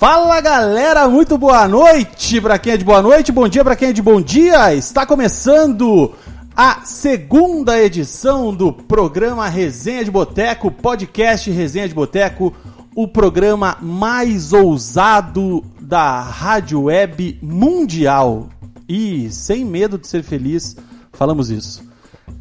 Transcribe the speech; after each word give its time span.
Fala 0.00 0.40
galera, 0.40 1.06
muito 1.10 1.36
boa 1.36 1.68
noite 1.68 2.40
para 2.40 2.58
quem 2.58 2.72
é 2.72 2.76
de 2.78 2.84
boa 2.86 3.02
noite, 3.02 3.30
bom 3.30 3.46
dia 3.46 3.62
para 3.62 3.76
quem 3.76 3.90
é 3.90 3.92
de 3.92 4.00
bom 4.00 4.18
dia. 4.18 4.74
Está 4.74 5.04
começando 5.04 6.14
a 6.56 6.80
segunda 6.86 7.78
edição 7.78 8.54
do 8.54 8.72
programa 8.72 9.46
Resenha 9.46 10.02
de 10.02 10.10
Boteco, 10.10 10.70
podcast 10.70 11.50
Resenha 11.50 11.86
de 11.86 11.94
Boteco, 11.94 12.50
o 12.96 13.06
programa 13.06 13.76
mais 13.82 14.54
ousado 14.54 15.62
da 15.78 16.22
rádio 16.22 16.84
web 16.84 17.38
mundial. 17.42 18.48
E 18.88 19.30
sem 19.30 19.66
medo 19.66 19.98
de 19.98 20.08
ser 20.08 20.22
feliz, 20.22 20.78
falamos 21.12 21.50
isso. 21.50 21.84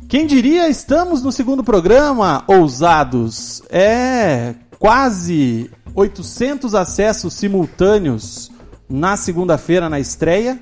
Quem 0.08 0.26
diria, 0.26 0.70
estamos 0.70 1.22
no 1.22 1.30
segundo 1.30 1.62
programa, 1.62 2.42
ousados. 2.48 3.62
É 3.70 4.56
quase 4.80 5.70
800 5.94 6.74
acessos 6.74 7.34
simultâneos 7.34 8.50
na 8.90 9.18
segunda-feira 9.18 9.90
na 9.90 10.00
estreia. 10.00 10.60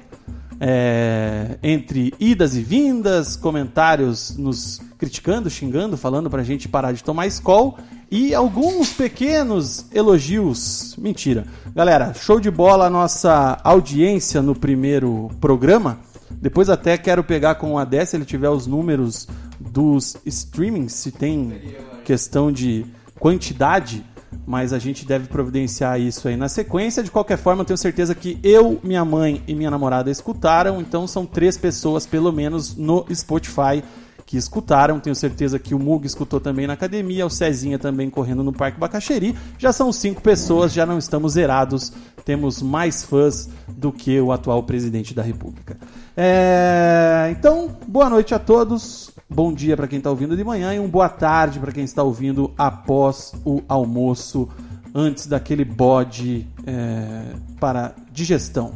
É, 0.60 1.60
entre 1.62 2.12
idas 2.20 2.56
e 2.56 2.64
vindas, 2.64 3.36
comentários 3.36 4.36
nos 4.36 4.82
criticando, 4.98 5.52
xingando, 5.52 5.96
falando 5.96 6.32
pra 6.32 6.42
gente 6.42 6.68
parar 6.68 6.94
de 6.94 7.04
tomar 7.04 7.28
escol 7.28 7.78
e 8.10 8.34
alguns 8.34 8.92
pequenos 8.92 9.86
elogios. 9.94 10.96
Mentira. 10.98 11.46
Galera, 11.76 12.12
show 12.16 12.40
de 12.40 12.50
bola 12.50 12.88
a 12.88 12.90
nossa 12.90 13.60
audiência 13.64 14.42
no 14.42 14.56
primeiro 14.56 15.30
programa. 15.40 16.00
Depois 16.32 16.70
até 16.70 16.98
quero 16.98 17.24
pegar 17.24 17.56
com 17.56 17.74
o 17.74 17.78
Adé, 17.78 18.04
se 18.04 18.18
ele 18.18 18.26
tiver 18.26 18.50
os 18.50 18.66
números 18.66 19.28
dos 19.60 20.18
streamings, 20.26 20.94
se 20.94 21.12
tem 21.12 21.76
questão 22.04 22.52
de 22.52 22.84
quantidade 23.20 24.06
mas 24.46 24.74
a 24.74 24.80
gente 24.80 25.06
deve 25.06 25.28
providenciar 25.28 26.00
isso 26.00 26.28
aí 26.28 26.38
na 26.38 26.48
sequência. 26.50 27.04
De 27.04 27.12
qualquer 27.12 27.38
forma, 27.38 27.62
eu 27.62 27.66
tenho 27.66 27.78
certeza 27.78 28.16
que 28.16 28.40
eu, 28.44 28.80
minha 28.84 29.04
mãe 29.04 29.44
e 29.48 29.56
minha 29.56 29.72
namorada 29.72 30.10
escutaram, 30.10 30.80
então 30.82 31.08
são 31.08 31.26
três 31.26 31.58
pessoas, 31.58 32.06
pelo 32.06 32.32
menos, 32.32 32.76
no 32.76 33.06
Spotify 33.14 33.84
que 34.26 34.38
escutaram. 34.38 35.00
Tenho 35.00 35.16
certeza 35.16 35.58
que 35.58 35.74
o 35.74 35.80
Mug 35.80 36.06
escutou 36.06 36.40
também 36.40 36.68
na 36.68 36.74
academia, 36.74 37.26
o 37.26 37.30
Cezinha 37.30 37.80
também 37.80 38.10
correndo 38.10 38.44
no 38.44 38.54
Parque 38.54 38.80
Bacaxeri. 38.80 39.36
Já 39.58 39.72
são 39.72 39.92
cinco 39.92 40.22
pessoas, 40.22 40.74
já 40.74 40.86
não 40.86 40.98
estamos 40.98 41.34
zerados. 41.34 41.92
Temos 42.24 42.62
mais 42.62 43.04
fãs 43.04 43.50
do 43.68 43.92
que 43.92 44.20
o 44.20 44.32
atual 44.32 44.62
presidente 44.64 45.14
da 45.14 45.24
República. 45.24 45.78
É... 46.20 47.32
Então, 47.38 47.70
boa 47.88 48.10
noite 48.10 48.34
a 48.34 48.40
todos. 48.40 49.12
Bom 49.30 49.54
dia 49.54 49.78
para 49.78 49.88
quem 49.88 50.00
está 50.00 50.10
ouvindo 50.10 50.36
de 50.36 50.44
manhã 50.44 50.74
e 50.74 50.80
um 50.80 50.90
boa 50.90 51.08
tarde 51.08 51.60
para 51.60 51.72
quem 51.72 51.84
está 51.84 52.02
ouvindo 52.02 52.52
após 52.58 53.34
o 53.46 53.62
almoço, 53.70 54.50
antes 54.96 55.28
daquele 55.28 55.64
bode 55.64 56.48
é, 56.66 57.36
para 57.60 57.94
digestão. 58.12 58.72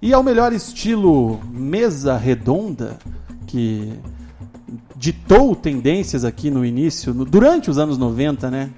E 0.00 0.12
ao 0.12 0.22
melhor 0.22 0.52
estilo 0.52 1.40
mesa 1.50 2.16
redonda, 2.16 2.96
que 3.48 3.94
ditou 4.94 5.56
tendências 5.56 6.24
aqui 6.24 6.50
no 6.50 6.64
início, 6.64 7.12
no, 7.12 7.24
durante 7.24 7.68
os 7.68 7.78
anos 7.78 7.98
90, 7.98 8.48
né? 8.48 8.70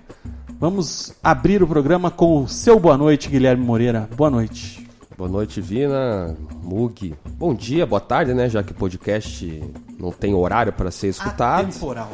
Vamos 0.59 1.13
abrir 1.23 1.63
o 1.63 1.67
programa 1.67 2.11
com 2.11 2.43
o 2.43 2.49
seu 2.49 2.81
boa 2.81 2.97
noite, 2.97 3.29
Guilherme 3.29 3.65
Moreira. 3.65 4.09
Boa 4.17 4.31
noite. 4.31 4.88
Boa 5.19 5.29
noite, 5.29 5.61
Vina, 5.61 6.37
Mug. 6.62 7.12
Bom 7.31 7.53
dia, 7.53 7.84
boa 7.84 8.01
tarde, 8.01 8.33
né? 8.33 8.49
Já 8.49 8.62
que 8.62 8.71
o 8.71 8.75
podcast 8.77 9.61
não 9.99 10.12
tem 10.12 10.33
horário 10.33 10.73
para 10.73 10.93
ser 10.93 11.09
escutado. 11.09 11.73
Temporal. 11.73 12.12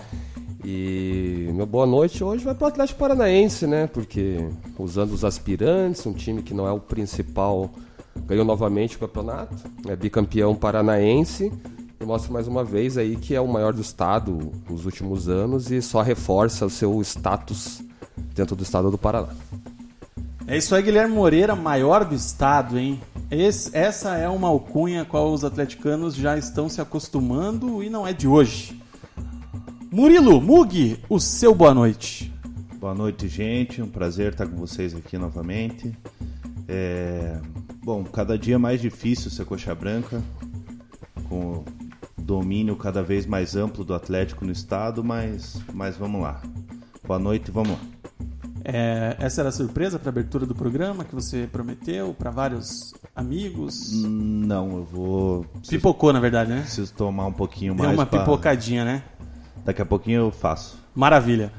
E 0.65 1.51
meu 1.53 1.67
boa 1.67 1.85
noite 1.85 2.25
hoje 2.25 2.43
vai 2.43 2.55
para 2.55 2.65
o 2.65 2.69
Atlético 2.69 2.99
Paranaense, 2.99 3.67
né? 3.67 3.87
Porque 3.87 4.49
usando 4.79 5.13
os 5.13 5.23
aspirantes, 5.23 6.07
um 6.07 6.15
time 6.15 6.41
que 6.41 6.55
não 6.55 6.67
é 6.67 6.73
o 6.73 6.81
principal, 6.81 7.71
ganhou 8.25 8.43
novamente 8.43 8.97
o 8.97 9.01
campeonato, 9.01 9.55
é 9.87 9.95
bicampeão 9.95 10.55
paranaense 10.55 11.53
e 12.01 12.05
mostra 12.07 12.33
mais 12.33 12.49
uma 12.49 12.65
vez 12.65 12.97
aí 12.97 13.17
que 13.17 13.35
é 13.35 13.41
o 13.41 13.47
maior 13.47 13.75
do 13.75 13.83
estado 13.83 14.51
nos 14.67 14.87
últimos 14.87 15.29
anos 15.29 15.71
e 15.71 15.83
só 15.83 16.01
reforça 16.01 16.65
o 16.65 16.71
seu 16.71 16.99
status 17.03 17.83
dentro 18.35 18.57
do 18.57 18.63
estado 18.63 18.91
do 18.91 18.97
Paraná. 18.97 19.29
É 20.47 20.59
isso 20.59 20.75
aí, 20.75 20.83
Guilherme 20.83 21.15
Moreira, 21.15 21.57
maior 21.57 22.05
do 22.05 22.15
estado, 22.15 22.79
hein? 22.79 23.01
Esse, 23.31 23.75
essa 23.75 24.17
é 24.17 24.29
uma 24.29 24.49
alcunha 24.49 25.01
a 25.01 25.05
qual 25.05 25.33
os 25.33 25.43
atleticanos 25.43 26.15
já 26.15 26.37
estão 26.37 26.69
se 26.69 26.83
acostumando 26.83 27.83
e 27.83 27.89
não 27.89 28.07
é 28.07 28.13
de 28.13 28.29
hoje. 28.29 28.79
Murilo, 29.91 30.43
Mug, 30.43 30.99
o 31.09 31.19
seu 31.19 31.55
boa 31.55 31.73
noite. 31.73 32.31
Boa 32.79 32.95
noite, 32.95 33.27
gente. 33.27 33.81
Um 33.81 33.89
prazer 33.89 34.33
estar 34.33 34.47
com 34.47 34.57
vocês 34.57 34.95
aqui 34.95 35.17
novamente. 35.17 35.97
É... 36.69 37.41
Bom, 37.83 38.05
cada 38.05 38.37
dia 38.37 38.59
mais 38.59 38.83
difícil 38.83 39.31
ser 39.31 39.47
coxa 39.47 39.75
branca, 39.75 40.23
com 41.27 41.39
o 41.39 41.65
domínio 42.19 42.77
cada 42.77 43.03
vez 43.03 43.25
mais 43.25 43.57
amplo 43.57 43.83
do 43.83 43.95
Atlético 43.95 44.45
no 44.45 44.53
estado, 44.53 45.03
mas, 45.03 45.59
mas 45.73 45.97
vamos 45.97 46.21
lá. 46.21 46.43
Boa 47.07 47.19
noite, 47.19 47.51
vamos 47.51 47.73
lá. 47.73 47.94
É, 48.65 49.17
essa 49.19 49.43
era 49.43 49.51
a 49.51 49.53
surpresa 49.53 49.99
para 49.99 50.09
a 50.09 50.13
abertura 50.13 50.47
do 50.47 50.55
programa 50.55 51.05
que 51.05 51.15
você 51.15 51.47
prometeu 51.51 52.15
para 52.19 52.31
vários 52.31 52.95
amigos? 53.15 53.93
Não, 54.03 54.77
eu 54.79 54.85
vou. 54.85 55.47
Pipocou, 55.69 56.13
na 56.13 56.21
verdade, 56.21 56.51
né? 56.51 56.61
Preciso 56.63 56.93
tomar 56.95 57.27
um 57.27 57.33
pouquinho 57.33 57.75
Deu 57.75 57.85
mais. 57.85 57.97
uma 57.99 58.07
pra- 58.07 58.21
pipocadinha, 58.21 58.85
né? 58.85 59.03
Daqui 59.65 59.83
a 59.83 59.87
pouquinho 59.87 60.21
eu 60.23 60.31
faço. 60.31 60.79
Maravilha. 60.95 61.53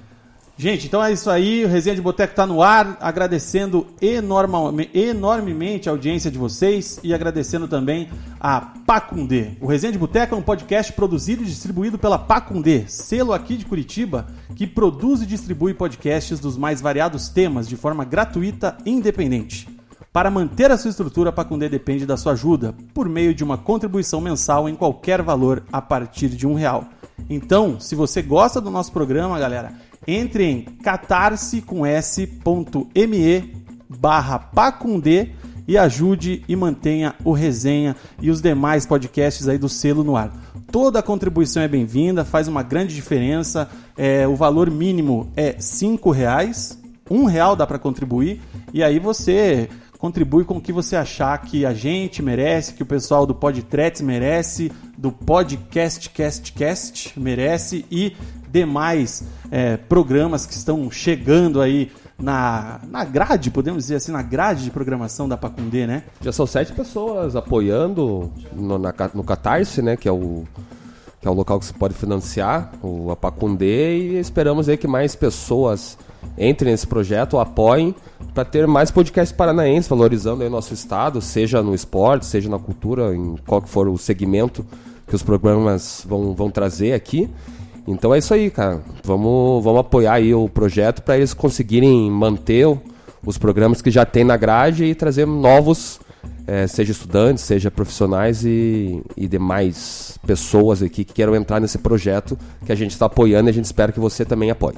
Gente, 0.57 0.87
então 0.87 1.03
é 1.03 1.11
isso 1.11 1.29
aí. 1.29 1.65
O 1.65 1.67
Resenha 1.67 1.97
de 1.97 2.01
Boteco 2.01 2.31
está 2.31 2.47
no 2.47 2.61
ar. 2.63 2.97
Agradecendo 3.01 3.87
enorme- 4.01 4.89
enormemente 4.93 5.89
a 5.89 5.91
audiência 5.91 6.31
de 6.31 6.37
vocês 6.37 6.97
e 7.03 7.13
agradecendo 7.13 7.67
também 7.67 8.09
a 8.39 8.61
Pacundê. 8.61 9.49
O 9.59 9.67
Resenha 9.67 9.91
de 9.91 9.99
Boteco 9.99 10.33
é 10.33 10.37
um 10.37 10.41
podcast 10.41 10.93
produzido 10.93 11.43
e 11.43 11.45
distribuído 11.45 11.97
pela 11.97 12.17
Pacundê, 12.17 12.85
selo 12.87 13.33
aqui 13.33 13.57
de 13.57 13.65
Curitiba, 13.65 14.27
que 14.55 14.65
produz 14.65 15.21
e 15.21 15.25
distribui 15.25 15.73
podcasts 15.73 16.39
dos 16.39 16.55
mais 16.55 16.79
variados 16.79 17.27
temas 17.27 17.67
de 17.67 17.75
forma 17.75 18.05
gratuita 18.05 18.77
e 18.85 18.91
independente. 18.91 19.67
Para 20.13 20.31
manter 20.31 20.71
a 20.71 20.77
sua 20.77 20.89
estrutura, 20.89 21.31
a 21.31 21.33
Pacundê 21.33 21.67
depende 21.67 22.05
da 22.05 22.15
sua 22.15 22.31
ajuda, 22.31 22.73
por 22.93 23.09
meio 23.09 23.35
de 23.35 23.43
uma 23.43 23.57
contribuição 23.57 24.21
mensal 24.21 24.69
em 24.69 24.75
qualquer 24.75 25.21
valor 25.21 25.63
a 25.69 25.81
partir 25.81 26.29
de 26.29 26.47
um 26.47 26.53
real. 26.53 26.85
Então, 27.29 27.79
se 27.79 27.95
você 27.95 28.21
gosta 28.21 28.61
do 28.61 28.69
nosso 28.69 28.91
programa, 28.91 29.39
galera, 29.39 29.73
entre 30.07 30.43
em 30.43 30.61
catarse 30.61 31.61
com 31.61 31.85
s.me 31.85 33.53
barra 33.89 34.39
pacundê 34.39 35.29
e 35.67 35.77
ajude 35.77 36.43
e 36.47 36.55
mantenha 36.55 37.15
o 37.23 37.31
resenha 37.31 37.95
e 38.21 38.29
os 38.29 38.41
demais 38.41 38.85
podcasts 38.85 39.47
aí 39.47 39.57
do 39.57 39.69
selo 39.69 40.03
no 40.03 40.15
ar. 40.15 40.31
Toda 40.71 41.01
contribuição 41.01 41.63
é 41.63 41.67
bem-vinda, 41.67 42.25
faz 42.25 42.47
uma 42.47 42.61
grande 42.61 42.93
diferença. 42.93 43.69
É, 43.97 44.27
o 44.27 44.35
valor 44.35 44.69
mínimo 44.69 45.31
é 45.35 45.55
cinco 45.59 46.11
reais, 46.11 46.79
um 47.09 47.25
real 47.25 47.55
dá 47.55 47.65
para 47.65 47.79
contribuir 47.79 48.41
e 48.73 48.83
aí 48.83 48.99
você 48.99 49.69
contribui 49.97 50.43
com 50.43 50.57
o 50.57 50.61
que 50.61 50.73
você 50.73 50.95
achar 50.95 51.35
que 51.41 51.65
a 51.65 51.73
gente 51.73 52.21
merece, 52.21 52.73
que 52.73 52.83
o 52.83 52.85
pessoal 52.85 53.25
do 53.25 53.33
Podtrets 53.33 54.01
merece, 54.01 54.71
do 54.97 55.11
Podcast 55.11 56.09
Cast 56.09 56.51
Cast 56.53 57.19
merece 57.19 57.85
e 57.89 58.15
demais 58.55 59.23
é, 59.51 59.75
programas 59.75 60.45
que 60.45 60.53
estão 60.53 60.89
chegando 60.89 61.61
aí 61.61 61.91
na, 62.17 62.79
na 62.89 63.03
grade, 63.03 63.51
podemos 63.51 63.83
dizer 63.83 63.95
assim, 63.95 64.13
na 64.13 64.21
grade 64.21 64.63
de 64.63 64.71
programação 64.71 65.27
da 65.27 65.35
Pacundê, 65.35 65.85
né? 65.85 66.03
Já 66.21 66.31
são 66.31 66.47
sete 66.47 66.71
pessoas 66.71 67.35
apoiando 67.35 68.31
no, 68.53 68.79
na, 68.79 68.93
no 69.13 69.23
Catarse, 69.23 69.81
né? 69.81 69.97
Que 69.97 70.07
é 70.07 70.11
o 70.11 70.45
que 71.19 71.27
é 71.27 71.31
o 71.31 71.33
local 71.33 71.59
que 71.59 71.65
você 71.65 71.73
pode 71.73 71.95
financiar 71.95 72.71
o 72.83 73.09
Apacundê 73.09 73.97
e 73.97 74.19
esperamos 74.19 74.69
aí 74.69 74.77
que 74.77 74.87
mais 74.87 75.15
pessoas 75.15 75.97
entrem 76.37 76.71
nesse 76.71 76.85
projeto, 76.85 77.39
apoiem 77.39 77.95
para 78.33 78.45
ter 78.45 78.67
mais 78.67 78.91
podcasts 78.91 79.35
paranaenses 79.35 79.89
valorizando 79.89 80.43
aí 80.43 80.47
o 80.47 80.51
nosso 80.51 80.73
estado, 80.73 81.19
seja 81.21 81.63
no 81.63 81.73
esporte, 81.73 82.27
seja 82.27 82.47
na 82.47 82.59
cultura, 82.59 83.15
em 83.15 83.35
qual 83.45 83.59
que 83.59 83.67
for 83.67 83.87
o 83.87 83.97
segmento 83.97 84.63
que 85.07 85.15
os 85.15 85.23
programas 85.23 86.05
vão, 86.07 86.33
vão 86.35 86.51
trazer 86.51 86.93
aqui. 86.93 87.29
Então 87.87 88.13
é 88.13 88.17
isso 88.17 88.33
aí, 88.33 88.49
cara. 88.49 88.81
Vamos, 89.03 89.63
vamos 89.63 89.79
apoiar 89.81 90.13
aí 90.13 90.33
o 90.33 90.49
projeto 90.49 91.01
para 91.01 91.17
eles 91.17 91.33
conseguirem 91.33 92.09
manter 92.09 92.67
os 93.25 93.37
programas 93.37 93.81
que 93.81 93.91
já 93.91 94.05
tem 94.05 94.23
na 94.23 94.37
grade 94.37 94.85
e 94.85 94.95
trazer 94.95 95.25
novos, 95.25 95.99
é, 96.47 96.67
seja 96.67 96.91
estudantes, 96.91 97.43
seja 97.43 97.71
profissionais 97.71 98.43
e, 98.45 99.01
e 99.15 99.27
demais 99.27 100.17
pessoas 100.25 100.81
aqui 100.81 101.03
que 101.03 101.13
queiram 101.13 101.35
entrar 101.35 101.59
nesse 101.59 101.77
projeto 101.77 102.37
que 102.65 102.71
a 102.71 102.75
gente 102.75 102.91
está 102.91 103.05
apoiando 103.05 103.49
e 103.49 103.51
a 103.51 103.53
gente 103.53 103.65
espera 103.65 103.91
que 103.91 103.99
você 103.99 104.25
também 104.25 104.51
apoie. 104.51 104.75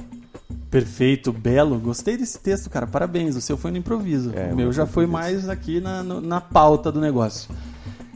Perfeito, 0.70 1.32
belo. 1.32 1.78
Gostei 1.78 2.16
desse 2.16 2.38
texto, 2.38 2.68
cara. 2.68 2.86
Parabéns. 2.86 3.36
O 3.36 3.40
seu 3.40 3.56
foi 3.56 3.70
no 3.70 3.78
improviso. 3.78 4.32
É, 4.34 4.52
o 4.52 4.56
meu 4.56 4.72
já 4.72 4.86
foi 4.86 5.06
mais 5.06 5.48
aqui 5.48 5.80
na, 5.80 6.02
na 6.02 6.40
pauta 6.40 6.92
do 6.92 7.00
negócio. 7.00 7.50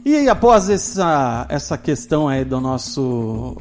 E 0.05 0.15
aí, 0.15 0.29
após 0.29 0.69
essa, 0.69 1.45
essa 1.49 1.77
questão 1.77 2.27
aí 2.27 2.45
do 2.45 2.59
nosso. 2.59 3.57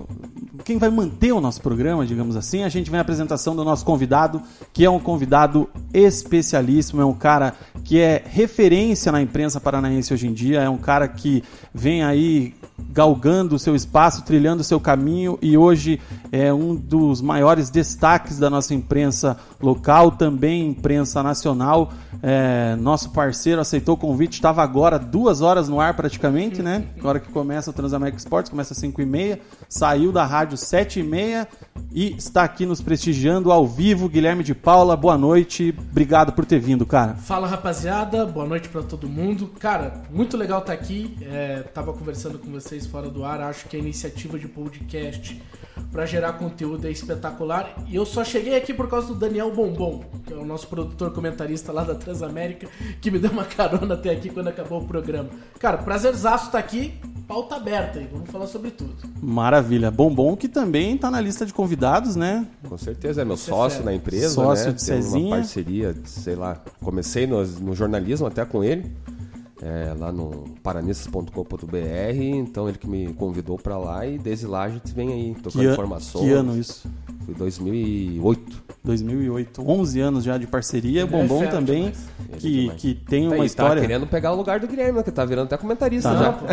Quem 0.65 0.79
vai 0.79 0.91
manter 0.91 1.33
o 1.33 1.41
nosso 1.41 1.61
programa, 1.61 2.07
digamos 2.07 2.37
assim, 2.37 2.63
a 2.63 2.69
gente 2.69 2.91
vem 2.91 2.99
a 2.99 3.03
apresentação 3.03 3.57
do 3.57 3.65
nosso 3.65 3.85
convidado, 3.85 4.41
que 4.73 4.85
é 4.85 4.91
um 4.91 5.01
convidado 5.01 5.69
especialíssimo, 5.93 7.03
é 7.03 7.05
um 7.05 7.15
cara 7.15 7.55
que 7.85 7.99
é 7.99 8.23
referência 8.25 9.11
na 9.11 9.21
imprensa 9.21 9.61
paranaense 9.61 10.15
hoje 10.15 10.29
em 10.29 10.33
dia, 10.33 10.61
é 10.61 10.69
um 10.69 10.79
cara 10.79 11.09
que 11.09 11.43
vem 11.75 12.05
aí 12.05 12.55
galgando 12.91 13.57
o 13.57 13.59
seu 13.59 13.75
espaço, 13.75 14.25
trilhando 14.25 14.61
o 14.61 14.65
seu 14.65 14.81
caminho 14.81 15.39
e 15.41 15.57
hoje 15.57 16.01
é 16.31 16.53
um 16.53 16.75
dos 16.75 17.21
maiores 17.21 17.71
destaques 17.71 18.39
da 18.39 18.51
nossa 18.51 18.75
imprensa 18.75 19.37
local, 19.61 20.11
também 20.13 20.69
imprensa 20.69 21.23
nacional. 21.23 21.93
É, 22.23 22.77
nosso 22.77 23.11
parceiro 23.11 23.61
aceitou 23.61 23.95
o 23.95 23.99
convite, 23.99 24.35
estava 24.35 24.63
agora 24.63 24.99
duas 24.99 25.41
horas 25.41 25.69
no 25.69 25.81
ar 25.81 25.95
praticamente, 25.95 26.63
né? 26.63 26.85
Na 26.97 27.09
hora 27.09 27.21
que 27.21 27.31
começa 27.31 27.71
o 27.71 27.73
Transamérica 27.73 28.19
Esportes, 28.19 28.51
começa 28.51 28.73
às 28.73 28.79
5 28.79 29.01
e 29.01 29.07
meia, 29.07 29.41
saiu 29.69 30.13
da 30.13 30.25
rádio 30.25 30.52
7 30.57 31.01
e 31.01 31.03
meia 31.03 31.49
e 31.93 32.17
está 32.17 32.43
aqui 32.43 32.65
nos 32.65 32.81
prestigiando 32.81 33.53
ao 33.53 33.67
vivo. 33.67 34.09
Guilherme 34.09 34.43
de 34.43 34.55
Paula, 34.55 34.97
boa 34.97 35.19
noite, 35.19 35.75
obrigado 35.91 36.33
por 36.33 36.45
ter 36.45 36.59
vindo, 36.59 36.87
cara. 36.87 37.15
Fala 37.15 37.47
rapaziada, 37.47 38.25
boa 38.25 38.47
noite 38.47 38.69
pra 38.69 38.83
todo 38.83 39.09
mundo. 39.09 39.51
Cara, 39.59 40.03
muito 40.11 40.37
legal 40.37 40.61
estar 40.61 40.73
aqui. 40.73 41.17
É, 41.23 41.61
tava 41.75 41.93
conversando 41.93 42.39
com 42.39 42.51
vocês 42.51 42.87
fora 42.87 43.09
do 43.09 43.25
ar. 43.25 43.41
Acho 43.41 43.69
que 43.69 43.77
a 43.77 43.79
iniciativa 43.79 44.39
de 44.39 44.49
podcast 44.49 45.41
pra 45.91 46.07
gerar 46.07 46.35
conteúdo 46.35 46.87
é 46.87 46.91
espetacular. 46.91 47.75
E 47.87 47.95
eu 47.95 48.07
só 48.07 48.25
cheguei 48.25 48.57
aqui 48.57 48.73
por 48.73 48.89
causa 48.89 49.09
do 49.09 49.15
Daniel 49.15 49.51
Bombom, 49.53 50.03
que 50.27 50.33
é 50.33 50.37
o 50.37 50.45
nosso 50.45 50.67
produtor 50.69 51.13
comentarista 51.13 51.71
lá 51.73 51.85
da 51.85 51.95
Transamérica, 51.95 52.69
que 53.01 53.11
me 53.11 53.19
deu 53.19 53.31
uma 53.31 53.45
carona 53.45 53.95
até 53.95 54.11
aqui 54.11 54.31
quando 54.31 54.49
acabou 54.49 54.81
o 54.81 54.87
programa. 54.87 55.29
Cara, 55.59 55.79
prazerzaço 55.79 56.47
estar 56.47 56.59
aqui. 56.59 56.95
Pauta 57.33 57.57
aberta 57.57 57.99
aí, 57.99 58.07
vamos 58.13 58.29
falar 58.31 58.47
sobre 58.47 58.71
tudo. 58.71 58.95
Maravilha. 59.23 59.91
Bombom 59.91 60.37
que 60.37 60.49
também 60.49 60.95
está 60.97 61.11
na 61.11 61.19
lista 61.19 61.47
de 61.47 61.53
convidados, 61.55 62.15
né? 62.15 62.47
Com 62.69 62.77
certeza, 62.77 63.23
é 63.23 63.25
meu 63.25 63.39
Você 63.39 63.49
sócio 63.51 63.79
fera. 63.79 63.91
na 63.91 63.95
empresa, 63.97 64.29
Sócio 64.35 64.67
né? 64.67 64.73
de 64.73 64.85
Tem 64.85 65.03
Cezinha. 65.03 65.27
uma 65.29 65.37
parceria, 65.37 65.97
sei 66.05 66.35
lá, 66.37 66.61
comecei 66.83 67.27
no, 67.27 67.43
no 67.43 67.75
jornalismo 67.75 68.27
até 68.27 68.45
com 68.45 68.63
ele, 68.63 68.95
é, 69.63 69.95
lá 69.99 70.13
no 70.13 70.45
paranistas.com.br, 70.63 71.77
então 72.21 72.69
ele 72.69 72.77
que 72.77 72.87
me 72.89 73.15
convidou 73.15 73.57
pra 73.57 73.79
lá 73.79 74.05
e 74.07 74.19
desde 74.19 74.47
lá 74.47 74.65
a 74.65 74.69
gente 74.69 74.93
vem 74.93 75.11
aí 75.13 75.35
trocando 75.35 75.63
Que, 75.65 75.69
an- 75.69 75.73
informações. 75.73 76.25
que 76.27 76.33
ano 76.33 76.59
isso? 76.59 76.87
Foi 77.25 77.35
2008. 77.35 78.63
2008. 78.85 79.63
11 79.71 80.01
anos 80.01 80.25
já 80.25 80.37
de 80.39 80.47
parceria. 80.47 81.03
É 81.03 81.07
Bombom 81.07 81.39
fera 81.41 81.51
também, 81.53 81.83
demais. 81.93 82.09
que, 82.39 82.71
que 82.77 82.95
tem 82.95 83.29
Tá 83.29 83.35
uma 83.35 83.43
aí, 83.45 83.47
história... 83.47 83.81
Tá 83.83 83.87
querendo 83.89 84.07
pegar 84.07 84.33
o 84.33 84.37
lugar 84.37 84.59
do 84.61 84.67
Guilherme, 84.67 84.99
né? 84.99 85.03
Que 85.05 85.11
tá 85.13 85.25
virando 85.25 85.47
até 85.47 85.57
comentarista 85.57 86.09
Tá. 86.11 86.17
já. 86.17 86.23
Não, 86.25 86.33
pô, 86.35 86.47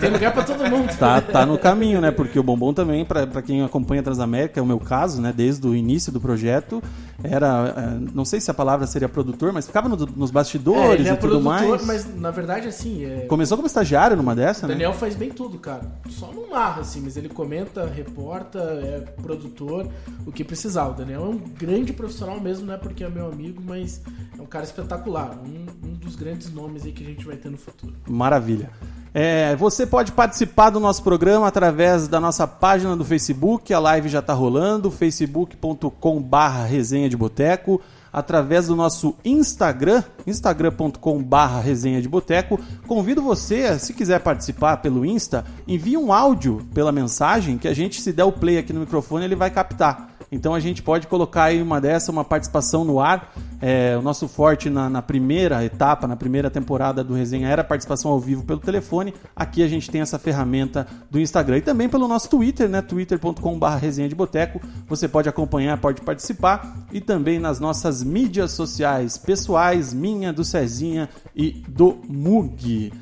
tem 0.00 0.10
lugar 0.10 0.32
pra 0.32 0.42
todo 0.42 0.68
mundo. 0.68 0.96
Tá, 0.98 1.20
tá 1.20 1.46
no 1.46 1.56
caminho, 1.56 2.00
né? 2.00 2.10
Porque 2.10 2.38
o 2.38 2.42
Bombom 2.42 2.72
também, 2.74 3.04
pra 3.04 3.26
pra 3.26 3.42
quem 3.42 3.62
acompanha 3.62 4.00
a 4.00 4.04
Transamérica, 4.04 4.58
é 4.58 4.62
o 4.62 4.66
meu 4.66 4.80
caso, 4.80 5.20
né? 5.22 5.32
Desde 5.34 5.66
o 5.66 5.74
início 5.74 6.10
do 6.12 6.20
projeto, 6.20 6.82
era. 7.22 7.74
eh, 7.76 8.08
Não 8.14 8.24
sei 8.24 8.40
se 8.40 8.50
a 8.50 8.54
palavra 8.54 8.86
seria 8.86 9.08
produtor, 9.08 9.52
mas 9.52 9.66
ficava 9.66 9.88
no- 9.88 9.96
nos 9.96 10.30
É, 10.30 10.32
bastidores 10.32 11.00
ele 11.00 11.08
é 11.08 11.12
e 11.12 11.16
tudo 11.16 11.40
produtor, 11.40 11.42
mais. 11.42 11.84
mas 11.86 12.14
na 12.20 12.30
verdade 12.30 12.68
assim, 12.68 13.04
é, 13.04 13.26
Começou 13.26 13.56
como 13.56 13.66
estagiário 13.66 14.16
numa 14.16 14.34
dessa, 14.34 14.66
O 14.66 14.68
né? 14.68 14.74
Daniel 14.74 14.92
faz 14.92 15.14
bem 15.14 15.30
tudo, 15.30 15.58
cara. 15.58 15.82
Só 16.08 16.32
não 16.32 16.50
narra, 16.50 16.80
assim, 16.82 17.00
mas 17.00 17.16
ele 17.16 17.28
comenta, 17.28 17.86
reporta, 17.86 18.58
é 18.58 19.00
produtor, 19.22 19.88
o 20.26 20.32
que 20.32 20.44
precisar. 20.44 20.88
O 20.88 20.94
Daniel 20.94 21.22
é 21.24 21.28
um 21.28 21.38
grande 21.38 21.92
profissional 21.92 22.40
mesmo, 22.40 22.66
não 22.66 22.74
é 22.74 22.78
porque 22.78 23.02
é 23.04 23.08
meu 23.08 23.28
amigo, 23.30 23.62
mas 23.64 24.00
é 24.38 24.42
um 24.42 24.46
cara 24.46 24.64
espetacular. 24.64 25.38
Um, 25.44 25.88
um 25.88 25.94
dos 25.94 26.16
grandes 26.16 26.52
nomes 26.52 26.84
aí 26.84 26.92
que 26.92 27.02
a 27.02 27.06
gente 27.06 27.24
vai 27.24 27.36
ter 27.36 27.50
no 27.50 27.56
futuro. 27.58 27.94
Maravilha. 28.08 28.70
É, 29.14 29.56
você 29.56 29.86
pode 29.86 30.12
participar 30.12 30.70
do 30.70 30.80
nosso 30.80 31.02
programa 31.02 31.46
através 31.46 32.08
da 32.08 32.20
nossa 32.20 32.46
página 32.46 32.94
do 32.96 33.04
Facebook, 33.04 33.72
a 33.72 33.78
live 33.78 34.08
já 34.08 34.18
está 34.18 34.32
rolando, 34.32 34.90
facebook.com 34.90 36.20
barra 36.20 36.64
resenha 36.64 37.08
de 37.08 37.16
boteco, 37.16 37.80
através 38.12 38.66
do 38.66 38.76
nosso 38.76 39.16
Instagram, 39.24 40.02
instagram.com 40.26 41.22
barra 41.22 41.60
resenha 41.60 42.02
de 42.02 42.08
boteco. 42.08 42.60
Convido 42.86 43.22
você, 43.22 43.78
se 43.78 43.92
quiser 43.92 44.20
participar 44.20 44.78
pelo 44.78 45.04
Insta, 45.04 45.44
envie 45.66 45.96
um 45.96 46.12
áudio 46.12 46.66
pela 46.74 46.92
mensagem 46.92 47.58
que 47.58 47.68
a 47.68 47.74
gente, 47.74 48.00
se 48.00 48.12
der 48.12 48.24
o 48.24 48.32
play 48.32 48.58
aqui 48.58 48.72
no 48.72 48.80
microfone, 48.80 49.24
ele 49.24 49.36
vai 49.36 49.50
captar. 49.50 50.07
Então 50.30 50.54
a 50.54 50.60
gente 50.60 50.82
pode 50.82 51.06
colocar 51.06 51.44
aí 51.44 51.62
uma 51.62 51.80
dessa, 51.80 52.12
uma 52.12 52.24
participação 52.24 52.84
no 52.84 53.00
ar. 53.00 53.32
É, 53.60 53.96
o 53.98 54.02
nosso 54.02 54.28
forte 54.28 54.70
na, 54.70 54.88
na 54.88 55.02
primeira 55.02 55.64
etapa, 55.64 56.06
na 56.06 56.16
primeira 56.16 56.50
temporada 56.50 57.02
do 57.02 57.14
Resenha 57.14 57.48
era 57.48 57.62
a 57.62 57.64
participação 57.64 58.10
ao 58.10 58.20
vivo 58.20 58.44
pelo 58.44 58.60
telefone. 58.60 59.14
Aqui 59.34 59.62
a 59.62 59.68
gente 59.68 59.90
tem 59.90 60.00
essa 60.00 60.18
ferramenta 60.18 60.86
do 61.10 61.18
Instagram 61.18 61.58
e 61.58 61.62
também 61.62 61.88
pelo 61.88 62.06
nosso 62.06 62.28
Twitter, 62.28 62.68
né? 62.68 62.82
twitter.com.br 62.82 63.66
resenha 63.80 64.08
de 64.08 64.14
boteco. 64.14 64.60
Você 64.86 65.08
pode 65.08 65.28
acompanhar, 65.28 65.78
pode 65.78 66.02
participar 66.02 66.86
e 66.92 67.00
também 67.00 67.38
nas 67.38 67.58
nossas 67.58 68.02
mídias 68.02 68.52
sociais 68.52 69.16
pessoais, 69.16 69.92
minha, 69.92 70.32
do 70.32 70.44
Cezinha 70.44 71.08
e 71.34 71.62
do 71.68 71.98
Mug. 72.08 72.92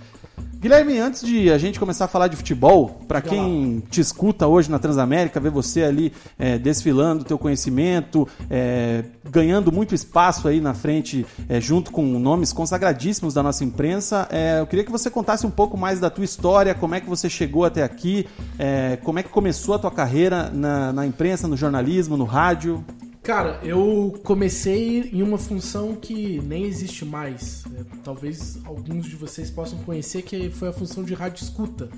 Guilherme, 0.66 0.98
antes 0.98 1.22
de 1.22 1.50
a 1.50 1.58
gente 1.58 1.78
começar 1.78 2.06
a 2.06 2.08
falar 2.08 2.28
de 2.28 2.34
futebol, 2.34 3.00
para 3.06 3.20
quem 3.20 3.82
te 3.90 4.00
escuta 4.00 4.48
hoje 4.48 4.70
na 4.70 4.78
Transamérica, 4.78 5.38
ver 5.38 5.50
você 5.50 5.84
ali 5.84 6.12
é, 6.38 6.58
desfilando 6.58 7.24
teu 7.24 7.38
conhecimento, 7.38 8.26
é, 8.50 9.04
ganhando 9.30 9.70
muito 9.70 9.94
espaço 9.94 10.48
aí 10.48 10.60
na 10.60 10.74
frente, 10.74 11.24
é, 11.48 11.60
junto 11.60 11.92
com 11.92 12.02
nomes 12.02 12.52
consagradíssimos 12.52 13.32
da 13.32 13.42
nossa 13.42 13.64
imprensa, 13.64 14.26
é, 14.28 14.58
eu 14.58 14.66
queria 14.66 14.84
que 14.84 14.90
você 14.90 15.08
contasse 15.08 15.46
um 15.46 15.50
pouco 15.50 15.76
mais 15.76 16.00
da 16.00 16.10
tua 16.10 16.24
história, 16.24 16.74
como 16.74 16.94
é 16.94 17.00
que 17.00 17.08
você 17.08 17.30
chegou 17.30 17.64
até 17.64 17.84
aqui, 17.84 18.26
é, 18.58 18.98
como 19.04 19.18
é 19.18 19.22
que 19.22 19.28
começou 19.28 19.74
a 19.74 19.78
tua 19.78 19.90
carreira 19.92 20.50
na, 20.52 20.92
na 20.92 21.06
imprensa, 21.06 21.46
no 21.46 21.56
jornalismo, 21.56 22.16
no 22.16 22.24
rádio. 22.24 22.84
Cara, 23.26 23.58
eu 23.64 24.20
comecei 24.22 25.10
em 25.12 25.20
uma 25.20 25.36
função 25.36 25.96
que 25.96 26.40
nem 26.42 26.62
existe 26.62 27.04
mais. 27.04 27.64
É, 27.74 27.82
talvez 28.04 28.56
alguns 28.64 29.04
de 29.04 29.16
vocês 29.16 29.50
possam 29.50 29.80
conhecer, 29.80 30.22
que 30.22 30.48
foi 30.48 30.68
a 30.68 30.72
função 30.72 31.02
de 31.02 31.12
rádio 31.12 31.42
escuta. 31.42 31.88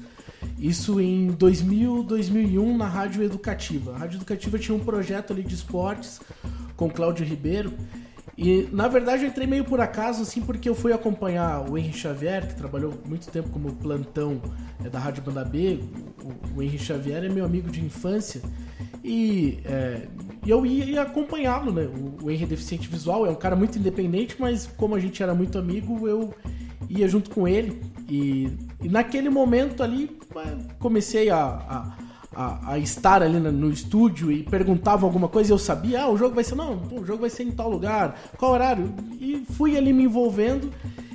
Isso 0.59 0.99
em 0.99 1.27
2000, 1.27 2.03
2001 2.05 2.75
na 2.79 2.89
Rádio 2.89 3.23
Educativa. 3.23 3.95
A 3.95 3.99
Rádio 3.99 4.17
Educativa 4.17 4.59
tinha 4.59 4.75
um 4.75 4.81
projeto 4.81 5.35
ali 5.35 5.43
de 5.43 5.55
esportes 5.55 6.19
com 6.75 6.89
Cláudio 6.89 7.27
Ribeiro. 7.27 7.75
E 8.41 8.69
na 8.71 8.87
verdade 8.87 9.25
eu 9.25 9.29
entrei 9.29 9.49
meio 9.49 9.65
por 9.65 9.81
acaso, 9.81 10.23
assim, 10.23 10.41
porque 10.41 10.69
eu 10.69 10.75
fui 10.75 10.93
acompanhar 10.93 11.69
o 11.69 11.77
Henry 11.77 11.93
Xavier, 11.93 12.47
que 12.47 12.55
trabalhou 12.55 12.95
muito 13.05 13.29
tempo 13.33 13.49
como 13.51 13.75
plantão 13.75 14.41
é, 14.85 14.89
da 14.89 15.01
Rádio 15.01 15.25
Banda 15.25 15.45
B. 15.45 15.81
O, 16.55 16.61
o 16.61 16.79
Xavier 16.79 17.25
é 17.25 17.29
meu 17.29 17.45
amigo 17.45 17.69
de 17.69 17.85
infância. 17.85 18.41
E 19.03 19.59
é, 19.65 20.07
eu 20.47 20.65
ia, 20.65 21.03
acompanhá-lo, 21.03 21.73
né? 21.73 21.89
O, 21.89 22.27
o 22.27 22.31
é 22.31 22.37
deficiente 22.37 22.87
visual, 22.87 23.27
é 23.27 23.31
um 23.31 23.35
cara 23.35 23.57
muito 23.57 23.77
independente, 23.77 24.37
mas 24.39 24.69
como 24.77 24.95
a 24.95 25.01
gente 25.01 25.21
era 25.21 25.35
muito 25.35 25.59
amigo, 25.59 26.07
eu 26.07 26.33
ia 26.89 27.09
junto 27.09 27.31
com 27.31 27.49
ele. 27.49 27.83
E, 28.09 28.53
e 28.81 28.89
naquele 28.89 29.31
momento 29.31 29.83
ali, 29.83 30.17
é, 30.37 30.75
comecei 30.79 31.29
a, 31.29 31.43
a, 31.45 31.97
a- 32.35 32.73
a 32.73 32.79
estar 32.79 33.23
ali 33.23 33.39
no, 33.39 33.51
no 33.51 33.71
estúdio 33.71 34.31
e 34.31 34.43
perguntava 34.43 35.07
alguma 35.07 35.29
coisa 35.29 35.51
e 35.51 35.55
eu 35.55 35.59
sabia, 35.59 36.03
ah, 36.03 36.11
o 36.11 36.17
jogo 36.17 36.35
vai 36.35 36.45
ser, 36.45 36.55
não, 36.55 36.81
o 36.93 37.05
jogo 37.05 37.23
vai 37.23 37.31
ser 37.31 37.45
em 37.45 37.51
tal 37.51 37.71
lugar, 37.71 38.19
qual 38.37 38.53
horário? 38.53 38.93
E 39.21 39.45
fui 39.53 39.77
ali 39.77 39.93
me 39.93 40.05
envolvendo. 40.05 40.71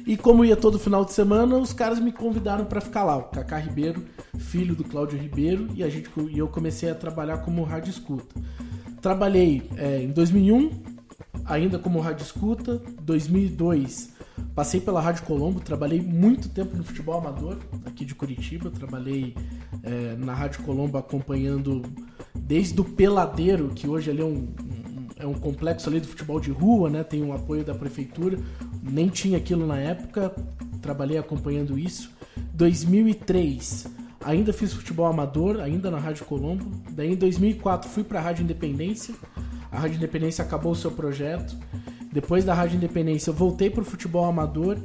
E 0.05 0.17
como 0.17 0.43
ia 0.43 0.57
todo 0.57 0.77
final 0.77 1.05
de 1.05 1.13
semana, 1.13 1.55
os 1.57 1.71
caras 1.71 1.97
me 1.97 2.11
convidaram 2.11 2.65
para 2.65 2.81
ficar 2.81 3.05
lá. 3.05 3.15
O 3.15 3.23
Cacá 3.23 3.57
Ribeiro, 3.57 4.03
filho 4.37 4.75
do 4.75 4.83
Cláudio 4.83 5.17
Ribeiro, 5.17 5.69
e 5.73 5.81
a 5.81 5.87
gente 5.89 6.09
e 6.29 6.37
eu 6.37 6.47
comecei 6.49 6.89
a 6.89 6.95
trabalhar 6.95 7.37
como 7.37 7.63
rádio 7.63 7.89
escuta. 7.89 8.35
Trabalhei 9.01 9.69
é, 9.77 10.01
em 10.03 10.11
2001, 10.11 10.71
ainda 11.45 11.79
como 11.79 12.01
rádio 12.01 12.23
escuta. 12.23 12.81
2002, 13.01 14.09
passei 14.53 14.81
pela 14.81 14.99
Rádio 14.99 15.23
Colombo, 15.23 15.61
trabalhei 15.61 16.01
muito 16.01 16.49
tempo 16.49 16.75
no 16.75 16.83
futebol 16.83 17.17
amador 17.17 17.57
aqui 17.85 18.03
de 18.03 18.13
Curitiba. 18.13 18.69
Trabalhei 18.69 19.33
é, 19.83 20.15
na 20.17 20.33
Rádio 20.33 20.63
Colombo 20.63 20.97
acompanhando 20.97 21.81
desde 22.33 22.79
o 22.79 22.83
Peladeiro, 22.85 23.69
que 23.69 23.87
hoje 23.87 24.09
ali 24.09 24.21
é 24.21 24.25
um, 24.25 24.47
é 25.17 25.27
um 25.27 25.33
complexo 25.33 25.89
ali 25.89 25.99
do 25.99 26.07
futebol 26.07 26.39
de 26.39 26.51
rua, 26.51 26.89
né? 26.89 27.03
Tem 27.03 27.21
um 27.21 27.33
apoio 27.33 27.63
da 27.63 27.75
prefeitura. 27.75 28.37
Nem 28.81 29.09
tinha 29.09 29.37
aquilo 29.37 29.67
na 29.67 29.77
época. 29.77 30.33
Trabalhei 30.81 31.17
acompanhando 31.17 31.77
isso. 31.77 32.11
2003, 32.53 33.87
ainda 34.23 34.53
fiz 34.53 34.73
futebol 34.73 35.05
amador, 35.05 35.59
ainda 35.59 35.91
na 35.91 35.99
Rádio 35.99 36.25
Colombo. 36.25 36.71
Daí 36.91 37.13
em 37.13 37.15
2004 37.15 37.89
fui 37.89 38.03
para 38.03 38.19
a 38.19 38.21
Rádio 38.21 38.43
Independência. 38.43 39.13
A 39.71 39.79
Rádio 39.79 39.97
Independência 39.97 40.43
acabou 40.43 40.71
o 40.71 40.75
seu 40.75 40.91
projeto. 40.91 41.55
depois 42.11 42.45
da 42.45 42.53
Rádio 42.53 42.77
Independência, 42.77 43.31
eu 43.31 43.33
voltei 43.33 43.69
pro 43.69 43.83
futebol 43.83 44.25
amador. 44.25 44.77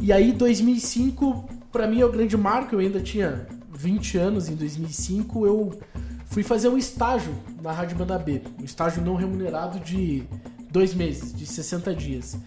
E 0.00 0.12
aí, 0.12 0.32
2005, 0.32 1.48
para 1.70 1.86
mim 1.86 2.00
é 2.00 2.04
o 2.04 2.10
grande 2.10 2.36
marco. 2.36 2.74
Eu 2.74 2.78
ainda 2.78 3.00
tinha 3.00 3.46
20 3.82 4.16
anos 4.16 4.48
em 4.48 4.54
2005. 4.54 5.44
Eu 5.44 5.80
fui 6.26 6.44
fazer 6.44 6.68
um 6.68 6.78
estágio 6.78 7.34
na 7.60 7.72
Rádio 7.72 7.96
Banda 7.96 8.16
B. 8.16 8.40
Um 8.60 8.64
estágio 8.64 9.02
não 9.02 9.16
remunerado 9.16 9.80
de 9.80 10.22
dois 10.70 10.94
meses, 10.94 11.34
de 11.34 11.44
60 11.44 11.92
dias. 11.94 12.38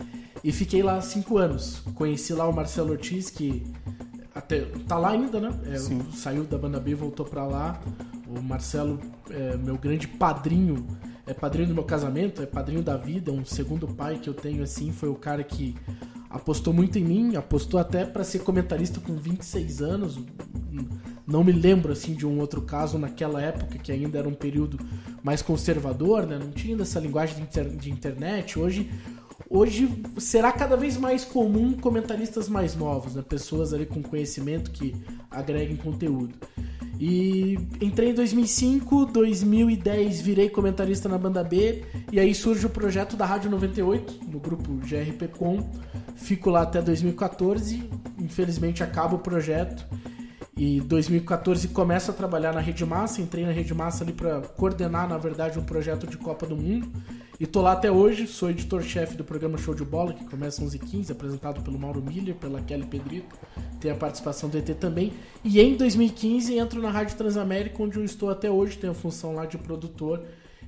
E 0.41 0.51
fiquei 0.51 0.81
lá 0.81 1.01
cinco 1.01 1.37
anos. 1.37 1.83
Conheci 1.93 2.33
lá 2.33 2.47
o 2.47 2.53
Marcelo 2.53 2.91
Ortiz, 2.91 3.29
que 3.29 3.63
até 4.33 4.61
tá 4.87 4.97
lá 4.97 5.09
ainda, 5.09 5.41
né? 5.41 5.49
É, 5.65 5.77
saiu 6.15 6.45
da 6.45 6.57
banda 6.57 6.79
B, 6.79 6.95
voltou 6.95 7.25
pra 7.25 7.45
lá. 7.45 7.81
O 8.27 8.41
Marcelo 8.41 8.99
é 9.29 9.57
meu 9.57 9.77
grande 9.77 10.07
padrinho, 10.07 10.87
é 11.27 11.33
padrinho 11.33 11.67
do 11.67 11.73
meu 11.73 11.83
casamento, 11.83 12.41
é 12.41 12.45
padrinho 12.45 12.81
da 12.81 12.95
vida, 12.95 13.31
um 13.31 13.43
segundo 13.43 13.87
pai 13.87 14.19
que 14.19 14.29
eu 14.29 14.33
tenho 14.33 14.63
assim, 14.63 14.91
foi 14.91 15.09
o 15.09 15.15
cara 15.15 15.43
que 15.43 15.75
apostou 16.29 16.73
muito 16.73 16.99
em 16.99 17.03
mim, 17.03 17.35
apostou 17.35 17.79
até 17.79 18.05
para 18.05 18.23
ser 18.23 18.39
comentarista 18.39 18.99
com 18.99 19.15
26 19.15 19.81
anos. 19.81 20.19
Não 21.27 21.43
me 21.43 21.51
lembro 21.51 21.91
assim 21.91 22.13
de 22.13 22.25
um 22.25 22.39
outro 22.39 22.61
caso 22.61 22.99
naquela 22.99 23.41
época 23.41 23.79
que 23.79 23.91
ainda 23.91 24.19
era 24.19 24.27
um 24.27 24.33
período 24.33 24.79
mais 25.23 25.41
conservador, 25.41 26.25
né? 26.25 26.37
Não 26.37 26.51
tinha 26.51 26.79
essa 26.81 26.99
linguagem 26.99 27.35
de, 27.35 27.41
inter 27.41 27.69
de 27.69 27.91
internet. 27.91 28.59
Hoje 28.59 28.89
hoje 29.49 29.89
será 30.17 30.51
cada 30.51 30.75
vez 30.75 30.97
mais 30.97 31.25
comum 31.25 31.73
comentaristas 31.73 32.47
mais 32.47 32.75
novos, 32.75 33.15
né? 33.15 33.23
pessoas 33.27 33.73
ali 33.73 33.85
com 33.85 34.01
conhecimento 34.01 34.71
que 34.71 34.95
agreguem 35.29 35.75
conteúdo. 35.75 36.35
E 36.99 37.57
entrei 37.81 38.11
em 38.11 38.13
2005, 38.13 39.07
2010 39.07 40.21
virei 40.21 40.49
comentarista 40.49 41.09
na 41.09 41.17
banda 41.17 41.43
B 41.43 41.83
e 42.11 42.19
aí 42.19 42.33
surge 42.33 42.65
o 42.65 42.69
projeto 42.69 43.17
da 43.17 43.25
Rádio 43.25 43.49
98 43.49 44.21
no 44.31 44.39
grupo 44.39 44.71
GRP 44.75 45.27
Com. 45.37 45.69
Fico 46.15 46.49
lá 46.49 46.61
até 46.61 46.81
2014, 46.81 47.89
infelizmente 48.17 48.81
acaba 48.81 49.15
o 49.15 49.19
projeto 49.19 49.85
e 50.57 50.79
2014 50.79 51.67
começo 51.67 52.11
a 52.11 52.13
trabalhar 52.13 52.53
na 52.53 52.61
Rede 52.61 52.85
Massa, 52.85 53.21
entrei 53.21 53.45
na 53.45 53.51
Rede 53.51 53.73
Massa 53.73 54.05
ali 54.05 54.13
para 54.13 54.39
coordenar, 54.39 55.07
na 55.07 55.17
verdade, 55.17 55.59
um 55.59 55.63
projeto 55.63 56.07
de 56.07 56.17
Copa 56.17 56.45
do 56.45 56.55
Mundo. 56.55 56.89
E 57.37 57.45
tô 57.45 57.61
lá 57.61 57.73
até 57.73 57.91
hoje, 57.91 58.25
sou 58.25 58.49
editor-chefe 58.49 59.17
do 59.17 59.23
programa 59.25 59.57
Show 59.57 59.75
de 59.75 59.83
Bola, 59.83 60.13
que 60.13 60.23
começa 60.23 60.63
às 60.63 60.73
11h15, 60.73 61.11
apresentado 61.11 61.61
pelo 61.61 61.77
Mauro 61.77 62.01
Miller, 62.01 62.33
pela 62.35 62.61
Kelly 62.61 62.85
Pedrito. 62.85 63.35
Tem 63.81 63.91
a 63.91 63.95
participação 63.95 64.47
do 64.47 64.57
ET 64.57 64.69
também. 64.79 65.11
E 65.43 65.59
em 65.59 65.75
2015 65.75 66.57
entro 66.57 66.81
na 66.81 66.89
Rádio 66.89 67.17
Transamérica, 67.17 67.83
onde 67.83 67.97
eu 67.97 68.05
estou 68.05 68.29
até 68.29 68.49
hoje, 68.49 68.77
tenho 68.77 68.93
a 68.93 68.95
função 68.95 69.35
lá 69.35 69.45
de 69.45 69.57
produtor 69.57 70.23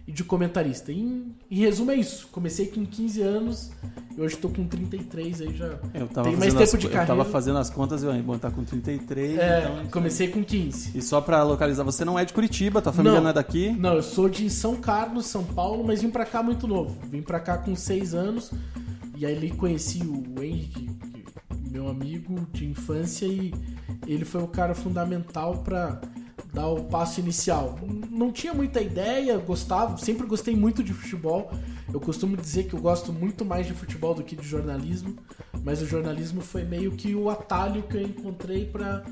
e 0.07 0.11
de 0.13 0.23
comentarista. 0.23 0.89
Em, 0.91 1.35
em 1.51 1.55
resumo 1.59 1.91
é 1.91 1.95
isso. 1.95 2.29
Comecei 2.31 2.67
com 2.67 2.85
15 2.85 3.21
anos 3.21 3.71
e 4.17 4.21
hoje 4.21 4.35
estou 4.35 4.49
com 4.49 4.65
33, 4.65 5.41
aí 5.41 5.53
já 5.53 5.77
Eu 5.93 6.07
tava 6.07 6.29
tenho 6.29 6.39
mais 6.39 6.53
tempo 6.53 6.63
as, 6.63 6.71
de 6.71 6.85
Eu 6.85 6.91
carreira. 6.91 7.05
tava 7.07 7.25
fazendo 7.25 7.59
as 7.59 7.69
contas, 7.69 8.01
eu 8.03 8.23
bom, 8.23 8.37
tá 8.37 8.49
com 8.49 8.63
33. 8.63 9.37
É, 9.37 9.59
então, 9.63 9.87
comecei 9.91 10.29
com 10.29 10.41
15. 10.43 10.97
E 10.97 11.01
só 11.01 11.19
pra 11.19 11.43
localizar, 11.43 11.83
você 11.83 12.05
não 12.05 12.17
é 12.17 12.23
de 12.23 12.31
Curitiba, 12.33 12.81
tua 12.81 12.93
família 12.93 13.19
não, 13.19 13.29
é 13.29 13.33
daqui? 13.33 13.71
Não, 13.71 13.95
eu 13.95 14.03
sou 14.03 14.29
de 14.29 14.49
São 14.49 14.77
Carlos, 14.77 15.25
São 15.25 15.43
Paulo, 15.43 15.83
mas 15.85 16.01
vim 16.01 16.09
pra 16.09 16.25
cá 16.25 16.41
muito 16.41 16.65
novo. 16.67 16.97
Vim 17.09 17.21
pra 17.21 17.39
cá 17.41 17.57
com 17.57 17.75
6 17.75 18.13
anos 18.15 18.51
e 19.17 19.25
aí 19.25 19.35
ali 19.35 19.51
conheci 19.51 20.01
o 20.03 20.41
Henrique, 20.41 20.87
que- 20.87 21.25
meu 21.69 21.89
amigo 21.89 22.47
de 22.53 22.65
infância, 22.65 23.25
e 23.25 23.53
ele 24.07 24.23
foi 24.23 24.41
o 24.41 24.47
cara 24.47 24.73
fundamental 24.73 25.57
pra 25.57 25.99
dar 26.53 26.67
o 26.67 26.83
passo 26.85 27.19
inicial. 27.19 27.77
Não 28.09 28.31
tinha 28.31 28.53
muita 28.53 28.81
ideia, 28.81 29.37
gostava, 29.37 29.97
sempre 29.97 30.25
gostei 30.25 30.55
muito 30.55 30.83
de 30.83 30.93
futebol. 30.93 31.51
Eu 31.93 31.99
costumo 31.99 32.35
dizer 32.35 32.65
que 32.65 32.73
eu 32.73 32.79
gosto 32.79 33.13
muito 33.13 33.45
mais 33.45 33.65
de 33.65 33.73
futebol 33.73 34.13
do 34.13 34.23
que 34.23 34.35
de 34.35 34.47
jornalismo, 34.47 35.15
mas 35.63 35.81
o 35.81 35.85
jornalismo 35.85 36.41
foi 36.41 36.63
meio 36.63 36.91
que 36.91 37.15
o 37.15 37.29
atalho 37.29 37.83
que 37.83 37.97
eu 37.97 38.01
encontrei 38.01 38.65
pra 38.65 39.03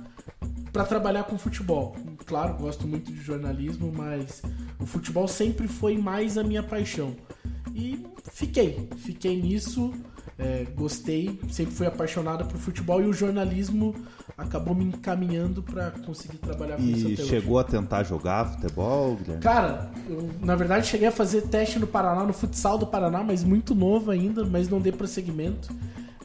para 0.76 0.84
trabalhar 0.84 1.24
com 1.24 1.38
futebol. 1.38 1.96
Claro, 2.26 2.56
gosto 2.56 2.86
muito 2.86 3.10
de 3.10 3.22
jornalismo, 3.22 3.94
mas 3.96 4.42
o 4.78 4.86
futebol 4.86 5.26
sempre 5.26 5.70
foi 5.70 5.98
mais 5.98 6.38
a 6.38 6.44
minha 6.44 6.62
paixão. 6.62 7.16
E 7.74 8.06
fiquei, 8.34 8.90
fiquei 8.98 9.42
nisso, 9.42 9.94
é, 10.38 10.66
gostei, 10.76 11.40
sempre 11.50 11.74
fui 11.74 11.88
apaixonado 11.88 12.46
por 12.46 12.58
futebol 12.58 13.02
e 13.02 13.06
o 13.06 13.14
jornalismo 13.14 13.96
acabou 14.38 14.76
me 14.76 14.84
encaminhando 14.84 15.64
para 15.64 15.92
conseguir 15.92 16.38
trabalhar 16.38 16.76
com 16.76 16.84
isso 16.84 17.08
E 17.08 17.14
até 17.14 17.22
hoje. 17.24 17.30
chegou 17.30 17.58
a 17.58 17.64
tentar 17.64 18.04
jogar 18.04 18.46
futebol, 18.46 19.16
Guilherme? 19.16 19.42
Cara, 19.42 19.90
eu, 20.10 20.30
na 20.42 20.56
verdade 20.56 20.88
cheguei 20.88 21.08
a 21.08 21.12
fazer 21.12 21.44
teste 21.44 21.80
no 21.80 21.88
Paraná, 21.88 22.24
no 22.26 22.34
futsal 22.34 22.78
do 22.78 22.86
Paraná, 22.86 23.24
mas 23.24 23.44
muito 23.44 23.74
novo 23.74 24.12
ainda, 24.12 24.44
mas 24.44 24.68
não 24.68 24.82
dei 24.82 24.92
prosseguimento. 24.92 25.74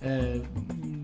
É, 0.02 0.40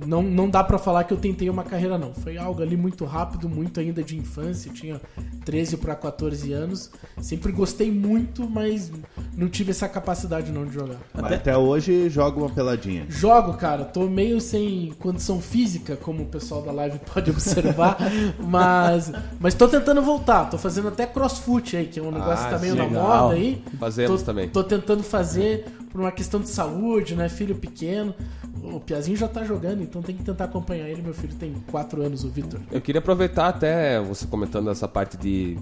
não, 0.07 0.23
não 0.23 0.49
dá 0.49 0.65
pra 0.65 0.79
falar 0.79 1.05
que 1.05 1.13
eu 1.13 1.19
tentei 1.19 1.51
uma 1.51 1.63
carreira, 1.65 1.99
não. 1.99 2.15
Foi 2.15 2.39
algo 2.39 2.63
ali 2.63 2.77
muito 2.77 3.05
rápido, 3.05 3.49
muito 3.49 3.79
ainda 3.79 4.03
de 4.03 4.17
infância. 4.17 4.69
Eu 4.71 4.73
tinha 4.75 5.01
13 5.45 5.77
para 5.77 5.95
14 5.95 6.53
anos. 6.53 6.91
Sempre 7.21 7.53
gostei 7.53 7.91
muito, 7.93 8.49
mas 8.49 8.91
não 9.37 9.49
tive 9.49 9.71
essa 9.73 9.89
capacidade 9.89 10.51
não 10.51 10.65
de 10.65 10.73
jogar. 10.75 10.97
Mas 11.13 11.33
até 11.33 11.57
hoje 11.57 12.09
joga 12.09 12.39
uma 12.39 12.49
peladinha. 12.49 13.05
Jogo, 13.09 13.55
cara, 13.55 13.85
tô 13.85 14.07
meio 14.09 14.41
sem 14.41 14.93
condição 14.99 15.41
física, 15.41 15.97
como 15.97 16.23
o 16.23 16.27
pessoal 16.27 16.63
da 16.63 16.73
live 16.73 16.99
pode 17.13 17.31
observar, 17.31 17.99
mas 18.39 19.13
mas 19.39 19.55
tô 19.55 19.69
tentando 19.69 20.01
voltar, 20.03 20.47
tô 20.47 20.57
fazendo 20.59 20.89
até 20.89 21.07
crossfit 21.07 21.77
aí, 21.77 21.87
que 21.87 21.99
é 21.99 22.03
um 22.03 22.11
negócio 22.11 22.47
que 22.49 22.55
Ah, 22.55 22.57
tá 22.57 22.59
meio 22.59 22.75
na 22.75 22.85
legal. 22.85 23.23
moda 23.29 23.35
aí. 23.35 23.63
Fazemos 23.79 24.21
tô, 24.21 24.27
também. 24.27 24.49
Tô 24.49 24.65
tentando 24.65 25.03
fazer 25.03 25.67
por 25.91 26.01
uma 26.01 26.13
questão 26.13 26.41
de 26.41 26.49
saúde, 26.49 27.15
né, 27.15 27.29
filho 27.29 27.55
pequeno. 27.55 28.15
O 28.75 28.81
Piazinho 28.81 29.17
já 29.17 29.29
tá 29.29 29.45
jogando, 29.45 29.83
então 29.83 30.03
tem 30.03 30.17
que 30.17 30.23
tentar 30.25 30.45
acompanhar 30.45 30.89
ele. 30.89 31.03
Meu 31.03 31.15
filho 31.15 31.35
tem 31.35 31.55
4 31.71 32.03
anos, 32.03 32.25
o 32.25 32.29
Vitor. 32.29 32.61
Eu 32.71 32.81
queria 32.81 32.99
aproveitar 32.99 33.49
até 33.49 34.01
você 34.01 34.27
comentando 34.27 34.71
essa 34.71 34.89
parte 34.89 35.17
de 35.17 35.57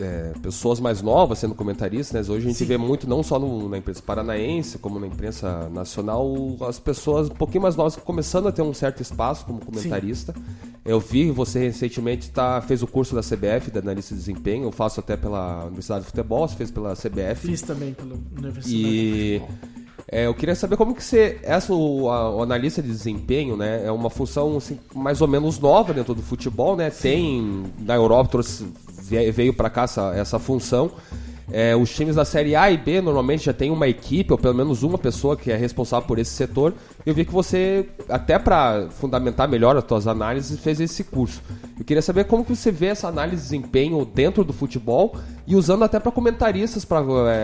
é, 0.00 0.32
pessoas 0.42 0.78
mais 0.78 1.00
novas 1.00 1.38
sendo 1.38 1.54
comentaristas, 1.54 2.12
né? 2.28 2.34
Hoje 2.34 2.44
a 2.44 2.48
gente 2.50 2.58
Sim. 2.58 2.64
vê 2.66 2.76
muito, 2.76 3.08
não 3.08 3.22
só 3.22 3.38
no- 3.38 3.66
na 3.68 3.78
imprensa 3.78 4.02
paranaense, 4.02 4.76
como 4.78 5.00
na 5.00 5.06
imprensa 5.06 5.70
nacional, 5.70 6.34
as 6.68 6.78
pessoas 6.78 7.28
um 7.30 7.34
pouquinho 7.34 7.62
mais 7.62 7.76
novas 7.76 7.96
começando 7.96 8.46
a 8.46 8.52
ter 8.52 8.60
um 8.60 8.74
certo 8.74 9.00
espaço 9.00 9.46
como 9.46 9.58
comentarista. 9.64 10.34
Eu 10.84 11.00
vi 11.00 11.30
você 11.30 11.60
recentemente 11.60 12.30
tá, 12.30 12.60
fez 12.60 12.82
o 12.82 12.86
curso 12.86 13.14
da 13.14 13.22
CBF, 13.22 13.70
da 13.70 13.80
analista 13.80 14.14
de 14.14 14.20
desempenho, 14.20 14.64
eu 14.64 14.72
faço 14.72 15.00
até 15.00 15.16
pela 15.16 15.64
Universidade 15.64 16.02
de 16.04 16.10
Futebol, 16.10 16.46
você 16.46 16.56
fez 16.56 16.70
pela 16.70 16.94
CBF. 16.94 17.46
Fiz 17.48 17.62
também 17.62 17.94
pela 17.94 18.14
Universidade. 18.36 18.76
E 18.76 19.42
é, 20.08 20.26
eu 20.26 20.34
queria 20.34 20.54
saber 20.54 20.76
como 20.76 20.94
que 20.94 21.02
você. 21.02 21.38
Essa, 21.42 21.72
o, 21.74 22.08
a- 22.10 22.30
o 22.36 22.42
analista 22.42 22.80
de 22.82 22.88
desempenho, 22.88 23.56
né? 23.56 23.84
É 23.86 23.90
uma 23.90 24.08
função 24.10 24.56
assim, 24.56 24.78
mais 24.94 25.20
ou 25.20 25.26
menos 25.28 25.58
nova 25.58 25.92
dentro 25.92 26.14
do 26.14 26.22
futebol, 26.22 26.76
né? 26.76 26.90
Tem. 26.90 27.64
Na 27.78 27.94
Europa 27.96 28.30
trouxe, 28.30 28.66
veio 29.32 29.52
para 29.52 29.68
cá 29.70 29.82
essa, 29.82 30.12
essa 30.14 30.38
função. 30.38 30.92
É, 31.50 31.76
os 31.76 31.94
times 31.94 32.16
da 32.16 32.24
Série 32.24 32.56
A 32.56 32.70
e 32.70 32.76
B 32.76 33.00
normalmente 33.00 33.44
já 33.44 33.52
tem 33.52 33.70
uma 33.70 33.86
equipe, 33.86 34.32
ou 34.32 34.38
pelo 34.38 34.54
menos 34.54 34.82
uma 34.82 34.98
pessoa 34.98 35.36
que 35.36 35.50
é 35.50 35.56
responsável 35.56 36.06
por 36.06 36.18
esse 36.18 36.32
setor. 36.32 36.74
Eu 37.04 37.14
vi 37.14 37.24
que 37.24 37.32
você, 37.32 37.88
até 38.08 38.38
para 38.38 38.88
fundamentar 38.90 39.48
melhor 39.48 39.76
as 39.76 39.84
suas 39.86 40.06
análises, 40.06 40.58
fez 40.58 40.80
esse 40.80 41.04
curso. 41.04 41.40
Eu 41.78 41.84
queria 41.84 42.02
saber 42.02 42.24
como 42.24 42.44
que 42.44 42.54
você 42.54 42.72
vê 42.72 42.86
essa 42.86 43.06
análise 43.06 43.36
de 43.36 43.42
desempenho 43.42 44.04
dentro 44.04 44.42
do 44.42 44.52
futebol 44.52 45.14
e 45.46 45.54
usando 45.54 45.84
até 45.84 46.00
para 46.00 46.10
comentaristas 46.10 46.84
para 46.84 47.02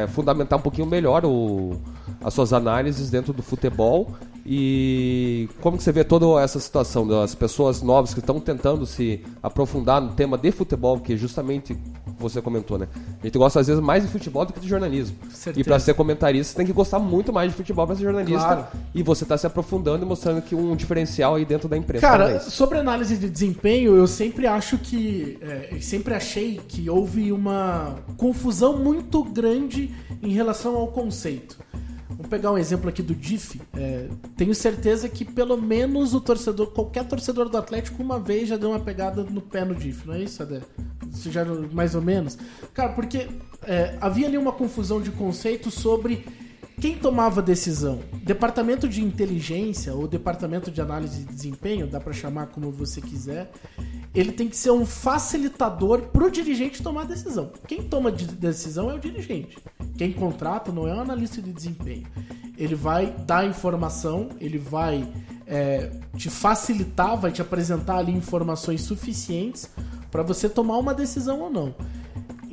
fundamentar 0.09 0.59
um 0.59 0.63
pouquinho 0.63 0.87
melhor 0.87 1.25
o, 1.25 1.77
as 2.25 2.35
suas 2.35 2.53
análises 2.53 3.09
dentro 3.11 3.33
do 3.33 3.43
futebol 3.43 4.09
e 4.45 5.49
como 5.61 5.77
que 5.77 5.85
você 5.85 5.93
vê 5.93 6.03
toda 6.03 6.43
essa 6.43 6.59
situação 6.59 7.07
das 7.07 7.35
pessoas 7.35 7.81
novas 7.81 8.13
que 8.13 8.19
estão 8.19 8.41
tentando 8.41 8.85
se 8.85 9.21
aprofundar 9.41 10.01
no 10.01 10.13
tema 10.13 10.37
de 10.37 10.51
futebol, 10.51 10.99
que 10.99 11.17
justamente 11.17 11.79
você 12.19 12.43
comentou, 12.43 12.77
né? 12.77 12.89
A 13.21 13.27
gente 13.27 13.39
gosta 13.39 13.61
às 13.61 13.69
vezes 13.69 13.83
mais 13.83 14.03
de 14.03 14.11
futebol 14.11 14.45
do 14.45 14.53
que 14.53 14.59
de 14.59 14.69
jornalismo. 14.69 15.17
Certeza. 15.31 15.61
E 15.61 15.65
para 15.65 15.79
ser 15.79 15.95
comentarista, 15.95 16.53
você 16.53 16.57
tem 16.57 16.67
que 16.67 16.73
gostar 16.73 16.99
muito 16.99 17.33
mais 17.33 17.51
de 17.51 17.57
futebol 17.57 17.87
para 17.87 17.95
ser 17.95 18.03
jornalista. 18.03 18.45
Claro. 18.45 18.67
E 18.93 19.03
você 19.03 19.25
está 19.25 19.39
se 19.39 19.47
aprofundando 19.47 20.05
e 20.05 20.09
mostrando 20.09 20.43
que 20.43 20.55
um 20.55 20.75
diferencial 20.75 21.37
aí 21.37 21.45
dentro 21.45 21.69
da 21.69 21.77
imprensa. 21.77 22.07
Cara, 22.07 22.25
paranaense. 22.25 22.51
sobre 22.51 22.79
análise 22.79 23.17
de 23.17 23.31
desempenho, 23.31 23.97
eu 23.97 24.07
sempre 24.09 24.47
acho 24.47 24.77
que. 24.79 25.39
é, 25.41 25.79
sempre 25.81 26.15
achei 26.15 26.61
que 26.67 26.91
houve 26.91 27.31
uma 27.31 27.97
confusão 28.17 28.77
muito 28.77 29.23
grande 29.23 29.95
em 30.21 30.33
relação 30.33 30.77
ao 30.77 30.89
conceito. 30.89 31.59
Vamos 32.23 32.31
pegar 32.31 32.53
um 32.53 32.59
exemplo 32.59 32.89
aqui 32.89 33.03
do 33.03 33.17
DIF. 33.17 33.61
É, 33.77 34.07
tenho 34.37 34.55
certeza 34.55 35.09
que 35.09 35.25
pelo 35.25 35.61
menos 35.61 36.15
o 36.15 36.21
torcedor, 36.21 36.69
qualquer 36.69 37.05
torcedor 37.05 37.49
do 37.49 37.59
Atlético, 37.59 38.01
uma 38.01 38.21
vez 38.21 38.49
já 38.49 38.57
deu 38.57 38.71
uma 38.71 38.79
pegada 38.79 39.25
no 39.25 39.41
pé 39.41 39.65
no 39.65 39.75
DIF, 39.75 40.07
não 40.07 40.15
é 40.15 40.23
isso, 40.23 40.41
Adé? 40.41 40.61
Isso 41.13 41.33
já 41.33 41.45
mais 41.45 41.97
ou 41.97 42.01
menos? 42.01 42.39
Cara, 42.73 42.93
porque 42.93 43.29
é, 43.65 43.99
havia 44.01 44.29
ali 44.29 44.39
uma 44.39 44.53
confusão 44.53 45.03
de 45.03 45.11
conceito 45.11 45.69
sobre 45.69 46.25
quem 46.83 46.97
tomava 46.97 47.41
decisão? 47.41 48.01
Departamento 48.25 48.89
de 48.89 49.05
inteligência 49.05 49.95
ou 49.95 50.09
departamento 50.09 50.69
de 50.69 50.81
análise 50.81 51.21
de 51.21 51.33
desempenho, 51.33 51.87
dá 51.87 52.01
pra 52.01 52.13
chamar 52.13 52.49
como 52.49 52.73
você 52.73 53.01
quiser, 53.01 53.53
ele 54.13 54.33
tem 54.33 54.49
que 54.49 54.57
ser 54.57 54.73
um 54.73 54.85
facilitador 54.85 56.01
pro 56.09 56.29
dirigente 56.29 56.83
tomar 56.83 57.05
decisão. 57.05 57.53
Quem 57.69 57.85
toma 57.85 58.11
de 58.11 58.27
decisão 58.27 58.91
é 58.91 58.95
o 58.95 58.99
dirigente. 58.99 59.59
Quem 59.97 60.13
contrata 60.13 60.73
não 60.73 60.89
é 60.89 60.93
o 60.93 60.99
analista 60.99 61.41
de 61.41 61.53
desempenho. 61.53 62.05
ele 62.59 62.75
vai 62.75 63.15
dar 63.27 63.47
informação, 63.47 64.31
ele 64.41 64.59
vai 64.59 65.09
é, 65.47 65.89
te 66.17 66.29
facilitar, 66.29 67.17
vai 67.17 67.31
te 67.31 67.41
apresentar 67.41 67.99
ali 67.99 68.11
informações 68.11 68.81
suficientes 68.81 69.71
para 70.11 70.25
você 70.25 70.49
tomar 70.49 70.79
uma 70.79 70.93
decisão 70.93 71.43
ou 71.43 71.49
não. 71.51 71.77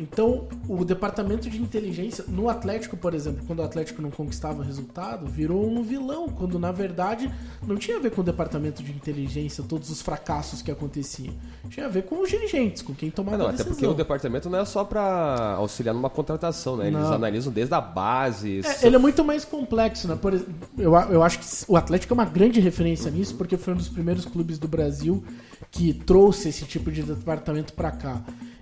Então, 0.01 0.47
o 0.69 0.85
departamento 0.85 1.49
de 1.49 1.61
inteligência, 1.61 2.23
no 2.29 2.47
Atlético, 2.47 2.95
por 2.95 3.13
exemplo, 3.13 3.43
quando 3.45 3.59
o 3.59 3.63
Atlético 3.63 4.01
não 4.01 4.09
conquistava 4.09 4.63
resultado, 4.63 5.25
virou 5.27 5.69
um 5.69 5.83
vilão, 5.83 6.29
quando 6.29 6.57
na 6.57 6.71
verdade 6.71 7.29
não 7.67 7.75
tinha 7.75 7.97
a 7.97 7.99
ver 7.99 8.11
com 8.11 8.21
o 8.21 8.23
departamento 8.23 8.81
de 8.81 8.93
inteligência, 8.93 9.61
todos 9.67 9.89
os 9.89 10.01
fracassos 10.01 10.61
que 10.61 10.71
aconteciam. 10.71 11.33
Tinha 11.69 11.87
a 11.87 11.89
ver 11.89 12.03
com 12.03 12.21
os 12.21 12.29
dirigentes, 12.29 12.81
com 12.81 12.95
quem 12.95 13.11
tomava 13.11 13.35
Ah, 13.35 13.37
não, 13.39 13.45
a 13.47 13.49
até 13.49 13.57
decisão. 13.57 13.75
porque 13.75 13.87
o 13.87 13.93
departamento 13.93 14.49
não 14.49 14.59
é 14.59 14.63
só 14.63 14.85
pra 14.85 15.55
auxiliar 15.57 15.93
numa 15.93 16.09
contratação, 16.09 16.77
né? 16.77 16.87
Eles 16.87 16.99
Não. 17.01 17.11
analisam 17.13 17.51
desde 17.51 17.73
a 17.73 17.81
base. 17.81 18.61
É, 18.63 18.85
ele 18.87 18.95
é 18.95 18.99
muito 18.99 19.21
mais 19.25 19.43
complexo, 19.43 20.07
né? 20.07 20.15
Por, 20.15 20.33
eu, 20.33 20.95
eu 20.95 21.21
acho 21.21 21.39
que 21.39 21.45
o 21.67 21.75
Atlético 21.75 22.13
é 22.13 22.15
uma 22.15 22.25
grande 22.25 22.61
referência 22.61 23.11
nisso, 23.11 23.35
porque 23.35 23.57
foi 23.57 23.73
um 23.73 23.77
dos 23.77 23.89
primeiros 23.89 24.23
clubes 24.23 24.57
do 24.57 24.67
Brasil 24.67 25.21
que 25.69 25.93
trouxe 25.93 26.47
esse 26.47 26.63
tipo 26.63 26.89
de 26.89 27.03
departamento 27.03 27.73
para 27.73 27.91
cá. 27.91 28.21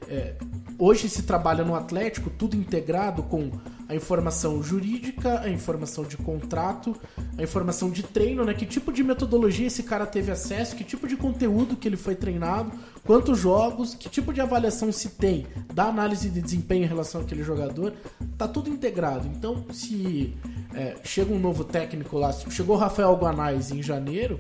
É, 0.10 0.36
hoje 0.80 1.10
se 1.10 1.24
trabalha 1.24 1.64
no 1.64 1.76
Atlético 1.76 2.30
tudo 2.30 2.56
integrado 2.56 3.24
com 3.24 3.52
a 3.90 3.96
informação 3.96 4.62
jurídica, 4.62 5.40
a 5.42 5.50
informação 5.50 6.04
de 6.04 6.18
contrato, 6.18 6.96
a 7.38 7.44
informação 7.44 7.90
de 7.90 8.04
treino, 8.04 8.44
né? 8.44 8.54
Que 8.54 8.66
tipo 8.66 8.92
de 8.92 9.04
metodologia 9.04 9.68
esse 9.68 9.84
cara 9.84 10.06
teve 10.06 10.32
acesso, 10.32 10.76
que 10.76 10.84
tipo 10.84 11.08
de 11.08 11.16
conteúdo 11.16 11.76
que 11.76 11.88
ele 11.88 11.96
foi 11.96 12.16
treinado, 12.16 12.72
quantos 13.06 13.40
jogos, 13.40 13.96
que 13.96 14.10
tipo 14.10 14.34
de 14.34 14.42
avaliação 14.42 14.92
se 14.92 15.10
tem 15.10 15.48
da 15.74 15.86
análise 15.86 16.30
de 16.30 16.42
desempenho 16.42 16.84
em 16.84 16.88
relação 16.88 17.22
àquele 17.22 17.44
jogador, 17.44 17.94
tá 18.38 18.48
tudo 18.48 18.70
integrado. 18.70 19.28
Então, 19.28 19.66
se 19.72 20.36
é, 20.74 20.96
chega 21.04 21.34
um 21.34 21.40
novo 21.40 21.64
técnico 21.64 22.18
lá, 22.18 22.34
chegou 22.34 22.76
o 22.76 22.80
Rafael 22.80 23.16
Guanais 23.16 23.72
em 23.72 23.82
janeiro, 23.82 24.40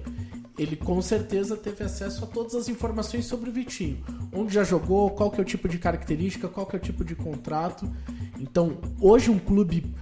ele 0.58 0.76
com 0.76 1.02
certeza 1.02 1.56
teve 1.56 1.84
acesso 1.84 2.24
a 2.24 2.28
todas 2.28 2.56
as 2.56 2.68
informações 2.68 3.26
sobre 3.26 3.50
o 3.50 3.54
Vitinho. 3.54 4.04
Onde 4.34 4.54
já 4.54 4.64
jogou, 4.64 5.12
qual 5.12 5.30
que 5.30 5.40
é 5.40 5.42
o 5.44 5.46
tipo 5.46 5.70
de 5.70 5.78
característica, 5.78 6.48
qual 6.48 6.66
que 6.66 6.76
é 6.76 6.80
o 6.80 6.82
tipo 6.82 7.06
de 7.06 7.16
contrato. 7.16 7.90
Então, 8.40 8.78
hoje 9.00 9.30
um 9.30 9.40
clube 9.40 9.94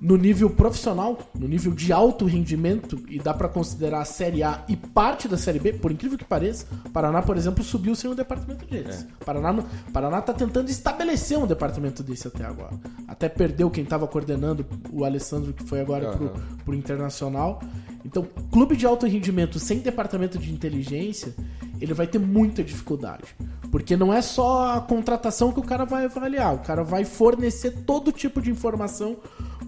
no 0.00 0.16
nível 0.16 0.48
profissional, 0.48 1.18
no 1.38 1.46
nível 1.46 1.72
de 1.72 1.92
alto 1.92 2.24
rendimento, 2.24 2.98
e 3.08 3.18
dá 3.18 3.34
pra 3.34 3.48
considerar 3.48 4.00
a 4.00 4.04
Série 4.04 4.42
A 4.42 4.64
e 4.66 4.74
parte 4.76 5.28
da 5.28 5.36
Série 5.36 5.58
B, 5.58 5.74
por 5.74 5.92
incrível 5.92 6.16
que 6.16 6.24
pareça, 6.24 6.66
Paraná, 6.92 7.20
por 7.20 7.36
exemplo, 7.36 7.62
subiu 7.62 7.94
sem 7.94 8.10
um 8.10 8.14
departamento 8.14 8.64
deles. 8.64 9.06
Paraná, 9.26 9.52
no- 9.52 9.64
Paraná 9.92 10.22
tá 10.22 10.32
tentando 10.32 10.70
estabelecer 10.70 11.36
um 11.38 11.46
departamento 11.46 12.02
desse 12.02 12.26
até 12.26 12.44
agora. 12.44 12.72
Até 13.06 13.28
perdeu 13.28 13.68
quem 13.70 13.84
tava 13.84 14.06
coordenando, 14.06 14.64
o 14.90 15.04
Alessandro, 15.04 15.52
que 15.52 15.64
foi 15.64 15.80
agora 15.80 16.10
pro, 16.12 16.26
Aham. 16.28 16.34
pro 16.64 16.74
Internacional. 16.74 17.60
Então, 18.04 18.26
clube 18.50 18.76
de 18.76 18.86
alto 18.86 19.06
rendimento 19.06 19.58
sem 19.58 19.80
departamento 19.80 20.38
de 20.38 20.50
inteligência, 20.50 21.34
ele 21.78 21.92
vai 21.92 22.06
ter 22.06 22.18
muita 22.18 22.64
dificuldade. 22.64 23.24
Porque 23.70 23.96
não 23.96 24.12
é 24.12 24.20
só 24.22 24.76
a 24.76 24.80
contratação 24.80 25.52
que 25.52 25.60
o 25.60 25.62
cara 25.62 25.84
vai 25.84 26.06
avaliar, 26.06 26.54
o 26.54 26.58
cara 26.58 26.82
vai 26.82 27.04
fornecer 27.04 27.70
todo 27.84 28.10
tipo 28.10 28.40
de 28.40 28.50
informação. 28.50 29.16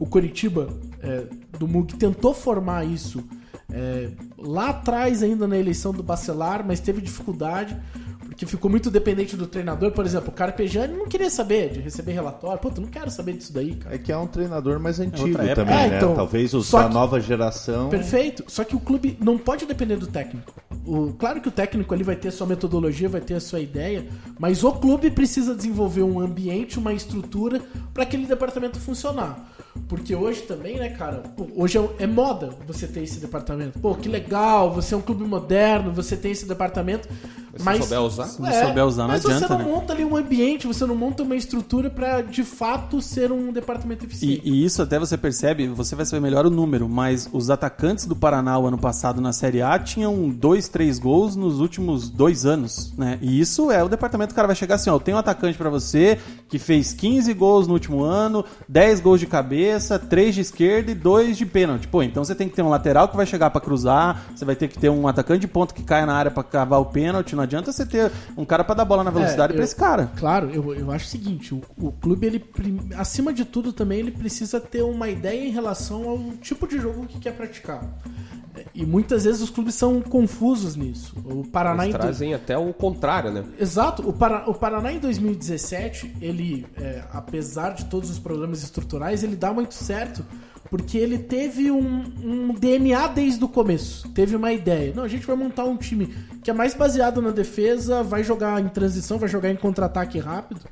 O 0.02 0.06
Curitiba, 0.06 0.66
é, 1.00 1.26
do 1.56 1.68
MUG, 1.68 1.94
tentou 1.94 2.34
formar 2.34 2.84
isso 2.84 3.22
é, 3.72 4.08
lá 4.36 4.70
atrás, 4.70 5.22
ainda 5.22 5.46
na 5.46 5.56
eleição 5.56 5.92
do 5.92 6.02
Bacelar, 6.02 6.64
mas 6.66 6.80
teve 6.80 7.00
dificuldade. 7.00 7.76
Porque 8.26 8.44
ficou 8.46 8.68
muito 8.70 8.90
dependente 8.90 9.36
do 9.36 9.46
treinador. 9.46 9.92
Por 9.92 10.04
exemplo, 10.06 10.30
o 10.30 10.32
Carpegiani 10.32 10.96
não 10.96 11.06
queria 11.06 11.28
saber 11.30 11.70
de 11.70 11.80
receber 11.80 12.12
relatório. 12.12 12.58
Puta, 12.58 12.80
não 12.80 12.88
quero 12.88 13.10
saber 13.10 13.34
disso 13.34 13.52
daí, 13.52 13.76
cara. 13.76 13.94
É 13.94 13.98
que 13.98 14.10
é 14.10 14.16
um 14.16 14.26
treinador 14.26 14.80
mais 14.80 14.98
antigo 14.98 15.28
outra 15.28 15.44
época. 15.44 15.54
também, 15.66 15.74
É, 15.84 15.88
né? 15.90 15.96
então, 15.98 16.14
Talvez 16.14 16.52
os 16.54 16.68
da 16.70 16.88
que- 16.88 16.94
nova 16.94 17.20
geração. 17.20 17.90
Perfeito. 17.90 18.42
Só 18.48 18.64
que 18.64 18.74
o 18.74 18.80
clube 18.80 19.16
não 19.20 19.36
pode 19.38 19.66
depender 19.66 19.96
do 19.96 20.06
técnico. 20.08 20.52
O, 20.84 21.12
claro 21.12 21.40
que 21.40 21.48
o 21.48 21.52
técnico 21.52 21.92
ali 21.94 22.02
vai 22.02 22.16
ter 22.16 22.28
a 22.28 22.32
sua 22.32 22.46
metodologia, 22.46 23.08
vai 23.08 23.20
ter 23.20 23.34
a 23.34 23.40
sua 23.40 23.60
ideia, 23.60 24.06
mas 24.38 24.64
o 24.64 24.72
clube 24.72 25.10
precisa 25.10 25.54
desenvolver 25.54 26.02
um 26.02 26.18
ambiente, 26.18 26.78
uma 26.78 26.92
estrutura 26.94 27.60
para 27.94 28.02
aquele 28.02 28.26
departamento 28.26 28.80
funcionar. 28.80 29.46
Porque 29.88 30.14
hoje 30.14 30.42
também, 30.42 30.78
né, 30.78 30.90
cara? 30.90 31.22
pô, 31.36 31.46
hoje 31.56 31.78
é, 31.78 31.88
é 32.00 32.06
moda 32.06 32.50
você 32.66 32.86
ter 32.86 33.02
esse 33.02 33.18
departamento. 33.18 33.78
Pô, 33.78 33.94
que 33.94 34.08
legal, 34.08 34.72
você 34.72 34.94
é 34.94 34.96
um 34.96 35.00
clube 35.00 35.24
moderno, 35.24 35.92
você 35.92 36.16
tem 36.16 36.32
esse 36.32 36.46
departamento. 36.46 37.08
Se 37.56 37.62
mas 37.62 37.78
souber 37.80 38.00
usar. 38.00 38.24
Se 38.26 38.40
não 38.40 38.50
souber 38.50 38.86
usar, 38.86 39.02
não 39.02 39.08
mas 39.08 39.24
adianta, 39.24 39.46
você 39.46 39.52
não 39.52 39.58
né? 39.58 39.64
monta 39.64 39.92
ali 39.92 40.04
um 40.04 40.16
ambiente, 40.16 40.66
você 40.66 40.86
não 40.86 40.94
monta 40.94 41.22
uma 41.22 41.36
estrutura 41.36 41.90
para 41.90 42.22
de 42.22 42.42
fato 42.44 43.00
ser 43.02 43.30
um 43.30 43.52
departamento 43.52 44.06
eficiente. 44.06 44.40
E, 44.42 44.50
e 44.50 44.64
isso 44.64 44.80
até 44.80 44.98
você 44.98 45.18
percebe, 45.18 45.68
você 45.68 45.94
vai 45.94 46.06
saber 46.06 46.20
melhor 46.20 46.46
o 46.46 46.50
número, 46.50 46.88
mas 46.88 47.28
os 47.30 47.50
atacantes 47.50 48.06
do 48.06 48.16
Paraná 48.16 48.58
o 48.58 48.66
ano 48.66 48.78
passado 48.78 49.20
na 49.20 49.32
Série 49.32 49.60
A 49.60 49.78
tinham 49.78 50.30
dois, 50.30 50.68
três 50.68 50.98
gols 50.98 51.36
nos 51.36 51.60
últimos 51.60 52.08
dois 52.08 52.46
anos, 52.46 52.94
né? 52.96 53.18
E 53.20 53.38
isso 53.38 53.70
é 53.70 53.84
o 53.84 53.88
departamento, 53.88 54.32
o 54.32 54.34
cara 54.34 54.46
vai 54.46 54.56
chegar 54.56 54.76
assim, 54.76 54.88
ó, 54.88 54.98
tenho 54.98 55.16
um 55.18 55.20
atacante 55.20 55.58
pra 55.58 55.68
você 55.68 56.18
que 56.48 56.58
fez 56.58 56.94
15 56.94 57.34
gols 57.34 57.66
no 57.66 57.74
último 57.74 58.02
ano, 58.02 58.44
10 58.68 59.00
gols 59.00 59.20
de 59.20 59.26
cabeça, 59.26 59.61
3 60.08 60.34
de 60.34 60.40
esquerda 60.40 60.90
e 60.90 60.94
2 60.94 61.36
de 61.36 61.46
pênalti. 61.46 61.86
Pô, 61.88 62.02
então 62.02 62.24
você 62.24 62.34
tem 62.34 62.48
que 62.48 62.54
ter 62.56 62.62
um 62.62 62.68
lateral 62.68 63.08
que 63.08 63.16
vai 63.16 63.26
chegar 63.26 63.50
pra 63.50 63.60
cruzar, 63.60 64.24
você 64.34 64.44
vai 64.44 64.56
ter 64.56 64.68
que 64.68 64.78
ter 64.78 64.88
um 64.90 65.06
atacante 65.08 65.40
de 65.40 65.48
ponta 65.48 65.74
que 65.74 65.82
caia 65.82 66.06
na 66.06 66.14
área 66.14 66.30
pra 66.30 66.42
cavar 66.42 66.80
o 66.80 66.86
pênalti, 66.86 67.34
não 67.36 67.42
adianta 67.42 67.72
você 67.72 67.84
ter 67.86 68.10
um 68.36 68.44
cara 68.44 68.64
pra 68.64 68.74
dar 68.74 68.84
bola 68.84 69.04
na 69.04 69.10
velocidade 69.10 69.52
É, 69.52 69.54
pra 69.54 69.62
eu- 69.62 69.64
esse 69.64 69.76
cara. 69.76 70.10
Claro, 70.16 70.50
eu, 70.50 70.74
eu 70.74 70.90
acho 70.90 71.06
o 71.06 71.08
seguinte, 71.08 71.54
o, 71.54 71.62
o 71.78 71.92
clube, 71.92 72.26
ele, 72.26 72.44
acima 72.96 73.32
de 73.32 73.44
tudo 73.44 73.72
também, 73.72 73.98
ele 74.00 74.10
precisa 74.10 74.60
ter 74.60 74.82
uma 74.82 75.08
ideia 75.08 75.46
em 75.46 75.50
relação 75.50 76.08
ao 76.08 76.18
tipo 76.40 76.66
de 76.66 76.78
jogo 76.78 77.06
que 77.06 77.18
quer 77.18 77.32
praticar. 77.32 77.82
É, 78.54 78.64
E 78.74 78.84
muitas 78.84 79.24
vezes 79.24 79.40
os 79.40 79.48
clubes 79.48 79.74
são 79.74 80.00
confusos 80.02 80.76
nisso. 80.76 81.16
O 81.24 81.42
Paraná 81.46 81.84
Eles 81.84 81.94
em 81.94 81.98
trazem 81.98 82.34
até 82.34 82.56
o 82.58 82.70
contrário, 82.74 83.30
né? 83.30 83.44
Exato, 83.58 84.06
o, 84.06 84.12
Para- 84.12 84.48
o 84.48 84.52
Paraná 84.52 84.92
em 84.92 84.98
2017, 84.98 86.16
ele, 86.20 86.66
é, 86.76 87.02
apesar 87.12 87.70
de 87.74 87.86
todos 87.86 88.10
os 88.10 88.18
problemas 88.18 88.62
estruturais, 88.62 89.22
ele 89.22 89.36
dá 89.36 89.50
muito 89.52 89.74
certo 89.74 90.24
porque 90.72 90.96
ele 90.96 91.18
teve 91.18 91.70
um, 91.70 92.02
um 92.24 92.54
DNA 92.54 93.06
desde 93.08 93.44
o 93.44 93.48
começo, 93.48 94.08
teve 94.08 94.34
uma 94.34 94.54
ideia. 94.54 94.94
Não, 94.96 95.02
a 95.02 95.08
gente 95.08 95.26
vai 95.26 95.36
montar 95.36 95.64
um 95.64 95.76
time 95.76 96.06
que 96.42 96.50
é 96.50 96.54
mais 96.54 96.72
baseado 96.72 97.20
na 97.20 97.30
defesa, 97.30 98.02
vai 98.02 98.24
jogar 98.24 98.58
em 98.58 98.68
transição, 98.68 99.18
vai 99.18 99.28
jogar 99.28 99.50
em 99.50 99.56
contra-ataque 99.56 100.18
rápido. 100.18 100.62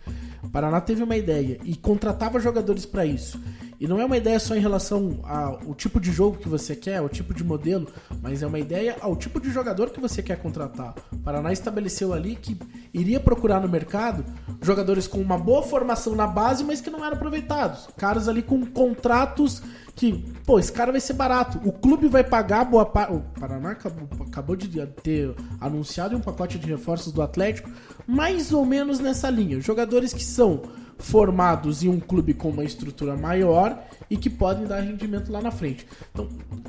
O 0.42 0.48
Paraná 0.48 0.80
teve 0.80 1.02
uma 1.02 1.18
ideia 1.18 1.58
e 1.64 1.76
contratava 1.76 2.40
jogadores 2.40 2.86
para 2.86 3.04
isso. 3.04 3.38
E 3.80 3.88
não 3.88 3.98
é 3.98 4.04
uma 4.04 4.18
ideia 4.18 4.38
só 4.38 4.54
em 4.54 4.60
relação 4.60 5.20
ao 5.24 5.74
tipo 5.74 5.98
de 5.98 6.12
jogo 6.12 6.36
que 6.36 6.48
você 6.48 6.76
quer, 6.76 6.98
ao 6.98 7.08
tipo 7.08 7.32
de 7.32 7.42
modelo, 7.42 7.88
mas 8.20 8.42
é 8.42 8.46
uma 8.46 8.58
ideia 8.58 8.94
ao 9.00 9.16
tipo 9.16 9.40
de 9.40 9.50
jogador 9.50 9.88
que 9.88 9.98
você 9.98 10.22
quer 10.22 10.36
contratar. 10.36 10.94
O 11.10 11.16
Paraná 11.16 11.50
estabeleceu 11.50 12.12
ali 12.12 12.36
que 12.36 12.58
iria 12.92 13.18
procurar 13.18 13.58
no 13.58 13.68
mercado 13.68 14.22
jogadores 14.60 15.06
com 15.06 15.18
uma 15.18 15.38
boa 15.38 15.62
formação 15.62 16.14
na 16.14 16.26
base, 16.26 16.62
mas 16.62 16.82
que 16.82 16.90
não 16.90 17.02
eram 17.02 17.16
aproveitados. 17.16 17.88
Caras 17.96 18.28
ali 18.28 18.42
com 18.42 18.66
contratos 18.66 19.62
que, 20.00 20.14
pô, 20.46 20.58
esse 20.58 20.72
cara 20.72 20.90
vai 20.90 21.00
ser 21.00 21.12
barato. 21.12 21.60
O 21.62 21.70
clube 21.70 22.08
vai 22.08 22.24
pagar 22.24 22.64
boa 22.64 22.86
parte. 22.86 23.12
O 23.12 23.20
Paraná 23.38 23.72
acabou, 23.72 24.08
acabou 24.26 24.56
de 24.56 24.66
ter 24.86 25.34
anunciado 25.60 26.16
um 26.16 26.20
pacote 26.20 26.58
de 26.58 26.66
reforços 26.66 27.12
do 27.12 27.20
Atlético, 27.20 27.68
mais 28.06 28.50
ou 28.50 28.64
menos 28.64 28.98
nessa 28.98 29.28
linha. 29.28 29.60
Jogadores 29.60 30.14
que 30.14 30.24
são 30.24 30.62
formados 30.98 31.82
em 31.82 31.88
um 31.88 32.00
clube 32.00 32.32
com 32.32 32.48
uma 32.48 32.64
estrutura 32.64 33.14
maior 33.14 33.78
e 34.08 34.16
que 34.16 34.30
podem 34.30 34.66
dar 34.66 34.80
rendimento 34.80 35.30
lá 35.30 35.42
na 35.42 35.50
frente. 35.50 35.86
Então, 36.10 36.28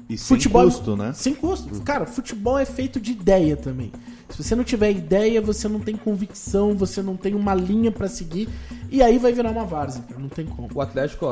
E 0.09 0.17
sem 0.17 0.37
custo, 0.37 0.97
né? 0.97 1.13
Sem 1.13 1.33
custo. 1.33 1.81
Cara, 1.83 2.05
futebol 2.05 2.59
é 2.59 2.65
feito 2.65 2.99
de 2.99 3.13
ideia 3.13 3.55
também. 3.55 3.93
Se 4.31 4.41
você 4.43 4.55
não 4.55 4.63
tiver 4.63 4.91
ideia, 4.91 5.41
você 5.41 5.67
não 5.67 5.79
tem 5.79 5.95
convicção, 5.95 6.73
você 6.75 7.01
não 7.01 7.15
tem 7.17 7.35
uma 7.35 7.53
linha 7.53 7.91
pra 7.91 8.07
seguir, 8.07 8.47
e 8.89 9.01
aí 9.03 9.17
vai 9.17 9.31
virar 9.33 9.51
uma 9.51 9.65
várzea. 9.65 10.03
Não 10.17 10.29
tem 10.29 10.45
como. 10.45 10.69
O 10.73 10.81
Atlético, 10.81 11.27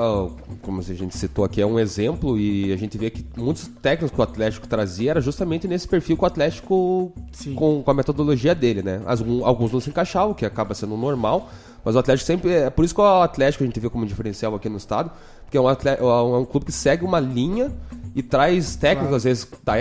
como 0.62 0.80
a 0.80 0.84
gente 0.84 1.18
citou 1.18 1.44
aqui, 1.46 1.62
é 1.62 1.66
um 1.66 1.80
exemplo 1.80 2.38
e 2.38 2.72
a 2.74 2.78
gente 2.78 2.98
vê 2.98 3.10
que 3.10 3.26
muitos 3.38 3.68
técnicos 3.82 4.12
que 4.12 4.20
o 4.20 4.24
Atlético 4.24 4.68
trazia 4.68 5.12
era 5.12 5.22
justamente 5.22 5.68
nesse 5.68 5.88
perfil 5.88 6.18
que 6.18 6.24
o 6.24 6.28
Atlético 6.28 7.12
com, 7.56 7.82
com 7.82 7.92
a 7.92 7.94
metodologia 7.94 8.54
dele, 8.54 8.82
né? 8.84 9.02
Alguns 9.44 9.72
não 9.72 9.80
se 9.80 9.90
encaixavam, 9.90 10.32
o 10.32 10.36
que 10.36 10.46
acaba 10.46 10.74
sendo 10.74 10.96
normal, 10.98 11.50
mas 11.84 11.96
o 11.96 12.00
Atlético 12.00 12.28
sempre. 12.28 12.52
É 12.52 12.70
por 12.70 12.84
isso 12.84 12.94
que 12.94 13.02
o 13.02 13.06
Atlético 13.22 13.64
a 13.64 13.68
gente 13.68 13.80
vê 13.80 13.90
como 13.90 14.06
diferencial 14.06 14.54
aqui 14.56 14.68
no 14.68 14.78
estado, 14.78 15.10
porque 15.46 15.58
é 15.58 15.62
um, 15.62 15.68
atle- 15.68 15.92
é 16.00 16.38
um 16.38 16.46
clube 16.46 16.66
que 16.66 16.72
segue 16.72 17.04
uma 17.06 17.20
linha 17.20 17.72
e 18.16 18.24
traz 18.24 18.76
técnicos, 18.76 19.16
às 19.16 19.24
vezes 19.24 19.48
dá, 19.64 19.74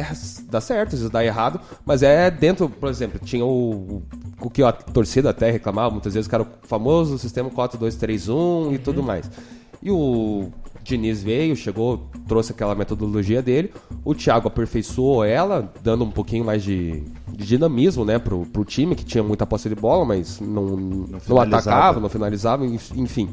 dá 0.51 0.61
certo, 0.61 0.89
às 0.95 0.99
vezes 1.01 1.11
dá 1.11 1.25
errado, 1.25 1.61
mas 1.85 2.03
é 2.03 2.31
dentro, 2.31 2.69
por 2.69 2.89
exemplo, 2.89 3.19
tinha 3.23 3.45
o, 3.45 4.03
o 4.41 4.51
que 4.51 4.63
a 4.63 4.71
torcida 4.73 5.31
até 5.31 5.51
reclamava 5.51 5.91
muitas 5.91 6.15
vezes, 6.15 6.29
que 6.29 6.35
era 6.35 6.45
o 6.45 6.49
famoso 6.63 7.19
sistema 7.19 7.51
4-2-3-1 7.51 8.75
e 8.75 8.79
tudo 8.79 9.03
mais. 9.03 9.31
E 9.83 9.91
o 9.91 10.51
Diniz 10.83 11.23
veio, 11.23 11.55
chegou, 11.55 12.09
trouxe 12.27 12.53
aquela 12.53 12.75
metodologia 12.75 13.41
dele. 13.43 13.73
O 14.05 14.15
Thiago 14.15 14.49
aperfeiçoou 14.49 15.25
ela, 15.25 15.73
dando 15.83 16.05
um 16.05 16.11
pouquinho 16.11 16.45
mais 16.45 16.63
de, 16.63 17.05
de 17.33 17.47
dinamismo, 17.47 18.05
né, 18.05 18.19
pro, 18.19 18.45
pro 18.47 18.65
time, 18.65 18.95
que 18.97 19.05
tinha 19.05 19.23
muita 19.23 19.47
posse 19.47 19.69
de 19.69 19.75
bola, 19.75 20.05
mas 20.05 20.41
não, 20.41 20.65
não, 20.77 21.21
finalizava. 21.21 21.71
atacava, 21.71 22.01
não 22.01 22.09
finalizava, 22.09 22.67
enf- 22.67 22.97
enfim. 22.97 23.29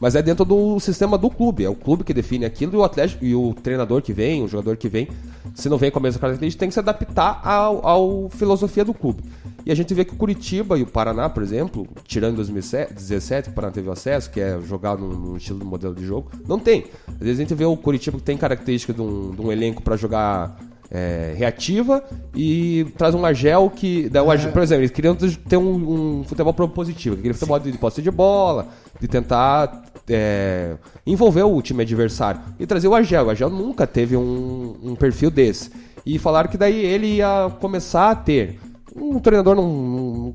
Mas 0.00 0.14
é 0.14 0.22
dentro 0.22 0.44
do 0.44 0.78
sistema 0.80 1.16
do 1.16 1.30
clube. 1.30 1.64
É 1.64 1.68
o 1.68 1.74
clube 1.74 2.04
que 2.04 2.14
define 2.14 2.44
aquilo 2.44 2.74
e 2.74 2.76
o 2.76 2.84
Atlético 2.84 3.24
e 3.24 3.34
o 3.34 3.54
treinador 3.54 4.02
que 4.02 4.12
vem, 4.12 4.42
o 4.42 4.48
jogador 4.48 4.76
que 4.76 4.88
vem, 4.88 5.08
se 5.54 5.68
não 5.68 5.78
vem 5.78 5.90
com 5.90 5.98
a 5.98 6.02
mesma 6.02 6.20
característica, 6.20 6.60
tem 6.60 6.68
que 6.68 6.74
se 6.74 6.80
adaptar 6.80 7.40
ao, 7.44 7.86
ao 7.86 8.28
filosofia 8.30 8.84
do 8.84 8.92
clube. 8.92 9.22
E 9.66 9.72
a 9.72 9.74
gente 9.74 9.94
vê 9.94 10.04
que 10.04 10.12
o 10.12 10.16
Curitiba 10.16 10.78
e 10.78 10.82
o 10.82 10.86
Paraná, 10.86 11.28
por 11.30 11.42
exemplo, 11.42 11.86
tirando 12.06 12.36
2017, 12.36 13.48
que 13.48 13.52
o 13.52 13.54
Paraná 13.54 13.72
teve 13.72 13.90
acesso, 13.90 14.30
que 14.30 14.40
é 14.40 14.60
jogar 14.60 14.98
num, 14.98 15.08
num 15.08 15.36
estilo 15.36 15.58
de 15.58 15.64
modelo 15.64 15.94
de 15.94 16.04
jogo, 16.04 16.30
não 16.46 16.58
tem. 16.58 16.84
Às 17.08 17.18
vezes 17.18 17.38
a 17.38 17.42
gente 17.42 17.54
vê 17.54 17.64
o 17.64 17.76
Curitiba 17.76 18.18
que 18.18 18.24
tem 18.24 18.36
característica 18.36 18.92
de 18.92 19.00
um, 19.00 19.30
de 19.30 19.40
um 19.40 19.50
elenco 19.50 19.82
para 19.82 19.96
jogar 19.96 20.58
é, 20.90 21.34
reativa 21.36 22.04
e 22.34 22.86
traz 22.96 23.14
um 23.14 23.24
Argel 23.24 23.70
que. 23.74 24.08
Da, 24.08 24.20
Argel, 24.20 24.52
por 24.52 24.62
exemplo, 24.62 24.82
eles 24.82 24.90
queriam 24.90 25.16
ter 25.16 25.56
um, 25.56 26.20
um 26.20 26.24
futebol 26.24 26.52
propositivo, 26.52 27.16
aquele 27.16 27.34
futebol 27.34 27.58
de, 27.58 27.72
de 27.72 27.78
posse 27.78 28.02
de 28.02 28.10
bola, 28.10 28.68
de 29.00 29.08
tentar 29.08 29.84
é, 30.08 30.76
envolver 31.06 31.42
o 31.42 31.60
time 31.62 31.82
adversário. 31.82 32.40
E 32.58 32.66
trazer 32.66 32.88
o 32.88 32.94
Argel. 32.94 33.26
O 33.26 33.30
Argel 33.30 33.50
nunca 33.50 33.86
teve 33.86 34.16
um, 34.16 34.76
um 34.82 34.94
perfil 34.94 35.30
desse. 35.30 35.70
E 36.04 36.18
falaram 36.18 36.50
que 36.50 36.58
daí 36.58 36.84
ele 36.84 37.16
ia 37.16 37.50
começar 37.60 38.10
a 38.10 38.14
ter. 38.14 38.58
Um 38.94 39.18
treinador 39.18 39.56
não, 39.56 39.68
não, 39.68 40.34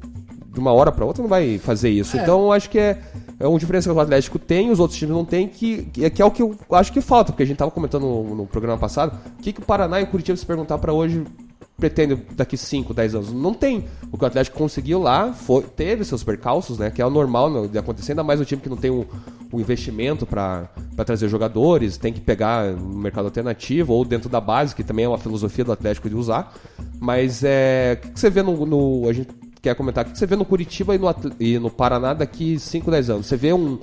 de 0.51 0.59
uma 0.59 0.73
hora 0.73 0.91
para 0.91 1.05
outra 1.05 1.21
não 1.21 1.29
vai 1.29 1.57
fazer 1.57 1.89
isso. 1.89 2.17
É. 2.17 2.21
Então 2.21 2.51
acho 2.51 2.69
que 2.69 2.79
é, 2.79 2.99
é 3.39 3.47
uma 3.47 3.59
diferença 3.59 3.89
que 3.89 3.95
o 3.95 3.99
Atlético 3.99 4.37
tem, 4.37 4.69
os 4.69 4.79
outros 4.79 4.99
times 4.99 5.15
não 5.15 5.23
têm, 5.23 5.47
que, 5.47 5.83
que, 5.85 6.09
que 6.09 6.21
é 6.21 6.25
o 6.25 6.31
que 6.31 6.41
eu 6.41 6.55
acho 6.71 6.91
que 6.91 6.99
falta, 6.99 7.31
porque 7.31 7.43
a 7.43 7.45
gente 7.45 7.55
estava 7.55 7.71
comentando 7.71 8.03
no, 8.03 8.35
no, 8.35 8.45
programa 8.47 8.77
passado, 8.77 9.17
o 9.39 9.41
que, 9.41 9.53
que 9.53 9.61
o 9.61 9.65
Paraná 9.65 10.01
e 10.01 10.03
o 10.03 10.07
Curitiba 10.07 10.35
se 10.35 10.45
perguntar 10.45 10.77
para 10.77 10.91
hoje 10.91 11.23
pretende 11.79 12.15
daqui 12.35 12.57
5, 12.57 12.93
10 12.93 13.15
anos. 13.15 13.33
Não 13.33 13.53
tem. 13.53 13.85
O 14.11 14.17
que 14.17 14.23
o 14.23 14.27
Atlético 14.27 14.57
conseguiu 14.57 15.01
lá 15.01 15.33
foi, 15.33 15.63
teve 15.63 16.03
seus 16.03 16.23
percalços, 16.23 16.77
né? 16.77 16.91
Que 16.91 17.01
é 17.01 17.05
o 17.05 17.09
normal 17.09 17.49
né, 17.49 17.67
de 17.67 17.77
acontecer, 17.77 18.11
ainda 18.11 18.23
mais 18.23 18.39
um 18.39 18.43
time 18.43 18.61
que 18.61 18.69
não 18.69 18.77
tem 18.77 18.91
um, 18.91 19.05
um 19.51 19.59
investimento 19.59 20.25
para 20.25 20.69
trazer 21.05 21.27
jogadores, 21.29 21.97
tem 21.97 22.13
que 22.13 22.21
pegar 22.21 22.71
no 22.73 22.99
mercado 22.99 23.25
alternativo 23.25 23.93
ou 23.93 24.05
dentro 24.05 24.29
da 24.29 24.41
base, 24.41 24.75
que 24.75 24.83
também 24.83 25.05
é 25.05 25.07
uma 25.07 25.17
filosofia 25.17 25.63
do 25.63 25.71
Atlético 25.71 26.09
de 26.09 26.15
usar. 26.15 26.53
Mas 26.99 27.43
é. 27.43 27.99
O 28.03 28.11
que 28.11 28.19
você 28.19 28.29
vê 28.29 28.43
no, 28.43 28.65
no. 28.65 29.07
A 29.07 29.13
gente 29.13 29.29
quer 29.61 29.75
comentar, 29.75 30.05
o 30.05 30.11
que 30.11 30.17
você 30.17 30.25
vê 30.25 30.35
no 30.35 30.45
Curitiba 30.45 30.95
e 30.95 30.97
no, 30.97 31.15
e 31.39 31.59
no 31.59 31.69
Paraná 31.69 32.13
daqui 32.13 32.59
5, 32.59 32.91
10 32.91 33.09
anos? 33.09 33.25
Você 33.25 33.37
vê 33.37 33.53
um, 33.53 33.79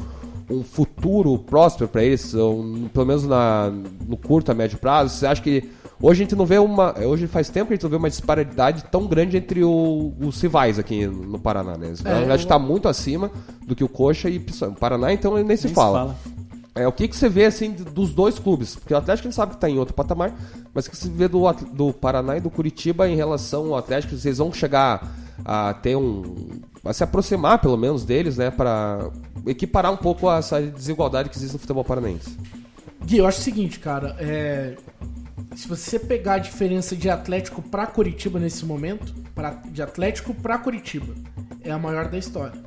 um 0.50 0.62
futuro 0.62 1.38
próspero 1.38 1.88
para 1.88 2.04
eles, 2.04 2.34
um, 2.34 2.88
pelo 2.92 3.06
menos 3.06 3.26
na, 3.26 3.70
no 4.06 4.16
curto 4.16 4.52
a 4.52 4.54
médio 4.54 4.78
prazo? 4.78 5.14
Você 5.14 5.26
acha 5.26 5.42
que 5.42 5.68
hoje 6.00 6.22
a 6.22 6.24
gente 6.24 6.36
não 6.36 6.46
vê 6.46 6.58
uma, 6.58 6.98
hoje 6.98 7.26
faz 7.26 7.48
tempo 7.48 7.68
que 7.68 7.74
a 7.74 7.76
gente 7.76 7.82
não 7.82 7.90
vê 7.90 7.96
uma 7.96 8.10
disparidade 8.10 8.84
tão 8.90 9.06
grande 9.06 9.36
entre 9.36 9.62
o, 9.64 10.12
os 10.20 10.40
rivais 10.40 10.78
aqui 10.78 11.06
no 11.06 11.38
Paraná, 11.38 11.76
né? 11.76 11.94
Na 12.02 12.18
verdade 12.18 12.42
está 12.42 12.58
muito 12.58 12.88
acima 12.88 13.30
do 13.66 13.74
que 13.74 13.84
o 13.84 13.88
Coxa 13.88 14.28
e 14.28 14.38
o 14.38 14.72
Paraná, 14.72 15.12
então 15.12 15.34
nem 15.34 15.42
se 15.42 15.48
Nem 15.48 15.56
se 15.56 15.68
fala. 15.68 15.98
fala. 15.98 16.16
É, 16.74 16.86
o 16.86 16.92
que, 16.92 17.08
que 17.08 17.16
você 17.16 17.26
vê 17.26 17.46
assim 17.46 17.70
dos 17.70 18.12
dois 18.12 18.38
clubes? 18.38 18.76
Porque 18.76 18.92
o 18.92 18.96
Atlético 18.98 19.26
a 19.26 19.30
gente 19.30 19.36
sabe 19.36 19.52
que 19.52 19.56
está 19.56 19.68
em 19.70 19.78
outro 19.78 19.94
patamar, 19.94 20.34
mas 20.74 20.86
o 20.86 20.90
que 20.90 20.96
você 20.96 21.08
vê 21.08 21.26
do, 21.26 21.50
do 21.72 21.90
Paraná 21.94 22.36
e 22.36 22.40
do 22.40 22.50
Curitiba 22.50 23.08
em 23.08 23.16
relação 23.16 23.68
ao 23.68 23.76
Atlético? 23.76 24.14
Vocês 24.14 24.36
vão 24.36 24.52
chegar 24.52 25.10
a 25.42 25.72
ter 25.72 25.96
um. 25.96 26.22
a 26.84 26.92
se 26.92 27.02
aproximar 27.02 27.60
pelo 27.60 27.78
menos 27.78 28.04
deles, 28.04 28.36
né? 28.36 28.50
Para 28.50 29.08
equiparar 29.46 29.90
um 29.90 29.96
pouco 29.96 30.30
essa 30.30 30.60
desigualdade 30.60 31.30
que 31.30 31.36
existe 31.36 31.54
no 31.54 31.58
futebol 31.58 31.82
paranaense. 31.82 32.36
Gui, 33.06 33.16
eu 33.18 33.26
acho 33.26 33.40
o 33.40 33.42
seguinte, 33.42 33.78
cara. 33.80 34.14
é, 34.18 34.76
Se 35.54 35.68
você 35.68 35.98
pegar 35.98 36.34
a 36.34 36.38
diferença 36.38 36.96
de 36.96 37.08
Atlético 37.08 37.62
pra 37.62 37.86
Curitiba 37.86 38.38
nesse 38.38 38.64
momento, 38.64 39.14
pra... 39.34 39.50
de 39.50 39.82
Atlético 39.82 40.34
pra 40.34 40.58
Curitiba, 40.58 41.14
é 41.62 41.70
a 41.70 41.78
maior 41.78 42.08
da 42.08 42.18
história. 42.18 42.60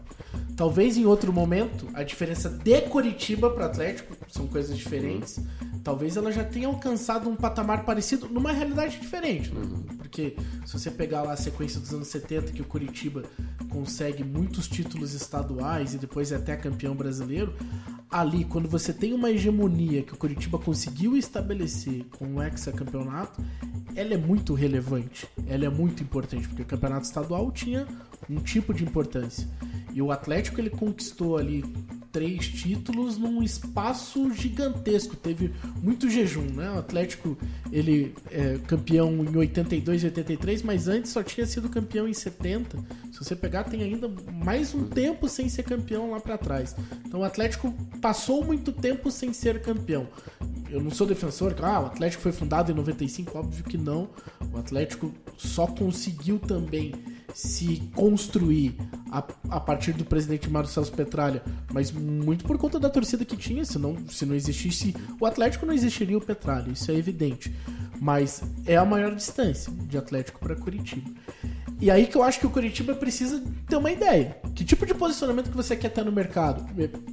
Talvez 0.59 0.97
em 0.97 1.05
outro 1.05 1.31
momento, 1.31 1.87
a 1.93 2.03
diferença 2.03 2.49
de 2.49 2.81
Curitiba 2.81 3.49
para 3.49 3.67
Atlético 3.67 4.13
são 4.27 4.45
coisas 4.45 4.77
diferentes. 4.77 5.39
Talvez 5.85 6.17
ela 6.17 6.33
já 6.33 6.43
tenha 6.43 6.67
alcançado 6.67 7.29
um 7.29 7.35
patamar 7.37 7.85
parecido 7.85 8.27
numa 8.27 8.51
realidade 8.51 8.99
diferente. 8.99 9.53
né? 9.53 9.61
Porque 9.99 10.35
se 10.65 10.73
você 10.73 10.91
pegar 10.91 11.21
lá 11.21 11.31
a 11.31 11.37
sequência 11.37 11.79
dos 11.79 11.93
anos 11.93 12.09
70, 12.09 12.51
que 12.51 12.61
o 12.61 12.65
Curitiba 12.65 13.23
consegue 13.69 14.21
muitos 14.21 14.67
títulos 14.67 15.13
estaduais 15.13 15.93
e 15.93 15.97
depois 15.97 16.29
é 16.33 16.35
até 16.35 16.57
campeão 16.57 16.93
brasileiro, 16.93 17.55
ali, 18.11 18.43
quando 18.43 18.67
você 18.67 18.91
tem 18.91 19.13
uma 19.13 19.31
hegemonia 19.31 20.03
que 20.03 20.13
o 20.13 20.17
Curitiba 20.17 20.59
conseguiu 20.59 21.15
estabelecer 21.15 22.03
com 22.17 22.35
o 22.35 22.43
hexacampeonato, 22.43 23.41
ela 23.95 24.13
é 24.13 24.17
muito 24.17 24.53
relevante, 24.53 25.25
ela 25.47 25.63
é 25.63 25.69
muito 25.69 26.03
importante, 26.03 26.49
porque 26.49 26.63
o 26.63 26.65
campeonato 26.65 27.05
estadual 27.05 27.49
tinha 27.49 27.87
um 28.29 28.41
tipo 28.41 28.73
de 28.73 28.83
importância. 28.83 29.47
E 29.93 30.01
o 30.01 30.11
Atlético 30.11 30.59
ele 30.59 30.69
conquistou 30.69 31.37
ali 31.37 31.63
três 32.11 32.47
títulos 32.47 33.17
num 33.17 33.43
espaço 33.43 34.33
gigantesco. 34.33 35.15
Teve 35.15 35.53
muito 35.81 36.09
jejum, 36.09 36.45
né? 36.53 36.71
O 36.71 36.79
Atlético 36.79 37.37
ele 37.71 38.15
é 38.31 38.57
campeão 38.67 39.11
em 39.11 39.35
82 39.35 40.03
e 40.03 40.05
83, 40.07 40.63
mas 40.63 40.87
antes 40.87 41.11
só 41.11 41.23
tinha 41.23 41.45
sido 41.45 41.69
campeão 41.69 42.07
em 42.07 42.13
70. 42.13 42.77
Se 43.11 43.19
você 43.19 43.35
pegar, 43.35 43.63
tem 43.65 43.83
ainda 43.83 44.11
mais 44.33 44.73
um 44.73 44.85
tempo 44.85 45.27
sem 45.27 45.49
ser 45.49 45.63
campeão 45.63 46.11
lá 46.11 46.19
pra 46.19 46.37
trás. 46.37 46.75
Então 47.05 47.21
o 47.21 47.23
Atlético 47.23 47.73
passou 48.01 48.43
muito 48.43 48.71
tempo 48.71 49.11
sem 49.11 49.33
ser 49.33 49.61
campeão. 49.61 50.07
Eu 50.69 50.81
não 50.81 50.91
sou 50.91 51.07
defensor, 51.07 51.55
ah, 51.63 51.81
o 51.81 51.85
Atlético 51.87 52.21
foi 52.21 52.31
fundado 52.31 52.71
em 52.71 52.75
95, 52.75 53.37
óbvio 53.37 53.63
que 53.63 53.77
não. 53.77 54.09
O 54.53 54.57
Atlético 54.57 55.11
só 55.35 55.65
conseguiu 55.65 56.37
também 56.37 56.93
se 57.33 57.81
construir 57.95 58.75
a, 59.11 59.23
a 59.49 59.59
partir 59.59 59.93
do 59.93 60.05
presidente 60.05 60.49
Mário 60.49 60.69
Celso 60.69 60.91
Petralha, 60.91 61.41
mas 61.73 61.91
muito 61.91 62.45
por 62.45 62.57
conta 62.57 62.79
da 62.79 62.89
torcida 62.89 63.25
que 63.25 63.35
tinha, 63.37 63.63
senão, 63.65 63.95
se 64.09 64.25
não 64.25 64.35
existisse 64.35 64.95
o 65.19 65.25
Atlético, 65.25 65.65
não 65.65 65.73
existiria 65.73 66.17
o 66.17 66.21
Petralha, 66.21 66.71
isso 66.71 66.89
é 66.91 66.95
evidente. 66.95 67.53
Mas 68.01 68.41
é 68.65 68.77
a 68.77 68.85
maior 68.85 69.13
distância 69.13 69.71
de 69.73 69.97
Atlético 69.97 70.39
para 70.39 70.55
Curitiba. 70.55 71.09
E 71.81 71.89
aí 71.91 72.07
que 72.07 72.15
eu 72.17 72.23
acho 72.23 72.39
que 72.39 72.45
o 72.45 72.49
Curitiba 72.49 72.93
precisa 72.93 73.41
ter 73.67 73.75
uma 73.77 73.91
ideia. 73.91 74.37
Que 74.55 74.63
tipo 74.65 74.85
de 74.85 74.93
posicionamento 74.93 75.49
que 75.49 75.55
você 75.55 75.75
quer 75.75 75.89
ter 75.89 76.03
no 76.05 76.11
mercado? 76.11 76.65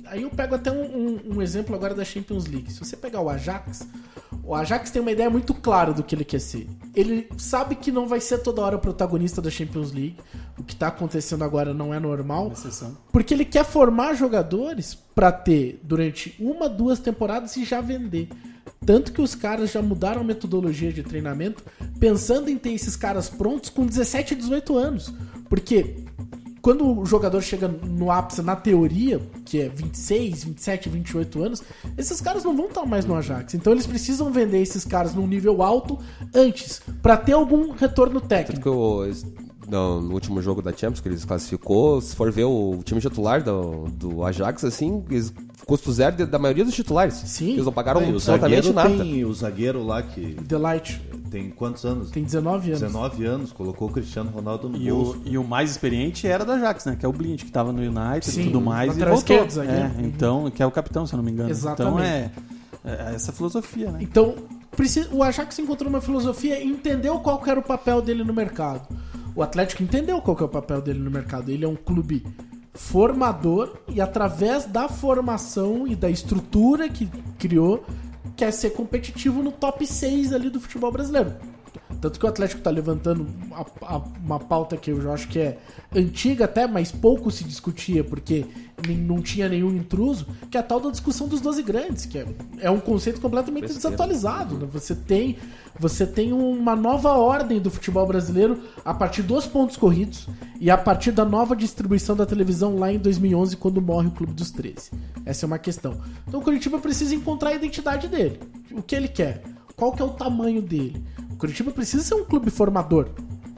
Aí 0.07 0.23
eu 0.23 0.31
pego 0.31 0.55
até 0.57 0.71
um, 0.73 0.85
um- 0.85 1.21
um 1.37 1.43
exemplo 1.43 1.75
agora 1.75 1.95
da 1.95 2.05
Champions 2.05 2.47
League. 2.47 2.73
Se 2.73 2.79
você 2.81 2.97
pegar 2.97 3.21
o 3.21 3.29
Ajax, 3.29 3.87
o 4.47 4.55
Ajax 4.55 4.93
tem 4.93 5.03
uma 5.03 5.11
ideia 5.11 5.29
muito 5.29 5.53
clara 5.53 5.93
do 5.93 6.05
que 6.05 6.15
ele 6.15 6.25
quer 6.25 6.39
ser. 6.39 6.69
Ele 6.95 7.29
sabe 7.37 7.75
que 7.75 7.91
não 7.91 8.07
vai 8.07 8.21
ser 8.21 8.39
toda 8.39 8.63
hora 8.63 8.79
protagonista 8.79 9.43
da 9.43 9.51
Champions 9.51 9.91
League. 9.91 10.17
O 10.57 10.63
que 10.63 10.77
tá 10.77 10.87
acontecendo 10.87 11.43
agora 11.43 11.75
não 11.75 11.93
é 11.93 11.99
normal. 11.99 12.53
Porque 13.11 13.35
ele 13.35 13.45
quer 13.45 13.65
formar 13.65 14.15
jogadores 14.15 14.97
pra 15.15 15.33
ter 15.33 15.81
durante 15.83 16.37
uma, 16.39 16.69
duas 16.69 17.01
temporadas 17.01 17.57
e 17.57 17.65
já 17.65 17.81
vender. 17.81 18.29
Tanto 18.85 19.13
que 19.13 19.21
os 19.21 19.35
caras 19.35 19.73
já 19.73 19.83
mudaram 19.83 20.21
a 20.21 20.25
metodologia 20.25 20.93
de 20.93 21.03
treinamento 21.03 21.65
pensando 21.99 22.49
em 22.49 22.57
ter 22.57 22.71
esses 22.71 22.95
caras 22.95 23.29
prontos 23.29 23.69
com 23.69 23.85
17 23.85 24.35
e 24.35 24.37
18 24.37 24.79
anos. 24.79 25.13
Porque 25.49 26.05
quando 26.67 26.99
o 26.99 27.07
jogador 27.07 27.41
chega 27.43 27.69
no 27.69 28.11
ápice 28.11 28.43
na 28.43 28.57
teoria, 28.57 29.21
que 29.45 29.61
é 29.61 29.69
26, 29.69 30.43
27, 30.43 30.89
28 30.89 31.45
anos, 31.45 31.63
esses 31.97 32.21
caras 32.21 32.43
não 32.43 32.57
vão 32.57 32.67
estar 32.67 32.85
mais 32.85 33.05
no 33.05 33.15
Ajax. 33.15 33.55
Então 33.55 33.73
eles 33.73 33.87
precisam 33.87 34.33
vender 34.33 34.63
esses 34.63 34.85
caras 34.85 35.15
num 35.15 35.29
nível 35.29 35.63
alto 35.63 35.97
antes, 36.35 36.83
pra 37.01 37.17
ter 37.17 37.35
algum 37.35 37.71
retorno 37.71 38.21
técnico. 38.21 38.63
que 38.63 38.69
o, 38.69 39.05
no, 39.69 40.01
no 40.01 40.13
último 40.13 40.43
jogo 40.43 40.61
da 40.61 40.73
Champions, 40.73 40.99
que 40.99 41.09
eles 41.09 41.25
classificou, 41.25 42.01
se 42.01 42.17
for 42.17 42.33
ver 42.33 42.47
o 42.47 42.81
time 42.85 43.01
titular 43.01 43.45
do, 43.45 43.85
do 43.85 44.25
Ajax, 44.25 44.65
assim, 44.65 45.05
eles, 45.09 45.33
custo 45.67 45.93
zero 45.93 46.17
de- 46.17 46.25
da 46.27 46.39
maioria 46.39 46.65
dos 46.65 46.75
titulares. 46.75 47.15
Sim. 47.15 47.53
Eles 47.55 47.65
não 47.67 47.73
pagaram 47.73 48.01
o 48.01 48.09
absolutamente 48.11 48.73
nada. 48.73 48.89
tem 48.97 49.25
o 49.25 49.35
zagueiro 49.35 49.85
lá 49.85 50.01
que 50.03 50.37
Delight 50.43 50.99
tem 51.31 51.51
quantos 51.51 51.85
anos? 51.85 52.11
tem 52.11 52.23
19 52.23 52.69
anos. 52.69 52.81
19 52.81 53.25
anos, 53.27 53.53
colocou 53.53 53.89
o 53.89 53.93
Cristiano 53.93 54.31
Ronaldo 54.31 54.69
no 54.69 54.77
E 54.79 54.89
bolso. 54.91 55.21
o, 55.25 55.29
e 55.29 55.37
o 55.37 55.43
mais 55.45 55.71
experiente 55.73 56.27
era 56.27 56.45
da 56.45 56.55
Ajax, 56.55 56.85
né? 56.87 56.97
Que 56.99 57.05
é 57.05 57.09
o 57.09 57.13
Blind, 57.13 57.43
que 57.43 57.51
tava 57.51 57.73
no 57.73 57.81
United 57.81 58.25
Sim, 58.31 58.43
e 58.43 58.45
tudo 58.45 58.61
mais. 58.61 58.97
E 58.97 59.05
voltou. 59.05 59.37
É, 59.37 59.91
então, 60.05 60.49
que 60.51 60.63
é 60.63 60.67
o 60.67 60.71
capitão, 60.71 61.05
se 61.05 61.13
eu 61.15 61.17
não 61.19 61.25
me 61.25 61.33
engano. 61.33 61.51
Exatamente. 61.51 61.95
Então 61.97 62.01
é, 62.01 62.31
é 62.85 63.15
essa 63.15 63.33
filosofia, 63.33 63.91
né? 63.91 63.99
Então, 64.01 64.37
o 65.11 65.23
Ajax 65.25 65.59
encontrou 65.59 65.91
uma 65.91 66.01
filosofia 66.01 66.63
e 66.63 66.67
entendeu 66.67 67.19
qual 67.19 67.41
que 67.43 67.51
era 67.51 67.59
o 67.59 67.63
papel 67.63 68.01
dele 68.01 68.23
no 68.23 68.33
mercado. 68.33 68.87
O 69.35 69.43
Atlético 69.43 69.83
entendeu 69.83 70.21
qual 70.21 70.37
que 70.37 70.43
é 70.43 70.47
o 70.47 70.49
papel 70.49 70.81
dele 70.81 71.01
no 71.01 71.11
mercado. 71.11 71.51
Ele 71.51 71.65
é 71.65 71.69
um 71.69 71.75
clube 71.77 72.25
formador 72.77 73.77
e 73.89 74.01
através 74.01 74.65
da 74.65 74.89
formação 74.89 75.87
e 75.87 75.97
da 75.97 76.11
estrutura 76.11 76.89
que 76.89 77.07
criou, 77.39 77.85
quer 78.37 78.53
ser 78.53 78.71
competitivo 78.71 79.43
no 79.43 79.51
top 79.51 79.87
6 79.87 80.33
ali 80.33 80.51
do 80.51 80.61
futebol 80.61 80.93
brasileiro. 80.93 81.35
Tanto 82.01 82.19
que 82.19 82.27
o 82.27 82.29
Atlético 82.29 82.61
tá 82.63 82.71
levantando 82.71 83.27
a- 83.53 83.65
a- 83.97 84.03
uma 84.25 84.39
pauta 84.39 84.77
que 84.77 84.91
eu 84.91 85.01
já 85.01 85.13
acho 85.13 85.29
que 85.29 85.39
é 85.39 85.59
antiga 85.95 86.45
até, 86.45 86.67
mas 86.67 86.93
pouco 86.93 87.31
se 87.31 87.45
discutia, 87.45 88.05
porque 88.05 88.45
nem- 88.87 88.97
não 88.99 89.21
tinha 89.23 89.49
nenhum 89.49 89.75
intruso, 89.75 90.27
que 90.51 90.57
é 90.57 90.61
a 90.61 90.63
tal 90.63 90.79
da 90.81 90.91
discussão 90.91 91.27
dos 91.29 91.41
12 91.41 91.63
grandes, 91.63 92.05
que 92.07 92.19
é, 92.19 92.27
é 92.59 92.71
um 92.71 92.79
conceito 92.81 93.21
completamente 93.21 93.63
Besteira. 93.63 93.81
desatualizado. 93.91 94.59
né? 94.59 94.69
Você 94.73 94.95
tem 94.95 95.37
você 95.79 96.07
tem 96.07 96.33
uma 96.33 96.75
nova 96.75 97.11
ordem 97.19 97.61
do 97.61 97.71
futebol 97.71 98.07
brasileiro 98.07 98.63
a 98.83 98.95
partir 98.95 99.21
dos 99.23 99.47
pontos 99.47 99.77
corridos 99.77 100.27
e 100.59 100.71
a 100.71 100.79
partir 100.79 101.13
da 101.13 101.23
nova 101.23 101.55
distribuição 101.55 102.17
da 102.17 102.25
televisão 102.25 102.79
lá 102.79 102.91
em 102.91 102.99
2011, 102.99 103.59
quando 103.59 103.83
morre 103.83 104.09
o 104.09 104.11
Clube 104.11 104.33
dos 104.33 104.51
13. 104.51 104.91
Essa 105.27 105.45
é 105.45 105.47
uma 105.47 105.59
questão. 105.59 106.01
Então 106.27 106.41
o 106.41 106.43
Curitiba 106.43 106.79
precisa 106.79 107.15
encontrar 107.15 107.51
a 107.51 107.55
identidade 107.57 108.09
dele. 108.09 108.41
O 108.73 108.81
que 108.81 108.97
ele 108.97 109.07
quer? 109.09 109.43
Qual 109.77 109.93
que 109.93 110.01
é 110.03 110.05
o 110.05 110.09
tamanho 110.11 110.63
dele? 110.63 111.03
O 111.33 111.37
Curitiba 111.37 111.71
precisa 111.71 112.03
ser 112.03 112.15
um 112.15 112.25
clube 112.25 112.51
formador. 112.51 113.09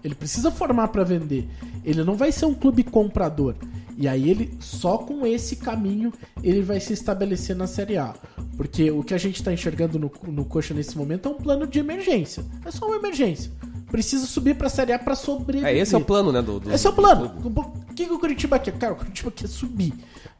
Ele 0.03 0.15
precisa 0.15 0.51
formar 0.51 0.89
para 0.89 1.05
vender. 1.05 1.49
Ele 1.85 2.03
não 2.05 2.15
vai 2.15 2.33
ser 2.33 2.47
um 2.47 2.55
clube 2.55 2.83
comprador. 2.83 3.55
E 3.97 4.07
aí 4.07 4.31
ele 4.31 4.57
só 4.61 4.99
com 4.99 5.27
esse 5.27 5.57
caminho 5.57 6.13
ele 6.43 6.63
vai 6.63 6.79
se 6.81 6.93
estabelecer 6.93 7.55
na 7.57 7.67
Série 7.67 7.97
A. 7.99 8.15
Porque 8.57 8.91
o 8.91 9.03
que 9.03 9.15
a 9.15 9.19
gente 9.19 9.37
está 9.37 9.53
enxergando 9.53 9.99
no, 9.99 10.11
no 10.29 10.45
Coxa 10.45 10.73
nesse 10.75 10.97
momento 10.97 11.29
é 11.29 11.33
um 11.33 11.37
plano 11.37 11.67
de 11.67 11.79
emergência. 11.79 12.45
É 12.65 12.71
só 12.71 12.87
uma 12.87 12.97
emergência. 12.97 13.51
Precisa 13.91 14.27
subir 14.27 14.55
para 14.57 14.67
a 14.67 14.71
Série 14.71 14.93
A 14.93 14.99
para 14.99 15.15
sobreviver. 15.15 15.69
É, 15.75 15.79
esse 15.79 15.95
é 15.95 15.99
o 15.99 16.05
plano, 16.05 16.31
né? 16.31 16.43
Do, 16.43 16.61
do- 16.61 16.73
Esse 16.73 16.87
é 16.87 16.91
o 16.91 16.93
plano. 16.93 17.33
O 17.45 17.95
que, 17.95 18.07
que 18.07 18.13
o 18.13 18.19
Curitiba 18.19 18.59
quer? 18.59 18.77
Cara, 18.79 18.93
o 18.93 18.97
Curitiba 18.97 19.31
quer 19.31 19.49
subir. 19.49 19.95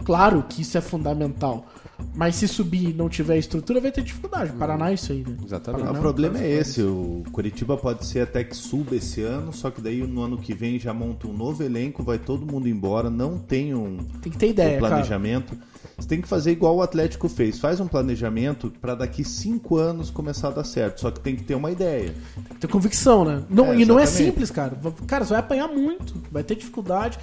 Claro 0.05 0.45
que 0.49 0.63
isso 0.63 0.77
é 0.77 0.81
fundamental. 0.81 1.67
Mas 2.15 2.37
se 2.37 2.49
subir 2.49 2.91
e 2.91 2.93
não 2.93 3.09
tiver 3.09 3.39
estrutura, 3.39 3.81
vai 3.81 3.93
ter 3.93 4.03
dificuldade. 4.03 4.53
Paraná 4.53 4.91
é 4.91 4.95
isso 4.95 5.13
aí, 5.13 5.25
né? 5.27 5.37
Exatamente. 5.45 5.83
o 5.83 5.93
Não, 5.93 6.01
problema 6.01 6.39
é 6.39 6.41
claro, 6.41 6.61
esse, 6.61 6.83
o 6.83 7.23
Curitiba 7.31 7.77
pode 7.77 8.05
ser 8.07 8.21
até 8.21 8.43
que 8.43 8.57
suba 8.57 8.97
esse 8.97 9.23
ano, 9.23 9.53
só 9.53 9.71
que 9.71 9.81
daí 9.81 10.05
no 10.07 10.23
ano 10.23 10.37
que 10.39 10.53
vem 10.55 10.79
já 10.79 10.93
monta 10.93 11.29
um 11.29 11.33
novo 11.33 11.63
elenco, 11.63 12.03
vai 12.03 12.19
todo 12.19 12.45
mundo 12.51 12.69
embora, 12.69 13.09
não 13.09 13.39
tem 13.39 13.75
um, 13.75 13.99
Tem 14.21 14.33
que 14.33 14.39
ter 14.39 14.49
ideia, 14.51 14.79
um 14.79 14.81
cara. 14.81 14.95
planejamento. 14.95 15.57
Você 15.97 16.09
tem 16.09 16.21
que 16.21 16.29
fazer 16.29 16.53
igual 16.53 16.77
o 16.77 16.83
Atlético 16.83 17.29
fez, 17.29 17.59
faz 17.59 17.81
um 17.81 17.87
planejamento 17.89 18.73
para 18.81 18.95
daqui 18.95 19.25
cinco 19.25 19.77
anos 19.77 20.11
começar 20.11 20.49
a 20.49 20.53
dar 20.53 20.65
certo, 20.65 21.01
só 21.01 21.11
que 21.11 21.19
tem 21.19 21.35
que 21.35 21.43
ter 21.43 21.57
uma 21.57 21.71
ideia. 21.73 22.15
Tem 22.35 22.45
que 22.45 22.55
ter 22.57 22.69
convicção, 22.69 23.25
né? 23.25 23.43
Não, 23.51 23.73
É, 23.73 23.81
e 23.81 23.85
não 23.85 23.99
é 23.99 24.07
simples, 24.07 24.51
cara. 24.51 24.79
Cara, 25.07 25.25
você 25.25 25.31
vai 25.31 25.41
apanhar 25.41 25.67
muito, 25.69 26.15
vai 26.31 26.45
ter 26.45 26.55
dificuldade. 26.55 27.19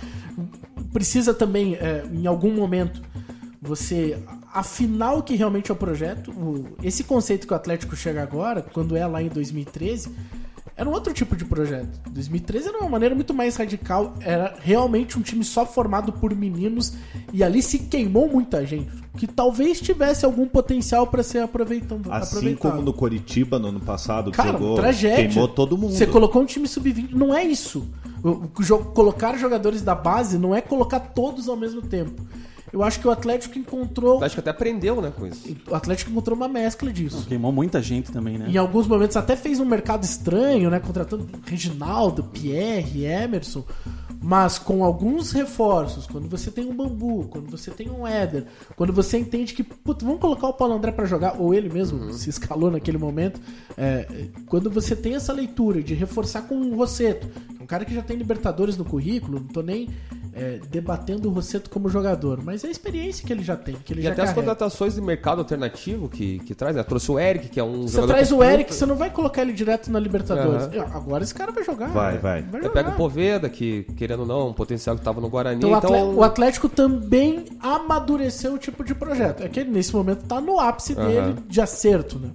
Precisa 0.91 1.33
também, 1.33 1.75
é, 1.75 2.03
em 2.11 2.27
algum 2.27 2.53
momento, 2.53 3.01
você 3.61 4.17
afinar 4.59 5.13
o 5.13 5.23
que 5.23 5.35
realmente 5.35 5.69
é 5.69 5.73
o 5.73 5.77
projeto. 5.77 6.31
O- 6.31 6.65
esse 6.83 7.03
conceito 7.03 7.45
que 7.45 7.53
o 7.53 7.55
Atlético 7.55 7.95
chega 7.95 8.23
agora, 8.23 8.61
quando 8.61 8.95
é 8.95 9.05
lá 9.05 9.21
em 9.21 9.27
2013, 9.27 10.09
era 10.77 10.89
um 10.89 10.91
outro 10.91 11.13
tipo 11.13 11.35
de 11.37 11.45
projeto. 11.45 11.87
2013 12.09 12.67
era 12.67 12.79
uma 12.79 12.89
maneira 12.89 13.15
muito 13.15 13.33
mais 13.33 13.55
radical. 13.55 14.13
Era 14.19 14.55
realmente 14.59 15.17
um 15.17 15.21
time 15.21 15.43
só 15.43 15.65
formado 15.65 16.11
por 16.11 16.35
meninos 16.35 16.93
e 17.31 17.43
ali 17.43 17.61
se 17.61 17.79
queimou 17.79 18.27
muita 18.27 18.65
gente. 18.65 18.91
Que 19.17 19.25
talvez 19.25 19.79
tivesse 19.79 20.25
algum 20.25 20.45
potencial 20.45 21.07
para 21.07 21.23
ser 21.23 21.39
aproveitando, 21.39 22.11
Assim 22.11 22.27
aproveitado. 22.37 22.71
como 22.71 22.81
no 22.83 22.91
Coritiba 22.93 23.57
no 23.57 23.69
ano 23.69 23.79
passado, 23.79 24.31
que 24.31 24.37
Cara, 24.37 24.51
jogou, 24.51 24.75
tragédia. 24.75 25.25
queimou 25.29 25.47
todo 25.47 25.77
mundo. 25.77 25.93
Você 25.93 26.05
colocou 26.05 26.41
um 26.41 26.45
time 26.45 26.67
sub-20, 26.67 27.11
não 27.13 27.33
é 27.33 27.41
isso. 27.45 27.87
Colocar 28.93 29.37
jogadores 29.37 29.81
da 29.81 29.95
base 29.95 30.37
não 30.37 30.53
é 30.53 30.59
colocar 30.61 30.99
todos 30.99 31.47
ao 31.47 31.55
mesmo 31.55 31.81
tempo. 31.81 32.21
Eu 32.75 32.83
acho 32.83 32.99
que 32.99 33.07
o 33.07 33.11
Atlético 33.11 33.57
encontrou. 33.57 34.21
Acho 34.21 34.35
que 34.35 34.41
até 34.41 34.49
aprendeu, 34.49 35.01
né, 35.01 35.09
com 35.17 35.25
isso. 35.25 35.47
O 35.65 35.73
Atlético 35.73 36.11
encontrou 36.11 36.35
uma 36.35 36.49
mescla 36.49 36.91
disso. 36.91 37.25
Queimou 37.25 37.49
muita 37.49 37.81
gente 37.81 38.11
também, 38.11 38.37
né? 38.37 38.47
Em 38.49 38.57
alguns 38.57 38.85
momentos 38.85 39.15
até 39.15 39.37
fez 39.37 39.61
um 39.61 39.65
mercado 39.65 40.03
estranho, 40.03 40.69
né? 40.69 40.77
Contratando 40.81 41.25
Reginaldo, 41.45 42.25
Pierre, 42.25 43.05
Emerson. 43.05 43.63
Mas 44.21 44.57
com 44.57 44.83
alguns 44.83 45.31
reforços, 45.31 46.07
quando 46.07 46.27
você 46.27 46.49
tem 46.49 46.65
um 46.65 46.75
Bambu, 46.75 47.27
quando 47.29 47.49
você 47.49 47.69
tem 47.71 47.89
um 47.89 48.07
Éder, 48.07 48.45
quando 48.75 48.91
você 48.91 49.17
entende 49.17 49.53
que, 49.53 49.63
putz, 49.63 50.03
vamos 50.03 50.19
colocar 50.19 50.47
o 50.47 50.53
Paulo 50.53 50.73
André 50.73 50.91
pra 50.91 51.05
jogar, 51.05 51.35
ou 51.39 51.53
ele 51.53 51.69
mesmo 51.69 52.11
se 52.13 52.29
escalou 52.29 52.71
naquele 52.71 52.97
momento, 52.97 53.39
é, 53.77 54.07
quando 54.47 54.69
você 54.69 54.95
tem 54.95 55.15
essa 55.15 55.31
leitura 55.33 55.81
de 55.83 55.93
reforçar 55.93 56.43
com 56.43 56.55
o 56.55 56.75
Rosseto, 56.75 57.27
que 57.27 57.59
é 57.59 57.63
um 57.63 57.67
cara 57.67 57.85
que 57.85 57.93
já 57.93 58.01
tem 58.01 58.17
Libertadores 58.17 58.77
no 58.77 58.85
currículo, 58.85 59.39
não 59.39 59.47
tô 59.47 59.61
nem 59.61 59.89
é, 60.33 60.59
debatendo 60.69 61.29
o 61.29 61.31
Rosseto 61.31 61.69
como 61.69 61.87
jogador, 61.87 62.43
mas 62.43 62.63
é 62.63 62.67
a 62.67 62.71
experiência 62.71 63.25
que 63.25 63.31
ele 63.31 63.43
já 63.43 63.55
tem, 63.55 63.75
que 63.75 63.93
ele 63.93 64.01
E 64.01 64.03
já 64.03 64.11
até 64.11 64.21
as 64.23 64.29
carrega. 64.29 64.41
contratações 64.41 64.95
de 64.95 65.01
mercado 65.01 65.39
alternativo 65.39 66.09
que, 66.09 66.39
que 66.39 66.53
traz, 66.53 66.75
né? 66.75 66.83
Trouxe 66.83 67.11
o 67.11 67.19
Eric, 67.19 67.47
que 67.49 67.59
é 67.59 67.63
um 67.63 67.83
Você 67.83 67.95
jogador 67.95 68.13
traz 68.13 68.27
que 68.27 68.33
o 68.33 68.43
Eric, 68.43 68.73
você 68.73 68.85
não 68.85 68.95
vai 68.95 69.09
colocar 69.09 69.41
ele 69.43 69.53
direto 69.53 69.89
na 69.91 69.99
Libertadores. 69.99 70.63
Aham. 70.75 70.95
Agora 70.95 71.23
esse 71.23 71.33
cara 71.33 71.51
vai 71.51 71.63
jogar. 71.63 71.87
Vai, 71.87 72.17
vai. 72.17 72.41
Vai 72.41 72.61
jogar. 72.61 72.73
pega 72.73 72.89
o 72.89 72.95
Poveda, 72.95 73.49
que 73.49 73.83
querendo 74.05 74.19
ou 74.19 74.25
não, 74.27 74.49
um 74.49 74.53
potencial 74.53 74.95
que 74.95 75.01
tava 75.01 75.19
no 75.19 75.27
Guarani. 75.27 75.57
Então, 75.57 75.71
o 75.71 75.77
Então, 75.77 76.15
o 76.15 76.23
Atlético 76.23 76.69
também 76.69 77.45
amadureceu 77.59 78.53
o 78.53 78.57
tipo 78.57 78.83
de 78.83 78.93
projeto. 78.93 79.41
É 79.41 79.49
que 79.49 79.59
ele, 79.59 79.71
nesse 79.71 79.93
momento 79.95 80.27
tá 80.27 80.39
no 80.39 80.59
ápice 80.59 80.93
Aham. 80.93 81.07
dele 81.07 81.35
de 81.47 81.59
acerto, 81.59 82.19
né? 82.19 82.29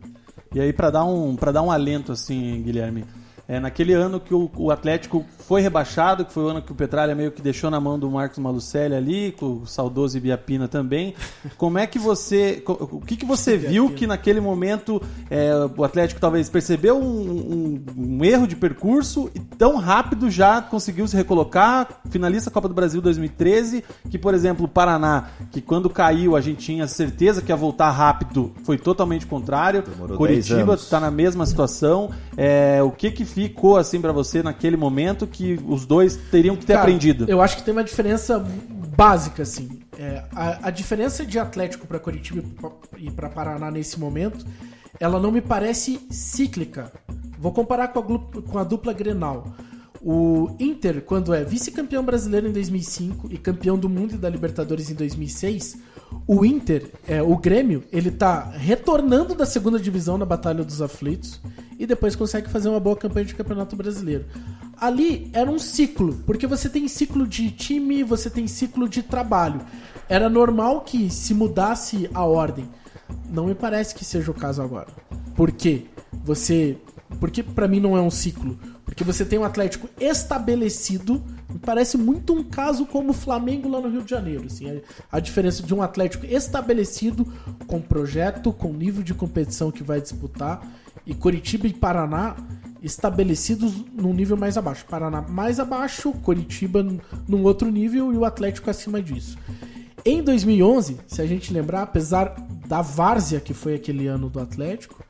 E 0.53 0.61
aí, 0.61 0.73
pra 0.73 0.91
dar 0.91 1.05
um, 1.05 1.37
dar 1.37 1.63
um 1.63 1.71
alento, 1.71 2.11
assim, 2.11 2.61
Guilherme, 2.63 3.05
é, 3.47 3.61
naquele 3.61 3.93
ano 3.93 4.19
que 4.19 4.35
o, 4.35 4.51
o 4.57 4.71
Atlético 4.73 5.25
foi 5.51 5.61
rebaixado, 5.63 6.25
que 6.25 6.33
foi 6.33 6.45
o 6.45 6.47
ano 6.47 6.63
que 6.63 6.71
o 6.71 6.77
Petralha 6.77 7.13
meio 7.13 7.33
que 7.33 7.43
deixou 7.43 7.73
na 7.73 7.81
mão 7.81 7.99
do 7.99 8.09
Marcos 8.09 8.39
Malucelli 8.39 8.95
ali, 8.95 9.33
com 9.33 9.63
o 9.63 9.67
saudoso 9.67 10.17
Ibiapina 10.17 10.69
também. 10.69 11.13
Como 11.59 11.77
é 11.77 11.89
que 11.89 11.99
você. 11.99 12.63
O 12.69 13.01
que, 13.01 13.17
que 13.17 13.27
você 13.27 13.57
viu 13.57 13.91
que 13.91 14.07
naquele 14.07 14.39
momento 14.41 15.03
é, 15.29 15.51
o 15.77 15.83
Atlético 15.83 16.21
talvez 16.21 16.49
percebeu 16.49 16.97
um, 16.97 17.03
um- 17.05 17.85
um 18.21 18.25
erro 18.25 18.47
de 18.47 18.55
percurso 18.55 19.29
e 19.35 19.41
tão 19.41 19.77
rápido 19.77 20.31
já 20.31 20.63
conseguiu 20.63 21.09
se 21.09 21.17
recolocar, 21.17 21.89
finalista 22.11 22.49
Copa 22.49 22.69
do 22.69 22.75
Brasil 22.75 23.01
2013, 23.03 23.83
que, 24.09 24.17
por 24.17 24.35
exemplo, 24.35 24.67
o 24.67 24.69
Paraná, 24.69 25.31
que 25.51 25.61
quando 25.61 25.91
caiu 25.91 26.37
a 26.37 26.41
gente 26.41 26.59
tinha 26.65 26.87
certeza 26.87 27.43
que 27.43 27.51
ia 27.51 27.57
voltar 27.57 27.91
rápido, 27.91 28.53
foi 28.63 28.79
totalmente 28.79 29.27
contrário. 29.27 29.83
Demorou 29.83 30.17
10 30.17 30.19
Curitiba 30.47 30.75
está 30.75 31.01
na 31.01 31.11
mesma 31.11 31.45
situação. 31.45 32.09
É, 32.37 32.81
o 32.85 32.93
que 32.93 33.11
que 33.11 33.25
ficou 33.25 33.77
assim 33.77 34.01
pra 34.01 34.13
você 34.13 34.45
naquele 34.45 34.77
momento 34.77 35.27
que 35.27 35.40
os 35.67 35.87
dois 35.87 36.17
teriam 36.31 36.57
que 36.57 36.65
ter 36.67 36.75
Cara, 36.75 36.85
aprendido? 36.85 37.27
Eu 37.29 37.41
acho 37.41 37.57
que 37.57 37.63
tem 37.63 37.73
uma 37.73 37.85
diferença 37.85 38.39
básica, 38.97 39.43
assim. 39.43 39.81
É, 39.99 40.25
a, 40.35 40.69
a 40.69 40.71
diferença 40.71 41.25
de 41.25 41.39
Atlético 41.39 41.87
para 41.87 41.99
Curitiba 41.99 42.43
e 42.97 43.11
para 43.11 43.29
Paraná 43.29 43.71
nesse 43.71 43.99
momento, 43.99 44.45
ela 44.99 45.19
não 45.19 45.31
me 45.31 45.41
parece 45.41 46.01
cíclica. 46.11 46.93
Vou 47.39 47.53
comparar 47.53 47.89
com 47.89 48.01
a, 48.01 48.43
com 48.43 48.59
a 48.59 48.65
dupla 48.65 48.93
Grenal. 48.93 49.47
O 50.03 50.51
Inter, 50.59 51.03
quando 51.03 51.35
é 51.35 51.45
vice-campeão 51.45 52.03
brasileiro 52.03 52.49
em 52.49 52.53
2005 52.53 53.29
e 53.31 53.37
campeão 53.37 53.79
do 53.79 53.89
mundo 53.89 54.15
e 54.15 54.19
da 54.19 54.31
Libertadores 54.31 54.91
em 54.91 54.95
2006, 54.95 55.77
o 56.27 56.45
Inter, 56.45 56.91
é, 57.07 57.23
o 57.23 57.37
Grêmio, 57.37 57.85
ele 57.93 58.11
tá 58.11 58.51
retornando 58.51 59.35
da 59.35 59.45
segunda 59.45 59.79
divisão 59.79 60.17
na 60.17 60.25
Batalha 60.25 60.65
dos 60.65 60.81
Aflitos 60.81 61.41
e 61.79 61.87
depois 61.87 62.17
consegue 62.17 62.49
fazer 62.49 62.71
uma 62.71 62.81
boa 62.81 62.97
campanha 62.97 63.27
de 63.27 63.35
campeonato 63.35 63.77
brasileiro. 63.77 64.25
Ali 64.81 65.31
era 65.35 65.51
um 65.51 65.59
ciclo, 65.59 66.15
porque 66.25 66.47
você 66.47 66.71
tem 66.71 66.89
ciclo 66.89 67.27
de 67.27 67.51
time, 67.51 68.03
você 68.03 68.31
tem 68.31 68.47
ciclo 68.47 68.89
de 68.89 69.03
trabalho. 69.03 69.61
Era 70.09 70.31
normal 70.31 70.81
que 70.81 71.11
se 71.11 71.35
mudasse 71.35 72.09
a 72.15 72.25
ordem. 72.25 72.67
Não 73.29 73.47
me 73.47 73.55
parece 73.55 73.95
que 73.95 74.05
seja 74.05 74.31
o 74.31 74.35
caso 74.35 74.63
agora. 74.63 74.89
Por 75.37 75.53
quê? 75.53 75.85
Você. 76.25 76.79
Porque 77.19 77.43
pra 77.43 77.69
mim 77.69 77.81
não 77.81 77.97
é 77.97 78.01
um 78.01 78.11
ciclo. 78.11 78.59
Porque 78.91 79.05
você 79.05 79.25
tem 79.25 79.39
um 79.39 79.45
Atlético 79.45 79.89
estabelecido. 80.01 81.23
Parece 81.65 81.97
muito 81.97 82.35
um 82.35 82.43
caso 82.43 82.85
como 82.85 83.11
o 83.11 83.15
Flamengo 83.15 83.69
lá 83.69 83.81
no 83.81 83.89
Rio 83.89 84.03
de 84.03 84.11
Janeiro. 84.11 84.47
Assim, 84.47 84.83
a, 85.13 85.21
diferença 85.21 85.63
de 85.63 85.73
um 85.73 85.81
Atlético 85.81 86.27
estabelecido, 86.27 87.25
com 87.69 87.81
projeto, 87.81 88.53
com 88.53 88.73
nível 88.73 89.05
de 89.05 89.15
competição 89.15 89.71
que 89.71 89.85
vai 89.85 90.01
disputar, 90.01 90.67
e 91.07 91.15
Curitiba 91.15 91.69
e 91.69 91.73
Paraná 91.73 92.35
estabelecidos 92.83 93.77
num 93.95 94.13
nível 94.13 94.37
mais 94.37 94.59
abaixo. 94.59 94.85
Paraná 94.91 95.23
mais 95.23 95.61
abaixo, 95.61 96.13
Curitiba 96.15 96.85
num 97.29 97.45
outro 97.45 97.71
nível 97.71 98.13
e 98.13 98.17
o 98.17 98.25
Atlético 98.25 98.71
acima 98.71 99.01
disso. 99.01 99.39
Em 100.05 100.21
2011, 100.21 100.99
se 101.07 101.23
a 101.23 101.27
gente 101.27 101.53
lembrar, 101.53 101.83
apesar 101.83 102.35
da 102.67 102.83
várzea 102.83 103.39
que 103.39 103.55
foi 103.55 103.77
aquele 103.77 104.09
ano 104.09 104.29
do 104.29 104.41
Atlético, 104.41 105.01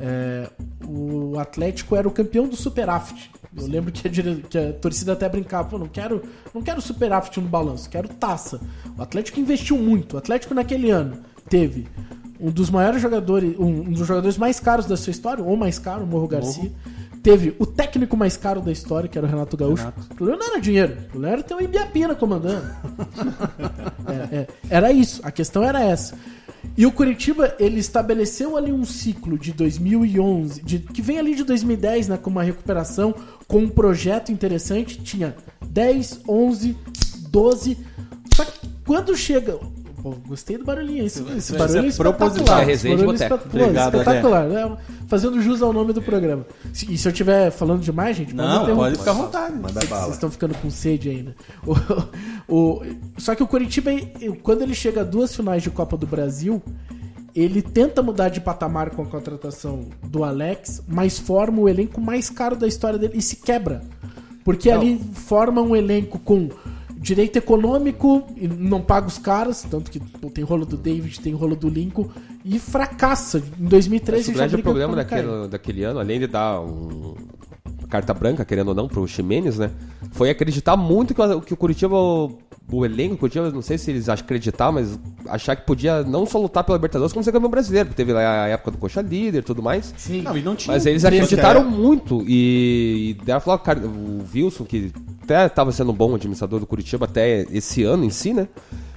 é, 0.00 0.50
o 0.86 1.38
Atlético 1.38 1.96
era 1.96 2.06
o 2.06 2.10
campeão 2.10 2.48
do 2.48 2.56
Superávit. 2.56 3.30
Eu 3.56 3.66
lembro 3.68 3.92
que 3.92 4.08
a, 4.08 4.10
que 4.10 4.58
a 4.58 4.72
torcida 4.72 5.12
até 5.12 5.28
brincava, 5.28 5.68
"Pô, 5.68 5.78
não 5.78 5.86
quero, 5.86 6.22
não 6.52 6.60
quero 6.60 6.80
Superávit 6.80 7.40
no 7.40 7.48
balanço, 7.48 7.88
quero 7.88 8.08
taça. 8.08 8.60
O 8.98 9.02
Atlético 9.02 9.38
investiu 9.38 9.78
muito. 9.78 10.14
O 10.14 10.18
Atlético 10.18 10.54
naquele 10.54 10.90
ano 10.90 11.18
teve 11.48 11.86
um 12.40 12.50
dos 12.50 12.68
maiores 12.68 13.00
jogadores, 13.00 13.56
um, 13.58 13.66
um 13.66 13.92
dos 13.92 14.06
jogadores 14.06 14.36
mais 14.36 14.58
caros 14.58 14.86
da 14.86 14.96
sua 14.96 15.10
história, 15.12 15.42
ou 15.42 15.56
mais 15.56 15.78
caro, 15.78 16.02
o 16.04 16.06
Morro 16.06 16.26
Garcia. 16.28 16.70
Teve 17.22 17.56
o 17.58 17.64
técnico 17.64 18.18
mais 18.18 18.36
caro 18.36 18.60
da 18.60 18.70
história, 18.70 19.08
que 19.08 19.16
era 19.16 19.26
o 19.26 19.30
Renato 19.30 19.56
Gaúcho. 19.56 19.82
Renato. 19.82 20.00
O 20.10 20.14
problema 20.14 20.42
não 20.42 20.50
era 20.50 20.60
dinheiro, 20.60 20.92
o 20.92 21.10
problema 21.10 21.32
era 21.32 21.42
ter 21.42 21.54
o 21.54 21.60
Ibiapina 21.60 22.14
comandando. 22.14 22.66
É, 24.06 24.36
é, 24.36 24.46
era 24.68 24.92
isso, 24.92 25.22
a 25.24 25.32
questão 25.32 25.64
era 25.64 25.82
essa. 25.82 26.14
E 26.76 26.86
o 26.86 26.92
Curitiba, 26.92 27.54
ele 27.58 27.78
estabeleceu 27.78 28.56
ali 28.56 28.72
um 28.72 28.84
ciclo 28.84 29.38
de 29.38 29.52
2011, 29.52 30.62
de, 30.62 30.78
que 30.80 31.00
vem 31.00 31.18
ali 31.18 31.34
de 31.34 31.44
2010, 31.44 32.08
né, 32.08 32.16
com 32.16 32.30
uma 32.30 32.42
recuperação, 32.42 33.14
com 33.46 33.58
um 33.58 33.68
projeto 33.68 34.32
interessante. 34.32 35.00
Tinha 35.00 35.36
10, 35.64 36.20
11, 36.28 36.76
12. 37.28 37.78
Só 38.34 38.44
que 38.44 38.68
quando 38.84 39.16
chega. 39.16 39.58
Pô, 40.04 40.14
gostei 40.28 40.58
do 40.58 40.64
barulhinho. 40.66 41.06
Esse, 41.06 41.22
esse 41.22 41.38
Isso 41.38 41.56
barulho 41.56 41.78
é 41.78 41.84
é 41.84 41.88
espetacular. 41.88 42.60
É 42.60 42.64
resenha 42.66 42.94
de 42.98 43.04
boteco. 43.04 43.34
Obrigado, 43.46 43.96
espetacular. 43.96 44.46
né? 44.46 44.76
Fazendo 45.08 45.40
jus 45.40 45.62
ao 45.62 45.72
nome 45.72 45.94
do 45.94 46.02
programa. 46.02 46.44
Se- 46.74 46.92
E 46.92 46.98
se 46.98 47.08
eu 47.08 47.10
estiver 47.10 47.50
falando 47.50 47.80
demais, 47.80 48.14
gente, 48.14 48.34
Não, 48.34 48.76
pode 48.76 48.98
ficar 48.98 49.12
à 49.12 49.14
vontade. 49.14 49.54
Manda 49.54 49.72
Vocês 49.72 49.88
bala. 49.88 50.12
estão 50.12 50.30
ficando 50.30 50.54
com 50.56 50.68
sede 50.68 51.08
ainda. 51.08 51.34
O, 51.66 51.74
o- 52.54 52.82
só 53.16 53.34
que 53.34 53.42
o 53.42 53.46
Curitiba, 53.46 53.92
quando 54.42 54.60
ele 54.60 54.74
chega 54.74 55.00
a 55.00 55.04
duas 55.04 55.34
finais 55.34 55.62
de 55.62 55.70
Copa 55.70 55.96
do 55.96 56.06
Brasil, 56.06 56.62
ele 57.34 57.62
tenta 57.62 58.02
mudar 58.02 58.28
de 58.28 58.42
patamar 58.42 58.90
com 58.90 59.00
a 59.00 59.06
contratação 59.06 59.86
do 60.02 60.22
Alex, 60.22 60.82
mas 60.86 61.18
forma 61.18 61.62
o 61.62 61.66
elenco 61.68 61.98
mais 61.98 62.28
caro 62.28 62.56
da 62.56 62.66
história 62.68 62.98
dele 62.98 63.14
e 63.16 63.22
se 63.22 63.36
quebra. 63.36 63.80
Porque 64.44 64.70
ali 64.70 65.00
forma 65.14 65.62
um 65.62 65.74
elenco 65.74 66.18
com 66.18 66.50
direito 67.04 67.36
econômico 67.36 68.26
e 68.34 68.48
não 68.48 68.80
paga 68.80 69.06
os 69.06 69.18
caras, 69.18 69.62
tanto 69.70 69.90
que 69.90 70.00
pô, 70.00 70.30
tem 70.30 70.42
rolo 70.42 70.64
do 70.64 70.76
David, 70.78 71.20
tem 71.20 71.34
rolo 71.34 71.54
do 71.54 71.68
Lincoln, 71.68 72.08
e 72.42 72.58
fracassa. 72.58 73.42
Em 73.60 73.66
2013 73.66 74.22
o 74.22 74.32
já 74.32 74.38
grande 74.38 74.52
briga 74.54 74.62
problema 74.64 74.96
daquele, 74.96 75.48
daquele 75.48 75.84
ano, 75.84 76.00
além 76.00 76.18
de 76.18 76.26
dar 76.26 76.62
um, 76.62 77.14
carta 77.88 78.12
branca, 78.14 78.44
querendo 78.44 78.68
ou 78.68 78.74
não, 78.74 78.88
pro 78.88 79.06
Ximenes, 79.06 79.58
né? 79.58 79.70
Foi 80.12 80.30
acreditar 80.30 80.76
muito 80.76 81.14
que 81.14 81.20
o, 81.20 81.40
que 81.40 81.54
o 81.54 81.56
Curitiba, 81.56 81.96
o, 81.96 82.38
o 82.70 82.84
elenco, 82.84 83.14
o 83.14 83.18
Curitiba, 83.18 83.50
não 83.50 83.62
sei 83.62 83.78
se 83.78 83.90
eles 83.90 84.08
acreditar, 84.08 84.72
mas 84.72 84.98
achar 85.28 85.54
que 85.56 85.66
podia 85.66 86.02
não 86.02 86.26
só 86.26 86.38
lutar 86.38 86.64
pela 86.64 86.76
Libertadores, 86.76 87.12
como 87.12 87.22
ser 87.24 87.32
campeão 87.32 87.50
brasileiro. 87.50 87.88
porque 87.88 88.02
Teve 88.02 88.12
lá 88.12 88.44
a 88.44 88.48
época 88.48 88.70
do 88.70 88.78
Coxa 88.78 89.00
Líder 89.00 89.38
e 89.38 89.42
tudo 89.42 89.62
mais. 89.62 89.94
Sim. 89.96 90.22
Não, 90.22 90.36
e 90.36 90.42
não 90.42 90.54
tinha. 90.56 90.74
Mas 90.74 90.86
eles 90.86 91.04
acreditaram 91.04 91.62
que 91.62 91.74
é- 91.74 91.78
muito 91.78 92.22
e, 92.26 93.10
e 93.20 93.24
daí 93.24 93.40
falou, 93.40 93.58
cara, 93.58 93.80
o 93.80 94.24
Wilson, 94.34 94.64
que 94.64 94.92
até 95.22 95.46
estava 95.46 95.72
sendo 95.72 95.90
um 95.90 95.94
bom 95.94 96.14
administrador 96.14 96.60
do 96.60 96.66
Curitiba 96.66 97.06
até 97.06 97.46
esse 97.50 97.82
ano 97.82 98.04
em 98.04 98.10
si, 98.10 98.32
né? 98.32 98.48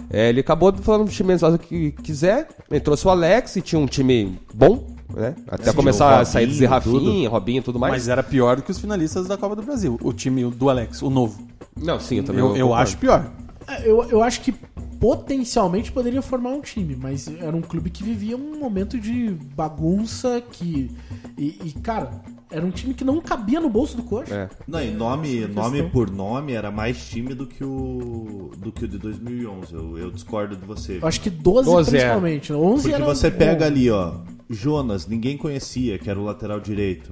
É, 0.09 0.29
ele 0.29 0.39
acabou 0.39 0.73
falando 0.81 1.03
pro 1.05 1.13
Chimenez 1.13 1.41
fazer 1.41 1.55
o 1.57 1.59
que 1.59 1.91
quiser, 1.91 2.47
ele 2.71 2.79
trouxe 2.79 3.05
o 3.05 3.09
Alex 3.09 3.57
e 3.57 3.61
tinha 3.61 3.77
um 3.79 3.85
time 3.85 4.39
bom, 4.53 4.87
né? 5.13 5.35
Até 5.47 5.71
Sim, 5.71 5.75
começar 5.75 6.17
o 6.17 6.21
a 6.21 6.25
sair 6.25 6.47
de 6.47 6.65
Robinho, 6.65 6.93
Rafinha, 7.01 7.29
Robinho 7.29 7.59
e 7.59 7.63
tudo 7.63 7.79
mais. 7.79 7.93
Mas 7.93 8.07
era 8.07 8.23
pior 8.23 8.57
do 8.57 8.61
que 8.61 8.71
os 8.71 8.79
finalistas 8.79 9.27
da 9.27 9.37
Copa 9.37 9.55
do 9.55 9.63
Brasil. 9.63 9.97
O 10.01 10.13
time 10.13 10.43
do 10.45 10.69
Alex, 10.69 11.01
o 11.01 11.09
novo. 11.09 11.47
Não, 11.75 11.99
sim, 11.99 12.17
eu 12.17 12.23
também 12.23 12.43
Eu, 12.43 12.55
eu 12.55 12.73
acho 12.73 12.97
pior. 12.97 13.25
É, 13.67 13.89
Eu, 13.89 14.03
eu 14.09 14.23
acho 14.23 14.41
que 14.41 14.53
potencialmente 14.99 15.91
poderia 15.91 16.21
formar 16.21 16.51
um 16.51 16.61
time, 16.61 16.95
mas 16.95 17.27
era 17.27 17.55
um 17.55 17.61
clube 17.61 17.89
que 17.89 18.03
vivia 18.03 18.35
um 18.35 18.59
momento 18.59 18.99
de 18.99 19.29
bagunça 19.55 20.41
que. 20.51 20.91
E, 21.37 21.59
e, 21.63 21.71
cara, 21.81 22.21
era 22.49 22.65
um 22.65 22.71
time 22.71 22.93
que 22.93 23.03
não 23.03 23.19
cabia 23.21 23.59
no 23.59 23.69
bolso 23.69 23.95
do 23.95 24.03
coxa. 24.03 24.33
É. 24.33 24.49
Não, 24.67 24.81
e 24.81 24.91
nome, 24.91 25.43
Essa 25.43 25.53
nome 25.53 25.83
por 25.83 26.09
nome 26.09 26.53
era 26.53 26.71
mais 26.71 27.07
time 27.09 27.33
do 27.33 27.45
que 27.45 27.63
o 27.63 28.51
do 28.57 28.71
que 28.71 28.85
o 28.85 28.87
de 28.87 28.97
2011. 28.97 29.73
Eu, 29.73 29.97
eu 29.97 30.11
discordo 30.11 30.55
de 30.55 30.65
você. 30.65 30.99
Eu 31.01 31.07
acho 31.07 31.21
que 31.21 31.29
12, 31.29 31.69
12 31.69 31.89
é. 31.89 31.91
principalmente. 31.91 32.53
11 32.53 32.81
Porque 32.81 32.95
era 32.95 33.05
você 33.05 33.29
pega 33.29 33.65
ali, 33.65 33.89
ó, 33.91 34.15
Jonas, 34.49 35.05
ninguém 35.07 35.37
conhecia, 35.37 35.99
que 35.99 36.09
era 36.09 36.19
o 36.19 36.23
lateral 36.23 36.59
direito. 36.59 37.11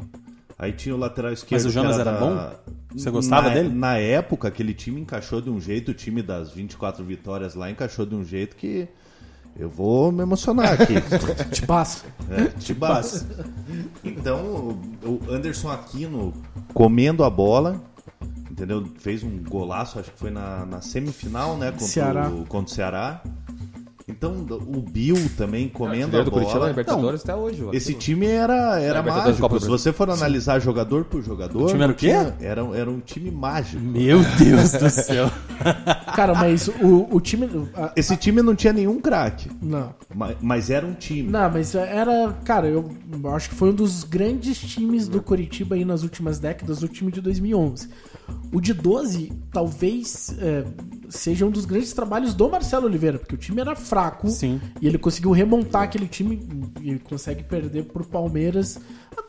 Aí 0.58 0.72
tinha 0.72 0.96
o 0.96 0.98
lateral 0.98 1.34
esquerdo. 1.34 1.66
o 1.66 1.70
Jonas 1.70 1.96
que 1.96 2.02
era 2.02 2.12
da- 2.14 2.20
bom? 2.20 2.52
Você 2.96 3.10
gostava 3.12 3.50
na, 3.50 3.54
dele? 3.54 3.70
Na 3.70 3.98
época, 3.98 4.48
aquele 4.48 4.74
time 4.74 5.02
encaixou 5.02 5.42
de 5.42 5.50
um 5.50 5.60
jeito, 5.60 5.92
o 5.92 5.94
time 5.94 6.22
das 6.22 6.50
24 6.52 7.04
vitórias 7.04 7.56
lá 7.56 7.70
encaixou 7.70 8.06
de 8.06 8.16
um 8.16 8.24
jeito 8.24 8.56
que 8.56 8.88
eu 9.58 9.70
vou 9.70 10.12
me 10.14 10.22
emocionar 10.24 10.74
aqui. 10.82 10.94
Te 11.52 11.66
passa. 11.66 12.06
É, 12.30 12.46
Tibás. 12.60 13.26
Então, 14.04 14.78
o 15.04 15.20
o 15.28 15.32
Anderson 15.32 15.70
Aquino 15.72 16.34
comendo 16.74 17.24
a 17.24 17.30
bola, 17.30 17.82
entendeu? 18.50 18.86
Fez 18.98 19.24
um 19.24 19.44
golaço, 19.44 20.00
acho 20.00 20.12
que 20.12 20.18
foi 20.20 20.32
na, 20.32 20.66
na 20.66 20.82
semifinal, 20.82 21.58
né? 21.58 21.72
Contra, 21.72 21.88
Ceará. 21.88 22.30
O, 22.30 22.46
contra 22.46 22.72
o 22.72 22.76
Ceará. 22.76 23.22
Então, 24.08 24.34
o 24.52 24.82
Bill 24.82 25.18
também 25.36 25.68
comendo 25.68 26.20
a 26.20 26.24
do 26.24 26.30
Curitiba 26.30 26.60
bola. 26.60 26.70
Libertadores 26.70 27.22
até 27.24 27.34
hoje. 27.36 27.64
ó. 27.64 27.72
Esse 27.74 27.96
time 27.96 28.28
era, 28.28 28.80
era 28.80 29.02
mágico. 29.02 29.60
Se 29.60 29.68
você 29.68 29.92
for 29.92 30.12
analisar 30.12 30.60
jogador 30.60 31.06
por 31.06 31.24
jogador, 31.24 31.64
O 31.64 31.68
time 31.68 31.82
era 31.84 31.92
o 31.92 31.96
quê? 31.96 32.10
Era, 32.40 32.62
era 32.76 32.88
um 32.92 33.00
time 33.00 33.32
mágico. 33.32 33.82
Meu 33.82 34.20
Deus 34.38 34.74
do 34.74 34.90
céu. 34.92 35.32
Cara, 36.16 36.36
mas 36.36 36.68
o, 36.68 37.08
o 37.12 37.20
time. 37.20 37.50
a- 37.76 37.94
Esse 37.96 38.16
time 38.16 38.44
não 38.44 38.54
tinha 38.56 38.72
nenhum 38.74 39.00
craque, 39.02 39.50
não. 39.60 39.96
ma- 40.14 40.36
mas 40.40 40.70
era 40.70 40.86
um 40.86 40.94
time. 40.94 41.28
Não, 41.32 41.50
mas 41.50 41.74
era. 41.74 42.32
Cara, 42.46 42.68
eu 42.68 42.88
acho 43.34 43.50
que 43.50 43.56
foi 43.56 43.72
um 43.72 43.74
dos 43.74 44.04
grandes 44.04 44.60
times 44.60 45.08
do 45.08 45.20
Curitiba 45.20 45.74
aí 45.74 45.84
nas 45.84 46.04
últimas 46.04 46.38
décadas, 46.38 46.84
o 46.84 46.88
time 46.88 47.12
de 47.12 47.22
2011. 47.22 47.90
O 48.54 48.62
de 48.62 48.74
12 48.74 49.32
talvez 49.52 50.36
é, 50.40 50.64
seja 51.10 51.46
um 51.46 51.52
dos 51.52 51.66
grandes 51.66 51.92
trabalhos 51.94 52.34
do 52.34 52.50
Marcelo 52.50 52.86
Oliveira, 52.86 53.18
porque 53.20 53.36
o 53.36 53.38
time 53.38 53.62
era 53.62 53.76
fraco 53.76 53.95
Sim. 54.30 54.60
e 54.82 54.88
ele 54.88 54.98
conseguiu 54.98 55.32
remontar 55.32 55.84
aquele 55.84 56.08
time 56.08 56.48
e 56.82 56.96
consegue 57.00 57.44
perder 57.44 57.86
pro 57.86 58.04
Palmeiras. 58.06 58.80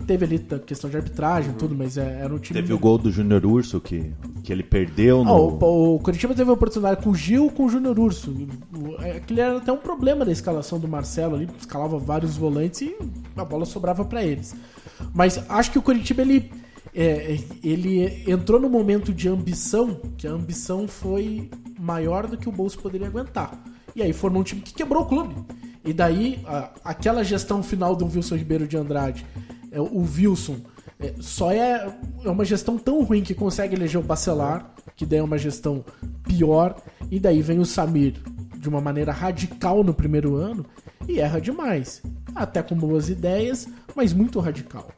Teve 0.07 0.25
ali 0.27 0.47
a 0.51 0.59
questão 0.59 0.91
de 0.91 0.97
arbitragem 0.97 1.53
e 1.53 1.55
tudo, 1.55 1.75
mas 1.75 1.97
é, 1.97 2.21
era 2.21 2.35
um 2.35 2.39
time. 2.39 2.61
Teve 2.61 2.73
o 2.73 2.79
gol 2.79 2.99
do 2.99 3.11
Júnior 3.11 3.47
Urso 3.47 3.81
que, 3.81 4.13
que 4.43 4.53
ele 4.53 4.63
perdeu 4.63 5.21
Ah, 5.23 5.25
no. 5.25 5.33
o, 5.59 5.95
o 5.95 5.99
Curitiba 6.01 6.35
teve 6.35 6.51
a 6.51 6.53
oportunidade 6.53 7.03
com 7.03 7.11
o 7.11 7.15
Gil 7.15 7.51
com 7.51 7.65
o 7.67 7.69
Júnior 7.69 7.99
Urso. 7.99 8.31
O- 8.77 8.95
Aquele 9.17 9.41
era 9.41 9.57
até 9.59 9.73
um 9.73 9.77
problema 9.79 10.25
da 10.25 10.33
escalação 10.33 10.79
do 10.79 10.87
Marcelo 10.89 11.37
ali, 11.37 11.49
escalava 11.59 11.99
vários 11.99 12.37
volantes 12.37 12.83
e 12.83 12.97
a 13.37 13.45
bola 13.45 13.65
sobrava 13.65 14.05
pra 14.05 14.23
eles. 14.25 14.55
Mas 15.15 15.39
acho 15.49 15.71
que 15.71 15.79
o 15.79 15.83
Curitiba 15.83 16.21
ele, 16.23 16.51
é, 16.95 17.39
ele 17.63 18.23
entrou 18.31 18.61
no 18.61 18.69
momento 18.69 19.13
de 19.15 19.29
ambição, 19.29 19.99
que 20.19 20.27
a 20.27 20.33
ambição 20.33 20.87
foi 20.89 21.49
maior 21.79 22.27
do 22.27 22.37
que 22.37 22.49
o 22.49 22.53
bolso 22.53 22.79
poderia 22.79 23.07
aguentar. 23.07 23.53
E 23.97 24.03
aí 24.03 24.13
formou 24.13 24.43
um 24.43 24.45
time 24.45 24.61
que 24.61 24.75
quebrou 24.75 25.03
o 25.03 25.07
clube. 25.07 25.35
E 25.83 25.93
daí, 25.93 26.39
a- 26.47 26.71
aquela 26.85 27.25
gestão 27.25 27.63
final 27.63 27.97
do 27.97 28.05
Wilson 28.05 28.37
Ribeiro 28.37 28.69
de 28.69 28.77
Andrade, 28.77 29.25
é, 29.73 29.81
o 29.81 30.03
Wilson, 30.03 30.57
é, 31.01 31.15
só 31.19 31.51
é, 31.51 31.91
é 32.23 32.29
uma 32.31 32.45
gestão 32.45 32.77
tão 32.77 33.03
ruim 33.03 33.23
que 33.23 33.35
consegue 33.35 33.75
eleger 33.75 33.99
o 33.99 34.05
Bacelar, 34.05 34.71
que 34.95 35.07
daí 35.07 35.19
é 35.21 35.23
uma 35.23 35.39
gestão 35.39 35.83
pior, 36.25 36.77
e 37.11 37.19
daí 37.19 37.41
vem 37.41 37.59
o 37.59 37.65
Samir 37.65 38.15
de 38.59 38.69
uma 38.69 38.81
maneira 38.83 39.13
radical 39.13 39.83
no 39.83 39.95
primeiro 39.95 40.35
ano 40.37 40.65
e 41.09 41.19
erra 41.19 41.41
demais. 41.41 42.03
Até 42.35 42.63
com 42.63 42.75
boas 42.77 43.09
ideias, 43.09 43.67
mas 43.95 44.13
muito 44.13 44.41
radical. 44.41 44.89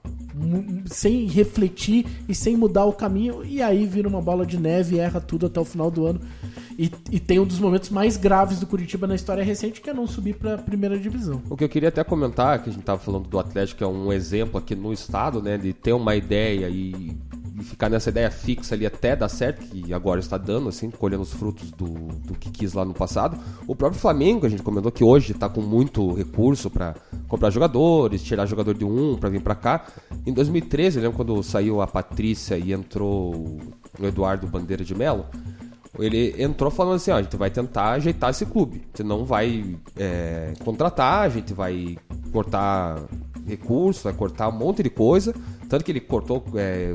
Sem 0.86 1.26
refletir 1.26 2.06
e 2.28 2.34
sem 2.34 2.56
mudar 2.56 2.84
o 2.84 2.92
caminho, 2.92 3.44
e 3.44 3.62
aí 3.62 3.86
vira 3.86 4.08
uma 4.08 4.20
bola 4.20 4.46
de 4.46 4.58
neve 4.58 4.98
erra 4.98 5.20
tudo 5.20 5.46
até 5.46 5.60
o 5.60 5.64
final 5.64 5.90
do 5.90 6.06
ano. 6.06 6.20
E, 6.78 6.90
e 7.10 7.18
tem 7.18 7.40
um 7.40 7.44
dos 7.44 7.58
momentos 7.58 7.90
mais 7.90 8.16
graves 8.16 8.60
do 8.60 8.66
Curitiba 8.66 9.06
na 9.06 9.14
história 9.14 9.42
recente, 9.42 9.80
que 9.80 9.90
é 9.90 9.94
não 9.94 10.06
subir 10.06 10.36
pra 10.36 10.56
primeira 10.56 10.96
divisão. 10.98 11.42
O 11.50 11.56
que 11.56 11.64
eu 11.64 11.68
queria 11.68 11.88
até 11.88 12.04
comentar, 12.04 12.62
que 12.62 12.70
a 12.70 12.72
gente 12.72 12.84
tava 12.84 13.00
falando 13.00 13.28
do 13.28 13.38
Atlético, 13.38 13.78
que 13.78 13.84
é 13.84 13.86
um 13.86 14.12
exemplo 14.12 14.58
aqui 14.58 14.76
no 14.76 14.92
estado, 14.92 15.42
né, 15.42 15.58
de 15.58 15.72
ter 15.72 15.92
uma 15.92 16.14
ideia 16.14 16.68
e, 16.68 17.16
ficar 17.62 17.88
nessa 17.88 18.10
ideia 18.10 18.30
fixa 18.30 18.74
ali 18.74 18.86
até 18.86 19.14
dar 19.14 19.28
certo, 19.28 19.60
que 19.66 19.92
agora 19.92 20.20
está 20.20 20.36
dando, 20.36 20.68
assim, 20.68 20.90
colhendo 20.90 21.22
os 21.22 21.32
frutos 21.32 21.70
do, 21.70 21.88
do 21.88 22.34
que 22.34 22.50
quis 22.50 22.72
lá 22.72 22.84
no 22.84 22.94
passado. 22.94 23.38
O 23.66 23.74
próprio 23.74 24.00
Flamengo, 24.00 24.46
a 24.46 24.48
gente 24.48 24.62
comentou 24.62 24.90
que 24.90 25.04
hoje 25.04 25.32
está 25.32 25.48
com 25.48 25.60
muito 25.60 26.12
recurso 26.14 26.70
para 26.70 26.94
comprar 27.28 27.50
jogadores, 27.50 28.22
tirar 28.22 28.46
jogador 28.46 28.74
de 28.74 28.84
um 28.84 29.16
para 29.16 29.28
vir 29.28 29.40
para 29.40 29.54
cá. 29.54 29.86
Em 30.26 30.32
2013, 30.32 30.98
eu 30.98 31.02
lembro 31.02 31.16
quando 31.16 31.42
saiu 31.42 31.80
a 31.80 31.86
Patrícia 31.86 32.56
e 32.58 32.72
entrou 32.72 33.34
o 33.98 34.06
Eduardo 34.06 34.46
Bandeira 34.46 34.84
de 34.84 34.94
Melo, 34.94 35.26
ele 35.98 36.40
entrou 36.40 36.70
falando 36.70 36.96
assim, 36.96 37.10
ó, 37.10 37.16
a 37.16 37.22
gente 37.22 37.36
vai 37.36 37.50
tentar 37.50 37.92
ajeitar 37.92 38.30
esse 38.30 38.46
clube. 38.46 38.82
Gente 38.86 39.02
não 39.02 39.24
vai 39.24 39.76
é, 39.96 40.52
contratar, 40.64 41.22
a 41.22 41.28
gente 41.28 41.52
vai 41.52 41.96
cortar 42.32 43.02
recursos, 43.46 44.02
vai 44.02 44.12
cortar 44.12 44.48
um 44.48 44.52
monte 44.52 44.82
de 44.82 44.90
coisa. 44.90 45.34
Tanto 45.68 45.84
que 45.84 45.90
ele 45.90 46.00
cortou 46.00 46.44
é, 46.54 46.94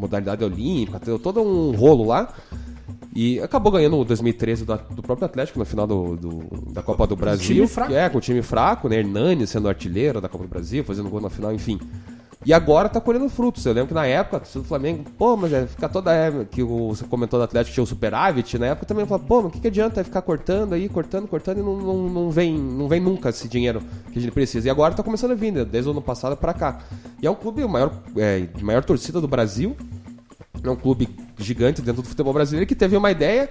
modalidade 0.00 0.42
olímpica, 0.44 0.98
todo 1.18 1.40
um 1.42 1.72
rolo 1.76 2.04
lá. 2.06 2.32
E 3.14 3.40
acabou 3.40 3.72
ganhando 3.72 3.96
o 3.98 4.04
2013 4.04 4.64
do, 4.64 4.76
do 4.94 5.02
próprio 5.02 5.26
Atlético 5.26 5.58
na 5.58 5.64
final 5.64 5.86
do, 5.86 6.16
do- 6.16 6.72
da 6.72 6.80
Copa 6.82 7.06
do 7.08 7.16
Brasil. 7.16 7.56
time 7.56 7.66
fraco. 7.66 7.92
É, 7.92 8.08
com 8.08 8.18
o 8.18 8.20
time 8.20 8.40
fraco, 8.40 8.88
né? 8.88 8.98
Hernani 8.98 9.46
sendo 9.48 9.68
artilheiro 9.68 10.20
da 10.20 10.28
Copa 10.28 10.44
do 10.44 10.50
Brasil, 10.50 10.84
fazendo 10.84 11.08
gol 11.08 11.20
na 11.20 11.28
final, 11.28 11.52
enfim. 11.52 11.78
E 12.44 12.54
agora 12.54 12.88
tá 12.88 13.00
colhendo 13.00 13.28
frutos. 13.28 13.66
Eu 13.66 13.74
lembro 13.74 13.88
que 13.88 13.94
na 13.94 14.06
época, 14.06 14.42
do 14.54 14.64
Flamengo, 14.64 15.04
pô, 15.18 15.36
mas 15.36 15.52
é 15.52 15.66
ficar 15.66 15.90
toda. 15.90 16.12
É, 16.12 16.44
que 16.50 16.62
você 16.62 17.04
comentou 17.04 17.38
do 17.38 17.42
Atlético 17.42 17.74
tinha 17.74 17.84
o 17.84 17.86
superávit, 17.86 18.58
na 18.58 18.66
época 18.66 18.86
também 18.86 19.04
falava, 19.04 19.26
pô, 19.26 19.42
mas 19.42 19.46
o 19.46 19.50
que, 19.50 19.60
que 19.60 19.66
adianta 19.68 20.02
ficar 20.02 20.22
cortando 20.22 20.72
aí, 20.72 20.88
cortando, 20.88 21.28
cortando 21.28 21.58
e 21.58 21.62
não, 21.62 21.76
não, 21.76 22.08
não, 22.08 22.30
vem, 22.30 22.56
não 22.56 22.88
vem 22.88 23.00
nunca 23.00 23.28
esse 23.28 23.46
dinheiro 23.46 23.82
que 24.10 24.18
a 24.18 24.22
gente 24.22 24.32
precisa. 24.32 24.68
E 24.68 24.70
agora 24.70 24.94
tá 24.94 25.02
começando 25.02 25.32
a 25.32 25.34
vir, 25.34 25.52
né, 25.52 25.64
desde 25.64 25.88
o 25.88 25.92
ano 25.92 26.00
passado 26.00 26.34
pra 26.36 26.54
cá. 26.54 26.80
E 27.20 27.26
é 27.26 27.30
um 27.30 27.34
clube 27.34 27.62
maior, 27.66 27.92
é, 28.16 28.40
de 28.40 28.64
maior 28.64 28.82
torcida 28.84 29.20
do 29.20 29.28
Brasil. 29.28 29.76
É 30.62 30.70
um 30.70 30.76
clube 30.76 31.08
gigante 31.42 31.80
dentro 31.82 32.02
do 32.02 32.08
futebol 32.08 32.32
brasileiro 32.32 32.66
que 32.66 32.74
teve 32.74 32.96
uma 32.96 33.10
ideia. 33.10 33.50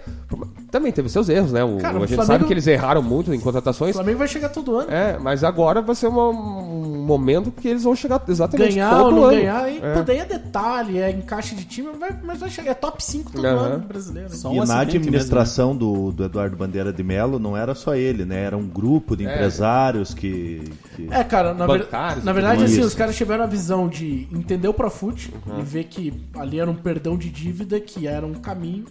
também 0.71 0.91
teve 0.91 1.09
seus 1.09 1.27
erros, 1.29 1.51
né? 1.51 1.63
O, 1.63 1.77
Cara, 1.77 1.95
a 1.95 1.97
o 1.97 2.01
gente 2.01 2.09
Flamengo- 2.15 2.25
sabe 2.33 2.45
que 2.45 2.53
eles 2.53 2.67
erraram 2.67 3.01
muito 3.01 3.33
em 3.33 3.37
O 3.37 3.41
contratações. 3.41 3.95
Flamengo 3.95 4.19
vai 4.19 4.27
chegar 4.27 4.49
todo 4.49 4.75
ano. 4.77 4.91
É, 4.91 5.17
mas 5.17 5.43
agora 5.43 5.81
vai 5.81 5.95
ser 5.95 6.07
uma- 6.07 6.29
um 6.29 7.03
momento 7.05 7.51
que 7.51 7.67
eles 7.67 7.83
vão 7.83 7.95
chegar 7.95 8.21
exatamente 8.27 8.73
ganhar 8.73 8.93
ou 8.97 9.05
todo 9.09 9.15
não 9.15 9.23
ano. 9.25 9.35
ganhar, 9.37 9.63
aí, 9.63 9.79
É. 9.81 9.93
pô, 9.95 10.01
daí 10.03 10.17
é 10.19 10.25
detalhe, 10.25 10.99
é 10.99 11.09
encaixe 11.09 11.55
de 11.55 11.65
time, 11.65 11.89
mas 12.23 12.39
vai 12.39 12.49
chegar. 12.49 12.71
É 12.71 12.73
top 12.75 13.03
5 13.03 13.31
todo 13.31 13.45
Aham. 13.45 13.57
ano 13.57 13.79
brasileiro. 13.87 14.29
Só 14.35 14.49
um 14.51 14.63
e 14.63 14.67
na 14.67 14.79
administração 14.79 15.75
do, 15.75 16.11
do 16.11 16.23
Eduardo 16.23 16.55
Bandeira 16.55 16.93
de 16.93 17.03
Mello 17.03 17.39
não 17.39 17.57
era 17.57 17.73
só 17.73 17.95
ele, 17.95 18.23
né? 18.25 18.43
Era 18.43 18.55
um 18.57 18.67
grupo 18.67 19.15
de 19.17 19.25
É. 19.25 19.33
empresários 19.33 20.13
que, 20.13 20.61
que- 20.95 21.07
É, 21.09 21.23
cara, 21.23 21.53
na, 21.55 21.65
Bancários 21.65 22.23
na 22.23 22.31
e 22.31 22.33
verdade, 22.33 22.63
assim, 22.63 22.77
isso. 22.77 22.87
os 22.87 22.93
caras 22.93 23.15
tiveram 23.15 23.43
a 23.43 23.47
visão 23.47 23.87
de 23.87 24.27
entender 24.31 24.67
o 24.67 24.73
Profut 24.73 25.33
e 25.57 25.61
ver 25.63 25.85
que 25.85 26.13
ali 26.37 26.59
era 26.59 26.69
um 26.69 26.75
perdão 26.75 27.17
de 27.17 27.29
dívida, 27.29 27.78
que 27.81 28.07
era 28.07 28.25
um 28.25 28.33
caminho, 28.35 28.85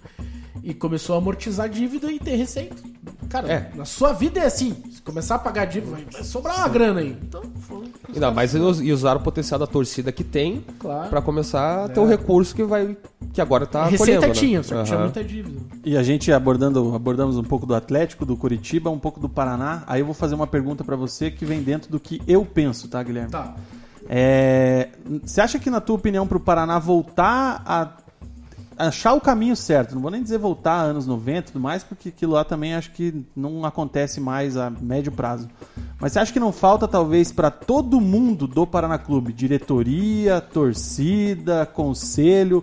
e 0.62 0.74
começou 0.74 1.14
a 1.14 1.18
amortizar 1.18 1.66
a 1.66 1.68
dívida 1.68 2.10
e 2.10 2.18
ter 2.18 2.34
receita. 2.36 2.76
Cara, 3.28 3.48
É. 3.50 3.70
na 3.74 3.84
sua 3.84 4.12
vida 4.12 4.40
é 4.40 4.46
assim. 4.46 4.74
Se 4.90 5.00
começar 5.02 5.36
a 5.36 5.38
pagar 5.38 5.62
a 5.62 5.64
dívida, 5.66 5.92
vai- 5.92 6.06
vai 6.10 6.24
sobrar 6.24 6.56
uma 6.58 6.68
grana 6.68 7.00
aí. 7.00 7.16
Então, 7.22 7.42
foi. 7.60 7.84
Ainda 8.12 8.30
mais 8.30 8.54
eles 8.54 8.80
e 8.80 8.90
usaram 8.92 9.20
o 9.20 9.22
potencial 9.22 9.58
da 9.60 9.66
torcida 9.66 10.10
que 10.10 10.24
tem 10.24 10.64
Claro. 10.78 11.08
pra 11.10 11.22
começar 11.22 11.84
a 11.84 11.88
ter 11.88 12.00
o 12.00 12.06
recurso 12.06 12.54
que 12.54 12.64
vai 12.64 12.96
que 13.32 13.40
agora 13.40 13.66
tá 13.66 13.84
Receita 13.84 14.20
colhendo, 14.22 14.34
tinha, 14.38 14.58
né? 14.58 14.62
só 14.64 14.76
que 14.78 14.84
tinha 14.84 14.96
Aham. 14.96 15.04
muita 15.04 15.22
dívida. 15.22 15.60
E 15.84 15.96
a 15.96 16.02
gente 16.02 16.32
abordando, 16.32 16.94
abordamos 16.94 17.36
um 17.36 17.42
pouco 17.44 17.64
do 17.66 17.74
Atlético, 17.74 18.24
do 18.26 18.36
Curitiba, 18.36 18.90
um 18.90 18.98
pouco 18.98 19.20
do 19.20 19.28
Paraná. 19.28 19.84
Aí 19.86 20.00
eu 20.00 20.06
vou 20.06 20.14
fazer 20.14 20.34
uma 20.34 20.46
pergunta 20.46 20.82
pra 20.82 20.96
você 20.96 21.30
que 21.30 21.44
vem 21.44 21.62
dentro 21.62 21.90
do 21.90 22.00
que 22.00 22.20
eu 22.26 22.44
penso, 22.44 22.88
tá, 22.88 23.02
Guilherme? 23.02 23.30
Tá. 23.30 23.54
É, 24.08 24.88
você 25.22 25.40
acha 25.40 25.58
que, 25.58 25.68
na 25.70 25.80
tua 25.80 25.96
opinião, 25.96 26.26
pro 26.26 26.40
Paraná 26.40 26.78
voltar 26.78 27.62
a 27.66 27.84
achar 28.78 29.12
o 29.14 29.20
caminho 29.20 29.56
certo, 29.56 29.94
não 29.94 30.02
vou 30.02 30.10
nem 30.10 30.22
dizer 30.22 30.38
voltar 30.38 30.80
anos 30.80 31.06
90 31.06 31.38
e 31.38 31.42
tudo 31.52 31.60
mais, 31.60 31.82
porque 31.82 32.10
aquilo 32.10 32.32
lá 32.32 32.44
também 32.44 32.74
acho 32.74 32.92
que 32.92 33.24
não 33.34 33.64
acontece 33.64 34.20
mais 34.20 34.56
a 34.56 34.70
médio 34.70 35.10
prazo. 35.10 35.48
Mas 36.00 36.12
você 36.12 36.20
acha 36.20 36.32
que 36.32 36.38
não 36.38 36.52
falta, 36.52 36.86
talvez, 36.86 37.32
para 37.32 37.50
todo 37.50 38.00
mundo 38.00 38.46
do 38.46 38.66
Paraná 38.66 38.98
Clube, 38.98 39.32
diretoria, 39.32 40.40
torcida, 40.40 41.66
conselho, 41.66 42.62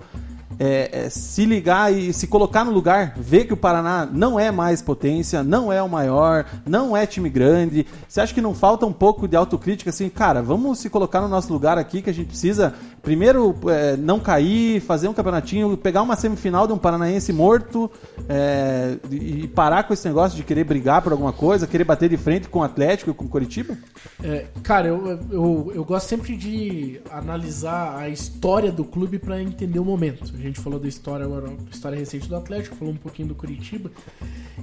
é, 0.60 1.06
é, 1.06 1.10
se 1.10 1.46
ligar 1.46 1.94
e 1.94 2.14
se 2.14 2.28
colocar 2.28 2.64
no 2.64 2.72
lugar, 2.72 3.14
ver 3.18 3.46
que 3.46 3.54
o 3.54 3.58
Paraná 3.58 4.08
não 4.12 4.40
é 4.40 4.52
mais 4.52 4.82
potência, 4.82 5.44
não 5.44 5.72
é 5.72 5.82
o 5.82 5.90
maior, 5.90 6.46
não 6.66 6.96
é 6.96 7.06
time 7.06 7.30
grande. 7.30 7.86
Você 8.08 8.22
acha 8.22 8.34
que 8.34 8.42
não 8.42 8.54
falta 8.54 8.86
um 8.86 8.94
pouco 8.94 9.28
de 9.28 9.36
autocrítica 9.36 9.90
assim, 9.90 10.10
cara, 10.10 10.42
vamos 10.42 10.80
se 10.80 10.90
colocar 10.90 11.22
no 11.22 11.28
nosso 11.28 11.52
lugar 11.52 11.78
aqui 11.78 12.02
que 12.02 12.10
a 12.10 12.14
gente 12.14 12.28
precisa 12.28 12.74
primeiro 13.06 13.56
é, 13.68 13.96
não 13.96 14.20
cair, 14.20 14.82
fazer 14.82 15.08
um 15.08 15.14
campeonatinho, 15.14 15.78
pegar 15.78 16.02
uma 16.02 16.16
semifinal 16.16 16.66
de 16.66 16.74
um 16.74 16.78
paranaense 16.78 17.32
morto 17.32 17.90
é, 18.28 18.98
e 19.12 19.48
parar 19.50 19.84
com 19.84 19.94
esse 19.94 20.08
negócio 20.08 20.36
de 20.36 20.44
querer 20.44 20.64
brigar 20.64 21.04
por 21.04 21.12
alguma 21.12 21.32
coisa, 21.32 21.68
querer 21.68 21.84
bater 21.84 22.10
de 22.10 22.18
frente 22.18 22.50
com 22.50 22.60
o 22.60 22.64
Atlético 22.64 23.12
e 23.12 23.14
com 23.14 23.26
o 23.26 23.30
Curitiba? 23.30 23.78
É, 24.24 24.46
cara, 24.64 24.88
eu, 24.88 25.20
eu, 25.30 25.72
eu 25.76 25.86
gosto 25.86 26.08
sempre 26.08 26.36
de 26.36 27.00
analisar 27.12 27.96
a 27.96 28.10
história 28.10 28.72
do 28.72 28.84
clube 28.84 29.20
pra 29.20 29.40
entender 29.40 29.78
o 29.78 29.86
momento. 29.86 30.26
Gente 30.46 30.60
falou 30.60 30.80
da 30.80 30.88
história 30.88 31.26
agora, 31.26 31.52
história 31.72 31.98
recente 31.98 32.30
do 32.30 32.36
Atlético, 32.36 32.76
falou 32.76 32.94
um 32.94 32.98
pouquinho 32.98 33.30
do 33.30 33.34
Curitiba. 33.34 33.90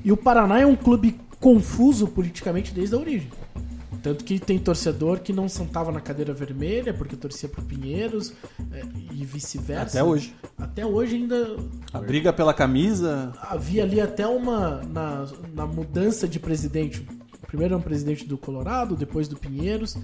E 0.04 0.12
o 0.12 0.16
Paraná 0.16 0.60
é 0.60 0.64
um 0.64 0.76
clube 0.76 1.18
confuso 1.40 2.06
politicamente 2.06 2.72
desde 2.72 2.94
a 2.94 2.98
origem. 2.98 3.28
Tanto 4.00 4.24
que 4.24 4.38
tem 4.38 4.60
torcedor 4.60 5.18
que 5.18 5.32
não 5.32 5.48
sentava 5.48 5.90
na 5.90 6.00
cadeira 6.00 6.32
vermelha 6.32 6.94
porque 6.94 7.16
torcia 7.16 7.48
pro 7.48 7.62
Pinheiros 7.62 8.32
é, 8.70 8.82
e 9.10 9.24
vice-versa. 9.24 9.98
Até 9.98 10.04
hoje. 10.04 10.36
Até 10.56 10.86
hoje 10.86 11.16
ainda 11.16 11.56
A 11.92 11.98
briga 11.98 12.32
pela 12.32 12.54
camisa, 12.54 13.32
havia 13.40 13.82
ali 13.82 14.00
até 14.00 14.24
uma 14.24 14.82
na, 14.84 15.26
na 15.52 15.66
mudança 15.66 16.28
de 16.28 16.38
presidente. 16.38 17.04
Primeiro 17.48 17.74
era 17.74 17.78
um 17.80 17.82
presidente 17.84 18.24
do 18.24 18.38
Colorado, 18.38 18.94
depois 18.94 19.26
do 19.26 19.36
Pinheiros. 19.36 19.96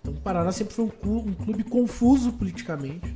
Então 0.00 0.14
o 0.14 0.20
Paraná 0.20 0.52
sempre 0.52 0.72
foi 0.72 0.84
um, 0.84 0.88
clu- 0.88 1.26
um 1.26 1.34
clube 1.34 1.64
confuso 1.64 2.30
politicamente. 2.32 3.12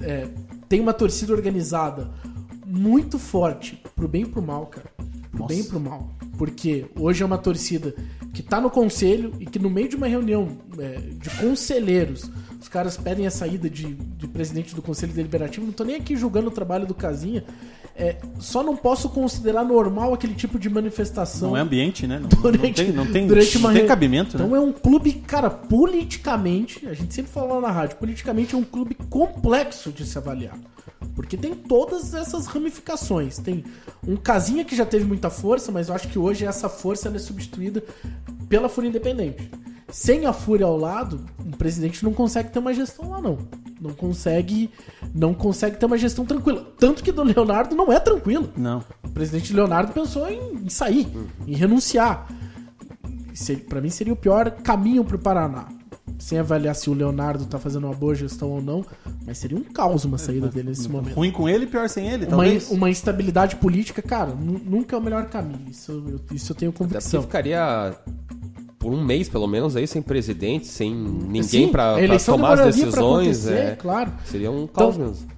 É, 0.00 0.28
tem 0.68 0.80
uma 0.80 0.92
torcida 0.92 1.32
organizada 1.32 2.10
muito 2.66 3.18
forte, 3.18 3.82
pro 3.96 4.08
bem 4.08 4.22
e 4.22 4.26
pro 4.26 4.40
mal, 4.40 4.66
cara. 4.66 4.90
Pro 5.32 5.46
bem 5.46 5.60
e 5.60 5.64
pro 5.64 5.80
mal. 5.80 6.10
Porque 6.38 6.86
hoje 6.98 7.22
é 7.22 7.26
uma 7.26 7.38
torcida 7.38 7.94
que 8.32 8.42
tá 8.42 8.60
no 8.60 8.70
conselho 8.70 9.32
e 9.38 9.46
que 9.46 9.58
no 9.58 9.68
meio 9.68 9.88
de 9.88 9.96
uma 9.96 10.06
reunião 10.06 10.48
é, 10.78 10.98
de 10.98 11.30
conselheiros, 11.30 12.30
os 12.60 12.68
caras 12.68 12.96
pedem 12.96 13.26
a 13.26 13.30
saída 13.30 13.70
de, 13.70 13.94
de 13.94 14.28
presidente 14.28 14.74
do 14.74 14.82
conselho 14.82 15.12
deliberativo. 15.12 15.64
Não 15.66 15.72
tô 15.72 15.82
nem 15.84 15.96
aqui 15.96 16.14
julgando 16.16 16.48
o 16.48 16.50
trabalho 16.50 16.86
do 16.86 16.94
Casinha. 16.94 17.42
É, 17.96 18.16
só 18.38 18.62
não 18.62 18.76
posso 18.76 19.08
considerar 19.10 19.64
normal 19.64 20.14
aquele 20.14 20.34
tipo 20.34 20.58
de 20.58 20.70
manifestação. 20.70 21.50
não 21.50 21.56
é 21.56 21.60
ambiente, 21.60 22.06
né? 22.06 22.18
Não, 22.18 22.28
não 22.28 22.42
Durante- 22.42 22.72
tem, 22.84 22.92
não 22.92 23.06
tem, 23.06 23.26
durante 23.26 23.58
não 23.58 23.68
uma 23.68 23.72
tem 23.78 23.86
cabimento, 23.86 24.36
Então 24.36 24.48
né? 24.48 24.56
é 24.56 24.60
um 24.60 24.72
clube, 24.72 25.12
cara, 25.12 25.50
politicamente, 25.50 26.86
a 26.86 26.94
gente 26.94 27.12
sempre 27.14 27.30
fala 27.30 27.54
lá 27.54 27.60
na 27.60 27.70
rádio, 27.70 27.96
politicamente 27.96 28.54
é 28.54 28.58
um 28.58 28.62
clube 28.64 28.94
complexo 28.94 29.90
de 29.92 30.04
se 30.06 30.16
avaliar. 30.16 30.56
Porque 31.14 31.36
tem 31.36 31.54
todas 31.54 32.14
essas 32.14 32.46
ramificações. 32.46 33.38
Tem 33.38 33.64
um 34.06 34.16
casinha 34.16 34.64
que 34.64 34.76
já 34.76 34.86
teve 34.86 35.04
muita 35.04 35.28
força, 35.28 35.70
mas 35.72 35.88
eu 35.88 35.94
acho 35.94 36.08
que 36.08 36.18
hoje 36.18 36.44
essa 36.46 36.68
força 36.68 37.08
é 37.08 37.18
substituída 37.18 37.82
pela 38.48 38.68
Fúria 38.68 38.88
Independente. 38.88 39.50
Sem 39.92 40.26
a 40.26 40.32
Fúria 40.32 40.66
ao 40.66 40.76
lado, 40.76 41.20
um 41.44 41.50
presidente 41.50 42.04
não 42.04 42.12
consegue 42.12 42.50
ter 42.50 42.58
uma 42.58 42.72
gestão 42.72 43.10
lá, 43.10 43.20
não. 43.20 43.38
Não 43.80 43.92
consegue, 43.92 44.70
não 45.14 45.32
consegue 45.34 45.76
ter 45.78 45.86
uma 45.86 45.96
gestão 45.98 46.24
tranquila. 46.26 46.66
Tanto 46.78 47.02
que 47.02 47.10
do 47.10 47.22
Leonardo 47.22 47.74
não 47.74 47.90
é 47.92 47.98
tranquilo. 47.98 48.50
Não. 48.56 48.84
O 49.02 49.08
presidente 49.10 49.52
Leonardo 49.54 49.92
pensou 49.92 50.28
em, 50.30 50.54
em 50.64 50.68
sair, 50.68 51.08
em 51.46 51.54
renunciar. 51.54 52.26
Se- 53.34 53.56
Pra 53.56 53.80
mim 53.80 53.88
seria 53.90 54.12
o 54.12 54.16
pior 54.16 54.50
caminho 54.50 55.04
pro 55.04 55.18
Paraná. 55.18 55.66
Sem 56.18 56.38
avaliar 56.38 56.74
se 56.74 56.90
o 56.90 56.92
Leonardo 56.92 57.46
tá 57.46 57.58
fazendo 57.58 57.86
uma 57.86 57.94
boa 57.94 58.14
gestão 58.14 58.50
ou 58.50 58.60
não, 58.60 58.84
mas 59.26 59.38
seria 59.38 59.56
um 59.56 59.62
caos 59.64 60.04
uma 60.04 60.18
saída 60.18 60.48
dele 60.48 60.68
nesse 60.68 60.86
momento. 60.88 61.14
Ruim 61.14 61.30
com 61.30 61.48
ele, 61.48 61.66
pior 61.66 61.88
sem 61.88 62.06
ele, 62.08 62.24
Uma, 62.26 62.30
talvez. 62.30 62.70
uma 62.70 62.90
instabilidade 62.90 63.56
política, 63.56 64.02
cara, 64.02 64.34
nu- 64.34 64.60
nunca 64.62 64.94
é 64.94 64.98
o 64.98 65.02
melhor 65.02 65.24
caminho. 65.30 65.62
Isso, 65.70 65.92
eu- 65.92 66.20
isso 66.36 66.52
eu 66.52 66.56
tenho 66.56 66.70
Até 66.70 66.78
convicção. 66.78 67.22
ficaria 67.22 67.96
por 68.80 68.92
um 68.94 69.04
mês, 69.04 69.28
pelo 69.28 69.46
menos, 69.46 69.76
aí 69.76 69.86
sem 69.86 70.00
presidente, 70.00 70.66
sem 70.66 70.92
ninguém 70.92 71.66
Sim, 71.66 71.68
pra, 71.68 71.90
a 71.92 71.94
pra 71.96 72.02
eleição 72.04 72.34
tomar 72.36 72.58
as 72.58 72.74
decisões. 72.74 73.46
é, 73.46 73.76
claro. 73.76 74.10
Seria 74.24 74.50
um 74.50 74.66
caos 74.66 74.96
Então, 74.96 75.06
mesmo. 75.08 75.28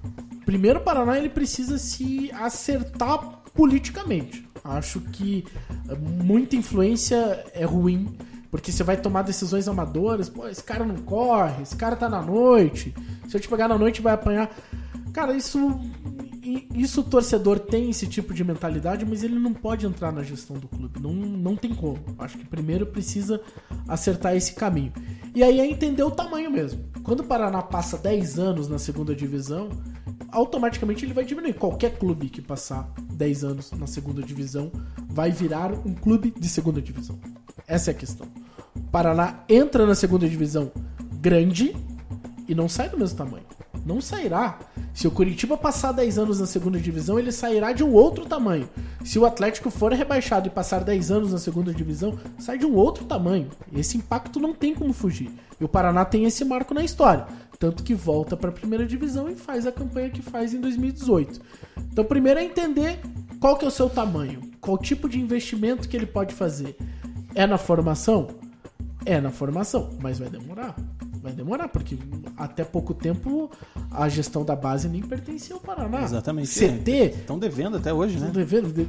Primeiro, 0.45 0.79
o 0.79 0.81
Paraná 0.81 1.17
ele 1.19 1.27
precisa 1.29 1.77
se 1.77 2.31
acertar 2.33 3.41
politicamente. 3.53 4.47
Acho 4.63 5.01
que 5.01 5.43
eh, 5.89 5.95
muita 6.23 6.55
influência 6.55 7.45
é 7.53 7.65
ruim, 7.65 8.07
porque 8.49 8.71
você 8.71 8.81
vai 8.81 8.95
tomar 8.95 9.23
decisões 9.23 9.67
amadoras. 9.67 10.29
Pô, 10.29 10.47
esse 10.47 10.63
cara 10.63 10.85
não 10.85 10.95
corre, 10.95 11.63
esse 11.63 11.75
cara 11.75 11.97
tá 11.97 12.07
na 12.07 12.21
noite. 12.21 12.93
Se 13.27 13.35
eu 13.35 13.41
te 13.41 13.49
pegar 13.49 13.67
na 13.67 13.77
noite, 13.77 14.01
vai 14.01 14.13
apanhar. 14.13 14.49
Cara, 15.11 15.35
isso. 15.35 15.59
I- 16.43 16.67
Isso 16.75 17.01
o 17.01 17.03
torcedor 17.03 17.59
tem 17.59 17.89
esse 17.89 18.05
tipo 18.07 18.33
de 18.33 18.43
mentalidade, 18.43 19.05
mas 19.05 19.23
ele 19.23 19.39
não 19.39 19.53
pode 19.53 19.85
entrar 19.85 20.11
na 20.11 20.21
gestão 20.23 20.57
do 20.57 20.67
clube. 20.67 20.99
Não, 21.01 21.13
não 21.13 21.55
tem 21.55 21.73
como. 21.73 21.99
Acho 22.19 22.37
que 22.37 22.45
primeiro 22.45 22.85
precisa 22.85 23.41
acertar 23.87 24.35
esse 24.35 24.53
caminho. 24.53 24.91
E 25.33 25.43
aí 25.43 25.59
é 25.59 25.65
entender 25.65 26.03
o 26.03 26.11
tamanho 26.11 26.51
mesmo. 26.51 26.83
Quando 27.03 27.21
o 27.21 27.23
Paraná 27.23 27.61
passa 27.61 27.97
10 27.97 28.37
anos 28.39 28.67
na 28.67 28.77
segunda 28.77 29.15
divisão, 29.15 29.69
automaticamente 30.31 31.05
ele 31.05 31.13
vai 31.13 31.25
diminuir. 31.25 31.53
Qualquer 31.53 31.97
clube 31.97 32.29
que 32.29 32.41
passar 32.41 32.91
10 33.13 33.43
anos 33.43 33.71
na 33.71 33.87
segunda 33.87 34.21
divisão 34.21 34.71
vai 35.09 35.31
virar 35.31 35.71
um 35.85 35.93
clube 35.93 36.33
de 36.37 36.47
segunda 36.49 36.81
divisão. 36.81 37.17
Essa 37.67 37.91
é 37.91 37.93
a 37.93 37.97
questão. 37.97 38.27
O 38.75 38.81
Paraná 38.91 39.43
entra 39.49 39.85
na 39.85 39.95
segunda 39.95 40.27
divisão 40.27 40.71
grande 41.21 41.75
e 42.47 42.53
não 42.53 42.67
sai 42.67 42.89
do 42.89 42.97
mesmo 42.97 43.17
tamanho. 43.17 43.45
Não 43.85 43.99
sairá. 43.99 44.59
Se 44.93 45.07
o 45.07 45.11
Curitiba 45.11 45.57
passar 45.57 45.91
10 45.91 46.17
anos 46.17 46.39
na 46.39 46.45
segunda 46.45 46.79
divisão, 46.79 47.19
ele 47.19 47.31
sairá 47.31 47.73
de 47.73 47.83
um 47.83 47.91
outro 47.93 48.25
tamanho. 48.25 48.69
Se 49.03 49.19
o 49.19 49.25
Atlético 49.25 49.69
for 49.69 49.91
rebaixado 49.91 50.47
e 50.47 50.51
passar 50.51 50.83
10 50.83 51.11
anos 51.11 51.31
na 51.33 51.37
segunda 51.37 51.73
divisão, 51.73 52.17
sai 52.39 52.57
de 52.57 52.65
um 52.65 52.75
outro 52.75 53.05
tamanho. 53.05 53.49
Esse 53.75 53.97
impacto 53.97 54.39
não 54.39 54.53
tem 54.53 54.73
como 54.73 54.93
fugir. 54.93 55.31
E 55.59 55.63
o 55.63 55.67
Paraná 55.67 56.05
tem 56.05 56.23
esse 56.25 56.45
marco 56.45 56.73
na 56.73 56.83
história. 56.83 57.27
Tanto 57.59 57.83
que 57.83 57.93
volta 57.93 58.35
para 58.35 58.49
a 58.49 58.53
primeira 58.53 58.85
divisão 58.85 59.29
e 59.29 59.35
faz 59.35 59.65
a 59.65 59.71
campanha 59.71 60.09
que 60.09 60.21
faz 60.21 60.53
em 60.53 60.61
2018. 60.61 61.41
Então, 61.91 62.05
primeiro 62.05 62.39
é 62.39 62.43
entender 62.43 62.99
qual 63.39 63.57
que 63.57 63.65
é 63.65 63.67
o 63.67 63.71
seu 63.71 63.89
tamanho, 63.89 64.41
qual 64.61 64.77
tipo 64.77 65.09
de 65.09 65.19
investimento 65.19 65.87
que 65.87 65.95
ele 65.95 66.05
pode 66.05 66.33
fazer. 66.33 66.77
É 67.35 67.45
na 67.45 67.57
formação? 67.57 68.27
É 69.05 69.19
na 69.19 69.31
formação, 69.31 69.89
mas 70.01 70.19
vai 70.19 70.29
demorar. 70.29 70.75
Vai 71.23 71.31
demorar, 71.31 71.69
porque 71.69 71.97
até 72.35 72.65
pouco 72.65 72.93
tempo 72.93 73.49
a 73.89 74.09
gestão 74.09 74.43
da 74.43 74.55
base 74.57 74.89
nem 74.89 75.01
pertencia 75.01 75.55
ao 75.55 75.61
Paraná. 75.61 76.03
Exatamente. 76.03 76.49
CT 76.49 76.91
Estão 77.21 77.39
devendo 77.39 77.77
até 77.77 77.93
hoje, 77.93 78.19
né? 78.19 78.27
Estão 78.27 78.33
devendo, 78.43 78.73
de- 78.73 78.87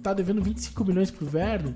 tá 0.00 0.12
devendo 0.12 0.42
25 0.42 0.84
milhões 0.84 1.12
pro 1.12 1.28
Werner. 1.32 1.72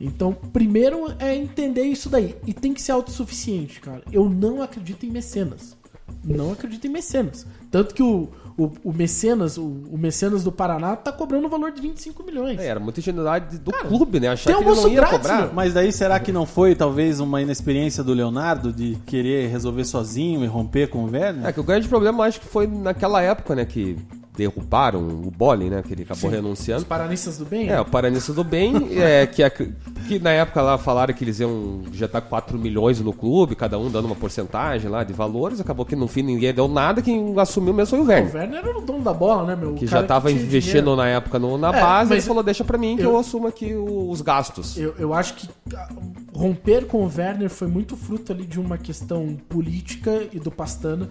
Então, 0.00 0.32
primeiro 0.32 1.12
é 1.18 1.36
entender 1.36 1.82
isso 1.82 2.08
daí. 2.08 2.34
E 2.46 2.52
tem 2.54 2.72
que 2.72 2.80
ser 2.82 2.92
autossuficiente, 2.92 3.78
cara. 3.80 4.02
Eu 4.10 4.28
não 4.28 4.62
acredito 4.62 5.04
em 5.04 5.10
mecenas. 5.10 5.76
não 6.24 6.52
acredita 6.52 6.86
em 6.86 6.90
mecenas. 6.90 7.46
Tanto 7.70 7.94
que 7.94 8.02
o, 8.02 8.28
o, 8.56 8.70
o 8.84 8.92
mecenas, 8.92 9.56
o, 9.56 9.64
o 9.64 9.98
mecenas 9.98 10.44
do 10.44 10.52
Paraná 10.52 10.96
tá 10.96 11.12
cobrando 11.12 11.46
um 11.46 11.50
valor 11.50 11.72
de 11.72 11.80
25 11.80 12.22
milhões. 12.22 12.58
É, 12.58 12.66
era 12.66 12.80
muita 12.80 13.00
ingenuidade 13.00 13.58
do 13.58 13.72
clube, 13.72 14.20
né? 14.20 14.28
Achar 14.28 14.52
tem 14.52 14.62
que 14.62 14.68
ele 14.68 14.80
não 14.80 14.88
ia 14.88 14.94
grátis, 14.96 15.18
cobrar. 15.18 15.38
meu. 15.42 15.54
Mas 15.54 15.74
daí 15.74 15.92
será 15.92 16.18
que 16.20 16.32
não 16.32 16.46
foi 16.46 16.74
talvez 16.74 17.20
uma 17.20 17.40
inexperiência 17.40 18.02
do 18.02 18.12
Leonardo 18.12 18.72
de 18.72 18.96
querer 19.06 19.48
resolver 19.48 19.84
sozinho 19.84 20.44
e 20.44 20.46
romper 20.46 20.88
com 20.88 21.04
o 21.04 21.10
Werner? 21.10 21.46
É 21.46 21.52
que 21.52 21.60
o 21.60 21.64
grande 21.64 21.88
problema 21.88 22.18
eu 22.18 22.28
acho 22.28 22.40
que 22.40 22.46
foi 22.46 22.66
naquela 22.66 23.22
época, 23.22 23.54
né, 23.54 23.64
que 23.64 23.96
derrubaram 24.36 25.00
o 25.00 25.30
Bolling, 25.30 25.68
né, 25.68 25.82
que 25.86 25.92
ele 25.92 26.02
acabou 26.04 26.30
Os 26.30 26.34
renunciando. 26.34 26.84
paranistas 26.86 27.36
do 27.38 27.44
bem? 27.44 27.68
É, 27.68 27.80
o 27.80 27.84
Paranista 27.84 28.32
do 28.32 28.42
Bem, 28.42 28.88
é, 28.98 29.26
que, 29.26 29.42
ac- 29.42 29.72
que 30.08 30.18
na 30.18 30.30
época 30.30 30.62
lá 30.62 30.78
falaram 30.78 31.12
que 31.12 31.22
eles 31.22 31.38
iam 31.38 31.82
já 31.92 32.08
tá 32.08 32.20
4 32.20 32.58
milhões 32.58 32.98
no 33.00 33.12
clube, 33.12 33.54
cada 33.54 33.78
um 33.78 33.90
dando 33.90 34.06
uma 34.06 34.14
porcentagem 34.16 34.90
lá 34.90 35.04
de 35.04 35.12
valores, 35.12 35.60
acabou 35.60 35.84
que 35.84 35.94
no 35.94 36.08
fim 36.08 36.22
ninguém 36.22 36.52
deu 36.54 36.66
nada, 36.66 37.02
quem 37.02 37.38
assumiu 37.38 37.74
mesmo 37.74 37.90
foi 37.90 37.98
o 38.00 38.02
O 38.02 38.06
Werner. 38.06 38.34
Werner 38.34 38.58
era 38.66 38.78
o 38.78 38.80
dono 38.80 39.02
da 39.04 39.12
bola, 39.12 39.44
né, 39.44 39.54
meu? 39.54 39.72
O 39.72 39.74
Que 39.74 39.86
já 39.86 40.02
tava 40.02 40.30
tinha 40.30 40.42
investindo 40.42 40.70
dinheiro. 40.84 40.96
na 40.96 41.08
época 41.08 41.38
no- 41.38 41.58
na 41.58 41.68
É, 41.68 41.80
base, 41.80 42.12
ele 42.14 42.22
falou, 42.22 42.42
deixa 42.42 42.64
pra 42.64 42.78
mim 42.78 42.96
que 42.96 43.02
eu- 43.02 43.12
eu, 43.12 43.18
assumo 43.18 43.46
aqui 43.46 43.74
os 43.74 44.20
gastos. 44.22 44.78
Eu, 44.78 44.94
eu 44.98 45.12
acho 45.12 45.34
que 45.34 45.48
ah, 45.76 45.88
romper 46.34 46.86
com 46.86 47.04
o 47.04 47.10
Werner 47.14 47.50
foi 47.50 47.68
muito 47.68 47.96
fruto 47.96 48.32
ali 48.32 48.44
de 48.46 48.58
uma 48.58 48.78
questão 48.78 49.36
política 49.48 50.22
e 50.32 50.38
do 50.40 50.50
Pastana. 50.50 51.10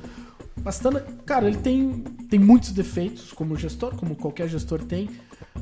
Pastana, 0.64 1.00
cara, 1.26 1.48
ele 1.48 1.58
tem, 1.58 2.04
tem 2.30 2.40
muitos 2.40 2.72
defeitos 2.72 3.32
como 3.32 3.56
gestor, 3.56 3.96
como 3.96 4.16
qualquer 4.16 4.48
gestor 4.48 4.84
tem, 4.84 5.10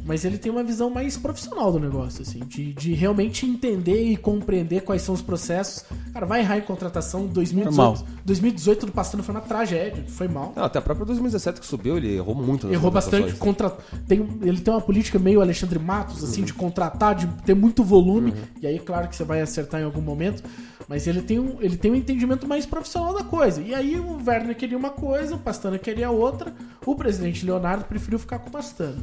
mas 0.06 0.26
ele 0.26 0.38
tem 0.38 0.52
uma 0.52 0.64
visão 0.64 0.90
mais 0.90 1.18
profissional 1.18 1.72
do 1.72 1.80
negócio, 1.80 2.22
assim, 2.22 2.40
de, 2.40 2.74
de 2.74 2.94
realmente 2.94 3.46
entender 3.46 4.04
e 4.04 4.18
compreender 4.18 4.82
quais 4.82 5.02
são 5.02 5.14
os 5.14 5.22
processos. 5.22 5.86
Cara, 6.14 6.26
vai 6.26 6.42
errar 6.42 6.58
em 6.58 6.62
contratação 6.62 7.28
2018. 7.28 7.76
Normal. 7.76 8.08
2018 8.26 8.86
do 8.86 8.92
Pastana 8.92 9.24
foi 9.24 9.36
uma 9.36 9.42
tragédia, 9.42 10.04
foi 10.08 10.28
mal. 10.28 10.54
Não, 10.56 10.64
até 10.64 10.80
a 10.80 10.82
própria 10.82 11.06
2017 11.06 11.60
que 11.60 11.66
subiu, 11.66 11.98
ele 11.98 12.16
errou 12.16 12.36
muito 12.36 12.72
Errou 12.72 12.92
bastante. 12.92 13.34
Contra... 13.36 13.70
Tem, 14.08 14.28
ele 14.42 14.60
tem 14.60 14.74
uma 14.74 14.82
política 14.82 15.20
meio 15.20 15.42
Alexandre 15.42 15.80
Matos, 15.80 16.24
assim, 16.24 16.44
de 16.44 16.54
contratar, 16.54 17.16
de 17.16 17.28
ter 17.44 17.54
muito 17.54 17.84
volume. 17.84 18.34
E 18.62 18.68
aí, 18.68 18.80
claro 18.80 19.08
que 19.08 19.16
você 19.16 19.24
vai 19.24 19.42
acertar 19.42 19.82
em 19.82 19.84
algum 19.84 20.02
momento. 20.02 20.44
Mas 20.88 21.06
ele 21.06 21.22
tem, 21.22 21.38
um, 21.38 21.58
ele 21.62 21.78
tem 21.78 21.92
um 21.92 21.96
entendimento 21.96 22.48
mais 22.48 22.66
profissional 22.66 23.14
da 23.14 23.24
coisa. 23.24 23.62
E 23.62 23.76
aí 23.76 24.00
o 24.00 24.20
Werner 24.26 24.58
queria 24.58 24.76
uma 24.78 24.90
coisa, 24.90 25.36
o 25.36 25.38
Pastana 25.38 25.78
queria 25.78 26.10
outra. 26.10 26.52
O 26.84 26.96
presidente 26.96 27.46
Leonardo 27.46 27.86
preferiu 27.86 28.18
ficar 28.18 28.40
com 28.40 28.50
o 28.50 28.52
Pastana. 28.52 28.98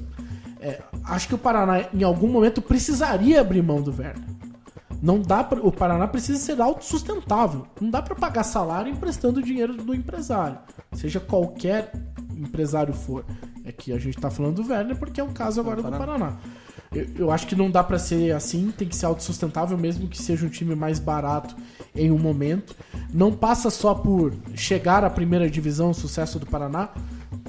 É, 0.66 0.82
acho 1.04 1.28
que 1.28 1.34
o 1.36 1.38
Paraná, 1.38 1.86
em 1.94 2.02
algum 2.02 2.26
momento, 2.26 2.60
precisaria 2.60 3.40
abrir 3.40 3.62
mão 3.62 3.80
do 3.80 3.92
Werner. 3.92 4.28
Não 5.00 5.20
dá 5.20 5.44
pra, 5.44 5.60
o 5.60 5.70
Paraná 5.70 6.08
precisa 6.08 6.40
ser 6.40 6.60
autossustentável. 6.60 7.68
Não 7.80 7.88
dá 7.88 8.02
para 8.02 8.16
pagar 8.16 8.42
salário 8.42 8.90
emprestando 8.90 9.40
dinheiro 9.40 9.76
do 9.76 9.94
empresário, 9.94 10.58
seja 10.92 11.20
qualquer 11.20 11.92
empresário 12.36 12.92
for. 12.92 13.24
É 13.64 13.70
que 13.70 13.92
a 13.92 13.98
gente 13.98 14.18
tá 14.18 14.28
falando 14.28 14.60
do 14.60 14.68
Werner 14.68 14.96
porque 14.96 15.20
é 15.20 15.24
um 15.24 15.32
caso 15.32 15.60
agora 15.60 15.80
do 15.80 15.88
Paraná. 15.88 16.36
Eu, 16.92 17.06
eu 17.16 17.30
acho 17.30 17.46
que 17.46 17.54
não 17.54 17.70
dá 17.70 17.84
para 17.84 17.98
ser 17.98 18.34
assim, 18.34 18.72
tem 18.76 18.88
que 18.88 18.96
ser 18.96 19.06
autossustentável 19.06 19.78
mesmo 19.78 20.08
que 20.08 20.20
seja 20.20 20.46
um 20.46 20.48
time 20.48 20.74
mais 20.74 20.98
barato 20.98 21.54
em 21.94 22.10
um 22.10 22.18
momento. 22.18 22.74
Não 23.14 23.32
passa 23.32 23.70
só 23.70 23.94
por 23.94 24.34
chegar 24.54 25.04
à 25.04 25.10
primeira 25.10 25.48
divisão, 25.48 25.90
o 25.90 25.94
sucesso 25.94 26.40
do 26.40 26.46
Paraná, 26.46 26.88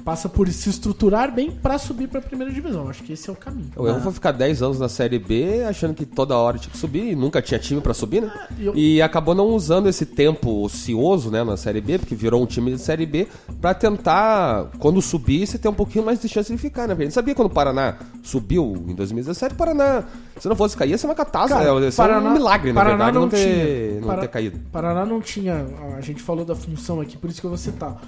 passa 0.04 0.28
por 0.28 0.48
se 0.48 0.68
estruturar 0.70 1.32
bem 1.34 1.50
para 1.50 1.78
subir 1.78 2.08
para 2.08 2.20
a 2.20 2.22
primeira 2.22 2.52
divisão. 2.52 2.88
Acho 2.88 3.02
que 3.02 3.12
esse 3.12 3.28
é 3.28 3.32
o 3.32 3.36
caminho. 3.36 3.70
O 3.76 3.86
erro 3.86 4.00
foi 4.00 4.12
ficar 4.12 4.32
10 4.32 4.62
anos 4.62 4.78
na 4.80 4.88
Série 4.88 5.18
B, 5.18 5.64
achando 5.68 5.94
que 5.94 6.06
toda 6.06 6.36
hora 6.36 6.58
tinha 6.58 6.70
que 6.70 6.78
subir, 6.78 7.12
e 7.12 7.14
nunca 7.16 7.42
tinha 7.42 7.58
time 7.58 7.80
pra 7.80 7.92
subir, 7.94 8.22
né? 8.22 8.32
e 8.58 8.66
eu- 8.66 8.74
E 8.76 9.02
acabou 9.02 9.34
não 9.34 9.46
usando 9.48 9.88
esse 9.88 10.06
tempo 10.06 10.62
ocioso, 10.62 11.30
né, 11.30 11.44
na 11.44 11.56
Série 11.56 11.80
B, 11.80 11.98
porque 11.98 12.14
virou 12.14 12.42
um 12.42 12.46
time 12.46 12.70
de 12.72 12.78
Série 12.80 13.06
B, 13.06 13.26
pra 13.60 13.74
tentar, 13.74 14.68
quando 14.78 15.00
subisse, 15.02 15.58
ter 15.58 15.68
um 15.68 15.74
pouquinho 15.74 16.04
mais 16.04 16.20
de 16.20 16.28
chance 16.28 16.50
de 16.52 16.58
ficar, 16.58 16.82
né? 16.82 16.88
Porque 16.94 17.02
a 17.02 17.06
gente 17.06 17.14
sabia 17.14 17.34
quando 17.34 17.48
o 17.48 17.50
Paraná 17.54 17.96
subiu 18.22 18.84
em 18.88 18.94
2017, 18.94 19.54
o 19.54 19.56
Paraná, 19.56 20.04
se 20.38 20.48
não 20.48 20.56
fosse 20.56 20.76
cair, 20.76 20.90
ia 20.90 20.98
ser 20.98 21.06
uma 21.06 21.14
catástrofe, 21.14 21.64
Cara, 21.64 21.80
ia 21.80 21.90
ser 21.90 22.02
um 22.02 22.32
milagre, 22.32 22.72
na 22.72 22.84
verdade, 22.84 23.18
não, 23.18 23.28
ter, 23.28 24.00
não 24.00 24.08
Para- 24.08 24.20
ter 24.22 24.28
caído. 24.28 24.60
Paraná 24.72 25.04
não 25.04 25.20
tinha. 25.20 25.66
A 25.96 26.00
gente 26.00 26.22
falou 26.22 26.44
da 26.44 26.54
função 26.54 27.00
aqui, 27.00 27.16
por 27.16 27.28
isso 27.30 27.40
que 27.40 27.46
eu 27.46 27.50
vou 27.50 27.58
citar. 27.58 28.00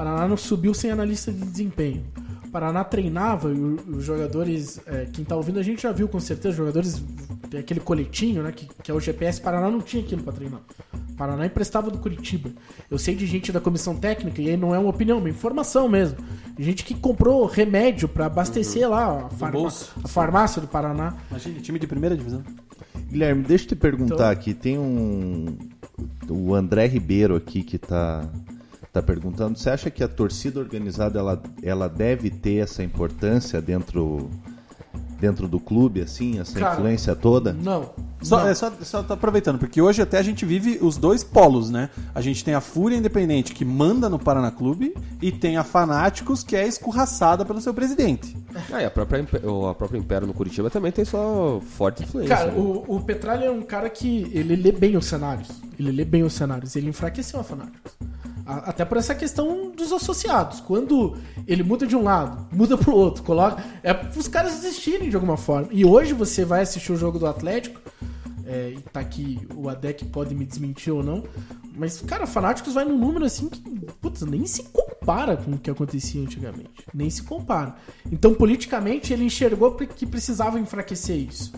Paraná 0.00 0.26
não 0.26 0.36
subiu 0.36 0.72
sem 0.72 0.90
analista 0.90 1.30
de 1.30 1.44
desempenho. 1.44 2.02
Paraná 2.50 2.82
treinava 2.82 3.52
e 3.52 3.60
os 3.94 4.02
jogadores. 4.02 4.80
é, 4.86 5.06
quem 5.12 5.24
tá 5.26 5.36
ouvindo 5.36 5.58
a 5.58 5.62
gente 5.62 5.82
já 5.82 5.92
viu 5.92 6.08
com 6.08 6.18
certeza. 6.18 6.48
Os 6.50 6.56
jogadores. 6.56 7.02
Tem 7.50 7.60
aquele 7.60 7.80
coletinho, 7.80 8.42
né? 8.42 8.50
Que, 8.50 8.66
que 8.82 8.90
é 8.90 8.94
o 8.94 8.98
GPS. 9.00 9.40
Paraná 9.42 9.70
não 9.70 9.80
tinha 9.82 10.02
aquilo 10.02 10.22
pra 10.22 10.32
treinar. 10.32 10.60
Paraná 11.18 11.44
emprestava 11.44 11.90
do 11.90 11.98
Curitiba. 11.98 12.50
Eu 12.90 12.96
sei 12.98 13.14
de 13.14 13.26
gente 13.26 13.52
da 13.52 13.60
comissão 13.60 13.94
técnica, 13.94 14.40
e 14.40 14.48
aí 14.48 14.56
não 14.56 14.74
é 14.74 14.78
uma 14.78 14.88
opinião, 14.88 15.18
é 15.18 15.20
uma 15.20 15.28
informação 15.28 15.86
mesmo. 15.86 16.16
Gente 16.58 16.82
que 16.82 16.94
comprou 16.94 17.44
remédio 17.44 18.08
pra 18.08 18.24
abastecer 18.24 18.88
lá 18.88 19.26
a, 19.26 19.28
farma- 19.28 19.58
bolso. 19.60 19.92
a 20.02 20.08
farmácia 20.08 20.62
do 20.62 20.66
Paraná. 20.68 21.14
Imagina, 21.30 21.60
time 21.60 21.78
de 21.78 21.86
primeira 21.86 22.16
divisão. 22.16 22.42
Guilherme, 23.10 23.42
deixa 23.42 23.64
eu 23.64 23.68
te 23.68 23.76
perguntar 23.76 24.14
Então- 24.14 24.30
aqui. 24.30 24.54
Tem 24.54 24.78
um. 24.78 25.58
O 26.26 26.54
André 26.54 26.86
Ribeiro 26.86 27.36
aqui 27.36 27.62
que 27.62 27.76
tá, 27.76 28.26
tá 28.92 29.02
perguntando. 29.02 29.58
Você 29.58 29.70
acha 29.70 29.90
que 29.90 30.02
a 30.02 30.08
torcida 30.08 30.58
organizada 30.58 31.18
ela, 31.18 31.42
ela 31.62 31.88
deve 31.88 32.30
ter 32.30 32.62
essa 32.62 32.82
importância 32.82 33.60
dentro, 33.62 34.28
dentro 35.18 35.46
do 35.46 35.60
clube, 35.60 36.00
assim, 36.00 36.40
essa 36.40 36.58
Cara, 36.58 36.74
influência 36.74 37.14
toda? 37.14 37.52
Não. 37.52 37.90
Só, 38.20 38.40
não. 38.40 38.48
é, 38.48 38.54
só, 38.54 38.70
só 38.82 39.02
tô 39.02 39.14
aproveitando, 39.14 39.58
porque 39.58 39.80
hoje 39.80 40.02
até 40.02 40.18
a 40.18 40.22
gente 40.22 40.44
vive 40.44 40.78
os 40.82 40.96
dois 40.96 41.24
polos, 41.24 41.70
né? 41.70 41.88
A 42.14 42.20
gente 42.20 42.44
tem 42.44 42.52
a 42.52 42.60
Fúria 42.60 42.96
Independente 42.96 43.54
que 43.54 43.64
manda 43.64 44.10
no 44.10 44.18
Paraná 44.18 44.50
Clube 44.50 44.94
e 45.22 45.32
tem 45.32 45.56
a 45.56 45.64
Fanáticos 45.64 46.42
que 46.42 46.54
é 46.54 46.66
escorraçada 46.66 47.44
pelo 47.44 47.60
seu 47.60 47.72
presidente. 47.72 48.36
Ah, 48.72 48.82
e 48.82 48.84
a 48.84 48.90
própria, 48.90 49.22
a 49.22 49.74
própria 49.74 49.98
Império 49.98 50.26
no 50.26 50.34
Curitiba 50.34 50.68
também 50.68 50.92
tem 50.92 51.04
sua 51.04 51.60
forte 51.60 52.02
influência. 52.02 52.36
Cara, 52.36 52.50
né? 52.50 52.58
o, 52.58 52.96
o 52.96 53.00
Petralha 53.00 53.46
é 53.46 53.50
um 53.50 53.62
cara 53.62 53.88
que 53.88 54.30
ele 54.34 54.56
lê 54.56 54.72
bem 54.72 54.96
os 54.96 55.06
cenários. 55.06 55.48
Ele 55.78 55.92
lê 55.92 56.04
bem 56.04 56.22
os 56.22 56.34
cenários. 56.34 56.76
Ele 56.76 56.88
enfraqueceu 56.88 57.40
a 57.40 57.44
Fanáticos. 57.44 57.92
Até 58.58 58.84
por 58.84 58.96
essa 58.96 59.14
questão 59.14 59.70
dos 59.70 59.92
associados. 59.92 60.60
Quando 60.60 61.16
ele 61.46 61.62
muda 61.62 61.86
de 61.86 61.96
um 61.96 62.02
lado, 62.02 62.46
muda 62.52 62.76
pro 62.76 62.94
outro, 62.94 63.22
coloca. 63.22 63.62
É 63.82 63.92
os 64.16 64.28
caras 64.28 64.60
desistirem 64.60 65.08
de 65.08 65.16
alguma 65.16 65.36
forma. 65.36 65.68
E 65.70 65.84
hoje 65.84 66.12
você 66.12 66.44
vai 66.44 66.62
assistir 66.62 66.92
o 66.92 66.96
jogo 66.96 67.18
do 67.18 67.26
Atlético. 67.26 67.80
É, 68.46 68.74
tá 68.92 68.98
aqui 68.98 69.46
o 69.54 69.68
Adec 69.68 70.04
pode 70.06 70.34
me 70.34 70.44
desmentir 70.44 70.92
ou 70.92 71.02
não. 71.02 71.22
Mas, 71.76 72.00
cara, 72.02 72.26
Fanáticos 72.26 72.74
vai 72.74 72.84
num 72.84 72.98
número 72.98 73.24
assim 73.24 73.48
que, 73.48 73.60
putz, 74.00 74.22
nem 74.22 74.44
se 74.44 74.64
compara 74.64 75.36
com 75.36 75.52
o 75.52 75.58
que 75.58 75.70
acontecia 75.70 76.20
antigamente. 76.20 76.84
Nem 76.92 77.08
se 77.08 77.22
compara. 77.22 77.76
Então, 78.10 78.34
politicamente, 78.34 79.12
ele 79.12 79.24
enxergou 79.24 79.72
que 79.74 80.04
precisava 80.04 80.58
enfraquecer 80.58 81.16
isso. 81.16 81.52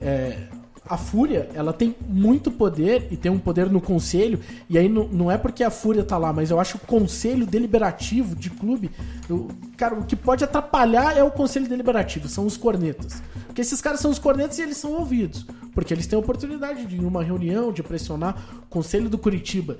É, 0.00 0.46
a 0.88 0.96
Fúria, 0.96 1.48
ela 1.54 1.72
tem 1.72 1.94
muito 2.08 2.50
poder 2.50 3.08
e 3.10 3.16
tem 3.16 3.30
um 3.30 3.38
poder 3.38 3.68
no 3.70 3.80
conselho. 3.80 4.38
E 4.68 4.78
aí 4.78 4.88
não, 4.88 5.08
não 5.08 5.30
é 5.30 5.36
porque 5.36 5.64
a 5.64 5.70
Fúria 5.70 6.04
tá 6.04 6.16
lá, 6.16 6.32
mas 6.32 6.50
eu 6.50 6.60
acho 6.60 6.76
o 6.76 6.80
conselho 6.80 7.44
deliberativo 7.46 8.34
de 8.36 8.50
clube. 8.50 8.90
eu- 9.28 9.48
cara, 9.76 9.94
o 9.98 10.04
que 10.04 10.14
pode 10.16 10.44
atrapalhar 10.44 11.16
é 11.16 11.22
o 11.22 11.30
conselho 11.30 11.68
deliberativo, 11.68 12.28
são 12.28 12.46
os 12.46 12.56
cornetas. 12.56 13.22
Porque 13.46 13.60
esses 13.60 13.80
caras 13.80 14.00
são 14.00 14.10
os 14.10 14.18
cornetas 14.18 14.58
e 14.58 14.62
eles 14.62 14.76
são 14.76 14.92
ouvidos. 14.92 15.44
Porque 15.74 15.92
eles 15.92 16.06
têm 16.06 16.16
a 16.16 16.20
oportunidade 16.20 16.86
de, 16.86 16.96
em 16.96 17.04
uma 17.04 17.22
reunião, 17.24 17.72
de 17.72 17.82
pressionar 17.82 18.36
o 18.62 18.66
conselho 18.66 19.08
do 19.08 19.18
Curitiba. 19.18 19.78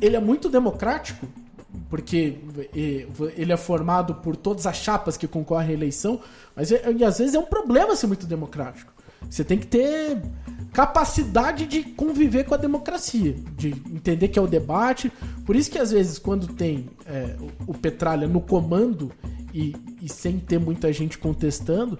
Ele 0.00 0.16
é 0.16 0.20
muito 0.20 0.48
democrático, 0.48 1.26
porque 1.90 2.38
ele 3.36 3.52
é 3.52 3.56
formado 3.56 4.14
por 4.16 4.34
todas 4.36 4.66
as 4.66 4.76
chapas 4.76 5.16
que 5.16 5.26
concorrem 5.28 5.70
à 5.70 5.72
eleição, 5.74 6.20
mas 6.56 6.72
é- 6.72 6.90
e 6.92 7.04
às 7.04 7.18
vezes 7.18 7.34
é 7.34 7.38
um 7.38 7.44
problema 7.46 7.94
ser 7.94 8.06
muito 8.06 8.26
democrático. 8.26 8.92
Você 9.28 9.44
tem 9.44 9.58
que 9.58 9.66
ter 9.66 10.20
capacidade 10.72 11.66
de 11.66 11.82
conviver 11.82 12.44
com 12.44 12.54
a 12.54 12.56
democracia, 12.56 13.34
de 13.56 13.70
entender 13.90 14.28
que 14.28 14.38
é 14.38 14.42
o 14.42 14.46
debate. 14.46 15.10
Por 15.44 15.56
isso 15.56 15.70
que 15.70 15.78
às 15.78 15.90
vezes 15.90 16.18
quando 16.18 16.46
tem 16.46 16.88
é, 17.06 17.36
o 17.66 17.74
Petralha 17.74 18.28
no 18.28 18.40
comando 18.40 19.10
e, 19.52 19.74
e 20.00 20.08
sem 20.08 20.38
ter 20.38 20.58
muita 20.58 20.92
gente 20.92 21.18
contestando, 21.18 21.98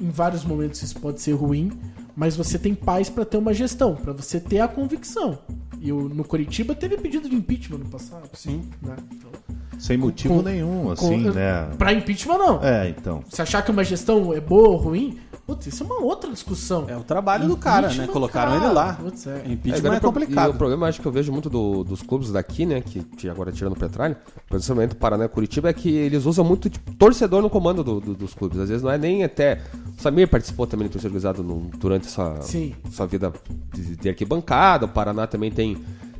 em 0.00 0.10
vários 0.10 0.44
momentos 0.44 0.82
isso 0.82 1.00
pode 1.00 1.20
ser 1.20 1.32
ruim, 1.32 1.72
mas 2.14 2.36
você 2.36 2.58
tem 2.58 2.74
paz 2.74 3.08
para 3.08 3.24
ter 3.24 3.36
uma 3.36 3.52
gestão, 3.52 3.96
para 3.96 4.12
você 4.12 4.38
ter 4.38 4.60
a 4.60 4.68
convicção. 4.68 5.38
E 5.80 5.92
o, 5.92 6.08
no 6.08 6.24
Curitiba 6.24 6.74
teve 6.74 6.96
pedido 6.98 7.28
de 7.28 7.36
impeachment 7.36 7.78
no 7.78 7.88
passado. 7.88 8.28
Sim. 8.34 8.68
Né? 8.82 8.96
Então, 9.12 9.30
Sem 9.78 9.96
motivo 9.96 10.34
Com- 10.36 10.42
nenhum, 10.42 10.90
assim, 10.90 11.22
com- 11.24 11.30
né? 11.30 11.68
Pra 11.78 11.92
impeachment, 11.92 12.38
não. 12.38 12.62
É, 12.62 12.88
então. 12.88 13.22
Se 13.28 13.40
achar 13.40 13.62
que 13.62 13.70
uma 13.70 13.84
gestão 13.84 14.34
é 14.34 14.40
boa 14.40 14.70
ou 14.70 14.76
ruim, 14.76 15.18
putz, 15.46 15.66
isso 15.68 15.82
é 15.84 15.86
uma 15.86 16.00
outra 16.02 16.30
discussão. 16.30 16.86
É 16.88 16.96
o 16.96 17.02
trabalho 17.04 17.46
do 17.46 17.56
cara, 17.56 17.88
né? 17.94 18.06
Colocaram 18.08 18.52
cara. 18.52 18.64
ele 18.64 18.74
lá. 18.74 18.92
Putz, 18.94 19.26
é. 19.26 19.42
Impeachment 19.46 19.92
é, 19.94 19.96
o 19.96 20.00
pro- 20.00 20.12
complicado. 20.12 20.48
E 20.48 20.54
o 20.54 20.58
problema, 20.58 20.88
acho 20.88 21.00
que 21.00 21.06
eu 21.06 21.12
vejo 21.12 21.30
muito 21.32 21.48
do- 21.48 21.84
dos 21.84 22.02
clubes 22.02 22.32
daqui, 22.32 22.66
né? 22.66 22.80
Que 22.80 23.28
agora 23.30 23.52
tirando 23.52 23.74
o 23.74 23.78
Petralha, 23.78 24.16
principalmente 24.48 24.92
o 24.92 24.96
Paraná 24.96 25.26
e 25.26 25.28
Curitiba, 25.28 25.68
é 25.68 25.72
que 25.72 25.88
eles 25.88 26.24
usam 26.26 26.44
muito 26.44 26.68
tipo, 26.68 26.92
torcedor 26.96 27.40
no 27.40 27.48
comando 27.48 27.84
do- 27.84 28.00
do- 28.00 28.14
dos 28.14 28.34
clubes. 28.34 28.58
Às 28.58 28.68
vezes 28.68 28.82
não 28.82 28.90
é 28.90 28.98
nem 28.98 29.22
até. 29.22 29.60
O 29.96 30.02
Samir 30.02 30.28
participou 30.28 30.66
também 30.66 30.88
do 30.88 30.92
torcedor 30.92 31.10
organizado 31.16 31.42
no- 31.44 31.70
durante 31.78 32.06
sua, 32.08 32.40
Sim. 32.42 32.74
sua 32.90 33.06
vida 33.06 33.32
de, 33.72 33.96
de 33.96 34.08
arquibancada. 34.08 34.86
O 34.86 34.88
Paraná 34.88 35.26
também 35.26 35.50
tem, 35.52 35.76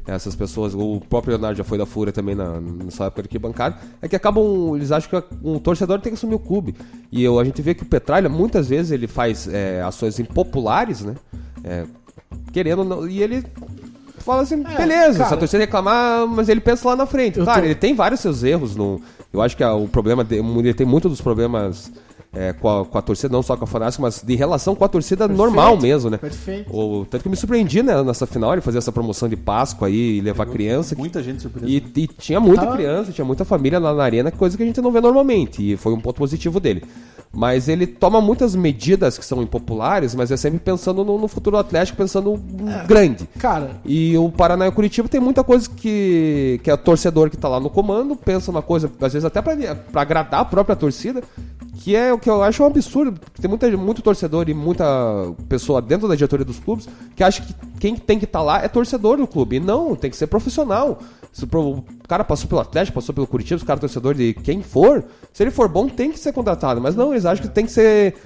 essas 0.08 0.34
pessoas, 0.34 0.74
o 0.74 1.00
próprio 1.08 1.32
Leonardo 1.32 1.56
já 1.58 1.64
foi 1.64 1.76
da 1.78 1.84
Fúria 1.86 2.12
também 2.12 2.34
na, 2.34 2.60
sua 2.90 3.06
época 3.06 3.22
de 3.22 3.26
arquibancada, 3.28 3.76
é 4.00 4.08
que 4.08 4.16
acabam, 4.16 4.74
eles 4.74 4.90
acham 4.90 5.20
que 5.20 5.28
um 5.44 5.58
torcedor 5.58 6.00
tem 6.00 6.12
que 6.12 6.16
assumir 6.16 6.34
o 6.34 6.38
clube. 6.38 6.74
E 7.12 7.22
eu, 7.22 7.38
a 7.38 7.44
gente 7.44 7.60
vê 7.62 7.74
que 7.74 7.82
o 7.82 7.86
Petralha, 7.86 8.28
muitas 8.28 8.68
vezes, 8.68 8.90
ele 8.90 9.06
faz 9.06 9.46
é, 9.48 9.82
ações 9.82 10.18
impopulares, 10.18 11.02
né? 11.02 11.14
É, 11.62 11.84
querendo, 12.52 12.84
não- 12.84 13.06
e 13.08 13.22
ele 13.22 13.44
fala 14.18 14.42
assim, 14.42 14.62
beleza, 14.62 15.12
se 15.12 15.18
cara- 15.20 15.34
a 15.34 15.38
torcida 15.38 15.58
reclamar, 15.64 16.26
mas 16.26 16.48
ele 16.48 16.60
pensa 16.60 16.88
lá 16.88 16.96
na 16.96 17.06
frente. 17.06 17.40
Claro, 17.40 17.60
tô- 17.60 17.66
ele 17.66 17.74
tem 17.74 17.94
vários 17.94 18.20
seus 18.20 18.42
erros, 18.42 18.74
no, 18.76 19.00
eu 19.32 19.40
acho 19.42 19.56
que 19.56 19.62
a- 19.64 19.74
o 19.74 19.88
problema, 19.88 20.24
de, 20.24 20.36
ele 20.36 20.74
tem 20.74 20.86
muito 20.86 21.08
dos 21.08 21.20
problemas 21.20 21.90
é, 22.34 22.52
com, 22.52 22.68
a, 22.80 22.84
com 22.84 22.98
a 22.98 23.02
torcida, 23.02 23.32
não 23.32 23.42
só 23.42 23.56
com 23.56 23.64
a 23.64 23.66
Fanática, 23.66 24.02
mas 24.02 24.22
de 24.22 24.34
relação 24.36 24.74
com 24.74 24.84
a 24.84 24.88
torcida 24.88 25.26
normal 25.26 25.76
mesmo, 25.80 26.10
né? 26.10 26.18
Perfeito. 26.18 26.70
O, 26.74 27.06
tanto 27.08 27.22
que 27.22 27.28
eu 27.28 27.30
me 27.30 27.36
surpreendi 27.36 27.82
né, 27.82 28.02
nessa 28.02 28.26
final, 28.26 28.52
ele 28.52 28.60
fazer 28.60 28.78
essa 28.78 28.92
promoção 28.92 29.28
de 29.28 29.36
Páscoa 29.36 29.88
aí 29.88 30.18
e 30.18 30.20
levar 30.20 30.46
criança. 30.46 30.94
que- 30.94 31.00
Muita 31.00 31.22
gente 31.22 31.40
surpresa. 31.42 31.66
e, 31.70 31.76
e 31.96 32.06
tinha 32.06 32.38
muita 32.38 32.62
Tava- 32.64 32.76
criança, 32.76 33.12
tinha 33.12 33.24
muita 33.24 33.44
família 33.44 33.78
lá 33.78 33.94
na 33.94 34.04
arena, 34.04 34.30
coisa 34.30 34.56
que 34.56 34.62
a 34.62 34.66
gente 34.66 34.80
não 34.80 34.92
vê 34.92 35.00
normalmente. 35.00 35.72
E 35.72 35.76
foi 35.76 35.92
um 35.94 36.00
ponto 36.00 36.16
positivo 36.16 36.60
dele. 36.60 36.82
Mas 37.32 37.68
ele 37.68 37.86
toma 37.86 38.20
muitas 38.22 38.54
medidas 38.56 39.18
que 39.18 39.24
são 39.24 39.42
impopulares, 39.42 40.14
mas 40.14 40.30
é 40.30 40.36
sempre 40.36 40.58
pensando 40.58 41.04
no, 41.04 41.18
no 41.18 41.28
futuro 41.28 41.56
do 41.56 41.60
Atlético, 41.60 41.98
pensando 41.98 42.30
no 42.50 42.86
grande. 42.86 43.28
Cara, 43.38 43.72
E 43.84 44.16
o 44.16 44.30
Paraná 44.30 44.64
e 44.64 44.68
o 44.70 44.72
Curitiba 44.72 45.08
tem 45.08 45.20
muita 45.20 45.44
coisa 45.44 45.68
que, 45.68 46.58
que 46.62 46.70
é 46.70 46.74
o 46.74 46.78
torcedor 46.78 47.28
que 47.28 47.36
tá 47.36 47.46
lá 47.48 47.60
no 47.60 47.68
comando, 47.68 48.16
pensa 48.16 48.50
uma 48.50 48.62
coisa, 48.62 48.90
às 49.00 49.12
vezes 49.12 49.24
até 49.26 49.42
pra 49.42 50.00
agradar 50.00 50.40
a 50.40 50.44
própria 50.44 50.74
torcida, 50.74 51.22
que 51.80 51.94
é 51.94 52.12
o 52.18 52.20
que 52.20 52.28
eu 52.28 52.42
acho 52.42 52.62
um 52.62 52.66
absurdo. 52.66 53.18
Tem 53.40 53.48
muita, 53.48 53.70
muito 53.76 54.02
torcedor 54.02 54.48
e 54.48 54.54
muita 54.54 54.84
pessoa 55.48 55.80
dentro 55.80 56.06
da 56.06 56.14
diretoria 56.14 56.44
dos 56.44 56.58
clubes 56.58 56.88
que 57.16 57.24
acha 57.24 57.42
que 57.42 57.54
quem 57.80 57.96
tem 57.96 58.18
que 58.18 58.24
estar 58.24 58.42
lá 58.42 58.62
é 58.62 58.68
torcedor 58.68 59.16
do 59.16 59.26
clube. 59.26 59.56
E 59.56 59.60
não, 59.60 59.94
tem 59.94 60.10
que 60.10 60.16
ser 60.16 60.26
profissional. 60.26 60.98
Se 61.32 61.44
o 61.44 61.84
cara 62.08 62.24
passou 62.24 62.48
pelo 62.48 62.60
Atlético, 62.60 62.96
passou 62.96 63.14
pelo 63.14 63.26
Curitiba, 63.26 63.62
o 63.62 63.64
cara 63.64 63.78
é 63.78 63.82
torcedor 63.82 64.14
de 64.14 64.34
quem 64.34 64.62
for, 64.62 65.04
se 65.32 65.42
ele 65.42 65.50
for 65.50 65.68
bom, 65.68 65.88
tem 65.88 66.10
que 66.10 66.18
ser 66.18 66.32
contratado. 66.32 66.80
Mas 66.80 66.96
não, 66.96 67.12
eles 67.12 67.24
acham 67.24 67.46
que 67.46 67.52
tem 67.52 67.64
que 67.64 67.72
ser, 67.72 68.16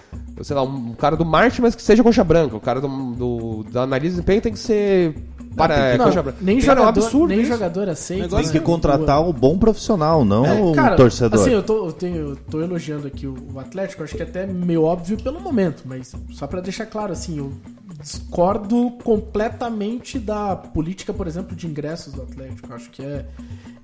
sei 0.41 0.57
lá, 0.57 0.63
um 0.63 0.95
cara 0.95 1.17
do 1.17 1.25
marketing, 1.25 1.63
mas 1.63 1.75
que 1.75 1.83
seja 1.83 2.03
coxa 2.03 2.25
branca. 2.25 2.57
O 2.57 2.61
cara 2.61 2.81
do, 2.81 2.89
do, 2.89 3.65
da 3.65 3.83
análise 3.83 4.09
de 4.09 4.17
desempenho 4.17 4.41
tem 4.41 4.53
que 4.53 4.59
ser 4.59 5.15
para 5.57 5.75
é, 5.75 5.99
não, 5.99 6.11
branca. 6.11 6.35
nem 6.41 6.61
Cara, 6.61 6.81
é 6.81 6.83
um 6.83 6.87
jogador, 6.87 6.89
absurdo 6.89 7.29
nem 7.29 7.41
isso. 7.41 7.49
jogador 7.49 7.89
aceita. 7.89 8.37
Tem 8.37 8.51
que 8.51 8.61
contratar 8.61 9.23
um 9.23 9.33
bom 9.33 9.59
profissional, 9.59 10.25
não 10.25 10.45
É, 10.45 10.53
um 10.55 10.73
cara, 10.73 10.97
torcedor. 10.97 11.41
Assim, 11.41 11.51
eu 11.51 11.63
tô, 11.63 11.87
eu, 11.87 11.93
tenho, 11.93 12.17
eu 12.17 12.37
tô 12.37 12.61
elogiando 12.61 13.07
aqui 13.07 13.27
o, 13.27 13.35
o 13.53 13.59
Atlético, 13.59 14.03
acho 14.03 14.15
que 14.15 14.23
é 14.23 14.27
até 14.27 14.47
meio 14.47 14.83
óbvio 14.83 15.17
pelo 15.23 15.41
momento, 15.41 15.83
mas 15.85 16.15
só 16.33 16.47
pra 16.47 16.61
deixar 16.61 16.87
claro, 16.87 17.13
assim, 17.13 17.39
eu 17.39 17.53
discordo 18.01 18.91
completamente 19.05 20.19
da 20.19 20.57
política, 20.57 21.13
por 21.13 21.27
exemplo, 21.27 21.55
de 21.55 21.67
ingressos 21.67 22.13
do 22.13 22.23
Atlético. 22.23 22.69
Eu 22.71 22.77
acho 22.77 22.91
que 22.91 23.03
é, 23.03 23.27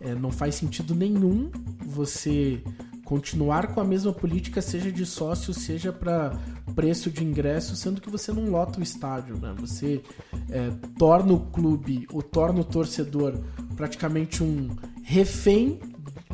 é, 0.00 0.14
não 0.14 0.30
faz 0.30 0.56
sentido 0.56 0.94
nenhum 0.94 1.50
você 1.86 2.60
continuar 3.08 3.68
com 3.68 3.80
a 3.80 3.84
mesma 3.84 4.12
política, 4.12 4.60
seja 4.60 4.92
de 4.92 5.06
sócio, 5.06 5.54
seja 5.54 5.90
para 5.90 6.38
preço 6.74 7.10
de 7.10 7.24
ingresso, 7.24 7.74
sendo 7.74 8.02
que 8.02 8.10
você 8.10 8.30
não 8.32 8.50
lota 8.50 8.78
o 8.78 8.82
estádio, 8.82 9.40
né? 9.40 9.54
Você 9.60 10.02
é, 10.50 10.70
torna 10.98 11.32
o 11.32 11.40
clube, 11.40 12.06
ou 12.12 12.20
torna 12.20 12.60
o 12.60 12.64
torcedor 12.64 13.40
praticamente 13.74 14.42
um 14.42 14.68
refém 15.02 15.80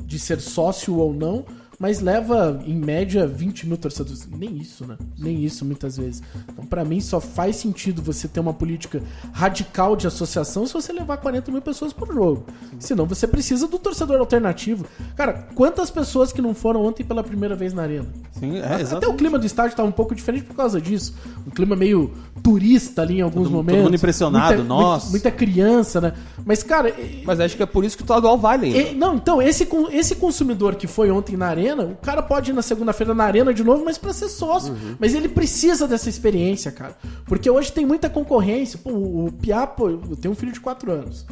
de 0.05 0.19
ser 0.19 0.41
sócio 0.41 0.97
ou 0.97 1.15
não, 1.15 1.47
mas 1.79 2.01
leva 2.01 2.61
em 2.67 2.75
média 2.77 3.27
20 3.27 3.67
mil 3.67 3.77
torcedores. 3.77 4.27
Nem 4.31 4.57
isso, 4.59 4.87
né? 4.87 4.97
Nem 5.19 5.43
isso 5.45 5.65
muitas 5.65 5.97
vezes. 5.97 6.23
Então, 6.53 6.65
pra 6.67 6.85
mim, 6.85 7.01
só 7.01 7.21
faz 7.21 7.57
sentido 7.57 8.01
você 8.03 8.29
ter 8.29 8.41
uma 8.41 8.53
política 8.55 9.03
radical 9.33 9.97
de 9.97 10.07
associação 10.07 10.67
se 10.67 10.73
você 10.73 10.93
levar 10.93 11.17
40 11.17 11.51
mil 11.51 11.61
pessoas 11.63 11.93
por 11.93 12.13
jogo. 12.13 12.45
Senão 12.79 13.07
você 13.07 13.27
precisa 13.27 13.67
do 13.67 13.79
torcedor 13.79 14.19
alternativo. 14.21 14.87
Cara, 15.17 15.49
quantas 15.55 15.91
pessoas 15.91 16.33
que 16.33 16.41
não 16.43 16.55
foram 16.55 16.85
ontem 16.85 17.03
pela 17.05 17.23
primeira 17.23 17.55
vez 17.55 17.73
na 17.73 17.83
arena? 17.83 18.07
Sim, 18.39 18.57
é, 18.59 18.65
Até 18.65 18.75
o 18.77 18.81
exatamente. 18.81 19.17
clima 19.19 19.39
do 19.39 19.47
estádio 19.47 19.77
tá 19.77 19.85
um 19.85 19.93
pouco 19.93 20.15
diferente 20.15 20.45
por 20.45 20.55
causa 20.57 20.81
disso. 20.81 21.15
Um 21.47 21.51
clima 21.51 21.75
meio 21.77 22.13
turista 22.43 23.03
ali 23.03 23.19
em 23.19 23.23
alguns 23.23 23.45
Todo 23.45 23.53
momentos. 23.55 23.75
todo 23.77 23.85
mundo 23.85 23.95
impressionado, 23.97 24.55
muita, 24.57 24.65
nossa. 24.69 25.11
Muita, 25.11 25.29
muita 25.29 25.31
criança, 25.31 26.01
né? 26.01 26.13
Mas, 26.45 26.63
cara. 26.63 26.95
Mas 27.25 27.41
acho 27.41 27.57
que 27.57 27.63
é 27.63 27.67
por 27.67 27.85
isso 27.85 27.97
que 27.97 28.03
o 28.03 28.05
estadual 28.05 28.39
vale 28.39 28.67
ainda. 28.67 28.91
e- 28.91 28.95
não, 28.95 29.17
então, 29.17 29.41
esse, 29.43 29.67
esse 29.93 30.15
consumidor 30.17 30.75
que 30.77 30.87
foi 30.87 31.11
ontem 31.11 31.37
na 31.37 31.47
arena, 31.47 31.64
o 31.73 31.97
cara 31.97 32.23
pode 32.23 32.51
ir 32.51 32.55
na 32.55 32.63
segunda-feira 32.63 33.15
na 33.15 33.25
arena 33.25 33.55
de 33.55 33.63
novo, 33.65 33.85
mas 33.85 33.97
pra 33.97 34.13
ser 34.13 34.29
sócio. 34.29 34.73
Uhum. 34.73 34.97
Mas 34.99 35.15
ele 35.15 35.29
precisa 35.29 35.87
dessa 35.89 36.09
experiência, 36.09 36.71
cara. 36.73 36.97
Porque 37.27 37.49
hoje 37.49 37.73
tem 37.73 37.87
muita 37.87 38.11
concorrência. 38.11 38.79
Pô, 38.83 38.91
o, 38.91 39.33
Piá, 39.41 39.67
pô, 39.67 39.89
eu 39.91 40.17
tenho 40.21 40.33
um 40.33 40.37
filho 40.37 40.53
de 40.53 40.61
4 40.61 40.91
anos. 40.93 41.25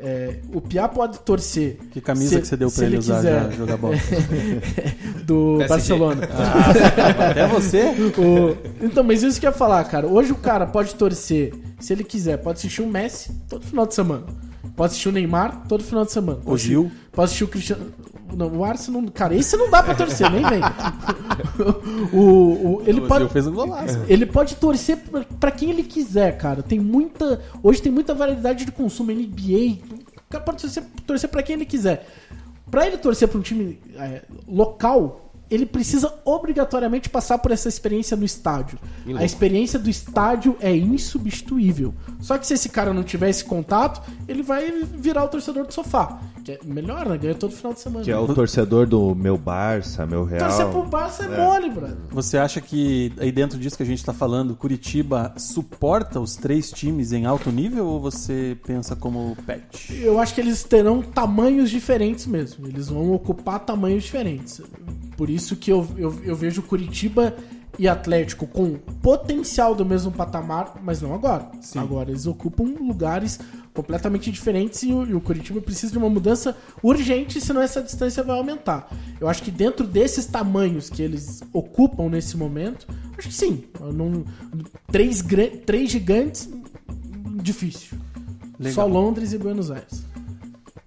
É, 0.00 0.36
o 0.54 0.60
Piá 0.60 0.86
pode 0.88 1.18
torcer. 1.20 1.76
Que 1.90 2.00
camisa 2.00 2.36
se- 2.36 2.40
que 2.42 2.46
você 2.46 2.56
deu 2.56 2.70
pra 2.70 2.84
ele 2.86 2.98
usar 2.98 3.16
quiser. 3.16 3.44
já, 3.44 3.50
jogar 3.50 3.76
bola? 3.76 3.96
do 5.26 5.56
PSG. 5.58 5.68
Barcelona. 5.68 6.28
Até 7.30 7.46
você? 7.48 7.82
O- 8.16 8.56
Então, 8.84 9.02
mas 9.02 9.22
isso 9.22 9.40
que 9.40 9.46
eu 9.46 9.50
ia 9.50 9.56
falar, 9.56 9.82
cara. 9.84 10.06
Hoje 10.06 10.32
o 10.32 10.36
cara 10.36 10.66
pode 10.66 10.94
torcer, 10.94 11.52
se 11.80 11.92
ele 11.92 12.04
quiser, 12.04 12.36
pode 12.38 12.58
assistir 12.58 12.82
o 12.82 12.86
Messi 12.86 13.32
todo 13.48 13.64
final 13.64 13.86
de 13.86 13.94
semana. 13.94 14.24
Pode 14.76 14.90
assistir 14.92 15.08
o 15.08 15.12
Neymar 15.12 15.64
todo 15.68 15.82
final 15.82 16.04
de 16.04 16.12
semana. 16.12 16.38
O 16.44 16.56
Gil. 16.56 16.90
Pode 17.10 17.24
assistir 17.26 17.44
o 17.44 17.48
Cristiano. 17.48 17.86
Não, 18.36 18.48
o 18.58 18.64
Arsenal. 18.64 19.02
Cara, 19.12 19.34
esse 19.34 19.56
não 19.56 19.70
dá 19.70 19.82
pra 19.82 19.94
torcer, 19.94 20.30
nem 20.30 20.42
vem. 20.44 20.60
o, 22.12 22.18
o- 22.78 22.82
ele 22.86 23.00
pode. 23.02 23.28
Fez 23.28 23.46
um 23.46 23.52
golaço. 23.52 23.98
Ele 24.08 24.26
pode 24.26 24.56
torcer 24.56 24.96
pra- 24.98 25.24
pra 25.38 25.50
quem 25.50 25.70
ele 25.70 25.82
quiser, 25.82 26.36
cara. 26.38 26.62
Tem 26.62 26.78
muita. 26.78 27.40
Hoje 27.62 27.80
tem 27.82 27.90
muita 27.92 28.14
variedade 28.14 28.64
de 28.64 28.72
consumo. 28.72 29.10
NBA. 29.10 29.78
O 30.16 30.30
cara 30.30 30.44
pode 30.44 30.62
torcer, 30.62 30.82
torcer 31.06 31.28
pra 31.30 31.42
quem 31.42 31.56
ele 31.56 31.64
quiser. 31.66 32.06
Pra 32.70 32.86
ele 32.86 32.98
torcer 32.98 33.28
pra 33.28 33.38
um 33.38 33.42
time 33.42 33.78
é, 33.96 34.22
local, 34.46 35.27
ele 35.50 35.66
precisa 35.66 36.12
obrigatoriamente 36.24 37.08
passar 37.08 37.38
por 37.38 37.50
essa 37.50 37.68
experiência 37.68 38.16
no 38.16 38.24
estádio. 38.24 38.78
A 39.16 39.24
experiência 39.24 39.78
do 39.78 39.88
estádio 39.88 40.56
é 40.60 40.74
insubstituível. 40.74 41.94
Só 42.20 42.36
que 42.36 42.46
se 42.46 42.54
esse 42.54 42.68
cara 42.68 42.92
não 42.92 43.02
tiver 43.02 43.30
esse 43.30 43.44
contato, 43.44 44.02
ele 44.26 44.42
vai 44.42 44.70
virar 44.70 45.24
o 45.24 45.28
torcedor 45.28 45.66
do 45.66 45.72
sofá. 45.72 46.20
Que 46.44 46.52
é 46.52 46.58
melhor, 46.64 47.06
né? 47.06 47.16
Ganha 47.16 47.34
todo 47.34 47.52
final 47.54 47.72
de 47.72 47.80
semana. 47.80 48.04
Que 48.04 48.10
é 48.10 48.18
o 48.18 48.32
torcedor 48.34 48.86
do 48.86 49.14
meu 49.14 49.36
Barça, 49.38 50.06
meu 50.06 50.24
Real. 50.24 50.48
Torcer 50.48 50.66
pro 50.68 50.82
Barça 50.84 51.24
é, 51.24 51.36
mole, 51.36 51.70
brother. 51.70 51.96
Você 52.10 52.36
acha 52.38 52.60
que 52.60 53.12
aí 53.18 53.32
dentro 53.32 53.58
disso 53.58 53.76
que 53.76 53.82
a 53.82 53.86
gente 53.86 54.04
tá 54.04 54.12
falando, 54.12 54.54
Curitiba 54.54 55.32
suporta 55.36 56.20
os 56.20 56.36
três 56.36 56.70
times 56.70 57.12
em 57.12 57.24
alto 57.24 57.50
nível 57.50 57.86
ou 57.86 58.00
você 58.00 58.56
pensa 58.66 58.94
como 58.94 59.36
pet? 59.46 59.94
Eu 60.02 60.18
acho 60.18 60.34
que 60.34 60.40
eles 60.40 60.62
terão 60.62 61.02
tamanhos 61.02 61.70
diferentes 61.70 62.26
mesmo. 62.26 62.66
Eles 62.66 62.88
vão 62.88 63.12
ocupar 63.12 63.60
tamanhos 63.60 64.04
diferentes. 64.04 64.60
Por 65.18 65.28
isso 65.28 65.56
que 65.56 65.72
eu, 65.72 65.84
eu, 65.96 66.16
eu 66.22 66.36
vejo 66.36 66.62
Curitiba 66.62 67.34
e 67.76 67.88
Atlético 67.88 68.46
com 68.46 68.74
potencial 69.02 69.74
do 69.74 69.84
mesmo 69.84 70.12
patamar, 70.12 70.74
mas 70.80 71.02
não 71.02 71.12
agora. 71.12 71.50
Agora 71.80 72.10
eles 72.12 72.24
ocupam 72.24 72.62
lugares 72.80 73.40
completamente 73.74 74.30
diferentes 74.30 74.84
e 74.84 74.92
o, 74.92 75.04
e 75.04 75.14
o 75.14 75.20
Curitiba 75.20 75.60
precisa 75.60 75.90
de 75.90 75.98
uma 75.98 76.08
mudança 76.08 76.56
urgente, 76.80 77.40
senão 77.40 77.60
essa 77.60 77.82
distância 77.82 78.22
vai 78.22 78.38
aumentar. 78.38 78.88
Eu 79.20 79.28
acho 79.28 79.42
que 79.42 79.50
dentro 79.50 79.84
desses 79.84 80.24
tamanhos 80.26 80.88
que 80.88 81.02
eles 81.02 81.40
ocupam 81.52 82.08
nesse 82.08 82.36
momento, 82.36 82.86
acho 83.18 83.26
que 83.26 83.34
sim. 83.34 83.64
Não- 83.92 84.24
três, 84.86 85.20
três 85.66 85.90
gigantes, 85.90 86.48
difícil. 87.42 87.98
Legal. 88.56 88.72
Só 88.72 88.86
Londres 88.86 89.32
e 89.32 89.38
Buenos 89.38 89.68
Aires. 89.68 90.04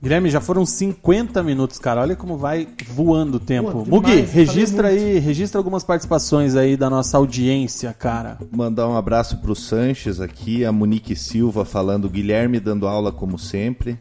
Guilherme, 0.02 0.32
já 0.32 0.42
foram 0.42 0.66
50 0.66 1.44
minutos, 1.44 1.78
cara. 1.78 2.02
Olha 2.02 2.16
como 2.16 2.36
vai 2.36 2.68
voando 2.90 3.38
o 3.38 3.40
tempo. 3.40 3.72
Pô, 3.72 3.86
Mugi, 3.86 4.22
registra 4.22 4.90
muito. 4.90 5.00
aí, 5.00 5.20
registra 5.20 5.60
algumas 5.60 5.84
participações 5.84 6.56
aí 6.56 6.76
da 6.76 6.90
nossa 6.90 7.18
audiência, 7.18 7.94
cara. 7.94 8.40
Mandar 8.52 8.88
um 8.88 8.98
abraço 8.98 9.38
pro 9.38 9.56
Sanches 9.56 10.20
aqui, 10.20 10.66
a 10.66 10.72
Monique 10.72 11.16
Silva 11.16 11.64
falando, 11.66 12.10
Guilherme 12.10 12.60
dando 12.60 12.88
aula 12.88 13.12
como 13.12 13.38
sempre. 13.38 14.00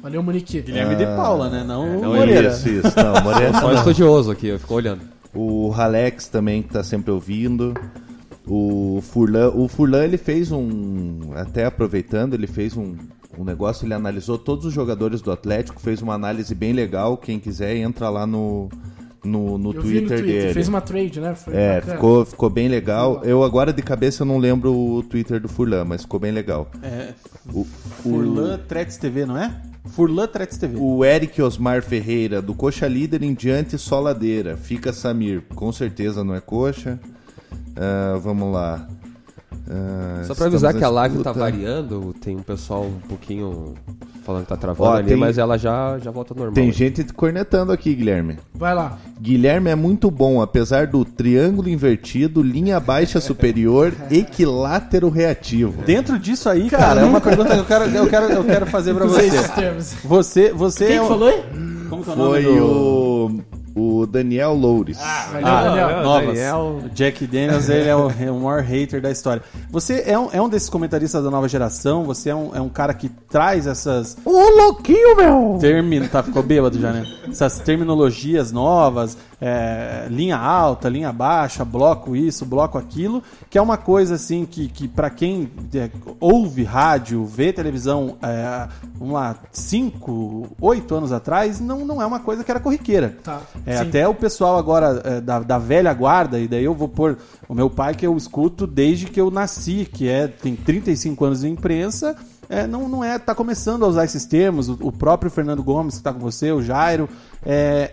Valeu, 0.00 0.22
Monique. 0.22 0.62
Guilherme 0.62 0.94
de 0.94 1.06
Paula, 1.06 1.50
né? 1.50 1.64
Não 1.66 1.98
o 1.98 2.00
não, 2.00 2.14
Moreira. 2.14 2.48
Isso, 2.48 2.68
isso. 2.68 2.92
Não, 2.96 3.22
Moreira 3.22 3.52
Só 3.54 3.68
não. 3.68 3.74
estudioso 3.74 4.30
aqui, 4.30 4.46
eu 4.46 4.60
fico 4.60 4.74
olhando. 4.74 5.00
O 5.34 5.70
Ralex 5.70 6.28
também 6.28 6.62
que 6.62 6.68
tá 6.68 6.84
sempre 6.84 7.10
ouvindo. 7.10 7.74
O 8.46 9.00
Furlan, 9.02 9.50
o 9.54 9.66
Furlan 9.66 10.04
ele 10.04 10.18
fez 10.18 10.52
um, 10.52 11.32
até 11.34 11.64
aproveitando, 11.64 12.34
ele 12.34 12.48
fez 12.48 12.76
um, 12.76 12.94
um 13.38 13.44
negócio, 13.44 13.84
ele 13.86 13.94
analisou 13.94 14.36
todos 14.38 14.64
os 14.66 14.72
jogadores 14.72 15.20
do 15.22 15.30
Atlético, 15.32 15.80
fez 15.80 16.02
uma 16.02 16.14
análise 16.14 16.54
bem 16.54 16.72
legal, 16.72 17.16
quem 17.16 17.38
quiser 17.40 17.76
entra 17.76 18.08
lá 18.10 18.26
no, 18.26 18.68
no, 19.24 19.56
no 19.58 19.72
Eu 19.72 19.80
vi 19.82 20.00
no 20.00 20.08
Twitter 20.08 20.18
Twitter, 20.18 20.40
dele. 20.42 20.54
fez 20.54 20.68
uma 20.68 20.80
trade, 20.80 21.20
né? 21.20 21.34
Foi 21.34 21.54
É, 21.54 21.74
bacana. 21.76 21.94
ficou, 21.94 22.24
ficou 22.26 22.50
bem 22.50 22.68
legal. 22.68 23.22
Eu 23.24 23.42
agora 23.42 23.72
de 23.72 23.82
cabeça 23.82 24.22
eu 24.22 24.26
não 24.26 24.38
lembro 24.38 24.74
o 24.74 25.02
Twitter 25.02 25.40
do 25.40 25.48
Furlan, 25.48 25.84
mas 25.84 26.02
ficou 26.02 26.20
bem 26.20 26.32
legal. 26.32 26.70
É, 26.82 27.14
O, 27.52 27.64
Furlan 27.64 28.58
Tretes 28.68 28.96
TV, 28.96 29.24
não 29.26 29.36
é? 29.38 29.60
Furlan 29.86 30.26
Tretes 30.28 30.58
TV. 30.58 30.76
o 30.78 31.04
Eric 31.04 31.40
Osmar 31.42 31.82
Ferreira, 31.82 32.40
do 32.42 32.54
Coxa 32.54 32.86
Líder 32.86 33.22
em 33.22 33.34
diante, 33.34 33.76
só 33.78 33.98
ladeira. 33.98 34.56
Fica 34.56 34.92
Samir, 34.92 35.42
com 35.54 35.72
certeza 35.72 36.22
não 36.22 36.34
é 36.34 36.40
coxa. 36.40 37.00
Ah, 37.76 38.18
vamos 38.22 38.52
lá. 38.52 38.86
Ah, 39.70 40.22
Só 40.24 40.34
pra 40.34 40.46
avisar 40.46 40.74
que 40.74 40.84
a 40.84 40.88
live 40.88 41.18
tá 41.22 41.32
variando, 41.32 42.14
tem 42.20 42.36
um 42.36 42.42
pessoal 42.42 42.84
um 42.84 42.98
pouquinho 43.08 43.74
falando 44.24 44.42
que 44.44 44.48
tá 44.50 44.56
travando 44.56 44.90
Ó, 44.90 44.94
ali, 44.96 45.08
tem- 45.08 45.16
mas 45.16 45.36
ela 45.38 45.56
já, 45.58 45.98
já 45.98 46.10
volta 46.10 46.32
normal. 46.34 46.54
Tem 46.54 46.70
gente 46.70 47.02
cornetando 47.12 47.72
aqui, 47.72 47.92
Guilherme. 47.94 48.38
Vai 48.54 48.74
lá. 48.74 48.98
Guilherme 49.20 49.70
é 49.70 49.74
muito 49.74 50.10
bom, 50.10 50.40
apesar 50.40 50.86
do 50.86 51.04
triângulo 51.04 51.68
invertido, 51.68 52.40
linha 52.42 52.78
baixa 52.78 53.20
superior, 53.20 53.92
equilátero 54.10 55.08
reativo. 55.08 55.82
Dentro 55.82 56.18
disso 56.18 56.48
aí, 56.48 56.68
cara, 56.70 57.00
é 57.00 57.04
uma 57.04 57.20
pergunta 57.20 57.50
que 57.54 57.60
eu 57.60 57.64
quero, 57.64 57.84
eu 57.86 58.06
quero, 58.08 58.24
eu 58.32 58.44
quero 58.44 58.66
fazer 58.66 58.94
pra 58.94 59.06
você. 59.06 59.28
Você, 60.04 60.52
você 60.52 60.86
Quem 60.86 60.96
é 60.96 60.98
que 61.00 61.04
o- 61.04 61.08
falou 61.08 61.28
aí? 61.28 61.42
Como 61.90 62.02
que 62.04 62.10
é 62.10 62.12
o 62.12 62.16
nome 62.16 62.30
Foi 62.30 62.42
do... 62.56 62.64
o, 62.64 63.40
o 63.74 64.06
Daniel 64.06 64.54
Loures. 64.54 64.98
Valeu, 64.98 65.46
Ah, 65.46 65.62
Daniel. 65.64 66.02
novas. 66.02 66.26
Daniel. 66.26 66.80
Jack 66.94 67.26
Daniels, 67.26 67.68
ele 67.68 67.88
é 67.88 67.96
o, 67.96 68.10
é 68.10 68.30
o 68.30 68.38
maior 68.40 68.62
hater 68.62 69.00
da 69.00 69.10
história. 69.10 69.42
Você 69.70 70.02
é 70.06 70.18
um, 70.18 70.28
é 70.32 70.40
um 70.42 70.48
desses 70.48 70.68
comentaristas 70.68 71.22
da 71.24 71.30
nova 71.30 71.48
geração, 71.48 72.04
você 72.04 72.30
é 72.30 72.34
um, 72.34 72.54
é 72.54 72.60
um 72.60 72.68
cara 72.68 72.92
que 72.94 73.08
traz 73.08 73.66
essas 73.66 74.16
Ô, 74.24 74.30
louquinho, 74.30 75.16
meu! 75.16 75.58
termino, 75.60 76.08
tá, 76.08 76.22
ficou 76.22 76.42
bêbado 76.42 76.78
já, 76.78 76.92
né? 76.92 77.04
Essas 77.28 77.58
terminologias 77.60 78.52
novas, 78.52 79.16
é, 79.44 80.06
linha 80.08 80.36
alta, 80.36 80.88
linha 80.88 81.12
baixa, 81.12 81.64
bloco 81.64 82.14
isso, 82.14 82.46
bloco 82.46 82.78
aquilo, 82.78 83.20
que 83.50 83.58
é 83.58 83.62
uma 83.62 83.76
coisa 83.76 84.14
assim 84.14 84.46
que, 84.46 84.68
que 84.68 84.86
para 84.86 85.10
quem 85.10 85.50
é, 85.74 85.90
ouve 86.20 86.62
rádio, 86.62 87.24
vê 87.26 87.52
televisão, 87.52 88.16
é, 88.22 88.68
vamos 88.94 89.14
lá, 89.14 89.36
5, 89.50 90.48
8 90.60 90.94
anos 90.94 91.10
atrás, 91.10 91.58
não, 91.58 91.84
não 91.84 92.00
é 92.00 92.06
uma 92.06 92.20
coisa 92.20 92.44
que 92.44 92.50
era 92.52 92.60
corriqueira. 92.60 93.16
Tá, 93.24 93.40
É, 93.66 93.78
até 93.78 94.06
o 94.06 94.14
pessoal 94.14 94.56
agora 94.56 95.02
é, 95.04 95.20
da, 95.20 95.40
da 95.40 95.58
velha 95.58 95.92
guarda, 95.92 96.38
e 96.38 96.46
daí 96.46 96.62
eu 96.62 96.72
vou 96.72 96.88
pôr 96.88 97.18
o 97.48 97.54
meu 97.54 97.68
pai 97.68 97.96
que 97.96 98.06
eu 98.06 98.16
escuto 98.16 98.64
desde 98.64 99.06
que 99.06 99.20
eu 99.20 99.28
nasci, 99.28 99.88
que 99.92 100.08
é 100.08 100.28
tem 100.28 100.54
35 100.54 101.24
anos 101.24 101.40
de 101.40 101.48
imprensa, 101.48 102.14
é, 102.48 102.64
não, 102.68 102.88
não 102.88 103.02
é, 103.02 103.18
tá 103.18 103.34
começando 103.34 103.84
a 103.84 103.88
usar 103.88 104.04
esses 104.04 104.24
termos, 104.24 104.68
o, 104.68 104.78
o 104.82 104.92
próprio 104.92 105.32
Fernando 105.32 105.64
Gomes 105.64 105.94
que 105.94 106.00
está 106.00 106.12
com 106.12 106.20
você, 106.20 106.52
o 106.52 106.62
Jairo, 106.62 107.08
é, 107.44 107.90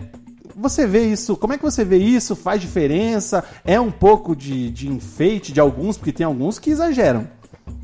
você 0.59 0.85
vê 0.85 1.07
isso, 1.07 1.37
como 1.37 1.53
é 1.53 1.57
que 1.57 1.63
você 1.63 1.85
vê 1.85 1.97
isso? 1.97 2.35
Faz 2.35 2.59
diferença? 2.59 3.43
É 3.63 3.79
um 3.79 3.91
pouco 3.91 4.35
de, 4.35 4.69
de 4.69 4.89
enfeite 4.89 5.53
de 5.53 5.59
alguns, 5.59 5.97
porque 5.97 6.11
tem 6.11 6.25
alguns 6.25 6.59
que 6.59 6.69
exageram. 6.69 7.27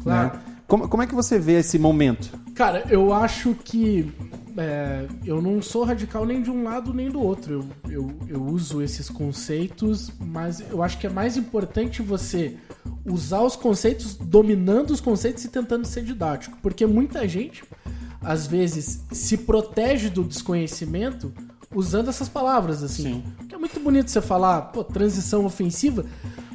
Claro. 0.04 0.36
né? 0.36 0.42
Como, 0.68 0.88
como 0.88 1.04
é 1.04 1.08
que 1.08 1.16
você 1.16 1.38
vê 1.38 1.60
esse 1.60 1.78
momento? 1.78 2.30
Cara, 2.56 2.84
eu 2.90 3.14
acho 3.14 3.56
que 3.64 4.12
é, 4.58 5.06
eu 5.26 5.42
não 5.42 5.62
sou 5.62 5.84
radical 5.84 6.26
nem 6.26 6.42
de 6.42 6.50
um 6.50 6.64
lado 6.64 6.94
nem 6.94 7.10
do 7.10 7.22
outro. 7.22 7.66
Eu, 7.86 7.92
eu, 7.92 8.18
eu 8.28 8.44
uso 8.44 8.82
esses 8.82 9.10
conceitos, 9.10 10.12
mas 10.20 10.60
eu 10.72 10.82
acho 10.82 10.98
que 10.98 11.06
é 11.06 11.10
mais 11.10 11.38
importante 11.38 12.02
você 12.02 12.56
usar 13.06 13.42
os 13.42 13.56
conceitos, 13.56 14.16
dominando 14.16 14.92
os 14.92 15.02
conceitos 15.02 15.46
e 15.46 15.50
tentando 15.50 15.86
ser 15.86 16.04
didático. 16.04 16.58
Porque 16.62 16.86
muita 16.86 17.28
gente, 17.28 17.64
às 18.22 18.48
vezes, 18.48 19.04
se 19.12 19.38
protege 19.38 20.10
do 20.10 20.24
desconhecimento 20.24 21.32
usando 21.76 22.10
essas 22.10 22.30
palavras, 22.30 22.82
assim. 22.82 23.24
Que 23.48 23.54
é 23.54 23.58
muito 23.58 23.80
bonito 23.80 24.10
você 24.10 24.22
falar, 24.22 24.62
pô, 24.62 24.84
transição 24.84 25.46
ofensiva, 25.46 26.06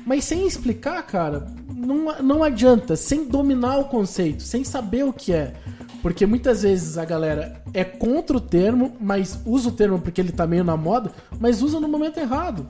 mas 0.05 0.25
sem 0.25 0.47
explicar, 0.47 1.01
cara, 1.03 1.47
não, 1.69 2.21
não 2.23 2.43
adianta, 2.43 2.97
sem 2.97 3.25
dominar 3.25 3.79
o 3.79 3.85
conceito, 3.85 4.43
sem 4.43 4.65
saber 4.65 5.05
o 5.05 5.13
que 5.13 5.33
é. 5.33 5.55
Porque 6.03 6.25
muitas 6.25 6.63
vezes 6.63 6.97
a 6.97 7.05
galera 7.05 7.63
é 7.75 7.85
contra 7.85 8.37
o 8.37 8.41
termo, 8.41 8.97
mas 8.99 9.39
usa 9.45 9.69
o 9.69 9.73
termo 9.73 10.01
porque 10.01 10.21
ele 10.21 10.33
tá 10.33 10.47
meio 10.47 10.65
na 10.65 10.77
moda, 10.77 11.13
mas 11.39 11.63
usa 11.63 11.79
no 11.79 11.89
momento 11.89 12.19
errado. 12.19 12.67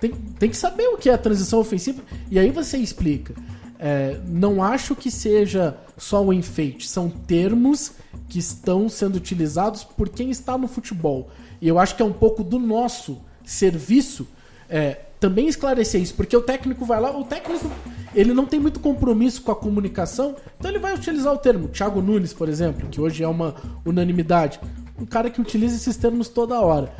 Tem, 0.00 0.10
tem 0.10 0.48
que 0.48 0.56
saber 0.56 0.88
o 0.88 0.96
que 0.96 1.10
é 1.10 1.12
a 1.12 1.18
transição 1.18 1.58
ofensiva 1.58 2.02
e 2.30 2.38
aí 2.38 2.50
você 2.50 2.78
explica. 2.78 3.34
É, 3.78 4.18
não 4.26 4.62
acho 4.62 4.94
que 4.94 5.10
seja 5.10 5.76
só 5.96 6.22
um 6.22 6.32
enfeite, 6.32 6.88
são 6.88 7.08
termos 7.08 7.92
que 8.28 8.38
estão 8.38 8.88
sendo 8.88 9.16
utilizados 9.16 9.84
por 9.84 10.08
quem 10.08 10.30
está 10.30 10.56
no 10.56 10.68
futebol. 10.68 11.30
E 11.60 11.68
eu 11.68 11.78
acho 11.78 11.94
que 11.94 12.02
é 12.02 12.04
um 12.04 12.12
pouco 12.12 12.42
do 12.42 12.58
nosso 12.58 13.18
serviço 13.44 14.26
é, 14.68 14.98
também 15.18 15.48
esclarecer 15.48 16.00
isso, 16.00 16.14
porque 16.14 16.34
o 16.34 16.40
técnico 16.40 16.84
vai 16.84 17.00
lá, 17.00 17.16
o 17.16 17.24
técnico 17.24 17.70
ele 18.14 18.32
não 18.32 18.46
tem 18.46 18.58
muito 18.58 18.80
compromisso 18.80 19.42
com 19.42 19.52
a 19.52 19.56
comunicação, 19.56 20.34
então 20.58 20.70
ele 20.70 20.78
vai 20.78 20.94
utilizar 20.94 21.32
o 21.32 21.38
termo. 21.38 21.68
Thiago 21.68 22.00
Nunes, 22.00 22.32
por 22.32 22.48
exemplo, 22.48 22.88
que 22.88 23.00
hoje 23.00 23.22
é 23.22 23.28
uma 23.28 23.54
unanimidade, 23.84 24.58
um 24.98 25.04
cara 25.04 25.28
que 25.28 25.40
utiliza 25.40 25.76
esses 25.76 25.96
termos 25.96 26.28
toda 26.28 26.60
hora. 26.60 26.92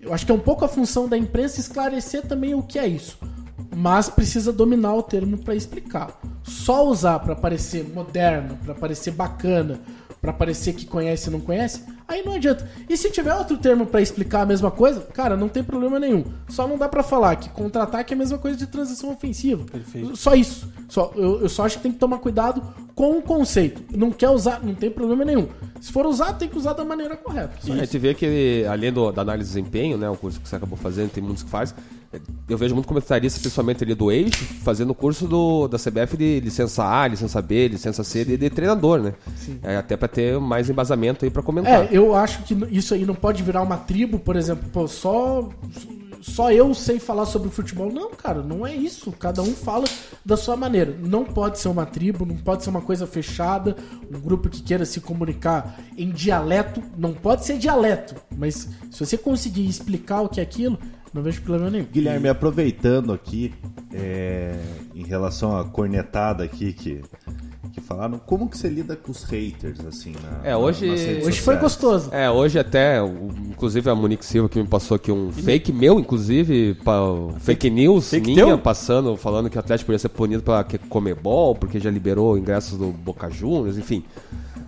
Eu 0.00 0.12
acho 0.12 0.26
que 0.26 0.32
é 0.32 0.34
um 0.34 0.40
pouco 0.40 0.64
a 0.64 0.68
função 0.68 1.08
da 1.08 1.16
imprensa 1.16 1.60
esclarecer 1.60 2.22
também 2.22 2.54
o 2.54 2.62
que 2.62 2.78
é 2.78 2.86
isso, 2.86 3.18
mas 3.74 4.08
precisa 4.08 4.52
dominar 4.52 4.94
o 4.94 5.02
termo 5.02 5.38
para 5.38 5.54
explicar. 5.54 6.18
Só 6.42 6.86
usar 6.86 7.20
para 7.20 7.36
parecer 7.36 7.88
moderno, 7.94 8.58
para 8.64 8.74
parecer 8.74 9.12
bacana, 9.12 9.80
para 10.20 10.32
parecer 10.32 10.72
que 10.72 10.84
conhece 10.84 11.28
e 11.28 11.32
não 11.32 11.40
conhece, 11.40 11.84
aí 12.08 12.24
não 12.24 12.32
adianta. 12.32 12.68
E 12.88 12.96
se 12.96 13.10
tiver 13.10 13.34
outro 13.34 13.58
termo 13.58 13.86
para 13.86 14.00
explicar 14.00 14.42
a 14.42 14.46
mesma 14.46 14.70
coisa, 14.70 15.00
cara, 15.12 15.36
não 15.36 15.48
tem 15.48 15.62
problema 15.62 16.00
nenhum. 16.00 16.24
Só 16.48 16.66
não 16.66 16.78
dá 16.78 16.88
para 16.88 17.02
falar 17.02 17.36
que 17.36 17.50
contra-ataque 17.50 18.14
é 18.14 18.16
a 18.16 18.18
mesma 18.18 18.38
coisa 18.38 18.56
de 18.56 18.66
transição 18.66 19.12
ofensiva. 19.12 19.64
Perfeito. 19.70 20.16
Só 20.16 20.34
isso. 20.34 20.68
Só, 20.88 21.12
eu, 21.14 21.42
eu 21.42 21.48
só 21.48 21.66
acho 21.66 21.76
que 21.76 21.82
tem 21.82 21.92
que 21.92 21.98
tomar 21.98 22.18
cuidado 22.18 22.62
com 22.94 23.18
o 23.18 23.22
conceito. 23.22 23.82
Não 23.96 24.10
quer 24.10 24.30
usar, 24.30 24.60
não 24.62 24.74
tem 24.74 24.90
problema 24.90 25.24
nenhum. 25.24 25.48
Se 25.80 25.92
for 25.92 26.06
usar, 26.06 26.32
tem 26.32 26.48
que 26.48 26.56
usar 26.56 26.72
da 26.72 26.84
maneira 26.84 27.16
correta. 27.16 27.52
Só 27.60 27.72
gente 27.74 27.98
vê 27.98 28.14
que, 28.14 28.64
além 28.68 28.92
do, 28.92 29.12
da 29.12 29.22
análise 29.22 29.50
de 29.50 29.60
desempenho, 29.60 29.96
né, 29.96 30.08
o 30.08 30.16
curso 30.16 30.40
que 30.40 30.48
você 30.48 30.56
acabou 30.56 30.76
fazendo, 30.76 31.10
tem 31.10 31.22
muitos 31.22 31.42
que 31.42 31.50
faz. 31.50 31.74
Eu 32.48 32.56
vejo 32.56 32.74
muito 32.74 32.88
comentarista, 32.88 33.38
principalmente 33.38 33.84
ali 33.84 33.94
do 33.94 34.10
eixo, 34.10 34.42
fazendo 34.64 34.90
o 34.90 34.94
curso 34.94 35.28
do, 35.28 35.68
da 35.68 35.76
CBF 35.78 36.16
de 36.16 36.40
licença 36.40 36.82
A, 36.82 37.06
licença 37.06 37.42
B, 37.42 37.68
licença 37.68 38.02
C, 38.02 38.24
de, 38.24 38.38
de 38.38 38.48
treinador, 38.48 38.98
né? 38.98 39.12
É, 39.62 39.76
até 39.76 39.94
pra 39.94 40.08
ter 40.08 40.40
mais 40.40 40.70
embasamento 40.70 41.26
aí 41.26 41.30
pra 41.30 41.42
comentar. 41.42 41.92
É, 41.92 41.97
eu 41.98 42.14
acho 42.14 42.42
que 42.44 42.56
isso 42.70 42.94
aí 42.94 43.04
não 43.04 43.14
pode 43.14 43.42
virar 43.42 43.62
uma 43.62 43.76
tribo, 43.76 44.18
por 44.18 44.36
exemplo, 44.36 44.68
pô, 44.70 44.86
só 44.86 45.48
só 46.20 46.50
eu 46.52 46.74
sei 46.74 46.98
falar 46.98 47.26
sobre 47.26 47.48
futebol. 47.48 47.92
Não, 47.92 48.10
cara, 48.10 48.42
não 48.42 48.66
é 48.66 48.74
isso. 48.74 49.12
Cada 49.12 49.42
um 49.42 49.52
fala 49.54 49.86
da 50.24 50.36
sua 50.36 50.56
maneira. 50.56 50.96
Não 51.00 51.24
pode 51.24 51.58
ser 51.58 51.68
uma 51.68 51.86
tribo, 51.86 52.26
não 52.26 52.36
pode 52.36 52.64
ser 52.64 52.70
uma 52.70 52.80
coisa 52.80 53.06
fechada, 53.06 53.76
um 54.12 54.18
grupo 54.20 54.48
que 54.48 54.62
queira 54.62 54.84
se 54.84 55.00
comunicar 55.00 55.78
em 55.96 56.10
dialeto, 56.10 56.82
não 56.96 57.12
pode 57.12 57.44
ser 57.44 57.58
dialeto, 57.58 58.14
mas 58.36 58.68
se 58.90 59.04
você 59.04 59.16
conseguir 59.16 59.66
explicar 59.66 60.22
o 60.22 60.28
que 60.28 60.40
é 60.40 60.42
aquilo, 60.42 60.78
não 61.12 61.22
vejo 61.22 61.40
problema 61.42 61.70
nenhum. 61.70 61.86
Guilherme, 61.86 62.28
aproveitando 62.28 63.12
aqui, 63.12 63.54
é, 63.92 64.58
em 64.94 65.04
relação 65.04 65.56
à 65.56 65.64
cornetada 65.64 66.44
aqui 66.44 66.72
que, 66.72 67.02
que 67.72 67.80
falaram, 67.80 68.18
como 68.18 68.48
que 68.48 68.56
você 68.58 68.68
lida 68.68 68.96
com 68.96 69.10
os 69.12 69.22
haters, 69.24 69.80
assim, 69.86 70.12
na, 70.22 70.48
É, 70.48 70.56
hoje- 70.56 70.86
nas 70.86 71.00
redes 71.00 71.26
Hoje 71.26 71.40
foi 71.40 71.54
sociais? 71.54 71.60
gostoso. 71.60 72.08
É, 72.12 72.30
hoje 72.30 72.58
até, 72.58 72.98
inclusive 73.50 73.88
a 73.90 73.94
Monique 73.94 74.24
Silva 74.24 74.48
que 74.48 74.58
me 74.60 74.66
passou 74.66 74.94
aqui 74.96 75.10
um 75.12 75.30
fake 75.32 75.72
meu, 75.72 75.98
inclusive, 76.00 76.74
pa, 76.84 77.00
fake 77.40 77.70
news 77.70 78.10
fake 78.10 78.26
minha, 78.26 78.46
teu? 78.46 78.58
passando, 78.58 79.16
falando 79.16 79.48
que 79.50 79.56
o 79.56 79.60
Atlético 79.60 79.86
podia 79.86 79.98
ser 79.98 80.08
punido 80.08 80.42
pra 80.42 80.62
que- 80.64 80.78
Comebol, 80.78 81.54
porque 81.54 81.78
já 81.80 81.90
liberou 81.90 82.36
ingressos 82.38 82.78
do 82.78 82.86
Boca 82.88 83.28
Juniors, 83.30 83.76
enfim. 83.78 84.04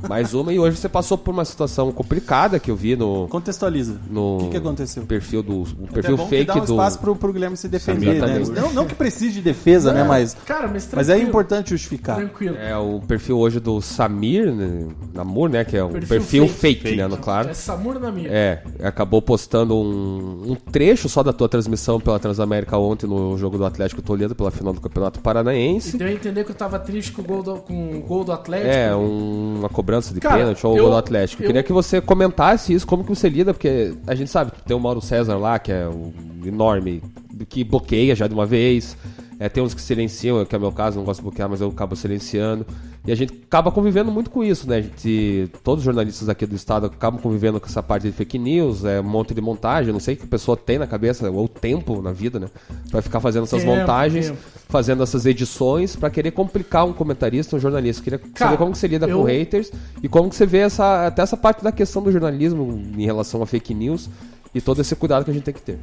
Mais 0.08 0.34
uma, 0.34 0.52
e 0.52 0.58
hoje 0.58 0.76
você 0.76 0.88
passou 0.88 1.16
por 1.18 1.30
uma 1.32 1.44
situação 1.44 1.92
complicada 1.92 2.58
que 2.58 2.70
eu 2.70 2.76
vi 2.76 2.96
no, 2.96 3.28
Contextualiza. 3.28 3.96
no 4.10 4.36
O 4.36 4.38
que, 4.44 4.50
que 4.50 4.56
aconteceu? 4.56 5.02
perfil 5.04 5.42
do 5.42 5.60
o 5.62 5.66
Até 5.84 5.92
perfil 5.94 6.14
é 6.14 6.16
bom 6.16 6.22
que 6.24 6.30
fake 6.30 6.46
dá 6.46 6.54
um 6.54 6.58
do. 6.64 6.64
espaço 6.72 6.98
pro, 6.98 7.16
pro 7.16 7.32
Guilherme 7.32 7.56
se 7.56 7.68
defender, 7.68 8.06
né? 8.20 8.40
Exatamente. 8.40 8.50
Não, 8.50 8.72
não 8.72 8.86
que 8.86 8.94
precise 8.94 9.32
de 9.34 9.40
defesa, 9.40 9.92
né? 9.92 10.04
Mas, 10.04 10.34
Cara, 10.46 10.68
mas 10.68 10.88
mas 10.92 11.08
é 11.08 11.18
importante 11.18 11.70
justificar. 11.70 12.16
Tranquilo. 12.16 12.56
É 12.56 12.76
o 12.76 13.00
perfil 13.00 13.38
hoje 13.38 13.60
do 13.60 13.80
Samir 13.80 14.52
né, 14.52 14.88
Namur, 15.14 15.48
né? 15.50 15.64
Que 15.64 15.76
é 15.76 15.84
o 15.84 15.88
Perfil 15.90 16.08
perfil, 16.08 16.48
fake. 16.48 16.82
fake, 16.82 16.96
né? 16.96 17.06
No 17.06 17.16
claro. 17.16 17.48
É 17.50 17.54
Samura 17.54 17.98
na 17.98 18.10
minha. 18.10 18.28
É, 18.30 18.62
acabou 18.82 19.20
postando 19.20 19.74
um, 19.76 20.52
um 20.52 20.54
trecho 20.54 21.08
só 21.08 21.22
da 21.22 21.32
tua 21.32 21.48
transmissão 21.48 22.00
pela 22.00 22.18
Transamérica 22.18 22.76
ontem 22.78 23.06
no 23.06 23.36
jogo 23.36 23.58
do 23.58 23.64
Atlético 23.64 24.00
Toledo 24.02 24.34
pela 24.34 24.50
final 24.50 24.72
do 24.72 24.80
Campeonato 24.80 25.20
Paranaense. 25.20 25.96
Deu 25.96 26.08
a 26.08 26.12
entender 26.12 26.44
que 26.44 26.50
eu 26.50 26.54
tava 26.56 26.78
triste 26.78 27.12
com 27.12 27.22
o 27.22 27.24
gol 27.24 27.42
do, 27.42 27.56
com 27.56 27.96
o 27.96 28.00
gol 28.00 28.24
do 28.24 28.32
Atlético. 28.32 28.70
É, 28.70 28.94
um- 28.96 29.58
uma 29.60 29.68
cobrança 29.68 29.89
de 30.14 30.20
Cara, 30.20 30.36
pênalti 30.38 30.66
ou 30.66 30.76
eu- 30.76 30.82
gol 30.84 30.92
do 30.92 30.96
Atlético. 30.98 31.42
eu- 31.42 31.46
Queria 31.46 31.62
que 31.62 31.72
você 31.72 32.00
comentasse 32.00 32.72
isso, 32.72 32.86
como 32.86 33.02
que 33.04 33.10
você 33.10 33.28
lida, 33.28 33.52
porque 33.52 33.92
a 34.06 34.14
gente 34.14 34.30
sabe, 34.30 34.52
tem 34.66 34.76
o 34.76 34.80
Mauro 34.80 35.00
César 35.00 35.36
lá, 35.36 35.58
que 35.58 35.72
é 35.72 35.86
o 35.86 36.12
enorme, 36.46 37.02
que 37.48 37.64
bloqueia 37.64 38.14
já 38.14 38.26
de 38.26 38.34
uma 38.34 38.46
vez. 38.46 38.96
É, 39.38 39.48
tem 39.48 39.62
uns 39.62 39.72
que 39.72 39.80
silenciam, 39.80 40.44
que 40.44 40.54
é 40.54 40.58
o 40.58 40.60
meu 40.60 40.70
caso, 40.70 40.98
não 40.98 41.04
gosto 41.04 41.20
de 41.20 41.22
bloquear, 41.22 41.48
mas 41.48 41.62
eu 41.62 41.68
acabo 41.68 41.96
silenciando. 41.96 42.66
E 43.06 43.10
a 43.10 43.14
gente 43.14 43.32
acaba 43.48 43.72
convivendo 43.72 44.12
muito 44.12 44.28
com 44.28 44.44
isso, 44.44 44.68
né? 44.68 44.76
A 44.76 44.80
gente, 44.82 45.48
todos 45.64 45.80
os 45.80 45.84
jornalistas 45.86 46.28
aqui 46.28 46.44
do 46.44 46.54
estado 46.54 46.84
acabam 46.84 47.18
convivendo 47.18 47.58
com 47.58 47.64
essa 47.64 47.82
parte 47.82 48.02
de 48.02 48.12
fake 48.12 48.38
news, 48.38 48.84
é 48.84 49.00
um 49.00 49.04
monte 49.04 49.32
de 49.32 49.40
montagem, 49.40 49.94
não 49.94 49.98
sei 50.00 50.12
o 50.12 50.18
que 50.18 50.24
a 50.24 50.28
pessoa 50.28 50.58
tem 50.58 50.78
na 50.78 50.86
cabeça, 50.86 51.30
ou 51.30 51.48
tempo 51.48 52.02
na 52.02 52.12
vida, 52.12 52.38
né? 52.38 52.48
Pra 52.90 53.00
ficar 53.00 53.18
fazendo 53.18 53.44
essas 53.44 53.62
Tempo, 53.62 53.74
montagens, 53.74 54.26
tempo. 54.26 54.38
fazendo 54.68 55.02
essas 55.02 55.24
edições, 55.24 55.96
pra 55.96 56.10
querer 56.10 56.32
complicar 56.32 56.84
um 56.86 56.92
comentarista, 56.92 57.56
um 57.56 57.58
jornalista. 57.58 58.02
Queria 58.04 58.18
Cara, 58.18 58.50
saber 58.50 58.58
como 58.58 58.72
que 58.72 58.78
você 58.78 58.88
lida 58.88 59.06
eu- 59.08 59.16
com 59.20 59.24
haters 59.24 59.72
e 60.02 60.06
como 60.08 60.28
que 60.28 60.36
você 60.36 60.44
vê 60.44 60.58
essa, 60.58 61.06
até 61.06 61.22
essa 61.22 61.38
parte 61.38 61.64
da 61.64 61.72
questão 61.72 62.02
do 62.02 62.12
jornalismo 62.12 62.78
em 62.94 63.06
relação 63.06 63.40
a 63.42 63.46
fake 63.46 63.72
news 63.72 64.10
e 64.54 64.60
todo 64.60 64.80
esse 64.80 64.94
cuidado 64.96 65.24
que 65.24 65.30
a 65.30 65.34
gente 65.34 65.44
tem 65.44 65.54
que 65.54 65.62
ter. 65.62 65.78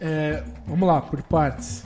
É, 0.00 0.42
vamos 0.66 0.86
lá, 0.86 1.00
por 1.00 1.22
partes. 1.22 1.84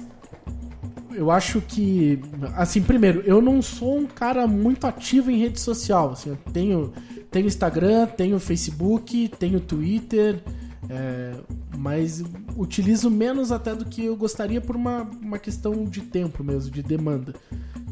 Eu 1.15 1.31
acho 1.31 1.61
que, 1.63 2.21
assim, 2.57 2.83
primeiro, 2.83 3.23
eu 3.25 3.41
não 3.41 3.63
sou 3.63 3.99
um 3.99 4.07
cara 4.07 4.47
muito 4.47 4.87
ativo 4.87 5.31
em 5.31 5.39
rede 5.39 5.59
social. 5.61 6.11
Assim, 6.11 6.31
eu 6.31 6.39
tenho, 6.53 6.93
tenho 7.31 7.47
Instagram, 7.47 8.07
tenho 8.07 8.39
Facebook, 8.39 9.29
tenho 9.39 9.61
Twitter, 9.61 10.43
é, 10.89 11.33
mas 11.77 12.23
utilizo 12.57 13.11
menos 13.11 13.51
até 13.51 13.75
do 13.75 13.85
que 13.85 14.05
eu 14.05 14.17
gostaria 14.17 14.61
por 14.61 14.77
uma, 14.77 15.09
uma 15.23 15.39
questão 15.39 15.85
de 15.85 16.01
tempo 16.01 16.45
mesmo, 16.45 16.71
de 16.71 16.83
demanda 16.83 17.35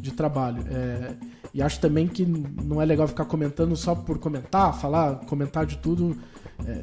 de 0.04 0.12
trabalho. 0.12 0.62
É, 0.70 1.14
e 1.52 1.62
acho 1.62 1.80
também 1.80 2.06
que 2.06 2.26
não 2.26 2.80
é 2.80 2.84
legal 2.84 3.08
ficar 3.08 3.24
comentando 3.24 3.74
só 3.74 3.94
por 3.94 4.18
comentar, 4.18 4.78
falar, 4.78 5.20
comentar 5.26 5.64
de 5.64 5.78
tudo. 5.78 6.16
É, 6.66 6.82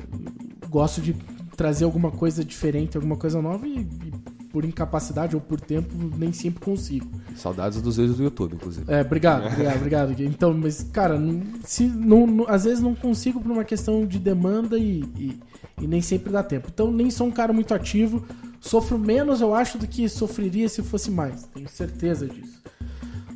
gosto 0.69 1.01
de 1.01 1.15
trazer 1.55 1.85
alguma 1.85 2.11
coisa 2.11 2.43
diferente, 2.43 2.97
alguma 2.97 3.15
coisa 3.17 3.41
nova 3.41 3.67
e, 3.67 3.79
e 3.81 4.11
por 4.51 4.65
incapacidade 4.65 5.35
ou 5.35 5.41
por 5.41 5.59
tempo 5.61 5.93
nem 6.17 6.33
sempre 6.33 6.63
consigo. 6.63 7.07
Saudades 7.35 7.81
dos 7.81 7.97
vídeos 7.97 8.17
do 8.17 8.23
YouTube, 8.23 8.55
inclusive. 8.55 8.85
É, 8.91 9.01
obrigado, 9.01 9.45
obrigado, 9.51 9.75
obrigado. 9.77 10.19
Então, 10.23 10.53
mas, 10.53 10.83
cara, 10.91 11.17
não- 11.17 11.41
se, 11.63 11.85
não, 11.87 12.27
não- 12.27 12.45
às 12.49 12.65
vezes 12.65 12.81
não 12.81 12.93
consigo 12.93 13.39
por 13.39 13.51
uma 13.51 13.63
questão 13.63 14.05
de 14.05 14.19
demanda 14.19 14.77
e, 14.77 15.03
e, 15.17 15.39
e 15.81 15.87
nem 15.87 16.01
sempre 16.01 16.31
dá 16.33 16.43
tempo. 16.43 16.67
Então, 16.73 16.91
nem 16.91 17.09
sou 17.09 17.27
um 17.27 17.31
cara 17.31 17.53
muito 17.53 17.73
ativo. 17.73 18.25
Sofro 18.59 18.99
menos, 18.99 19.39
eu 19.41 19.55
acho, 19.55 19.77
do 19.77 19.87
que 19.87 20.07
sofreria 20.09 20.67
se 20.69 20.83
fosse 20.83 21.09
mais. 21.09 21.43
Tenho 21.53 21.67
certeza 21.69 22.27
disso. 22.27 22.61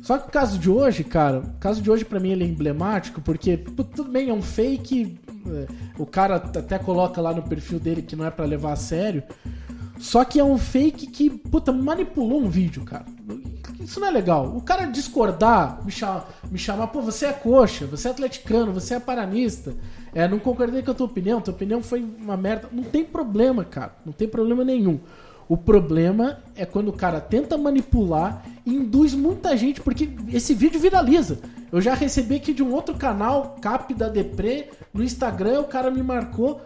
Só 0.02 0.18
que 0.18 0.28
o 0.28 0.30
caso 0.30 0.56
de 0.58 0.70
hoje, 0.70 1.02
cara, 1.02 1.40
o 1.40 1.58
caso 1.58 1.82
de 1.82 1.90
hoje 1.90 2.04
pra 2.04 2.20
mim 2.20 2.30
ele 2.30 2.44
é 2.44 2.46
emblemático, 2.46 3.20
porque 3.20 3.56
tudo 3.56 4.04
bem, 4.04 4.28
é 4.28 4.32
um 4.34 4.42
fake. 4.42 5.18
É, 5.54 5.66
O 5.98 6.06
cara 6.06 6.36
até 6.36 6.78
coloca 6.78 7.20
lá 7.20 7.32
no 7.32 7.42
perfil 7.42 7.78
dele 7.78 8.02
que 8.02 8.16
não 8.16 8.24
é 8.24 8.30
pra 8.30 8.44
levar 8.44 8.72
a 8.72 8.76
sério. 8.76 9.22
Só 9.98 10.24
que 10.24 10.38
é 10.38 10.44
um 10.44 10.58
fake 10.58 11.06
que, 11.06 11.30
puta, 11.30 11.72
manipulou 11.72 12.42
um 12.42 12.48
vídeo, 12.48 12.84
cara. 12.84 13.06
Isso 13.80 14.00
não 14.00 14.08
é 14.08 14.10
legal. 14.10 14.54
O 14.56 14.60
cara 14.60 14.84
discordar, 14.86 15.80
me 15.84 15.90
chamar, 15.90 16.28
me 16.50 16.58
chamar 16.58 16.88
pô, 16.88 17.00
você 17.00 17.26
é 17.26 17.32
coxa, 17.32 17.86
você 17.86 18.08
é 18.08 18.10
atleticano, 18.10 18.72
você 18.72 18.94
é 18.94 19.00
paranista. 19.00 19.74
É, 20.14 20.26
não 20.26 20.38
concordei 20.38 20.82
com 20.82 20.90
a 20.90 20.94
tua 20.94 21.06
opinião, 21.06 21.40
tua 21.40 21.54
opinião 21.54 21.82
foi 21.82 22.02
uma 22.02 22.36
merda. 22.36 22.68
Não 22.72 22.82
tem 22.82 23.04
problema, 23.04 23.64
cara. 23.64 23.94
Não 24.04 24.12
tem 24.12 24.28
problema 24.28 24.64
nenhum. 24.64 24.98
O 25.48 25.56
problema 25.56 26.38
é 26.56 26.66
quando 26.66 26.88
o 26.88 26.92
cara 26.92 27.20
tenta 27.20 27.56
manipular 27.56 28.44
e 28.64 28.74
induz 28.74 29.14
muita 29.14 29.56
gente, 29.56 29.80
porque 29.80 30.10
esse 30.32 30.54
vídeo 30.54 30.80
viraliza. 30.80 31.38
Eu 31.70 31.80
já 31.80 31.94
recebi 31.94 32.36
aqui 32.36 32.52
de 32.52 32.62
um 32.62 32.72
outro 32.72 32.96
canal, 32.96 33.56
Cap 33.60 33.92
da 33.94 34.08
Depre, 34.08 34.70
no 34.92 35.04
Instagram, 35.04 35.60
o 35.60 35.64
cara 35.64 35.90
me 35.90 36.02
marcou. 36.02 36.60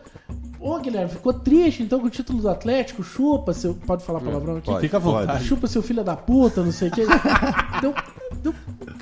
Ô, 0.58 0.78
Guilherme, 0.78 1.10
ficou 1.10 1.32
triste 1.32 1.82
então 1.82 2.00
com 2.00 2.06
o 2.06 2.10
título 2.10 2.40
do 2.40 2.48
Atlético? 2.48 3.02
Chupa, 3.02 3.52
seu. 3.52 3.74
Pode 3.74 4.04
falar 4.04 4.20
palavrão 4.20 4.56
aqui? 4.56 4.66
pode. 4.66 4.80
Fica 4.80 4.96
à 4.96 5.00
vontade. 5.00 5.44
Chupa 5.44 5.66
seu 5.66 5.82
filho 5.82 6.04
da 6.04 6.16
puta, 6.16 6.62
não 6.62 6.72
sei 6.72 6.88
o 6.88 6.92
que. 6.92 7.00
eu, 7.82 7.94
eu, 8.44 8.54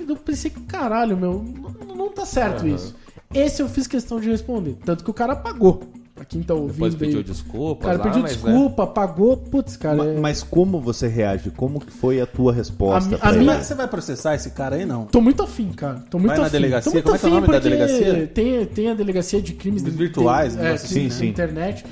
eu 0.09 0.16
pensei, 0.16 0.51
caralho, 0.51 1.16
meu, 1.16 1.45
não, 1.87 1.95
não 1.95 2.09
tá 2.09 2.24
certo 2.24 2.66
isso. 2.66 2.97
Esse 3.35 3.61
eu 3.61 3.68
fiz 3.68 3.87
questão 3.87 4.20
de 4.20 4.31
responder. 4.31 4.76
Tanto 4.85 5.05
que 5.05 5.11
o 5.11 5.14
cara 5.14 5.37
pagou. 5.37 5.83
Pra 6.19 6.25
quem 6.25 6.43
tá 6.43 6.53
ouvindo. 6.53 6.73
Depois 6.73 6.95
pediu 6.97 7.21
aí. 7.21 7.71
O 7.73 7.77
cara 7.77 7.97
lá, 7.99 8.03
pediu 8.05 8.23
mas, 8.23 8.43
né, 8.43 8.51
desculpa, 8.53 8.87
pagou. 8.89 9.37
Putz, 9.37 9.77
cara. 9.77 9.97
Ma- 9.97 10.07
é- 10.07 10.19
Mas 10.19 10.43
como 10.43 10.81
você 10.81 11.07
reage? 11.07 11.51
Como 11.51 11.79
que 11.79 11.93
foi 11.93 12.21
a 12.21 12.27
tua 12.27 12.53
resposta? 12.53 13.16
A 13.23 13.29
a 13.29 13.33
minha- 13.33 13.55
vai, 13.55 13.62
você 13.62 13.75
vai 13.77 13.87
processar 13.87 14.35
esse 14.35 14.51
cara 14.51 14.75
aí, 14.75 14.85
não? 14.85 15.05
Tô 15.07 15.21
muito 15.21 15.43
afim, 15.45 15.69
cara. 15.69 16.03
Tô 16.11 16.19
muito 16.19 16.31
Vai 16.31 16.39
na 16.39 16.45
afim. 16.47 16.53
delegacia? 16.53 16.91
Tô 16.91 16.95
muito 16.97 17.05
Como 17.05 17.16
é 17.16 17.19
que 17.21 17.25
é 17.27 17.29
o 17.29 17.33
nome 17.35 17.47
da 17.47 17.53
porque 17.53 17.69
delegacia? 17.69 18.27
Tem, 18.27 18.66
tem 18.66 18.91
a 18.91 18.95
delegacia 18.95 19.41
de 19.41 19.53
crimes 19.53 19.83
virtuais, 19.85 20.55
de, 20.57 20.61
um 20.61 20.64
é, 20.64 20.73
assim, 20.73 21.05
na 21.05 21.11
sim. 21.11 21.27
internet. 21.29 21.85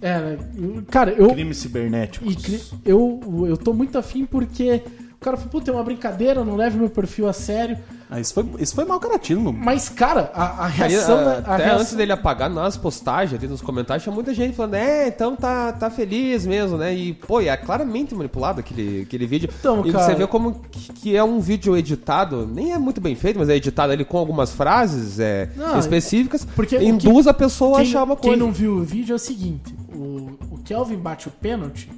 É, 0.00 0.18
né, 0.20 0.38
eu- 0.58 0.82
cara, 0.90 1.12
eu, 1.12 1.28
Crimes 1.30 1.58
cibernéticos. 1.58 2.32
E 2.32 2.36
cri- 2.36 2.62
eu, 2.84 3.20
eu 3.48 3.56
tô 3.56 3.72
muito 3.72 3.96
afim 3.96 4.26
porque 4.26 4.82
o 5.14 5.24
cara 5.24 5.36
falou, 5.36 5.50
puta, 5.52 5.70
é 5.70 5.74
uma 5.74 5.84
brincadeira, 5.84 6.44
não 6.44 6.56
leve 6.56 6.76
meu 6.76 6.90
perfil 6.90 7.28
a 7.28 7.32
sério. 7.32 7.78
Ah, 8.14 8.20
isso, 8.20 8.34
foi, 8.34 8.44
isso 8.58 8.74
foi 8.74 8.84
mal 8.84 9.00
caratismo. 9.00 9.54
Mas, 9.54 9.88
cara, 9.88 10.30
a, 10.34 10.64
a 10.64 10.66
Aí, 10.66 10.72
reação. 10.72 11.16
da- 11.24 11.32
a 11.32 11.38
até 11.38 11.64
reação- 11.64 11.80
antes 11.80 11.94
dele 11.94 12.12
apagar 12.12 12.50
nas 12.50 12.76
postagens, 12.76 13.38
ali 13.40 13.48
nos 13.48 13.62
comentários, 13.62 14.02
tinha 14.02 14.14
muita 14.14 14.34
gente 14.34 14.54
falando, 14.54 14.74
é, 14.74 15.08
então 15.08 15.34
tá, 15.34 15.72
tá 15.72 15.88
feliz 15.88 16.44
mesmo, 16.46 16.76
né? 16.76 16.94
E, 16.94 17.14
pô, 17.14 17.40
é 17.40 17.56
claramente 17.56 18.14
manipulado 18.14 18.60
aquele, 18.60 19.02
aquele 19.02 19.26
vídeo. 19.26 19.48
Então, 19.58 19.86
e 19.86 19.90
cara- 19.92 20.04
você 20.04 20.14
vê 20.14 20.26
como 20.26 20.60
que, 20.70 20.92
que 20.92 21.16
é 21.16 21.24
um 21.24 21.40
vídeo 21.40 21.74
editado, 21.74 22.46
nem 22.46 22.72
é 22.74 22.78
muito 22.78 23.00
bem 23.00 23.14
feito, 23.14 23.38
mas 23.38 23.48
é 23.48 23.56
editado 23.56 23.92
ali 23.92 24.04
com 24.04 24.18
algumas 24.18 24.52
frases 24.52 25.18
é, 25.18 25.48
Não, 25.56 25.78
específicas, 25.78 26.44
porque 26.54 26.76
induz 26.84 27.24
que- 27.24 27.30
a 27.30 27.34
pessoa 27.34 27.78
a 27.78 27.80
quem, 27.82 27.88
achar 27.90 28.04
uma 28.04 28.14
quem 28.16 28.30
coisa. 28.32 28.44
não 28.44 28.52
viu 28.52 28.74
o 28.76 28.82
vídeo 28.84 29.14
é 29.14 29.16
o 29.16 29.18
seguinte: 29.18 29.74
o, 29.94 30.32
o 30.50 30.58
Kelvin 30.62 30.96
bate 30.96 31.28
o 31.28 31.30
pênalti. 31.30 31.88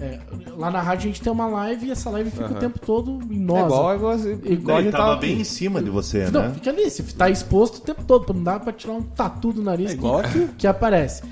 É, 0.00 0.18
lá 0.56 0.70
na 0.70 0.80
rádio 0.80 1.04
a 1.04 1.12
gente 1.12 1.20
tem 1.22 1.32
uma 1.32 1.46
live 1.46 1.86
e 1.86 1.90
essa 1.90 2.08
live 2.10 2.30
fica 2.30 2.50
o 2.50 2.54
tempo 2.54 2.78
todo 2.78 3.18
em 3.30 3.36
É 3.36 3.38
nós. 3.38 3.64
igual, 3.66 3.96
igual, 3.96 4.18
igual 4.18 4.76
a 4.76 4.80
Ele 4.80 4.84
gente 4.84 4.92
tava 4.92 5.04
tava 5.10 5.16
bem 5.16 5.40
em 5.40 5.44
cima 5.44 5.82
de 5.82 5.90
você, 5.90 6.30
Não, 6.30 6.42
né? 6.42 6.52
fica 6.54 6.70
ali, 6.70 6.88
você 6.90 7.02
tá 7.02 7.28
exposto 7.28 7.76
o 7.76 7.80
tempo 7.80 8.02
todo, 8.04 8.32
não 8.32 8.42
dá 8.42 8.58
pra 8.58 8.72
tirar 8.72 8.94
um 8.94 9.02
tatu 9.02 9.52
do 9.52 9.62
nariz 9.62 9.90
É 9.90 9.94
igual 9.94 10.22
que, 10.22 10.46
que 10.58 10.66
aparece. 10.66 11.22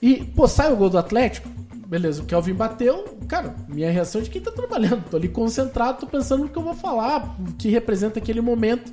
E, 0.00 0.16
pô, 0.24 0.46
sai 0.48 0.72
o 0.72 0.76
gol 0.76 0.88
do 0.90 0.98
Atlético, 0.98 1.48
beleza, 1.86 2.22
o 2.22 2.24
Kelvin 2.26 2.54
bateu, 2.54 3.04
cara, 3.28 3.54
minha 3.68 3.90
reação 3.90 4.20
é 4.20 4.24
de 4.24 4.30
quem 4.30 4.40
tá 4.40 4.50
trabalhando, 4.50 5.04
tô 5.10 5.16
ali 5.16 5.28
concentrado, 5.28 5.98
tô 6.00 6.06
pensando 6.06 6.42
no 6.44 6.48
que 6.48 6.56
eu 6.58 6.62
vou 6.62 6.74
falar, 6.74 7.36
o 7.40 7.52
que 7.54 7.68
representa 7.68 8.18
aquele 8.18 8.40
momento. 8.40 8.92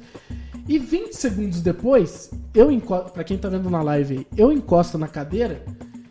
E 0.67 0.77
20 0.77 1.13
segundos 1.13 1.61
depois, 1.61 2.29
eu 2.53 2.71
encosto, 2.71 3.11
pra 3.11 3.23
quem 3.23 3.37
tá 3.39 3.49
vendo 3.49 3.69
na 3.71 3.81
live 3.81 4.17
aí, 4.19 4.27
eu 4.37 4.51
encosto 4.51 4.97
na 4.99 5.07
cadeira 5.07 5.63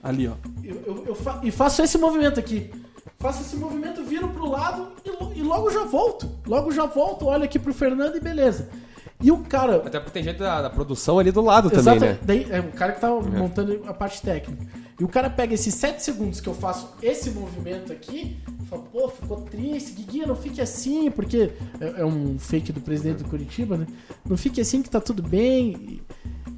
Ali, 0.02 0.26
ó. 0.26 0.32
eu, 0.64 0.82
eu- 0.84 1.04
eu 1.08 1.14
fa- 1.14 1.40
e 1.44 1.50
faço 1.52 1.80
esse 1.82 1.96
movimento 1.96 2.40
aqui. 2.40 2.68
Faço 3.18 3.42
esse 3.42 3.56
movimento, 3.56 4.04
viro 4.04 4.28
pro 4.28 4.48
lado 4.48 4.92
e, 5.04 5.40
e 5.40 5.42
logo 5.42 5.70
já 5.70 5.82
volto. 5.82 6.30
Logo 6.46 6.70
já 6.70 6.86
volto, 6.86 7.26
olho 7.26 7.42
aqui 7.42 7.58
pro 7.58 7.74
Fernando 7.74 8.16
e 8.16 8.20
beleza. 8.20 8.68
E 9.20 9.32
o 9.32 9.38
cara. 9.38 9.76
Até 9.76 9.98
porque 9.98 10.12
tem 10.12 10.22
gente 10.22 10.38
da, 10.38 10.62
da 10.62 10.70
produção 10.70 11.18
ali 11.18 11.32
do 11.32 11.40
lado 11.40 11.68
também, 11.68 11.96
Exato, 11.96 12.12
né? 12.12 12.18
daí, 12.22 12.46
é 12.48 12.60
o 12.60 12.70
cara 12.70 12.92
que 12.92 13.00
tá 13.00 13.10
montando 13.10 13.82
a 13.86 13.92
parte 13.92 14.22
técnica. 14.22 14.64
E 15.00 15.02
o 15.02 15.08
cara 15.08 15.28
pega 15.28 15.54
esses 15.54 15.74
7 15.74 16.00
segundos 16.00 16.40
que 16.40 16.48
eu 16.48 16.54
faço 16.54 16.94
esse 17.02 17.30
movimento 17.30 17.92
aqui 17.92 18.36
e 18.62 18.66
fala, 18.66 18.82
pô, 18.82 19.08
ficou 19.08 19.40
triste, 19.42 19.92
Guiguinha, 19.92 20.26
não 20.26 20.36
fique 20.36 20.60
assim, 20.60 21.10
porque 21.10 21.52
é, 21.80 22.00
é 22.00 22.04
um 22.04 22.38
fake 22.38 22.72
do 22.72 22.80
presidente 22.80 23.24
do 23.24 23.28
Curitiba, 23.28 23.76
né? 23.76 23.86
Não 24.24 24.36
fique 24.36 24.60
assim 24.60 24.80
que 24.80 24.90
tá 24.90 25.00
tudo 25.00 25.22
bem. 25.22 26.00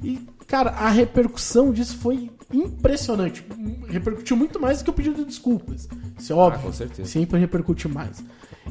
E, 0.03 0.07
e, 0.07 0.27
cara, 0.45 0.69
a 0.71 0.89
repercussão 0.89 1.71
disso 1.71 1.97
foi 1.97 2.29
impressionante. 2.53 3.43
Repercutiu 3.87 4.37
muito 4.37 4.59
mais 4.59 4.79
do 4.79 4.83
que 4.83 4.89
o 4.91 4.93
pedido 4.93 5.17
de 5.17 5.25
desculpas. 5.25 5.87
Isso 6.21 6.33
é 6.33 6.35
óbvio. 6.35 6.61
com 6.61 6.71
certeza. 6.71 7.09
Sempre 7.09 7.39
repercute 7.39 7.87
mais. 7.87 8.23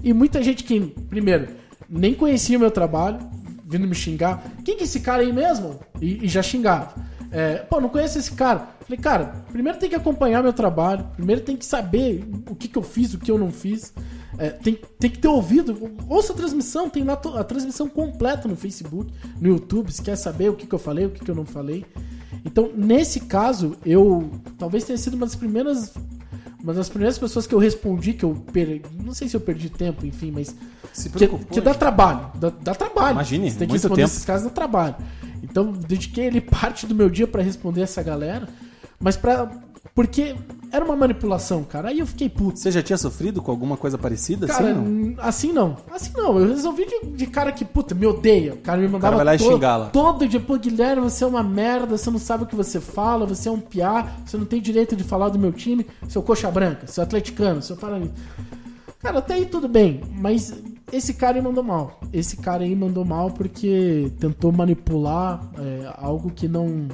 E 0.03 0.13
muita 0.13 0.43
gente 0.43 0.63
que, 0.63 0.81
primeiro, 1.09 1.49
nem 1.89 2.15
conhecia 2.15 2.57
o 2.57 2.61
meu 2.61 2.71
trabalho, 2.71 3.19
vindo 3.65 3.87
me 3.87 3.95
xingar. 3.95 4.43
Quem 4.65 4.77
que 4.77 4.83
é 4.83 4.85
esse 4.85 5.01
cara 5.01 5.23
aí 5.23 5.33
mesmo? 5.33 5.81
E, 6.01 6.25
e 6.25 6.29
já 6.29 6.43
xingava. 6.43 6.95
É, 7.33 7.57
pô, 7.57 7.81
não 7.81 7.89
conheço 7.89 8.19
esse 8.19 8.33
cara. 8.33 8.69
Falei, 8.81 8.99
cara, 8.99 9.45
primeiro 9.53 9.79
tem 9.79 9.89
que 9.89 9.97
acompanhar 9.97 10.43
meu 10.43 10.53
trabalho, 10.53 11.05
primeiro 11.17 11.43
tem 11.43 11.57
que 11.57 11.65
saber 11.65 12.25
o 12.49 12.55
que, 12.55 12.69
que 12.69 12.79
eu 12.79 12.83
fiz, 12.83 13.15
o 13.15 13.19
que 13.19 13.31
eu 13.31 13.39
não 13.39 13.51
fiz. 13.51 13.93
É, 14.39 14.51
tem, 14.51 14.79
tem 14.99 15.11
que 15.11 15.19
ter 15.19 15.29
ouvido. 15.29 15.91
Ouça 16.09 16.33
a 16.33 16.37
transmissão, 16.37 16.89
tem 16.89 17.05
lá 17.05 17.21
a 17.37 17.45
transmissão 17.45 17.89
completa 17.89 18.49
no 18.49 18.57
Facebook, 18.57 19.13
no 19.41 19.49
YouTube, 19.49 19.93
se 19.93 20.03
quer 20.03 20.17
saber 20.17 20.49
o 20.49 20.55
que, 20.55 20.67
que 20.67 20.75
eu 20.75 20.79
falei, 20.79 21.07
o 21.07 21.11
que, 21.11 21.25
que 21.25 21.31
eu 21.31 21.35
não 21.35 21.45
falei. 21.45 21.85
Então, 22.45 22.71
nesse 22.75 23.21
caso, 23.21 23.77
eu 23.85 24.31
talvez 24.59 24.85
tenha 24.85 24.97
sido 24.97 25.15
uma 25.15 25.27
das 25.27 25.37
primeiras 25.37 25.93
uma 26.63 26.75
das 26.75 26.89
primeiras 26.89 27.19
pessoas 27.19 27.47
que 27.47 27.55
eu 27.55 27.59
respondi 27.59 28.13
que 28.13 28.25
eu 28.25 28.35
per... 28.53 28.83
não 29.03 29.15
sei 29.15 29.29
se 29.29 29.37
eu 29.37 29.41
perdi 29.41 29.71
tempo, 29.71 30.05
enfim, 30.07 30.31
mas 30.31 30.55
Se 30.93 31.09
que, 31.09 31.19
preocupou, 31.19 31.47
que 31.47 31.61
dá 31.61 31.75
trabalho, 31.75 32.31
dá, 32.35 32.51
dá 32.51 32.75
trabalho. 32.75 33.13
Imagine, 33.13 33.51
Você 33.51 33.59
tem 33.59 33.67
que 33.69 33.73
responder 33.75 34.03
tempo. 34.03 34.09
esses 34.09 34.25
casos 34.25 34.47
dá 34.47 34.51
trabalho. 34.53 34.97
Então, 35.43 35.73
dediquei 35.73 36.27
ele 36.27 36.41
parte 36.43 36.87
do 36.87 36.95
meu 36.95 37.09
dia 37.09 37.27
pra 37.27 37.43
responder 37.43 37.83
essa 37.83 38.03
galera, 38.03 38.49
mas 38.99 39.17
para 39.17 39.51
porque 40.01 40.35
era 40.73 40.83
uma 40.83 40.97
manipulação, 40.97 41.63
cara. 41.63 41.91
Aí 41.91 41.99
eu 41.99 42.07
fiquei 42.07 42.27
puto. 42.27 42.59
Você 42.59 42.71
já 42.71 42.83
tinha 42.83 42.97
sofrido 42.97 43.43
com 43.43 43.51
alguma 43.51 43.77
coisa 43.77 43.99
parecida? 43.99 44.47
Cara, 44.47 44.71
assim, 44.71 44.81
não? 44.81 45.15
assim 45.23 45.53
não. 45.53 45.77
Assim 45.93 46.13
não. 46.17 46.39
Eu 46.39 46.49
resolvi 46.49 46.87
de, 46.87 47.07
de 47.11 47.27
cara 47.27 47.53
que, 47.53 47.67
puta, 47.67 47.95
me 47.95 48.07
odeia. 48.07 48.55
O 48.55 48.57
cara 48.57 48.81
me 48.81 48.89
mandava 48.89 49.17
vai 49.17 49.25
lá 49.27 49.35
e 49.35 49.39
todo, 49.39 49.53
xingá-la. 49.53 49.91
todo 49.91 50.27
dia, 50.27 50.41
pô, 50.41 50.57
Guilherme, 50.57 51.03
você 51.03 51.23
é 51.23 51.27
uma 51.27 51.43
merda, 51.43 51.99
você 51.99 52.09
não 52.11 52.19
sabe 52.19 52.45
o 52.45 52.47
que 52.47 52.57
você 52.57 52.81
fala, 52.81 53.27
você 53.27 53.51
é 53.51 53.53
um 53.53 53.61
piá, 53.61 54.11
você 54.25 54.39
não 54.39 54.47
tem 54.47 54.59
direito 54.59 54.97
de 54.97 55.05
falar 55.05 55.29
do 55.29 55.39
meu 55.39 55.53
time, 55.53 55.87
seu 56.09 56.23
coxa 56.23 56.51
branca, 56.51 56.87
seu 56.87 57.03
atleticano, 57.05 57.61
seu 57.61 57.77
paranista. 57.77 58.15
Cara, 59.01 59.19
até 59.19 59.35
aí 59.35 59.45
tudo 59.45 59.69
bem, 59.69 60.01
mas 60.17 60.55
esse 60.91 61.13
cara 61.13 61.37
aí 61.37 61.43
mandou 61.43 61.63
mal. 61.63 62.01
Esse 62.11 62.39
cara 62.39 62.65
aí 62.65 62.75
mandou 62.75 63.05
mal 63.05 63.31
porque 63.33 64.11
tentou 64.19 64.51
manipular 64.51 65.43
é, 65.59 65.93
algo 65.99 66.31
que 66.31 66.49
não, 66.49 66.89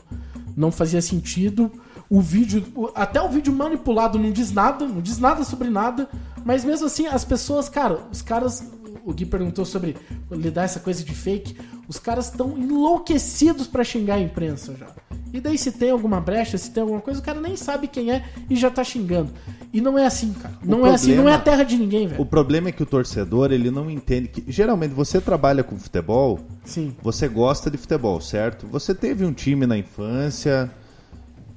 não 0.56 0.72
fazia 0.72 1.00
sentido. 1.00 1.70
O 2.08 2.20
vídeo, 2.20 2.64
até 2.94 3.20
o 3.20 3.28
vídeo 3.28 3.52
manipulado 3.52 4.18
não 4.18 4.30
diz 4.30 4.52
nada, 4.52 4.86
não 4.86 5.00
diz 5.00 5.18
nada 5.18 5.42
sobre 5.44 5.68
nada, 5.68 6.08
mas 6.44 6.64
mesmo 6.64 6.86
assim 6.86 7.06
as 7.06 7.24
pessoas, 7.24 7.68
cara, 7.68 8.00
os 8.12 8.22
caras, 8.22 8.64
o 9.04 9.12
Gui 9.12 9.26
perguntou 9.26 9.64
sobre 9.64 9.96
lidar 10.30 10.64
essa 10.64 10.78
coisa 10.78 11.02
de 11.02 11.12
fake, 11.12 11.56
os 11.88 11.98
caras 11.98 12.26
estão 12.30 12.56
enlouquecidos 12.56 13.66
pra 13.66 13.82
xingar 13.82 14.14
a 14.14 14.20
imprensa 14.20 14.74
já. 14.76 14.86
E 15.32 15.40
daí 15.40 15.58
se 15.58 15.72
tem 15.72 15.90
alguma 15.90 16.20
brecha, 16.20 16.56
se 16.56 16.70
tem 16.70 16.80
alguma 16.80 17.00
coisa, 17.00 17.20
o 17.20 17.22
cara 17.22 17.40
nem 17.40 17.56
sabe 17.56 17.88
quem 17.88 18.10
é 18.10 18.24
e 18.48 18.56
já 18.56 18.70
tá 18.70 18.82
xingando. 18.82 19.30
E 19.72 19.80
não 19.80 19.98
é 19.98 20.06
assim, 20.06 20.32
cara. 20.32 20.54
Não 20.64 20.86
é 20.86 20.94
assim, 20.94 21.14
não 21.14 21.28
é 21.28 21.34
a 21.34 21.38
terra 21.38 21.62
de 21.62 21.76
ninguém, 21.76 22.06
velho. 22.06 22.22
O 22.22 22.24
problema 22.24 22.68
é 22.68 22.72
que 22.72 22.82
o 22.82 22.86
torcedor, 22.86 23.52
ele 23.52 23.70
não 23.70 23.90
entende 23.90 24.28
que. 24.28 24.44
Geralmente, 24.50 24.92
você 24.94 25.20
trabalha 25.20 25.62
com 25.62 25.76
futebol, 25.76 26.40
Sim. 26.64 26.96
você 27.02 27.28
gosta 27.28 27.70
de 27.70 27.76
futebol, 27.76 28.20
certo? 28.20 28.66
Você 28.68 28.94
teve 28.94 29.24
um 29.24 29.32
time 29.32 29.66
na 29.66 29.76
infância. 29.76 30.70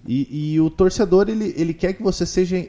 E, 0.07 0.53
e 0.53 0.59
o 0.61 0.69
torcedor, 0.69 1.29
ele, 1.29 1.53
ele 1.57 1.73
quer 1.73 1.93
que 1.93 2.01
você 2.03 2.25
seja 2.25 2.65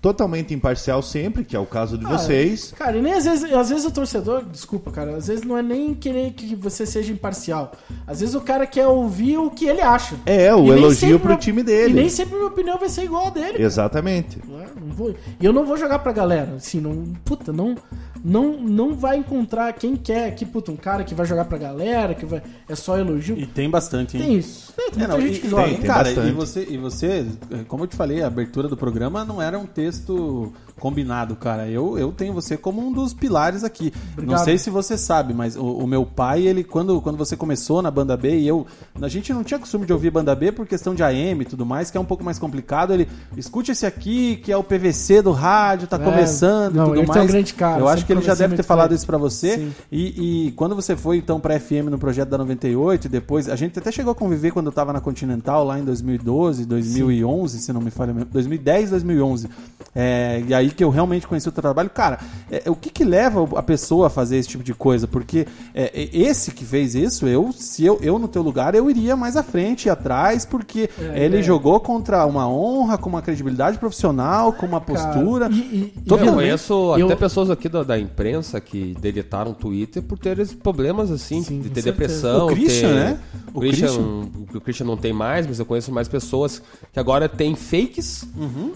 totalmente 0.00 0.52
imparcial 0.52 1.00
sempre, 1.00 1.44
que 1.44 1.54
é 1.54 1.58
o 1.60 1.64
caso 1.64 1.96
de 1.96 2.04
Ah, 2.04 2.08
vocês. 2.18 2.74
Cara, 2.76 2.96
e 2.96 3.00
nem 3.00 3.12
às 3.12 3.24
vezes, 3.24 3.52
às 3.52 3.70
vezes 3.70 3.84
o 3.84 3.90
torcedor, 3.92 4.44
desculpa, 4.44 4.90
cara, 4.90 5.14
às 5.16 5.28
vezes 5.28 5.44
não 5.44 5.56
é 5.56 5.62
nem 5.62 5.94
querer 5.94 6.32
que 6.32 6.56
você 6.56 6.84
seja 6.84 7.12
imparcial. 7.12 7.70
Às 8.04 8.18
vezes 8.18 8.34
o 8.34 8.40
cara 8.40 8.66
quer 8.66 8.88
ouvir 8.88 9.38
o 9.38 9.48
que 9.48 9.64
ele 9.64 9.80
acha. 9.80 10.16
É, 10.26 10.52
o 10.52 10.72
elogio 10.74 11.20
pro 11.20 11.36
time 11.36 11.62
dele. 11.62 11.92
E 11.92 11.94
nem 11.94 12.08
sempre 12.08 12.34
minha 12.34 12.48
opinião 12.48 12.76
vai 12.80 12.88
ser 12.88 13.04
igual 13.04 13.28
a 13.28 13.30
dele. 13.30 13.52
cara. 13.52 13.62
Exatamente. 13.62 14.38
É? 14.40 14.80
Não 14.80 14.92
vou- 14.92 15.14
E 15.40 15.44
eu 15.46 15.52
não 15.52 15.64
vou 15.64 15.76
jogar 15.76 16.00
pra 16.00 16.10
galera, 16.10 16.54
assim, 16.56 16.80
não, 16.80 17.04
puta, 17.24 17.52
não, 17.52 17.76
não, 18.24 18.58
não 18.60 18.94
vai 18.94 19.16
encontrar 19.18 19.72
quem 19.72 19.96
quer 19.96 20.28
aqui, 20.28 20.44
puta, 20.44 20.70
um 20.70 20.76
cara 20.76 21.04
que 21.04 21.14
vai 21.14 21.26
jogar 21.26 21.44
pra 21.46 21.58
galera, 21.58 22.14
que 22.14 22.24
vai, 22.24 22.42
é 22.68 22.74
só 22.74 22.98
elogio. 22.98 23.36
E 23.38 23.46
tem 23.46 23.68
bastante, 23.68 24.16
hein? 24.16 24.22
Tem 24.22 24.34
isso. 24.36 24.72
Tem, 24.76 24.90
tem 24.90 25.04
É, 25.04 25.06
muita 25.08 25.12
não, 25.18 25.20
gente 25.26 25.36
e, 25.38 25.40
que 25.40 25.48
joga. 25.48 25.64
tem, 25.64 25.74
tem 25.76 25.84
cara, 25.86 26.04
bastante. 26.04 26.28
e 26.28 26.32
você, 26.32 26.66
e 26.70 26.76
você, 26.78 27.26
como 27.68 27.84
eu 27.84 27.86
te 27.88 27.96
falei, 27.96 28.22
a 28.22 28.26
abertura 28.26 28.68
do 28.68 28.76
programa 28.76 29.24
não 29.24 29.40
era 29.42 29.58
um 29.58 29.66
texto 29.66 30.52
combinado, 30.78 31.36
cara. 31.36 31.68
Eu, 31.68 31.98
eu 31.98 32.10
tenho 32.12 32.32
você 32.32 32.56
como 32.56 32.80
um 32.84 32.92
dos 32.92 33.12
pilares 33.14 33.62
aqui. 33.64 33.92
Obrigado. 34.12 34.36
Não 34.38 34.44
sei 34.44 34.58
se 34.58 34.70
você 34.70 34.96
sabe, 34.98 35.32
mas 35.34 35.56
o, 35.56 35.64
o 35.64 35.86
meu 35.86 36.04
pai, 36.04 36.42
ele 36.46 36.64
quando, 36.64 37.00
quando 37.00 37.16
você 37.16 37.36
começou 37.36 37.82
na 37.82 37.90
banda 37.90 38.16
B 38.16 38.38
e 38.38 38.48
eu, 38.48 38.66
a 39.00 39.08
gente 39.08 39.32
não 39.32 39.44
tinha 39.44 39.58
costume 39.60 39.86
de 39.86 39.92
ouvir 39.92 40.10
banda 40.10 40.34
B 40.34 40.50
por 40.50 40.66
questão 40.66 40.94
de 40.94 41.02
AM 41.02 41.42
e 41.42 41.44
tudo 41.44 41.64
mais, 41.66 41.90
que 41.90 41.96
é 41.96 42.00
um 42.00 42.04
pouco 42.04 42.24
mais 42.24 42.38
complicado. 42.38 42.92
Ele 42.92 43.06
escute 43.36 43.70
esse 43.70 43.86
aqui, 43.86 44.36
que 44.36 44.50
é 44.50 44.56
o 44.56 44.64
PVC 44.64 45.22
do 45.22 45.30
rádio, 45.32 45.86
tá 45.86 45.96
É, 45.96 46.00
começando 46.00 46.74
não, 46.74 46.84
e 46.84 46.88
tudo 46.88 46.98
ele 47.00 47.06
mais. 47.06 47.20
é 47.20 47.22
um 47.22 47.26
grande 47.26 47.54
cara, 47.54 47.80
eu 47.80 47.86
acho 47.88 47.98
sempre 48.00 48.11
que 48.12 48.18
ele 48.20 48.26
já 48.26 48.34
deve 48.34 48.56
ter 48.56 48.62
falado 48.62 48.94
isso 48.94 49.06
pra 49.06 49.18
você. 49.18 49.56
Sim. 49.58 49.72
E, 49.90 50.46
e 50.48 50.52
quando 50.52 50.74
você 50.74 50.96
foi 50.96 51.16
então 51.18 51.38
pra 51.40 51.58
FM 51.58 51.88
no 51.90 51.98
projeto 51.98 52.28
da 52.28 52.38
98 52.38 53.06
e 53.06 53.08
depois, 53.08 53.48
a 53.48 53.56
gente 53.56 53.78
até 53.78 53.90
chegou 53.92 54.12
a 54.12 54.14
conviver 54.14 54.50
quando 54.50 54.66
eu 54.66 54.72
tava 54.72 54.92
na 54.92 55.00
Continental 55.00 55.64
lá 55.64 55.78
em 55.78 55.84
2012, 55.84 56.64
2011, 56.66 57.58
se 57.58 57.72
não 57.72 57.80
me 57.80 57.90
falha, 57.90 58.10
a 58.10 58.14
memória, 58.14 58.32
2010, 58.32 58.90
2011. 58.90 59.48
É, 59.94 60.42
e 60.46 60.54
aí 60.54 60.70
que 60.70 60.82
eu 60.82 60.88
realmente 60.90 61.26
conheci 61.26 61.48
o 61.48 61.52
teu 61.52 61.62
trabalho. 61.62 61.90
Cara, 61.90 62.18
é, 62.50 62.70
o 62.70 62.74
que 62.74 62.88
que 62.90 63.04
leva 63.04 63.46
a 63.58 63.62
pessoa 63.62 64.06
a 64.06 64.10
fazer 64.10 64.36
esse 64.38 64.48
tipo 64.48 64.64
de 64.64 64.72
coisa? 64.74 65.06
Porque 65.06 65.46
é, 65.74 65.84
é, 65.94 66.08
esse 66.16 66.50
que 66.52 66.64
fez 66.64 66.94
isso, 66.94 67.26
eu, 67.26 67.52
se 67.52 67.84
eu, 67.84 67.98
eu 68.00 68.18
no 68.18 68.26
teu 68.28 68.42
lugar, 68.42 68.74
eu 68.74 68.88
iria 68.90 69.14
mais 69.16 69.36
à 69.36 69.42
frente 69.42 69.86
e 69.86 69.90
atrás, 69.90 70.44
porque 70.46 70.88
É, 71.14 71.24
ele 71.24 71.38
é. 71.38 71.42
jogou 71.42 71.78
contra 71.80 72.24
uma 72.24 72.48
honra, 72.48 72.96
com 72.96 73.08
uma 73.08 73.20
credibilidade 73.22 73.78
profissional, 73.78 74.52
com 74.52 74.64
uma 74.66 74.80
postura. 74.80 75.48
Cara, 75.48 75.54
e- 75.60 75.92
e- 75.96 76.00
Todo 76.08 76.24
Eu 76.24 76.32
conheço 76.34 76.72
eu- 76.98 77.06
até 77.06 77.16
pessoas 77.16 77.50
aqui 77.50 77.68
da, 77.68 77.82
da 77.82 77.98
imprensa 78.02 78.60
que 78.60 78.94
deletaram 79.00 79.52
o 79.52 79.54
Twitter 79.54 80.02
por 80.02 80.18
ter 80.18 80.38
esses 80.38 80.54
problemas 80.54 81.10
assim, 81.10 81.42
Sim, 81.42 81.60
de 81.60 81.70
ter 81.70 81.82
certeza. 81.82 81.92
depressão. 81.92 82.46
O 82.46 82.50
Christian, 82.50 82.88
ter- 82.88 82.94
né? 82.94 83.18
O, 83.54 83.58
O 83.58 83.60
Christian, 83.60 83.86
Christian. 83.86 84.30
o 84.54 84.60
Christian 84.60 84.86
não 84.86 84.96
tem 84.96 85.12
mais, 85.12 85.46
mas 85.46 85.58
eu 85.58 85.64
conheço 85.66 85.92
mais 85.92 86.08
pessoas 86.08 86.62
que 86.92 86.98
agora 87.00 87.28
tem 87.28 87.54
fakes 87.54 88.26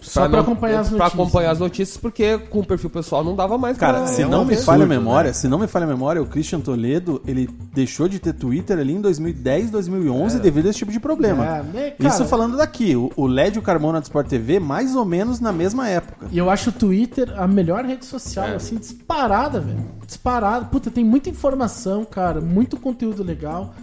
Só 0.02 0.28
pra 0.28 0.40
acompanhar 0.40 0.80
as 0.80 0.88
pra 0.88 0.98
notícias. 0.98 1.20
acompanhar 1.20 1.50
as 1.50 1.58
notícias, 1.58 1.96
porque 1.96 2.38
com 2.38 2.60
o 2.60 2.64
perfil 2.66 2.90
pessoal 2.90 3.22
não 3.24 3.34
dava 3.34 3.58
mais 3.58 3.76
Cara, 3.76 3.98
pra- 3.98 4.06
se 4.06 4.22
é 4.22 4.26
não 4.26 4.42
um 4.42 4.44
me 4.44 4.52
absurdo, 4.52 4.64
falha 4.66 4.84
a 4.84 4.86
né? 4.86 4.96
memória, 4.96 5.32
se 5.34 5.48
não 5.48 5.58
me 5.58 5.66
falha 5.66 5.84
a 5.84 5.88
memória, 5.88 6.22
o 6.22 6.26
Christian 6.26 6.60
Toledo, 6.60 7.20
ele 7.26 7.48
deixou 7.74 8.08
de 8.08 8.18
ter 8.18 8.32
Twitter 8.32 8.78
ali 8.78 8.92
em 8.94 9.00
2010, 9.00 9.70
2011 9.70 10.38
devido 10.38 10.66
a 10.66 10.70
esse 10.70 10.78
tipo 10.78 10.92
de 10.92 11.00
problema. 11.00 11.44
É, 11.46 11.62
né, 11.62 11.90
cara? 11.92 12.10
Isso 12.14 12.24
falando 12.26 12.56
daqui, 12.56 12.94
o, 12.96 13.10
o 13.16 13.26
LED 13.26 13.56
e 13.56 13.58
o 13.58 13.62
Carmona 13.62 14.00
do 14.00 14.04
Sport 14.04 14.28
TV, 14.28 14.60
mais 14.60 14.94
ou 14.94 15.04
menos 15.04 15.40
na 15.40 15.52
mesma 15.52 15.88
época. 15.88 16.26
E 16.30 16.38
eu 16.38 16.50
acho 16.50 16.70
o 16.70 16.72
Twitter 16.72 17.32
a 17.40 17.46
melhor 17.46 17.84
rede 17.84 18.04
social, 18.04 18.46
É. 18.46 18.54
assim, 18.56 18.78
disparada, 19.16 19.60
velho. 19.60 19.84
Disparada. 20.06 20.64
Puta, 20.66 20.90
tem 20.90 21.04
muita 21.04 21.30
informação, 21.30 22.04
cara, 22.04 22.40
muito 22.40 22.76
conteúdo 22.76 23.22
legal. 23.22 23.74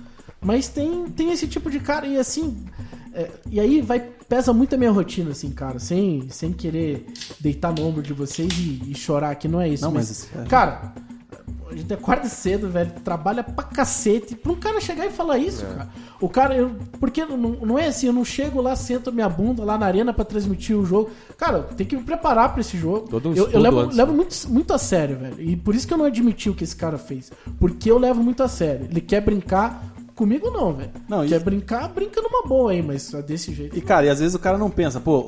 Mas 0.42 0.68
tem, 0.68 1.06
tem 1.06 1.32
esse 1.32 1.48
tipo 1.48 1.70
de 1.72 1.80
cara, 1.80 2.06
e 2.06 2.18
assim. 2.18 2.66
é, 3.14 3.30
e 3.50 3.60
aí 3.60 3.82
vai 3.82 4.00
pesa 4.28 4.52
muito 4.52 4.74
a 4.74 4.78
minha 4.78 4.92
rotina, 4.92 5.32
assim, 5.32 5.52
cara, 5.52 5.80
sem, 5.80 6.28
sem 6.30 6.52
querer 6.52 7.06
deitar 7.40 7.74
no 7.74 7.86
ombro 7.86 8.02
de 8.02 8.14
vocês 8.14 8.52
e, 8.58 8.92
e 8.92 8.96
chorar, 8.96 9.36
que 9.36 9.48
não 9.48 9.62
é 9.62 9.70
isso. 9.70 9.84
Não, 9.84 9.92
mas, 9.92 10.30
mas 10.34 10.46
é- 10.46 10.50
cara, 10.50 10.94
a 11.70 11.76
gente 11.76 11.94
acorda 11.94 12.28
cedo, 12.28 12.70
velho, 12.70 12.92
trabalha 13.04 13.44
pra 13.44 13.64
cacete. 13.64 14.36
Pra 14.36 14.52
um 14.52 14.56
cara 14.56 14.80
chegar 14.80 15.06
e 15.06 15.10
falar 15.10 15.38
isso, 15.38 15.66
cara. 15.66 15.90
O 16.22 16.30
cara, 16.30 16.56
eu, 16.56 16.76
porque 17.00 17.26
não, 17.26 17.38
não 17.38 17.80
é 17.80 17.88
assim, 17.88 18.08
eu 18.08 18.14
não 18.14 18.24
chego 18.24 18.62
lá, 18.62 18.76
sento 18.76 19.12
minha 19.12 19.28
bunda 19.28 19.64
lá 19.64 19.78
na 19.78 19.86
arena 19.86 20.14
pra 20.14 20.24
transmitir 20.24 20.78
o 20.78 20.86
jogo. 20.86 21.10
Cara, 21.38 21.64
tem 21.64 21.86
que 21.86 21.96
me 21.98 22.04
preparar 22.04 22.52
pra 22.52 22.62
esse 22.62 22.78
jogo. 22.78 23.08
Todo 23.10 23.30
um 23.30 23.34
eu, 23.34 23.50
eu 23.50 23.60
levo, 23.60 23.80
antes, 23.80 23.98
levo 23.98 24.14
muito, 24.14 24.50
muito 24.50 24.74
a 24.74 24.78
sério, 24.78 25.18
velho. 25.18 25.42
E 25.42 25.56
por 25.56 25.74
isso 25.76 25.88
que 25.88 25.94
eu 25.94 25.98
não 25.98 26.06
admiti 26.06 26.50
o 26.50 26.54
que 26.54 26.64
esse 26.64 26.76
cara 26.76 26.98
fez. 26.98 27.32
Porque 27.60 27.90
eu 27.90 27.98
levo 27.98 28.24
muito 28.24 28.44
a 28.44 28.48
sério. 28.48 28.88
Ele 28.90 29.02
quer 29.02 29.22
brincar. 29.22 29.93
Comigo 30.16 30.52
não, 30.52 30.74
velho. 30.74 30.92
Não, 31.10 31.26
Quer 31.26 31.42
e- 31.42 31.44
brincar, 31.44 31.88
brinca 31.90 32.22
numa 32.22 32.48
boa 32.48 32.72
aí, 32.72 32.84
mas 32.84 33.12
é 33.14 33.22
desse 33.22 33.52
jeito. 33.54 33.78
E 33.78 33.82
cara, 33.82 34.06
e 34.06 34.10
às 34.10 34.20
vezes 34.20 34.36
o 34.36 34.40
cara 34.40 34.58
não 34.58 34.70
pensa, 34.70 35.00
pô, 35.00 35.20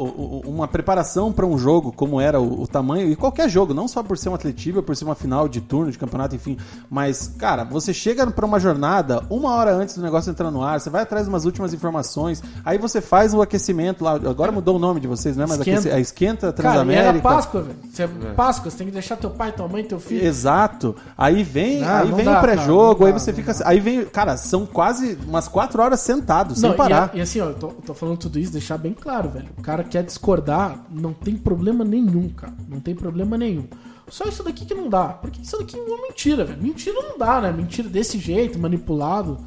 uma 0.46 0.68
preparação 0.68 1.32
pra 1.34 1.46
um 1.46 1.58
jogo 1.58 1.92
como 1.92 2.22
era 2.22 2.40
o, 2.40 2.62
o 2.62 2.68
tamanho, 2.68 3.10
e 3.12 3.16
qualquer 3.16 3.50
jogo, 3.50 3.74
não 3.74 3.88
só 3.88 4.04
por 4.04 4.18
ser 4.18 4.30
um 4.30 4.36
atletiva, 4.36 4.84
por 4.84 4.96
ser 4.96 5.06
uma 5.06 5.16
final 5.16 5.48
de 5.48 5.60
turno, 5.62 5.92
de 5.92 5.98
campeonato, 5.98 6.36
enfim, 6.36 6.58
mas, 6.90 7.28
cara, 7.38 7.64
você 7.64 7.94
chega 7.94 8.28
pra 8.30 8.46
uma 8.46 8.60
jornada 8.60 9.24
uma 9.30 9.52
hora 9.56 9.74
antes 9.74 9.96
do 9.96 10.04
negócio 10.04 10.30
entrar 10.30 10.52
no 10.52 10.62
ar, 10.62 10.80
você 10.80 10.90
vai 10.90 11.02
atrás 11.02 11.26
de 11.26 11.30
umas 11.30 11.46
últimas 11.46 11.74
informações, 11.74 12.44
aí 12.64 12.78
você 12.78 13.02
faz 13.02 13.34
o 13.34 13.42
aquecimento 13.42 14.04
lá, 14.04 14.14
agora 14.14 14.52
mudou 14.52 14.76
o 14.76 14.80
nome 14.80 15.00
de 15.00 15.08
vocês, 15.08 15.36
não 15.36 15.46
é 15.46 15.48
mais 15.48 15.60
Esquenta. 15.62 15.80
aquece, 15.80 15.96
é 15.96 16.00
esquenta 16.00 16.40
Cara, 16.54 16.54
Transamérica. 16.54 17.08
era 17.10 17.20
Páscoa, 17.20 17.62
velho. 17.64 17.78
Você 17.92 18.04
é 18.04 18.08
Páscoa, 18.36 18.70
você 18.70 18.78
tem 18.78 18.88
que 18.88 18.94
deixar 18.94 19.16
teu 19.18 19.32
pai, 19.32 19.52
tua 19.52 19.68
mãe, 19.68 19.84
teu 19.84 20.00
filho. 20.00 20.24
Exato. 20.26 20.96
Aí 21.18 21.42
vem, 21.44 21.80
Não, 21.82 21.90
aí 21.90 22.10
não 22.10 22.16
vem 22.18 22.26
dá, 22.26 22.38
o 22.38 22.42
pré-jogo, 22.42 22.96
cara, 23.00 23.06
aí 23.08 23.12
não 23.14 23.20
você 23.20 23.34
fica, 23.34 23.52
não 23.54 23.60
dá. 23.60 23.68
aí 23.70 23.80
vem, 23.80 24.06
cara, 24.06 24.38
são 24.38 24.66
quase 24.76 25.18
umas 25.26 25.48
quatro 25.48 25.82
horas 25.82 26.02
sentados, 26.02 26.60
sem 26.60 26.68
Não, 26.68 26.76
e, 26.76 26.78
parar. 26.78 27.12
a- 27.14 27.18
e 27.18 27.22
assim, 27.22 27.40
ó, 27.40 27.46
eu 27.46 27.54
tô, 27.56 27.68
eu 27.68 27.74
tô 27.86 27.94
falando 27.94 28.18
tudo 28.18 28.38
isso, 28.38 28.52
deixar 28.52 28.78
bem 28.78 28.92
claro, 28.94 29.30
velho. 29.30 29.48
O 29.58 29.62
cara 29.62 29.86
quer 29.86 30.04
discordar, 30.04 30.84
não 30.92 31.14
tem 31.14 31.38
problema 31.38 31.86
nenhum, 31.86 32.28
cara. 32.28 32.54
Não 32.68 32.82
tem 32.82 32.94
problema 32.94 33.38
nenhum. 33.38 33.66
Só 34.10 34.26
isso 34.26 34.44
daqui 34.44 34.66
que 34.66 34.74
não 34.76 34.90
dá. 34.90 35.06
Porque 35.06 35.42
isso 35.42 35.58
daqui 35.58 35.78
é 35.78 35.82
uma 35.82 36.02
mentira, 36.10 36.44
velho. 36.44 36.62
Mentira 36.62 37.02
não 37.02 37.18
dá, 37.18 37.40
né? 37.40 37.52
Mentira 37.54 37.88
desse 37.88 38.20
jeito, 38.20 38.60
manipulado. 38.60 39.40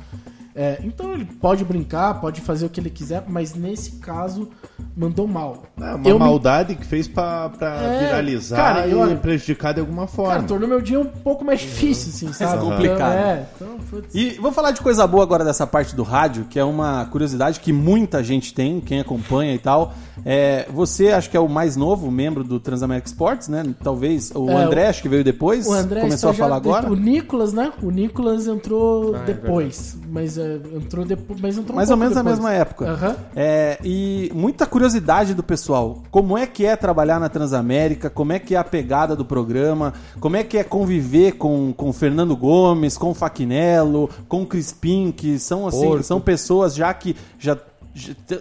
É, 0.61 0.81
então 0.83 1.13
ele 1.13 1.25
pode 1.25 1.65
brincar, 1.65 2.21
pode 2.21 2.41
fazer 2.41 2.67
o 2.67 2.69
que 2.69 2.81
ele 2.81 2.91
quiser, 2.91 3.23
mas 3.29 3.55
nesse 3.55 3.93
caso 4.01 4.49
mandou 4.97 5.29
mal. 5.29 5.63
É 5.81 5.95
uma 5.95 6.09
Eu 6.09 6.15
me- 6.15 6.19
maldade 6.25 6.75
que 6.75 6.85
fez 6.85 7.07
pra, 7.07 7.49
pra 7.51 7.77
É, 7.81 7.99
viralizar 8.01 8.57
cara, 8.57 8.87
e 8.89 8.93
olha- 8.95 9.15
prejudicar 9.15 9.73
de 9.73 9.79
alguma 9.79 10.09
forma. 10.09 10.33
Cara, 10.35 10.43
tornou 10.43 10.69
meu 10.69 10.81
dia 10.81 10.99
um 10.99 11.05
pouco 11.05 11.45
mais 11.45 11.61
difícil, 11.61 12.09
assim, 12.11 12.33
sabe? 12.33 12.61
complicado. 12.61 12.99
Então, 12.99 13.13
é, 13.13 13.47
então, 13.55 13.69
putz. 13.89 14.13
E 14.13 14.31
vou 14.41 14.51
falar 14.51 14.73
de 14.73 14.81
coisa 14.81 15.07
boa 15.07 15.23
agora 15.23 15.45
dessa 15.45 15.65
parte 15.65 15.95
do 15.95 16.03
rádio, 16.03 16.47
que 16.51 16.59
é 16.59 16.65
uma 16.65 17.05
curiosidade 17.07 17.61
que 17.61 17.73
muita 17.73 18.21
gente 18.25 18.53
tem, 18.53 18.81
quem 18.81 18.99
acompanha 18.99 19.55
e 19.55 19.59
tal. 19.61 19.95
É, 20.25 20.67
você, 20.75 21.11
acho 21.13 21.31
que 21.31 21.37
é 21.37 21.41
o 21.41 21.49
mais 21.49 21.77
novo 21.77 22.11
membro 22.11 22.43
do 22.43 22.59
Transamérica 22.59 23.07
Sports, 23.07 23.47
né? 23.47 23.63
Talvez 23.85 24.33
o 24.35 24.51
É, 24.51 24.55
André, 24.57 24.89
acho 24.89 25.01
que 25.03 25.09
veio 25.09 25.23
depois, 25.23 25.67
O 25.69 25.73
André 25.73 26.01
começou 26.01 26.31
a 26.31 26.35
falar 26.35 26.57
agora. 26.57 26.91
O 26.91 26.97
Nicolas, 26.97 27.53
né? 27.53 27.73
O 27.81 27.91
Nicolas 27.93 28.49
entrou 28.49 29.15
Ah, 29.15 29.21
é 29.21 29.25
depois. 29.27 29.97
mas 30.11 30.37
é, 30.37 30.48
entrou 30.75 31.05
depois. 31.05 31.41
Mas 31.41 31.59
entrou 31.59 31.75
um 31.75 31.77
Mais 31.77 31.91
ou 31.91 31.97
pouco 31.97 32.11
menos 32.11 32.17
na 32.17 32.31
mesma 32.31 32.53
época. 32.53 32.91
Aham. 32.91 33.17
É, 33.35 33.79
e 33.83 34.31
muita 34.35 34.67
curiosidade 34.67 35.35
do 35.35 35.43
pessoal. 35.43 36.03
Como 36.11 36.37
é 36.37 36.47
que 36.47 36.65
é 36.65 36.77
trabalhar 36.77 37.19
na 37.19 37.29
Transamérica? 37.29 38.11
Como 38.11 38.33
é 38.33 38.39
que 38.39 38.55
é 38.55 38.59
a 38.59 38.65
pegada 38.65 39.15
do 39.15 39.25
programa? 39.25 39.93
Como 40.21 40.37
é 40.37 40.45
que 40.45 40.59
é 40.59 40.65
conviver 40.65 41.33
com, 41.33 41.73
com 41.73 41.89
o 41.91 41.93
Fernando 41.93 42.37
Gomes, 42.37 42.97
com 42.97 43.11
o 43.11 43.15
Faquinello, 43.15 44.11
com 44.29 44.43
o 44.43 44.47
Crispim, 44.47 45.13
que 45.15 45.39
são 45.39 45.67
assim, 45.67 45.87
Porto. 45.87 46.03
são 46.05 46.21
pessoas 46.21 46.75
já 46.75 46.93
que 46.95 47.17
já 47.39 47.57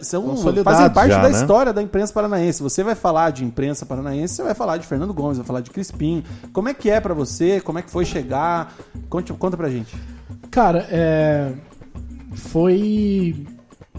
são 0.01 0.35
fazem 0.63 0.89
parte 0.89 1.11
já, 1.11 1.21
da 1.21 1.29
né? 1.29 1.39
história 1.39 1.73
da 1.73 1.81
imprensa 1.81 2.13
paranaense. 2.13 2.61
Você 2.61 2.83
vai 2.83 2.95
falar 2.95 3.31
de 3.31 3.43
imprensa 3.43 3.85
paranaense, 3.85 4.35
você 4.35 4.43
vai 4.43 4.53
falar 4.53 4.77
de 4.77 4.85
Fernando 4.85 5.13
Gomes, 5.13 5.37
vai 5.37 5.45
falar 5.45 5.61
de 5.61 5.71
Crispim. 5.71 6.23
Como 6.53 6.69
é 6.69 6.73
que 6.73 6.89
é 6.89 6.99
pra 6.99 7.13
você? 7.13 7.59
Como 7.61 7.79
é 7.79 7.81
que 7.81 7.89
foi 7.89 8.05
chegar? 8.05 8.73
Conte, 9.09 9.33
conta 9.33 9.57
pra 9.57 9.69
gente. 9.69 9.95
Cara, 10.51 10.87
é, 10.89 11.53
foi 12.34 13.45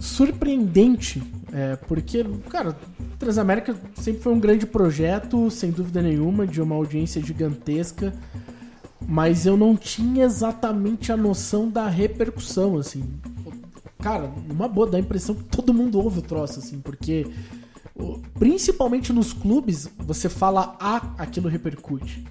surpreendente, 0.01 1.23
é, 1.53 1.77
porque, 1.77 2.25
cara, 2.49 2.77
Transamérica 3.19 3.75
sempre 3.95 4.23
foi 4.23 4.33
um 4.33 4.41
grande 4.41 4.67
projeto, 4.67 5.51
sem 5.51 5.71
dúvida 5.71 6.01
nenhuma, 6.01 6.47
de 6.47 6.63
uma 6.63 6.75
audiência 6.75 7.23
gigantesca, 7.23 8.15
mas 9.07 9.47
eu 9.47 9.57
não 9.57 9.77
tinha 9.77 10.25
exatamente 10.25 11.11
a 11.11 11.17
noção 11.17 11.69
da 11.69 11.89
repercussão, 11.89 12.77
assim. 12.77 13.05
Cara, 13.99 14.31
uma 14.49 14.69
boa, 14.69 14.89
dá 14.89 14.97
a 14.99 15.01
impressão 15.01 15.35
que 15.35 15.45
todo 15.45 15.75
mundo 15.75 15.99
ouve 15.99 16.21
o 16.21 16.23
troço, 16.23 16.61
assim, 16.61 16.79
porque 16.79 17.27
principalmente 18.39 19.13
nos 19.13 19.33
clubes, 19.33 19.89
você 19.99 20.29
fala 20.29 20.77
A, 20.79 20.97
aquilo 21.19 21.49
repercute. 21.49 22.25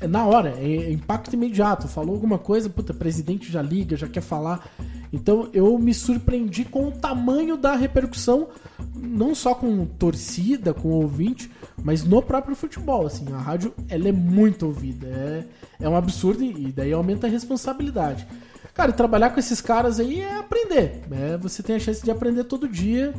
É 0.00 0.08
na 0.08 0.26
hora, 0.26 0.54
é, 0.58 0.64
é 0.64 0.92
impacto 0.92 1.34
imediato. 1.34 1.86
Falou 1.88 2.14
alguma 2.14 2.38
coisa, 2.38 2.68
puta, 2.68 2.92
presidente 2.92 3.50
já 3.50 3.62
liga, 3.62 3.96
já 3.96 4.08
quer 4.08 4.20
falar. 4.20 4.68
Então 5.14 5.48
eu 5.52 5.78
me 5.78 5.94
surpreendi 5.94 6.64
com 6.64 6.88
o 6.88 6.90
tamanho 6.90 7.56
da 7.56 7.76
repercussão, 7.76 8.48
não 8.96 9.32
só 9.32 9.54
com 9.54 9.86
torcida, 9.86 10.74
com 10.74 10.88
ouvinte, 10.88 11.48
mas 11.84 12.02
no 12.02 12.20
próprio 12.20 12.56
futebol. 12.56 13.06
Assim, 13.06 13.32
a 13.32 13.38
rádio 13.38 13.72
ela 13.88 14.08
é 14.08 14.12
muito 14.12 14.66
ouvida, 14.66 15.06
é, 15.06 15.44
é 15.78 15.88
um 15.88 15.94
absurdo 15.94 16.42
e 16.42 16.72
daí 16.72 16.92
aumenta 16.92 17.28
a 17.28 17.30
responsabilidade. 17.30 18.26
Cara, 18.74 18.92
trabalhar 18.92 19.30
com 19.30 19.38
esses 19.38 19.60
caras 19.60 20.00
aí 20.00 20.20
é 20.20 20.36
aprender. 20.36 21.02
É, 21.12 21.36
você 21.36 21.62
tem 21.62 21.76
a 21.76 21.78
chance 21.78 22.02
de 22.02 22.10
aprender 22.10 22.42
todo 22.42 22.66
dia. 22.66 23.14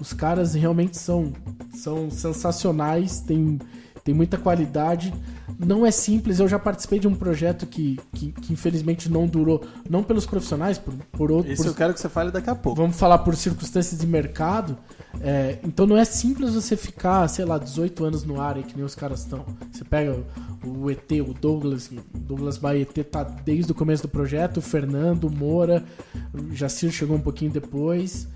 Os 0.00 0.12
caras 0.12 0.54
realmente 0.54 0.98
são, 0.98 1.32
são 1.72 2.10
sensacionais, 2.10 3.20
tem, 3.20 3.60
tem 4.06 4.14
muita 4.14 4.38
qualidade. 4.38 5.12
Não 5.58 5.84
é 5.84 5.90
simples, 5.90 6.38
eu 6.38 6.46
já 6.46 6.60
participei 6.60 7.00
de 7.00 7.08
um 7.08 7.14
projeto 7.14 7.66
que, 7.66 7.98
que, 8.12 8.30
que 8.30 8.52
infelizmente 8.52 9.10
não 9.10 9.26
durou, 9.26 9.64
não 9.90 10.04
pelos 10.04 10.24
profissionais, 10.24 10.78
por, 10.78 10.94
por 11.10 11.32
outros. 11.32 11.58
Esse 11.58 11.66
eu 11.66 11.74
quero 11.74 11.92
que 11.92 12.00
você 12.00 12.08
fale 12.08 12.30
daqui 12.30 12.48
a 12.48 12.54
pouco. 12.54 12.80
Vamos 12.80 12.96
falar 12.96 13.18
por 13.18 13.34
circunstâncias 13.34 14.00
de 14.00 14.06
mercado. 14.06 14.78
É, 15.20 15.58
então 15.64 15.86
não 15.86 15.96
é 15.96 16.04
simples 16.04 16.54
você 16.54 16.76
ficar, 16.76 17.26
sei 17.26 17.44
lá, 17.44 17.58
18 17.58 18.04
anos 18.04 18.22
no 18.22 18.40
ar, 18.40 18.56
aí, 18.56 18.62
que 18.62 18.76
nem 18.76 18.84
os 18.84 18.94
caras 18.94 19.20
estão. 19.20 19.44
Você 19.72 19.82
pega 19.82 20.16
o 20.64 20.88
ET, 20.88 21.10
o 21.26 21.34
Douglas, 21.34 21.90
o 21.90 22.18
Douglas 22.18 22.58
Baet 22.58 23.02
tá 23.04 23.24
desde 23.24 23.72
o 23.72 23.74
começo 23.74 24.04
do 24.04 24.08
projeto, 24.08 24.58
o 24.58 24.62
Fernando, 24.62 25.24
o 25.24 25.30
Moura, 25.30 25.84
o 26.32 26.54
Jacir 26.54 26.92
chegou 26.92 27.16
um 27.16 27.20
pouquinho 27.20 27.50
depois. 27.50 28.28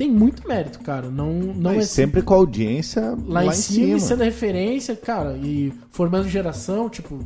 Tem 0.00 0.10
muito 0.10 0.48
mérito, 0.48 0.80
cara. 0.80 1.10
Não, 1.10 1.30
não 1.30 1.74
Mas 1.74 1.84
é 1.84 1.86
sempre 1.86 2.22
com 2.22 2.32
a 2.32 2.38
audiência 2.38 3.14
lá, 3.26 3.44
em 3.44 3.52
cima, 3.52 3.98
e 3.98 4.00
sendo 4.00 4.24
referência, 4.24 4.96
cara, 4.96 5.36
e 5.36 5.70
formando 5.90 6.26
geração, 6.26 6.88
tipo, 6.88 7.18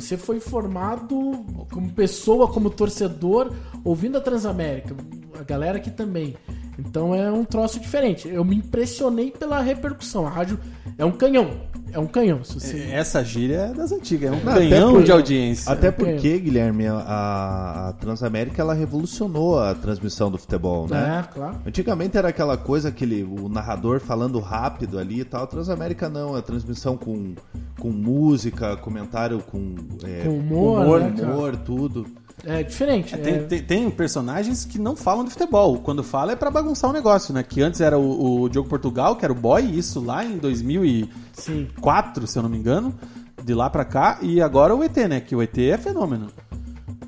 você 0.00 0.16
foi 0.16 0.40
formado 0.40 1.44
como 1.72 1.90
pessoa, 1.92 2.48
como 2.48 2.70
torcedor, 2.70 3.52
ouvindo 3.84 4.18
a 4.18 4.20
Transamérica, 4.20 4.94
a 5.38 5.42
galera 5.42 5.78
aqui 5.78 5.90
também. 5.90 6.34
Então 6.78 7.12
é 7.14 7.30
um 7.30 7.44
troço 7.44 7.80
diferente. 7.80 8.28
Eu 8.28 8.44
me 8.44 8.54
impressionei 8.56 9.32
pela 9.32 9.60
repercussão. 9.60 10.24
A 10.26 10.30
rádio 10.30 10.58
é 10.96 11.04
um 11.04 11.10
canhão. 11.10 11.50
É 11.90 11.98
um 11.98 12.06
canhão. 12.06 12.44
Se 12.44 12.54
você... 12.54 12.82
Essa 12.92 13.24
gíria 13.24 13.70
é 13.70 13.72
das 13.74 13.90
antigas, 13.90 14.30
é 14.30 14.36
um 14.36 14.44
Não, 14.44 14.54
canhão 14.54 14.92
por- 14.92 15.02
de 15.02 15.10
audiência. 15.10 15.72
Até 15.72 15.88
É 15.88 15.90
um 15.90 15.92
canhão. 15.94 16.12
porque, 16.12 16.38
Guilherme, 16.38 16.86
a, 16.86 17.88
a 17.88 17.92
Transamérica 17.94 18.62
ela 18.62 18.74
revolucionou 18.74 19.58
a 19.58 19.74
transmissão 19.74 20.30
do 20.30 20.38
futebol, 20.38 20.86
né? 20.88 21.24
É, 21.28 21.32
claro. 21.34 21.58
Antigamente 21.66 22.16
era 22.16 22.28
aquela 22.28 22.56
coisa, 22.56 22.90
aquele, 22.90 23.24
o 23.24 23.48
narrador 23.48 23.98
falando 24.00 24.38
rápido 24.38 24.98
ali 25.00 25.20
e 25.20 25.24
tal. 25.24 25.42
A 25.44 25.46
Transamérica 25.48 26.08
não, 26.08 26.36
é 26.36 26.42
transmissão 26.42 26.96
com, 26.96 27.34
com 27.80 27.90
música, 27.90 28.76
comentário 28.76 29.40
com, 29.40 29.74
é, 30.04 30.22
Com 30.24 30.30
humor, 30.38 30.82
humor, 30.82 31.00
né, 31.00 31.22
humor, 31.22 31.56
tudo. 31.56 32.06
É 32.44 32.62
diferente. 32.62 33.14
É, 33.14 33.18
tem, 33.18 33.34
é- 33.34 33.38
tem- 33.38 33.62
tem 33.62 33.90
personagens 33.90 34.64
que 34.64 34.78
não 34.78 34.94
falam 34.94 35.24
de 35.24 35.30
futebol. 35.30 35.78
Quando 35.78 36.04
fala 36.04 36.32
é 36.32 36.36
pra 36.36 36.50
bagunçar 36.50 36.88
o 36.88 36.92
negócio, 36.92 37.34
né? 37.34 37.42
Que 37.42 37.60
antes 37.60 37.80
era 37.80 37.98
o, 37.98 38.42
o 38.42 38.48
Diogo 38.48 38.68
Portugal, 38.68 39.16
que 39.16 39.24
era 39.24 39.32
o 39.32 39.36
boy, 39.36 39.62
isso 39.64 40.00
lá 40.00 40.24
em 40.24 40.38
2004, 40.38 42.20
Sim. 42.22 42.32
se 42.32 42.38
eu 42.38 42.42
não 42.42 42.48
me 42.50 42.56
engano. 42.58 42.94
De 43.42 43.54
lá 43.54 43.68
pra 43.70 43.84
cá. 43.84 44.18
E 44.22 44.40
agora 44.40 44.74
o 44.74 44.82
ET, 44.84 44.96
né? 45.08 45.20
Que 45.20 45.34
o 45.34 45.42
ET 45.42 45.58
é 45.58 45.76
fenômeno. 45.78 46.28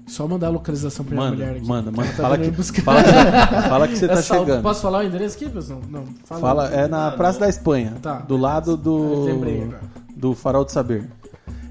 Só 0.06 0.26
mandar 0.26 0.48
a 0.48 0.50
localização 0.50 1.04
pra 1.04 1.14
minha 1.14 1.30
Manda, 1.30 1.36
mulher 1.44 1.56
aqui. 1.58 1.66
manda, 1.68 1.90
manda. 1.92 2.08
Tá 2.16 2.22
Fala 2.24 2.38
que, 2.38 2.50
fala, 2.82 3.02
que, 3.04 3.68
fala 3.68 3.88
que 3.88 3.96
você 3.96 4.06
tá 4.08 4.14
Essa- 4.14 4.36
chegando. 4.38 4.62
Posso 4.62 4.82
falar 4.82 4.98
o 4.98 5.02
endereço 5.04 5.36
aqui, 5.36 5.48
pessoal? 5.48 5.80
Não. 5.88 6.04
Fala, 6.24 6.40
Fala, 6.40 6.66
é 6.74 6.88
na 6.88 7.12
Praça 7.12 7.38
da 7.38 7.48
Espanha, 7.48 7.94
Tá. 8.02 8.14
do 8.18 8.36
lado 8.36 8.76
do, 8.76 9.22
Lembrei 9.24 9.62
agora. 9.62 9.80
do 10.16 10.34
Farol 10.34 10.64
do 10.64 10.72
Saber. 10.72 11.08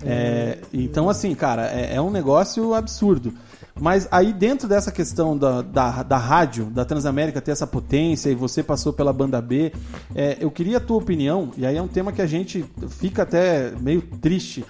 É, 0.05 0.57
então, 0.73 1.09
assim, 1.09 1.33
cara, 1.35 1.67
é, 1.67 1.95
é 1.95 2.01
um 2.01 2.09
negócio 2.09 2.73
absurdo. 2.73 3.33
Mas 3.79 4.07
aí, 4.11 4.33
dentro 4.33 4.67
dessa 4.67 4.91
questão 4.91 5.37
da, 5.37 5.61
da, 5.61 6.03
da 6.03 6.17
rádio, 6.17 6.65
da 6.65 6.83
Transamérica 6.83 7.39
ter 7.41 7.51
essa 7.51 7.65
potência 7.65 8.29
e 8.29 8.35
você 8.35 8.61
passou 8.61 8.91
pela 8.91 9.13
banda 9.13 9.41
B, 9.41 9.71
é, 10.13 10.37
eu 10.39 10.51
queria 10.51 10.77
a 10.77 10.81
tua 10.81 10.97
opinião, 10.97 11.51
e 11.57 11.65
aí 11.65 11.77
é 11.77 11.81
um 11.81 11.87
tema 11.87 12.11
que 12.11 12.21
a 12.21 12.27
gente 12.27 12.65
fica 12.89 13.23
até 13.23 13.71
meio 13.79 14.01
triste. 14.01 14.65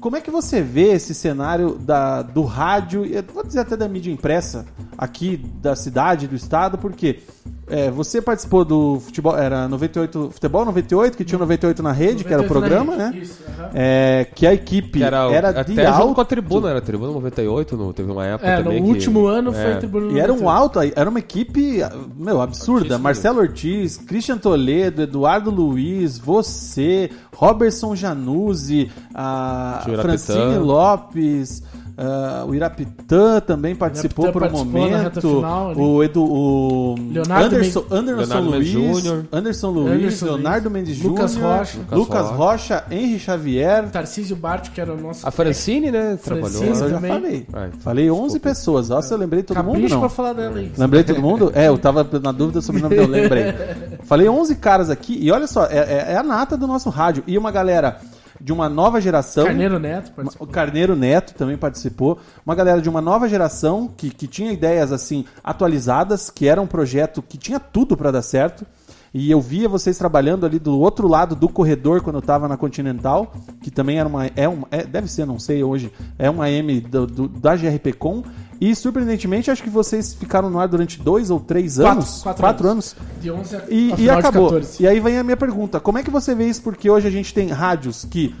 Como 0.00 0.16
é 0.16 0.20
que 0.20 0.30
você 0.30 0.62
vê 0.62 0.92
esse 0.92 1.14
cenário 1.14 1.76
da, 1.76 2.22
do 2.22 2.42
rádio, 2.42 3.04
e 3.04 3.20
vou 3.22 3.44
dizer 3.44 3.60
até 3.60 3.76
da 3.76 3.88
mídia 3.88 4.12
impressa, 4.12 4.64
aqui 4.96 5.36
da 5.60 5.74
cidade, 5.74 6.28
do 6.28 6.36
estado, 6.36 6.78
porque 6.78 7.20
é, 7.68 7.90
você 7.90 8.22
participou 8.22 8.64
do 8.64 9.00
futebol, 9.00 9.36
era 9.36 9.66
98, 9.68 10.30
Futebol 10.32 10.64
98, 10.64 11.16
que 11.16 11.24
tinha 11.24 11.36
o 11.36 11.40
98 11.40 11.82
na 11.82 11.92
rede, 11.92 12.22
que 12.24 12.32
era 12.32 12.42
o 12.42 12.46
98 12.46 12.48
programa, 12.48 12.96
né? 12.96 13.18
Isso, 13.20 13.42
aham. 13.58 13.70
É, 13.74 14.26
que 14.34 14.46
a 14.46 14.54
equipe 14.54 14.98
Que 14.98 15.04
era, 15.04 15.30
era, 15.32 15.48
até 15.50 15.64
de 15.72 15.84
alto. 15.84 16.14
com 16.14 16.20
a 16.20 16.24
tribuna, 16.24 16.68
era 16.70 16.78
a 16.78 16.82
tribuna 16.82 17.12
98, 17.12 17.76
no, 17.76 17.92
teve 17.92 18.10
uma 18.12 18.24
época 18.24 18.48
É, 18.48 18.58
no 18.58 18.64
também 18.64 18.82
que- 18.84 18.88
último 18.88 19.26
ano 19.26 19.52
foi 19.52 19.60
é. 19.62 19.76
Tribuna 19.76 20.12
E 20.12 20.20
era 20.20 20.32
um 20.32 20.36
98. 20.42 20.48
alto, 20.48 20.92
era 20.94 21.10
uma 21.10 21.18
equipe, 21.18 21.78
meu, 22.16 22.40
absurda. 22.40 22.76
Altíssimo. 22.84 23.02
Marcelo 23.02 23.40
Ortiz, 23.40 23.96
Christian 23.96 24.38
Toledo, 24.38 25.02
Eduardo 25.02 25.50
Luiz, 25.50 26.18
você, 26.18 27.10
Robertson 27.34 27.94
Januzzi, 27.96 28.90
a. 29.14 29.82
Francine 30.02 30.58
Lopes, 30.58 31.62
ah, 31.98 32.44
o 32.46 32.54
Irapitã 32.54 33.40
também 33.40 33.74
participou 33.74 34.26
Irapitã 34.26 34.48
por 34.48 34.54
um 34.54 34.64
momento. 34.64 35.20
final 35.20 35.72
o 35.76 36.04
Edu, 36.04 36.22
o 36.22 36.94
Leonardo 37.10 37.56
Anderson, 37.56 37.84
Men- 37.90 37.98
Anderson 37.98 38.34
Leonardo 38.40 38.50
Luiz. 38.50 39.06
Anderson 39.32 39.70
Luiz, 39.70 39.92
Anderson 39.92 40.24
Leonardo 40.26 40.70
Mendes 40.70 41.02
Lucas 41.02 41.32
Júnior, 41.32 41.58
Rocha. 41.58 41.78
Lucas 41.78 41.98
Lucas 41.98 42.30
Rocha. 42.30 42.84
Henry 42.90 43.18
Xavier. 43.18 43.88
Tarcísio 43.90 44.36
Bart, 44.36 44.70
que 44.70 44.80
era 44.80 44.92
o 44.92 45.00
nosso. 45.00 45.26
A 45.26 45.30
Francine, 45.30 45.90
né, 45.90 46.18
Francine 46.20 46.40
trabalhou. 46.50 46.72
Essa 46.72 46.84
eu 46.84 46.90
já 46.90 46.96
também. 46.96 47.10
falei. 47.12 47.46
Ai, 47.52 47.70
Falei 47.80 48.10
11 48.10 48.22
desculpa. 48.22 48.48
pessoas. 48.48 48.88
Nossa, 48.90 49.14
eu 49.14 49.18
lembrei 49.18 49.42
todo 49.42 49.56
mundo 49.58 49.72
Capricho 49.72 49.94
não. 49.94 50.00
pra 50.00 50.08
falar 50.10 50.32
dela 50.34 50.58
aí. 50.58 50.70
Lembrei 50.76 51.02
todo 51.04 51.22
mundo? 51.22 51.50
É, 51.54 51.68
eu 51.68 51.78
tava 51.78 52.06
na 52.22 52.32
dúvida 52.32 52.60
sobre 52.60 52.80
o 52.80 52.82
nome 52.82 52.96
dele, 52.96 53.06
eu 53.18 53.22
lembrei. 53.22 53.44
Falei 54.04 54.28
11 54.28 54.54
caras 54.56 54.90
aqui, 54.90 55.16
e 55.20 55.30
olha 55.32 55.46
só, 55.46 55.64
é, 55.64 55.78
é- 55.78 56.12
é 56.12 56.16
a 56.16 56.22
nata 56.22 56.56
do 56.56 56.66
nosso 56.66 56.90
rádio. 56.90 57.24
E 57.26 57.36
uma 57.38 57.50
galera 57.50 57.98
de 58.40 58.52
uma 58.52 58.68
nova 58.68 59.00
geração. 59.00 59.44
Carneiro 59.46 59.78
Neto 59.78 60.08
O 60.08 60.12
participou. 60.14 60.46
Carneiro 60.46 60.96
Neto 60.96 61.34
também 61.34 61.56
participou. 61.56 62.18
Uma 62.44 62.54
galera 62.54 62.80
de 62.80 62.88
uma 62.88 63.00
nova 63.00 63.28
geração 63.28 63.88
que, 63.96 64.10
que 64.10 64.26
tinha 64.26 64.52
ideias 64.52 64.92
assim 64.92 65.24
atualizadas, 65.42 66.30
que 66.30 66.46
era 66.46 66.60
um 66.60 66.66
projeto 66.66 67.22
que 67.22 67.38
tinha 67.38 67.58
tudo 67.58 67.96
pra 67.96 68.10
dar 68.10 68.22
certo. 68.22 68.66
E 69.14 69.30
eu 69.30 69.40
via 69.40 69.66
vocês 69.66 69.96
trabalhando 69.96 70.44
ali 70.44 70.58
do 70.58 70.78
outro 70.78 71.08
lado 71.08 71.34
do 71.34 71.48
corredor 71.48 72.02
quando 72.02 72.16
eu 72.16 72.22
tava 72.22 72.46
na 72.46 72.56
Continental, 72.56 73.32
que 73.62 73.70
também 73.70 73.98
era 73.98 74.06
uma. 74.06 74.26
É 74.36 74.46
uma 74.46 74.66
é- 74.70 74.84
deve 74.84 75.08
ser, 75.08 75.24
não 75.24 75.38
sei 75.38 75.62
hoje, 75.64 75.90
é 76.18 76.28
uma 76.28 76.50
M 76.50 76.80
do- 76.80 77.06
do- 77.06 77.28
da 77.28 77.56
GRP 77.56 77.94
Com. 77.94 78.22
E 78.60 78.74
surpreendentemente, 78.74 79.50
acho 79.50 79.62
que 79.62 79.70
vocês 79.70 80.14
ficaram 80.14 80.48
no 80.48 80.58
ar 80.58 80.68
durante 80.68 81.00
dois 81.00 81.30
ou 81.30 81.38
três 81.38 81.76
Quatro, 81.76 81.92
anos. 81.92 82.22
quatro 82.22 82.68
anos. 82.68 82.96
De 83.20 83.30
11 83.30 83.56
a, 83.56 83.62
E, 83.68 83.94
e 83.98 84.10
acabou. 84.10 84.48
14. 84.50 84.82
E 84.82 84.86
aí 84.86 84.98
vem 85.00 85.18
a 85.18 85.22
minha 85.22 85.36
pergunta: 85.36 85.78
como 85.78 85.98
é 85.98 86.02
que 86.02 86.10
você 86.10 86.34
vê 86.34 86.48
isso? 86.48 86.62
Porque 86.62 86.88
hoje 86.88 87.06
a 87.06 87.10
gente 87.10 87.34
tem 87.34 87.48
rádios 87.48 88.06
que 88.10 88.34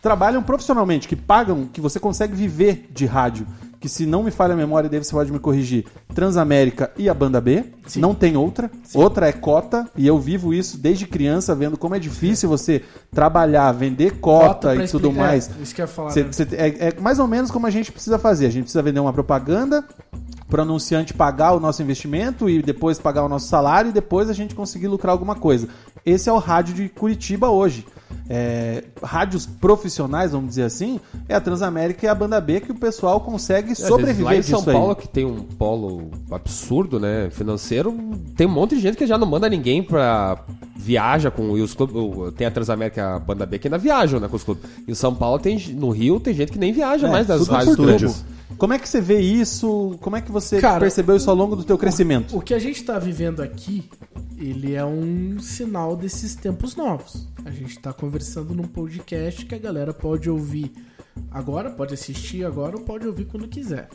trabalham 0.00 0.42
profissionalmente, 0.42 1.06
que 1.06 1.14
pagam, 1.14 1.66
que 1.72 1.80
você 1.80 2.00
consegue 2.00 2.34
viver 2.34 2.88
de 2.92 3.06
rádio. 3.06 3.46
Que 3.82 3.88
se 3.88 4.06
não 4.06 4.22
me 4.22 4.30
falha 4.30 4.54
a 4.54 4.56
memória, 4.56 4.88
daí 4.88 5.02
você 5.02 5.10
pode 5.10 5.32
me 5.32 5.40
corrigir. 5.40 5.86
Transamérica 6.14 6.92
e 6.96 7.08
a 7.08 7.14
Banda 7.14 7.40
B. 7.40 7.64
Sim. 7.84 7.98
Não 8.00 8.14
tem 8.14 8.36
outra. 8.36 8.70
Outra 8.94 9.28
é 9.28 9.32
cota. 9.32 9.90
E 9.96 10.06
eu 10.06 10.20
vivo 10.20 10.54
isso 10.54 10.78
desde 10.78 11.04
criança, 11.04 11.52
vendo 11.52 11.76
como 11.76 11.96
é 11.96 11.98
difícil 11.98 12.48
você 12.48 12.84
trabalhar, 13.12 13.72
vender 13.72 14.20
cota, 14.20 14.72
pra 14.72 14.84
e 14.84 14.88
tudo 14.88 15.08
explicar. 15.08 15.26
mais. 15.26 15.50
É, 15.50 15.62
isso 15.62 15.74
que 15.74 15.80
eu 15.82 15.84
ia 15.84 15.88
falar. 15.88 16.10
Cê- 16.10 16.22
né? 16.22 16.28
cê- 16.30 16.46
é, 16.52 16.88
é 16.90 17.00
mais 17.00 17.18
ou 17.18 17.26
menos 17.26 17.50
como 17.50 17.66
a 17.66 17.70
gente 17.70 17.90
precisa 17.90 18.20
fazer. 18.20 18.46
A 18.46 18.50
gente 18.50 18.62
precisa 18.64 18.82
vender 18.82 19.00
uma 19.00 19.12
propaganda 19.12 19.84
para 20.48 20.60
o 20.60 20.62
anunciante 20.62 21.12
pagar 21.12 21.52
o 21.52 21.58
nosso 21.58 21.82
investimento 21.82 22.48
e 22.48 22.62
depois 22.62 23.00
pagar 23.00 23.24
o 23.24 23.28
nosso 23.28 23.48
salário 23.48 23.88
e 23.88 23.92
depois 23.92 24.30
a 24.30 24.32
gente 24.32 24.54
conseguir 24.54 24.86
lucrar 24.86 25.10
alguma 25.12 25.34
coisa. 25.34 25.66
Esse 26.06 26.28
é 26.28 26.32
o 26.32 26.38
rádio 26.38 26.72
de 26.74 26.88
Curitiba 26.88 27.48
hoje. 27.48 27.84
É, 28.28 28.84
rádios 29.02 29.46
profissionais, 29.46 30.32
vamos 30.32 30.50
dizer 30.50 30.62
assim, 30.64 31.00
é 31.28 31.34
a 31.34 31.40
Transamérica 31.40 32.04
e 32.06 32.08
a 32.08 32.14
Banda 32.14 32.40
B 32.40 32.60
que 32.60 32.70
o 32.70 32.74
pessoal 32.74 33.20
consegue 33.20 33.71
Vezes, 33.74 33.88
sobreviver 33.88 34.24
lá 34.24 34.34
em 34.36 34.40
disso 34.40 34.50
São 34.50 34.64
Paulo, 34.64 34.90
aí. 34.90 34.96
que 34.96 35.08
tem 35.08 35.24
um 35.24 35.42
polo 35.42 36.10
absurdo, 36.30 36.98
né, 37.00 37.28
financeiro, 37.30 37.92
tem 38.36 38.46
um 38.46 38.50
monte 38.50 38.74
de 38.76 38.80
gente 38.82 38.96
que 38.96 39.06
já 39.06 39.16
não 39.18 39.26
manda 39.26 39.48
ninguém 39.48 39.82
pra 39.82 40.44
viaja 40.76 41.30
com 41.30 41.56
e 41.56 41.60
os 41.62 41.74
clubes, 41.74 41.94
o- 41.96 42.32
tem 42.32 42.46
a 42.46 42.50
Transamérica, 42.50 43.16
a 43.16 43.18
banda 43.18 43.46
B 43.46 43.58
que 43.58 43.68
ainda 43.68 43.78
viajam, 43.78 44.18
né, 44.18 44.28
com 44.28 44.36
os 44.36 44.42
clubes. 44.44 44.64
Em 44.86 44.94
São 44.94 45.14
Paulo 45.14 45.38
tem 45.38 45.58
no 45.74 45.90
Rio 45.90 46.18
tem 46.20 46.34
gente 46.34 46.50
que 46.52 46.58
nem 46.58 46.72
viaja 46.72 47.06
É, 47.06 47.10
mais 47.10 47.26
das 47.26 47.46
rádios 47.48 47.76
do 47.76 47.86
tubo. 47.98 48.14
Como 48.58 48.72
é 48.74 48.78
que 48.78 48.88
você 48.88 49.00
vê 49.00 49.18
isso? 49.20 49.96
Como 50.00 50.14
é 50.14 50.20
que 50.20 50.30
você 50.30 50.60
Cara, 50.60 50.80
percebeu 50.80 51.16
isso 51.16 51.28
ao 51.30 51.34
longo 51.36 51.56
do 51.56 51.64
teu 51.64 51.78
crescimento? 51.78 52.36
O 52.36 52.40
que 52.40 52.52
a 52.52 52.58
gente 52.58 52.82
tá 52.84 52.98
vivendo 52.98 53.40
aqui, 53.40 53.88
ele 54.38 54.74
é 54.74 54.84
um 54.84 55.38
sinal 55.40 55.96
desses 55.96 56.34
tempos 56.34 56.76
novos. 56.76 57.26
A 57.44 57.50
gente 57.50 57.78
tá 57.78 57.92
conversando 57.92 58.54
num 58.54 58.64
podcast 58.64 59.46
que 59.46 59.54
a 59.54 59.58
galera 59.58 59.92
pode 59.94 60.28
ouvir 60.28 60.70
agora, 61.30 61.70
pode 61.70 61.94
assistir 61.94 62.44
agora 62.44 62.76
ou 62.76 62.84
pode 62.84 63.06
ouvir 63.06 63.26
quando 63.26 63.48
quiser. 63.48 63.88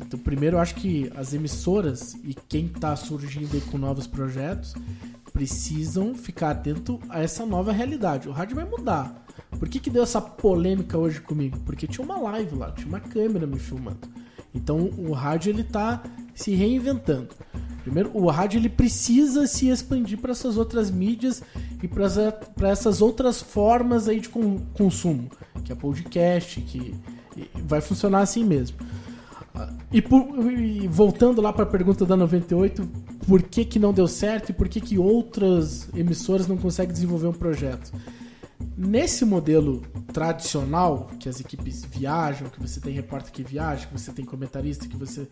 Então, 0.00 0.18
primeiro, 0.18 0.56
eu 0.56 0.60
acho 0.60 0.74
que 0.74 1.10
as 1.16 1.34
emissoras 1.34 2.14
e 2.24 2.34
quem 2.34 2.68
tá 2.68 2.94
surgindo 2.96 3.54
aí 3.54 3.60
com 3.60 3.78
novos 3.78 4.06
projetos 4.06 4.74
precisam 5.32 6.14
ficar 6.14 6.50
atento 6.50 6.98
a 7.08 7.22
essa 7.22 7.44
nova 7.44 7.72
realidade. 7.72 8.28
O 8.28 8.32
rádio 8.32 8.56
vai 8.56 8.64
mudar. 8.64 9.24
Por 9.58 9.68
que, 9.68 9.80
que 9.80 9.90
deu 9.90 10.02
essa 10.02 10.20
polêmica 10.20 10.98
hoje 10.98 11.20
comigo? 11.20 11.58
Porque 11.60 11.86
tinha 11.86 12.04
uma 12.04 12.18
live 12.18 12.56
lá, 12.56 12.72
tinha 12.72 12.88
uma 12.88 13.00
câmera 13.00 13.46
me 13.46 13.58
filmando. 13.58 14.08
Então 14.54 14.90
o 14.98 15.12
rádio 15.12 15.50
ele 15.50 15.62
tá 15.64 16.02
se 16.34 16.54
reinventando. 16.54 17.28
Primeiro, 17.82 18.10
o 18.12 18.28
rádio 18.28 18.58
ele 18.58 18.68
precisa 18.68 19.46
se 19.46 19.68
expandir 19.68 20.18
para 20.18 20.32
essas 20.32 20.56
outras 20.56 20.90
mídias 20.90 21.42
e 21.82 21.88
para 21.88 22.68
essas 22.68 23.00
outras 23.00 23.40
formas 23.40 24.08
aí 24.08 24.20
de 24.20 24.28
con- 24.28 24.58
consumo, 24.74 25.30
que 25.64 25.72
é 25.72 25.74
podcast, 25.74 26.60
que 26.60 26.94
vai 27.64 27.80
funcionar 27.80 28.20
assim 28.20 28.44
mesmo. 28.44 28.76
Ah, 29.54 29.70
E, 29.90 30.02
por- 30.02 30.52
e 30.52 30.86
voltando 30.88 31.40
lá 31.40 31.52
para 31.52 31.62
a 31.62 31.66
pergunta 31.66 32.04
da 32.04 32.16
98, 32.16 32.86
por 33.26 33.42
que, 33.42 33.64
que 33.64 33.78
não 33.78 33.92
deu 33.92 34.06
certo 34.06 34.50
e 34.50 34.52
por 34.52 34.68
que, 34.68 34.80
que 34.80 34.98
outras 34.98 35.88
emissoras 35.94 36.46
não 36.46 36.56
conseguem 36.58 36.92
desenvolver 36.92 37.26
um 37.28 37.32
projeto? 37.32 37.90
Nesse 38.76 39.24
modelo 39.24 39.82
tradicional, 40.12 41.10
que 41.18 41.28
as 41.28 41.40
equipes 41.40 41.84
viajam, 41.84 42.48
que 42.48 42.60
você 42.60 42.80
tem 42.80 42.92
repórter 42.92 43.32
que 43.32 43.42
viaja, 43.42 43.86
que 43.86 43.92
você 43.92 44.12
tem 44.12 44.24
comentarista, 44.24 44.86
que 44.86 44.96
você. 44.96 45.28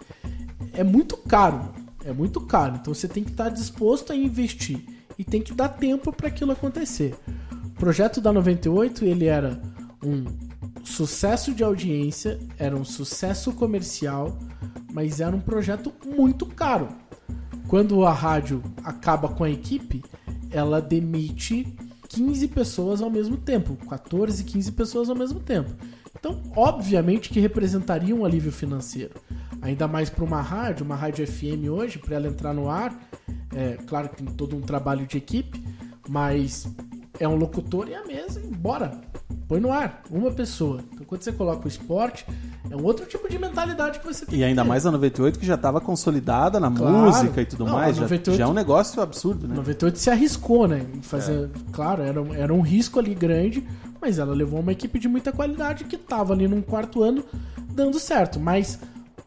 É 0.73 0.85
muito 0.85 1.17
caro. 1.17 1.73
É 2.05 2.13
muito 2.13 2.41
caro. 2.41 2.77
Então 2.77 2.95
você 2.95 3.09
tem 3.09 3.25
que 3.25 3.31
estar 3.31 3.49
disposto 3.49 4.13
a 4.13 4.17
investir. 4.17 4.85
E 5.19 5.25
tem 5.25 5.41
que 5.41 5.55
dar 5.55 5.69
tempo 5.69 6.13
para 6.13 6.29
aquilo 6.29 6.53
acontecer. 6.53 7.15
O 7.65 7.71
projeto 7.71 8.21
da 8.21 8.33
98 8.33 9.05
ele 9.05 9.27
era 9.27 9.61
um 10.05 10.25
sucesso 10.85 11.53
de 11.53 11.65
audiência, 11.65 12.39
era 12.59 12.77
um 12.77 12.85
sucesso 12.85 13.53
comercial, 13.53 14.39
mas 14.93 15.21
era 15.21 15.35
um 15.35 15.41
projeto 15.41 15.93
muito 16.05 16.47
caro. 16.47 16.89
Quando 17.69 18.05
a 18.05 18.13
rádio 18.13 18.63
acaba 18.85 19.29
com 19.29 19.43
a 19.43 19.51
equipe, 19.51 20.05
ela 20.51 20.81
demite 20.81 21.67
15 22.17 22.49
pessoas 22.49 23.03
ao 23.03 23.11
mesmo 23.11 23.37
tempo, 23.37 23.77
14, 23.87 24.43
15 24.43 24.73
pessoas 24.73 25.11
ao 25.11 25.15
mesmo 25.15 25.39
tempo. 25.39 25.71
Então, 26.19 26.41
obviamente 26.57 27.29
que 27.29 27.39
representaria 27.39 28.17
um 28.17 28.25
alívio 28.25 28.51
financeiro. 28.51 29.13
Ainda 29.61 29.87
mais 29.87 30.09
para 30.09 30.25
uma 30.25 30.41
rádio, 30.41 30.87
uma 30.87 30.97
rádio 30.97 31.27
FM 31.27 31.69
hoje, 31.71 31.99
para 31.99 32.17
ela 32.17 32.27
entrar 32.27 32.55
no 32.55 32.71
ar, 32.71 32.99
é 33.55 33.77
claro 33.87 34.09
que 34.09 34.23
tem 34.23 34.35
todo 34.35 34.57
um 34.57 34.63
trabalho 34.63 35.07
de 35.07 35.19
equipe, 35.19 35.63
mas 36.09 36.67
é 37.21 37.29
um 37.29 37.37
locutor 37.37 37.87
e 37.87 37.95
a 37.95 38.03
mesa 38.03 38.41
bora. 38.57 38.99
Põe 39.47 39.61
no 39.61 39.71
ar, 39.71 40.03
uma 40.11 40.31
pessoa. 40.31 40.83
Então, 40.95 41.05
quando 41.05 41.23
você 41.23 41.33
coloca 41.33 41.67
o 41.67 41.69
esporte, 41.69 42.25
é 42.71 42.77
um 42.77 42.85
outro 42.85 43.07
tipo 43.07 43.29
de 43.29 43.39
mentalidade 43.39 43.99
que 44.01 44.07
você 44.07 44.27
tem 44.27 44.39
E 44.41 44.45
ainda 44.45 44.65
mais 44.65 44.85
a 44.87 44.91
98 44.91 45.39
que 45.39 45.47
já 45.47 45.55
estava 45.55 45.81
consolidada 45.81 46.59
na 46.61 46.71
Claro. 46.71 46.97
música 46.97 47.41
e 47.43 47.47
tudo 47.47 47.65
Não, 47.65 47.73
mais. 47.75 47.91
a 47.91 47.93
Já, 47.95 48.03
98 48.03 48.39
já 48.39 48.45
é 48.45 48.47
um 48.47 48.53
negócio 48.55 49.01
absurdo, 49.03 49.47
né? 49.47 49.55
98 49.55 49.99
se 49.99 50.11
arriscou, 50.11 50.67
né? 50.67 50.85
Em 50.95 51.03
fazer. 51.03 51.49
Claro, 51.73 52.03
era, 52.03 52.21
um- 52.23 52.35
era 52.35 52.53
um 52.53 52.61
risco 52.61 52.99
ali 52.99 53.15
grande, 53.15 53.67
mas 54.01 54.19
ela 54.19 54.35
levou 54.35 54.61
uma 54.61 54.73
equipe 54.73 54.99
de 54.99 55.09
muita 55.09 55.33
qualidade 55.33 55.85
que 55.85 55.97
tava 55.97 56.33
ali 56.33 56.47
num 56.49 56.61
quarto 56.63 57.03
ano 57.03 57.25
dando 57.73 57.99
certo. 58.01 58.41
Mas 58.41 58.79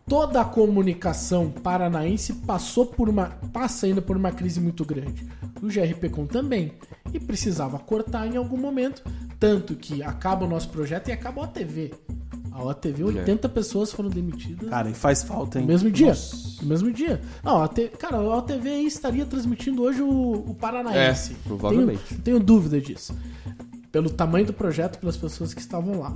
toda 0.07 0.41
a 0.41 0.45
comunicação 0.45 1.49
paranaense 1.49 2.33
passou 2.33 2.85
por 2.85 3.07
uma. 3.09 3.31
passa 3.53 3.85
ainda 3.85 4.01
por 4.01 4.17
uma 4.17 4.31
crise 4.31 4.59
muito 4.59 4.83
grande. 4.83 5.25
O 5.61 5.67
GRP 5.67 6.09
Com 6.09 6.25
também. 6.25 6.73
E 7.13 7.19
precisava 7.19 7.77
cortar 7.79 8.27
em 8.27 8.37
algum 8.37 8.57
momento. 8.57 9.03
Tanto 9.39 9.73
que 9.75 10.03
acaba 10.03 10.45
o 10.45 10.47
nosso 10.49 10.69
projeto 10.69 11.07
e 11.07 11.11
acaba 11.11 11.41
a 11.41 11.43
OTV. 11.45 11.93
A 12.60 12.64
OTV, 12.64 13.03
80 13.06 13.48
pessoas 13.48 13.90
foram 13.90 14.10
demitidas. 14.10 14.69
Cara, 14.69 14.90
e 14.90 14.94
faz 14.94 15.23
falta, 15.23 15.60
hein? 15.60 15.65
No 15.65 15.72
mesmo 15.72 15.90
dia. 15.90 16.14
No 16.61 16.68
mesmo 16.68 16.91
dia. 16.91 17.22
Não, 17.41 17.64
a 17.64 17.69
T... 17.69 17.88
cara, 17.88 18.18
a 18.18 18.38
OTV 18.38 18.69
aí 18.69 18.86
estaria 18.86 19.26
transmitindo 19.26 19.81
hoje 19.81 20.02
o, 20.02 20.34
o 20.49 20.53
Paranaense. 20.60 21.31
É, 21.31 21.36
provavelmente. 21.48 22.03
Tenho, 22.10 22.22
tenho 22.22 22.40
dúvida 22.41 22.81
disso. 22.81 23.18
Pelo 23.94 24.10
tamanho 24.10 24.45
do 24.45 24.52
projeto, 24.52 24.99
pelas 24.99 25.15
pessoas 25.15 25.53
que 25.53 25.61
estavam 25.61 26.02
lá. 26.02 26.14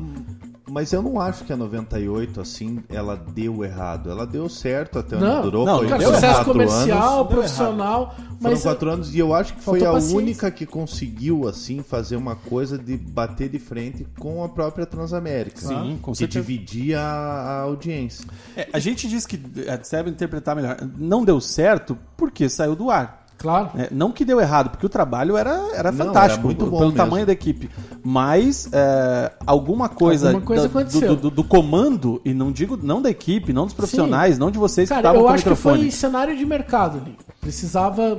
Mas 0.74 0.92
eu 0.92 1.04
não 1.04 1.22
acho 1.22 1.44
que 1.44 1.54
a 1.54 1.56
98, 1.56 2.42
assim, 2.42 2.84
ela 2.90 3.16
deu 3.16 3.64
errado. 3.64 4.10
Ela 4.10 4.26
deu 4.26 4.50
certo 4.50 4.98
até 4.98 5.16
onde 5.18 5.24
Não, 5.26 5.42
durou. 5.44 5.66
não, 5.68 5.78
foi 5.78 5.88
Cara, 5.88 6.00
deu 6.00 6.14
sucesso 6.16 6.34
quatro 6.34 6.52
comercial, 6.52 7.14
anos. 7.20 7.28
profissional. 7.32 8.16
Foram 8.18 8.56
Mas 8.56 8.64
quatro 8.64 8.90
anos 8.90 9.14
e 9.14 9.20
eu 9.20 9.36
acho 9.36 9.54
que 9.54 9.62
foi 9.62 9.86
a 9.86 9.92
paciência. 9.92 10.18
única 10.18 10.50
que 10.50 10.66
conseguiu, 10.66 11.48
assim, 11.48 11.84
fazer 11.84 12.16
uma 12.16 12.36
coisa 12.36 12.76
de 12.76 12.98
bater 12.98 13.50
de 13.50 13.60
frente 13.60 14.04
com 14.18 14.44
a 14.44 14.50
própria 14.50 14.88
Transamérica. 14.88 15.62
Sim, 15.62 16.00
com 16.02 16.12
que 16.12 16.18
certeza. 16.18 16.42
dividia 16.44 17.00
a, 17.00 17.60
a 17.60 17.62
audiência. 17.62 18.26
É, 18.58 18.68
a 18.74 18.80
gente 18.80 19.08
diz 19.08 19.28
que 19.28 19.40
é, 19.68 19.78
deve 19.78 20.10
interpretar 20.10 20.56
melhor. 20.56 20.78
Não 20.98 21.24
deu 21.24 21.40
certo 21.40 21.96
porque 22.18 22.50
saiu 22.50 22.76
do 22.76 22.90
ar. 22.90 23.23
Claro. 23.44 23.72
É, 23.78 23.90
não 23.92 24.10
que 24.12 24.24
deu 24.24 24.40
errado, 24.40 24.70
porque 24.70 24.86
o 24.86 24.90
trabalho 24.90 25.36
era, 25.38 25.52
era 25.76 25.92
Não, 25.92 26.06
fantástico, 26.06 26.40
era 26.40 26.44
muito 26.46 26.58
pelo 26.60 26.72
bom 26.72 26.78
pelo 26.78 26.92
mesmo. 26.92 27.04
tamanho 27.06 27.26
da 27.26 27.34
equipe. 27.34 27.70
Mas 28.04 28.70
é, 28.72 29.32
alguma 29.46 29.90
coisa, 29.90 30.30
Alguma 30.30 30.46
coisa 30.46 30.64
da- 30.64 30.68
do, 30.70 30.80
aconteceu. 30.80 31.16
do- 31.18 31.30
do 31.30 31.44
comando, 31.44 32.22
e 32.24 32.34
não 32.34 32.52
digo 32.52 32.78
não 32.82 33.02
da 33.02 33.10
equipe, 33.10 33.52
não 33.54 33.66
dos 33.66 33.74
profissionais, 33.74 34.40
não 34.40 34.50
de 34.50 34.58
vocês 34.58 34.88
que 34.88 34.96
Cara, 34.96 35.02
estavam 35.10 35.20
eu 35.22 35.26
com 35.26 35.32
o 35.32 35.34
acho 35.36 35.44
que 35.44 35.50
microfone. 35.50 35.80
foi 35.82 35.92
cenário 35.92 36.38
de 36.38 36.46
mercado 36.46 37.00
ali. 37.00 37.18
Precisava. 37.42 38.14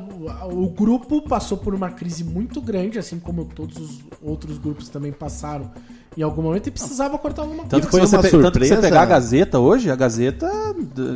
O 0.52 0.68
grupo 0.68 1.22
passou 1.22 1.56
por 1.56 1.74
uma 1.74 1.90
crise 1.90 2.22
muito 2.22 2.60
grande, 2.60 2.98
assim 2.98 3.18
como 3.18 3.46
todos 3.46 3.78
os 3.78 4.00
outros 4.22 4.58
grupos 4.58 4.90
também 4.90 5.10
passaram 5.12 5.70
em 6.16 6.22
algum 6.22 6.42
momento, 6.42 6.68
e 6.68 6.70
precisava 6.70 7.18
cortar 7.18 7.42
alguma 7.42 7.64
Tanto 7.64 7.70
coisa. 7.70 7.86
que, 7.86 7.90
foi 7.90 8.00
se 8.06 8.06
você 8.30 8.36
pe- 8.36 8.42
tanto 8.42 8.58
que 8.58 8.64
você 8.66 8.74
surpresa. 8.74 8.80
pegar 8.80 9.02
a 9.02 9.06
Gazeta 9.06 9.58
hoje, 9.58 9.90
a 9.90 9.96
Gazeta 9.96 10.48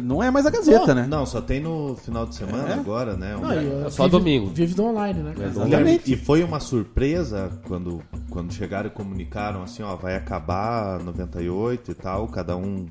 não 0.03 0.23
é 0.23 0.31
mais 0.31 0.45
a 0.47 0.51
Gazeta, 0.51 0.89
Não, 0.89 0.95
né? 0.95 1.07
Não, 1.09 1.25
só 1.27 1.41
tem 1.41 1.61
no 1.61 1.95
final 1.97 2.27
de 2.27 2.35
semana 2.35 2.71
É? 2.71 2.75
agora, 2.75 3.17
né? 3.17 3.37
Não, 3.41 3.53
e, 3.53 3.87
É 3.87 3.91
só 3.91 4.05
vive- 4.05 4.19
domingo. 4.19 4.47
Vive 4.49 4.75
do 4.75 4.85
online, 4.85 5.21
né? 5.21 5.35
Exatamente. 5.47 6.13
E 6.13 6.17
foi 6.17 6.43
uma 6.43 6.59
surpresa 6.61 7.51
quando, 7.67 8.01
quando 8.31 8.53
chegaram 8.53 8.89
e 8.89 8.91
comunicaram 8.91 9.63
assim, 9.63 9.83
ó, 9.83 9.95
vai 9.97 10.17
acabar 10.17 10.99
98 11.05 11.91
e 11.93 11.95
tal, 11.95 12.27
cada 12.29 12.57
um 12.57 12.87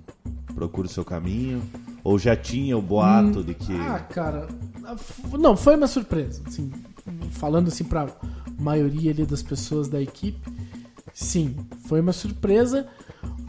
procura 0.56 0.88
o 0.88 0.90
seu 0.90 1.04
caminho. 1.04 1.62
Ou 2.04 2.18
já 2.18 2.36
tinha 2.38 2.78
o 2.78 2.82
boato 2.82 3.44
de 3.44 3.54
que. 3.54 3.74
Ah, 3.76 4.00
cara. 4.00 4.48
Não, 5.38 5.58
foi 5.58 5.76
uma 5.76 5.88
surpresa. 5.88 6.42
Assim, 6.48 6.72
falando 7.32 7.68
assim 7.68 7.84
pra 7.84 8.08
maioria 8.58 9.12
ali 9.12 9.26
das 9.26 9.44
pessoas 9.44 9.88
da 9.90 10.02
equipe, 10.02 10.40
sim, 11.20 11.56
foi 11.88 12.00
uma 12.00 12.14
surpresa 12.14 12.88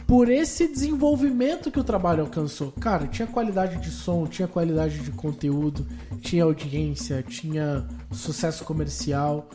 por 0.07 0.27
esse 0.27 0.67
desenvolvimento 0.67 1.69
que 1.69 1.79
o 1.79 1.83
trabalho 1.83 2.21
alcançou. 2.21 2.71
Cara, 2.71 3.05
tinha 3.05 3.27
qualidade 3.27 3.77
de 3.77 3.91
som, 3.91 4.25
tinha 4.25 4.47
qualidade 4.47 4.97
de 4.97 5.11
conteúdo, 5.11 5.85
tinha 6.19 6.45
audiência, 6.45 7.21
tinha 7.21 7.87
sucesso 8.11 8.65
comercial, 8.65 9.47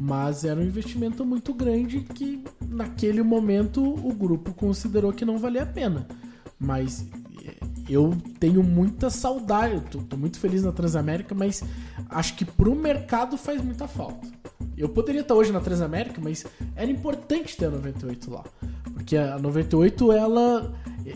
mas 0.00 0.46
era 0.46 0.58
um 0.58 0.62
investimento 0.62 1.26
muito 1.26 1.52
grande 1.52 2.00
que 2.00 2.42
naquele 2.66 3.22
momento 3.22 3.82
o 3.82 4.14
grupo 4.14 4.54
considerou 4.54 5.12
que 5.12 5.26
não 5.26 5.36
valia 5.36 5.64
a 5.64 5.66
pena. 5.66 6.08
Mas 6.58 7.06
eu 7.88 8.16
tenho 8.38 8.62
muita 8.62 9.10
saudade, 9.10 9.74
eu 9.74 9.80
tô, 9.80 9.98
tô 9.98 10.16
muito 10.16 10.38
feliz 10.38 10.62
na 10.62 10.72
Transamérica, 10.72 11.34
mas 11.34 11.62
acho 12.08 12.34
que 12.36 12.44
pro 12.44 12.74
mercado 12.74 13.36
faz 13.36 13.62
muita 13.62 13.86
falta. 13.86 14.26
Eu 14.76 14.88
poderia 14.88 15.20
estar 15.20 15.34
hoje 15.34 15.52
na 15.52 15.60
Transamérica, 15.60 16.20
mas 16.22 16.44
era 16.74 16.90
importante 16.90 17.56
ter 17.56 17.66
a 17.66 17.70
98 17.70 18.30
lá. 18.30 18.44
Porque 18.94 19.16
a 19.16 19.38
98 19.38 20.12
ela, 20.12 20.72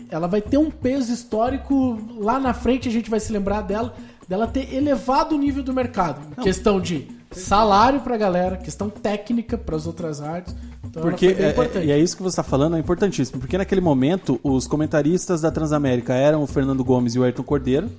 ela 0.09 0.27
vai 0.27 0.41
ter 0.41 0.57
um 0.57 0.69
peso 0.69 1.11
histórico 1.11 1.97
lá 2.17 2.39
na 2.39 2.53
frente, 2.53 2.87
a 2.87 2.91
gente 2.91 3.09
vai 3.09 3.19
se 3.19 3.31
lembrar 3.31 3.61
dela, 3.61 3.95
dela 4.27 4.47
ter 4.47 4.73
elevado 4.73 5.35
o 5.35 5.39
nível 5.39 5.63
do 5.63 5.73
mercado. 5.73 6.21
Em 6.37 6.43
questão 6.43 6.79
de 6.79 7.16
salário 7.31 8.01
pra 8.01 8.17
galera, 8.17 8.57
questão 8.57 8.89
técnica 8.89 9.57
para 9.57 9.75
as 9.75 9.85
outras 9.85 10.21
artes. 10.21 10.55
Então 10.83 11.01
ela 11.01 11.11
Porque 11.11 11.27
é, 11.27 11.51
importante. 11.51 11.85
e 11.85 11.91
é 11.91 11.99
isso 11.99 12.15
que 12.15 12.23
você 12.23 12.39
está 12.39 12.43
falando, 12.43 12.75
é 12.77 12.79
importantíssimo. 12.79 13.39
Porque 13.39 13.57
naquele 13.57 13.81
momento, 13.81 14.39
os 14.43 14.67
comentaristas 14.67 15.41
da 15.41 15.51
Transamérica 15.51 16.13
eram 16.13 16.43
o 16.43 16.47
Fernando 16.47 16.83
Gomes 16.83 17.15
e 17.15 17.19
o 17.19 17.23
Ayrton 17.23 17.43
Cordeiro, 17.43 17.89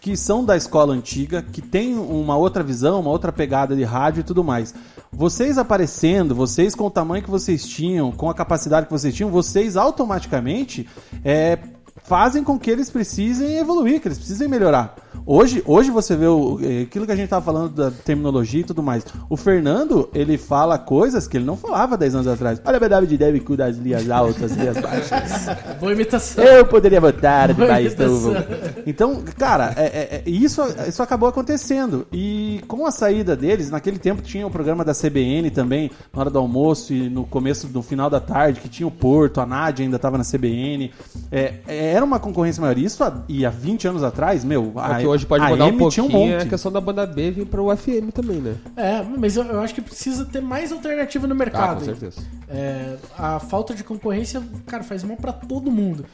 que 0.00 0.16
são 0.16 0.44
da 0.44 0.56
escola 0.56 0.94
antiga, 0.94 1.42
que 1.42 1.60
tem 1.60 1.96
uma 1.96 2.36
outra 2.36 2.62
visão, 2.62 3.00
uma 3.00 3.10
outra 3.10 3.32
pegada 3.32 3.74
de 3.76 3.84
rádio 3.84 4.20
e 4.20 4.24
tudo 4.24 4.42
mais. 4.42 4.74
Vocês 5.12 5.58
aparecendo, 5.58 6.34
vocês 6.34 6.74
com 6.74 6.86
o 6.86 6.90
tamanho 6.90 7.22
que 7.22 7.30
vocês 7.30 7.66
tinham, 7.66 8.12
com 8.12 8.30
a 8.30 8.34
capacidade 8.34 8.86
que 8.86 8.92
vocês 8.92 9.14
tinham, 9.14 9.30
vocês 9.30 9.76
automaticamente 9.76 10.88
é, 11.24 11.58
fazem 12.04 12.44
com 12.44 12.58
que 12.58 12.70
eles 12.70 12.90
precisem 12.90 13.58
evoluir, 13.58 14.00
que 14.00 14.08
eles 14.08 14.18
precisem 14.18 14.48
melhorar. 14.48 14.94
Hoje, 15.30 15.62
hoje 15.66 15.90
você 15.90 16.16
vê 16.16 16.26
o, 16.26 16.58
eh, 16.62 16.84
aquilo 16.84 17.04
que 17.04 17.12
a 17.12 17.14
gente 17.14 17.26
estava 17.26 17.44
falando 17.44 17.68
da 17.74 17.90
terminologia 17.90 18.62
e 18.62 18.64
tudo 18.64 18.82
mais. 18.82 19.04
O 19.28 19.36
Fernando, 19.36 20.08
ele 20.14 20.38
fala 20.38 20.78
coisas 20.78 21.28
que 21.28 21.36
ele 21.36 21.44
não 21.44 21.54
falava 21.54 21.98
10 21.98 22.14
anos 22.14 22.26
atrás. 22.26 22.58
Olha 22.64 22.78
a 22.78 22.80
BW 22.80 23.06
de 23.06 23.18
deve 23.18 23.40
cu 23.40 23.54
das 23.54 23.76
lias 23.76 24.08
altas, 24.08 24.52
lias 24.52 24.78
baixas. 24.80 25.54
Boa 25.78 25.92
imitação. 25.92 26.42
Eu 26.42 26.64
poderia 26.64 26.98
votar 26.98 27.52
do... 27.52 27.62
imitação. 27.62 28.36
Então, 28.86 29.22
cara, 29.36 29.74
é, 29.76 29.84
é- 29.84 30.22
é- 30.24 30.30
isso, 30.30 30.62
isso 30.88 31.02
acabou 31.02 31.28
acontecendo. 31.28 32.06
E 32.10 32.62
com 32.66 32.86
a 32.86 32.90
saída 32.90 33.36
deles, 33.36 33.68
naquele 33.68 33.98
tempo 33.98 34.22
tinha 34.22 34.46
o 34.46 34.50
programa 34.50 34.82
da 34.82 34.94
CBN 34.94 35.50
também, 35.50 35.90
na 36.10 36.20
hora 36.22 36.30
do 36.30 36.38
almoço 36.38 36.94
e 36.94 37.10
no 37.10 37.24
começo, 37.24 37.68
no 37.70 37.82
final 37.82 38.08
da 38.08 38.18
tarde, 38.18 38.60
que 38.60 38.68
tinha 38.70 38.86
o 38.86 38.90
Porto, 38.90 39.42
a 39.42 39.46
Nádia 39.46 39.84
ainda 39.84 39.96
estava 39.96 40.16
na 40.16 40.24
CBN. 40.24 40.90
É, 41.30 41.56
é, 41.68 41.92
era 41.92 42.02
uma 42.02 42.18
concorrência 42.18 42.62
maior. 42.62 42.78
Isso 42.78 43.04
há, 43.04 43.12
e 43.28 43.44
há 43.44 43.50
20 43.50 43.88
anos 43.88 44.02
atrás, 44.02 44.42
meu, 44.42 44.72
É 44.74 44.80
a, 44.80 44.94
que 45.00 45.17
hoje 45.18 45.26
pode 45.26 45.44
a 45.44 45.48
mudar 45.50 45.64
um 45.64 45.68
AM 45.68 45.88
tinha 45.90 46.02
pouquinho 46.04 46.06
um 46.24 46.28
é 46.30 46.34
a 46.34 46.38
monte. 46.38 46.48
questão 46.48 46.72
da 46.72 46.80
banda 46.80 47.06
B 47.06 47.30
vir 47.30 47.46
pro 47.46 47.76
FM 47.76 48.10
também, 48.12 48.38
né? 48.38 48.56
É, 48.76 49.02
mas 49.02 49.36
eu, 49.36 49.44
eu 49.44 49.60
acho 49.60 49.74
que 49.74 49.80
precisa 49.82 50.24
ter 50.24 50.40
mais 50.40 50.72
alternativa 50.72 51.26
no 51.26 51.34
Ah, 51.34 51.36
mercado. 51.36 51.78
com 51.80 51.84
certeza. 51.84 52.20
É, 52.48 52.96
a 53.18 53.38
falta 53.38 53.74
de 53.74 53.84
concorrência, 53.84 54.42
cara, 54.66 54.82
faz 54.82 55.02
mal 55.04 55.16
pra 55.16 55.32
todo 55.32 55.70
mundo. 55.70 56.04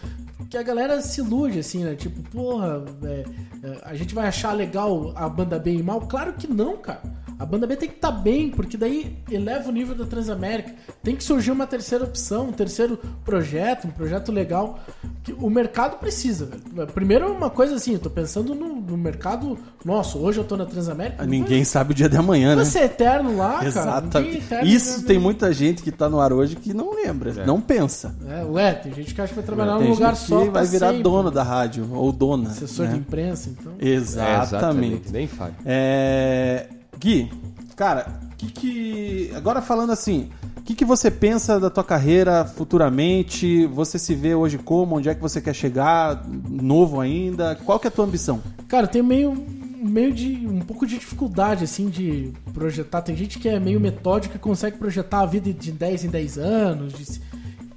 que 0.51 0.59
a 0.59 0.63
galera 0.63 1.01
se 1.01 1.21
ilude, 1.21 1.59
assim, 1.61 1.85
né? 1.85 1.95
Tipo, 1.95 2.21
porra, 2.31 2.85
é, 3.05 3.25
é, 3.63 3.79
a 3.85 3.95
gente 3.95 4.15
vai 4.15 4.27
achar 4.27 4.53
legal 4.53 5.13
a 5.17 5.29
banda 5.29 5.59
B 5.59 5.75
e 5.75 5.83
mal? 5.83 6.01
Claro 6.03 6.35
que 6.35 6.47
não, 6.47 6.77
cara. 6.77 7.01
A 7.39 7.45
banda 7.45 7.67
B 7.67 7.77
tem 7.77 7.89
que 7.89 7.97
estar 7.97 8.13
tá 8.13 8.19
bem, 8.19 8.51
porque 8.51 8.77
daí 8.77 9.17
eleva 9.31 9.69
o 9.69 9.73
nível 9.73 9.95
da 9.95 10.05
Transamérica. 10.05 10.73
Tem 11.03 11.17
que 11.17 11.25
surgir 11.25 11.51
uma 11.51 11.67
terceira 11.67 12.05
opção, 12.05 12.49
um 12.49 12.53
terceiro 12.53 12.99
projeto, 13.25 13.87
um 13.87 13.91
projeto 13.91 14.31
legal. 14.31 14.79
que 15.23 15.33
O 15.33 15.51
mercado 15.51 15.99
precisa, 15.99 16.49
velho. 16.73 16.89
Primeiro, 16.93 17.33
uma 17.33 17.51
coisa 17.51 17.75
assim, 17.75 17.95
eu 17.95 17.99
tô 17.99 18.11
pensando 18.11 18.55
no, 18.55 18.75
no 18.77 18.97
mercado 18.97 19.59
nosso. 19.85 20.19
Hoje 20.19 20.39
eu 20.39 20.45
tô 20.45 20.57
na 20.57 20.65
Transamérica. 20.65 21.27
Ninguém 21.27 21.59
vai, 21.59 21.65
sabe 21.65 21.93
o 21.93 21.95
dia 21.95 22.09
de 22.09 22.17
amanhã, 22.17 22.55
vai 22.55 22.65
né? 22.65 22.71
ser 22.71 22.85
eterno 22.85 23.37
lá, 23.37 23.65
Exatamente. 23.65 24.41
cara. 24.47 24.63
Eterno 24.63 24.69
Isso 24.69 25.05
tem 25.05 25.19
muita 25.19 25.53
gente 25.53 25.83
que 25.83 25.91
tá 25.91 26.09
no 26.09 26.21
ar 26.21 26.33
hoje 26.33 26.57
que 26.57 26.73
não 26.73 26.95
lembra, 26.95 27.31
é. 27.43 27.47
não 27.47 27.61
pensa. 27.61 28.15
É, 28.29 28.45
ué, 28.45 28.73
tem 28.75 28.93
gente 28.93 29.15
que 29.15 29.21
acha 29.21 29.31
que 29.31 29.37
vai 29.37 29.45
trabalhar 29.45 29.79
num 29.79 29.91
lugar 29.91 30.17
só. 30.17 30.43
Que 30.43 30.51
vai 30.51 30.67
virar 30.67 30.89
sempre. 30.89 31.03
dono 31.03 31.31
da 31.31 31.43
rádio, 31.43 31.89
ou 31.93 32.13
dona. 32.13 32.51
Assessor 32.51 32.87
né? 32.87 32.93
de 32.93 32.99
imprensa, 32.99 33.51
então. 33.51 33.73
Exatamente. 33.79 34.31
É, 34.31 34.43
exatamente. 34.43 35.13
Nem 35.13 35.27
fale. 35.27 35.55
É... 35.65 36.67
Gui, 36.99 37.31
cara, 37.77 38.21
que 38.37 38.53
que. 38.53 39.31
Agora 39.35 39.61
falando 39.63 39.91
assim, 39.91 40.31
o 40.57 40.63
que, 40.63 40.75
que 40.75 40.85
você 40.85 41.11
pensa 41.11 41.61
da 41.61 41.69
tua 41.69 41.85
carreira 41.85 42.45
futuramente? 42.45 43.67
Você 43.67 43.99
se 43.99 44.15
vê 44.15 44.35
hoje 44.35 44.59
como? 44.59 44.97
Onde 44.97 45.09
é 45.09 45.15
que 45.15 45.21
você 45.21 45.41
quer 45.41 45.55
chegar? 45.55 46.25
Novo 46.27 47.01
ainda? 47.01 47.55
Qual 47.65 47.79
que 47.79 47.87
é 47.87 47.89
a 47.89 47.91
tua 47.91 48.05
ambição? 48.05 48.41
Cara, 48.69 48.87
eu 48.87 48.91
tenho 48.91 49.05
meio, 49.05 49.35
meio 49.77 50.13
de. 50.13 50.47
um 50.47 50.61
pouco 50.61 50.87
de 50.87 50.99
dificuldade, 50.99 51.65
assim, 51.65 51.89
de 51.89 52.33
projetar. 52.53 53.03
Tem 53.03 53.17
gente 53.17 53.39
que 53.39 53.49
é 53.49 53.61
meio 53.61 53.79
metódica 53.79 54.37
e 54.37 54.39
consegue 54.39 54.79
projetar 54.79 55.21
a 55.21 55.27
vida 55.27 55.53
de 55.53 55.71
10 55.71 56.05
em 56.05 56.09
10 56.09 56.39
anos. 56.39 56.93
De... 56.95 57.21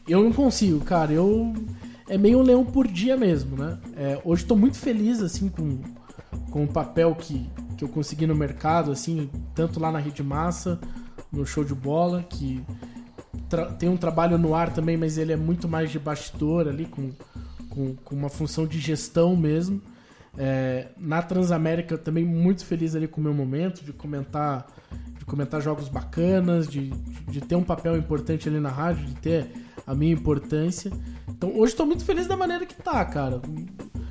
Eu 0.08 0.24
não 0.24 0.32
consigo, 0.32 0.80
cara. 0.82 1.12
Eu. 1.12 1.54
É 2.10 2.18
meio 2.18 2.40
um 2.40 2.42
leão 2.42 2.64
por 2.64 2.88
dia 2.88 3.18
mesmo, 3.18 3.58
né? 3.58 3.78
É, 3.98 4.18
hoje 4.24 4.44
estou 4.44 4.56
muito 4.56 4.78
feliz, 4.78 5.22
assim, 5.22 5.50
com, 5.50 5.80
com 6.50 6.64
o 6.64 6.68
papel 6.68 7.14
que, 7.16 7.50
que 7.78 7.84
eu 7.84 7.88
consegui 7.88 8.26
no 8.26 8.36
mercado, 8.36 8.92
assim, 8.92 9.30
tanto 9.54 9.80
lá 9.80 9.92
na 9.92 10.00
Rede 10.00 10.24
Massa, 10.24 10.80
no 11.32 11.46
show 11.46 11.64
de 11.64 11.76
bola, 11.76 12.24
que 12.24 12.64
tem 13.78 13.88
um 13.88 13.98
trabalho 13.98 14.38
no 14.38 14.56
ar 14.56 14.74
também, 14.74 14.98
mas 14.98 15.18
ele 15.18 15.32
é 15.32 15.38
muito 15.38 15.68
mais 15.68 15.92
de 15.92 16.00
bastidor 16.00 16.68
ali, 16.68 16.86
com, 16.86 17.12
com, 17.70 17.96
com 17.96 18.16
uma 18.16 18.30
função 18.30 18.66
de 18.66 18.80
gestão 18.80 19.36
mesmo. 19.36 19.82
É, 20.38 20.90
na 20.98 21.22
Transamérica 21.22 21.98
também 21.98 22.26
muito 22.26 22.66
feliz 22.66 22.96
ali 22.96 23.08
com 23.08 23.22
o 23.22 23.24
meu 23.24 23.34
momento, 23.34 23.84
de 23.84 23.94
comentar 23.94 24.68
comentar 25.28 25.62
jogos 25.62 25.90
bacanas, 25.90 26.68
de, 26.68 26.90
de 27.30 27.42
ter 27.42 27.56
um 27.56 27.64
papel 27.64 27.96
importante 27.96 28.50
ali 28.50 28.60
na 28.60 28.70
rádio, 28.70 29.06
de 29.06 29.14
ter 29.16 29.52
a 29.86 29.94
minha 29.94 30.14
importância. 30.14 30.92
Então 31.28 31.52
hoje 31.56 31.74
estou 31.74 31.86
muito 31.86 32.04
feliz 32.04 32.26
da 32.26 32.36
maneira 32.36 32.66
que 32.66 32.76
tá, 32.76 33.06
cara 33.06 33.40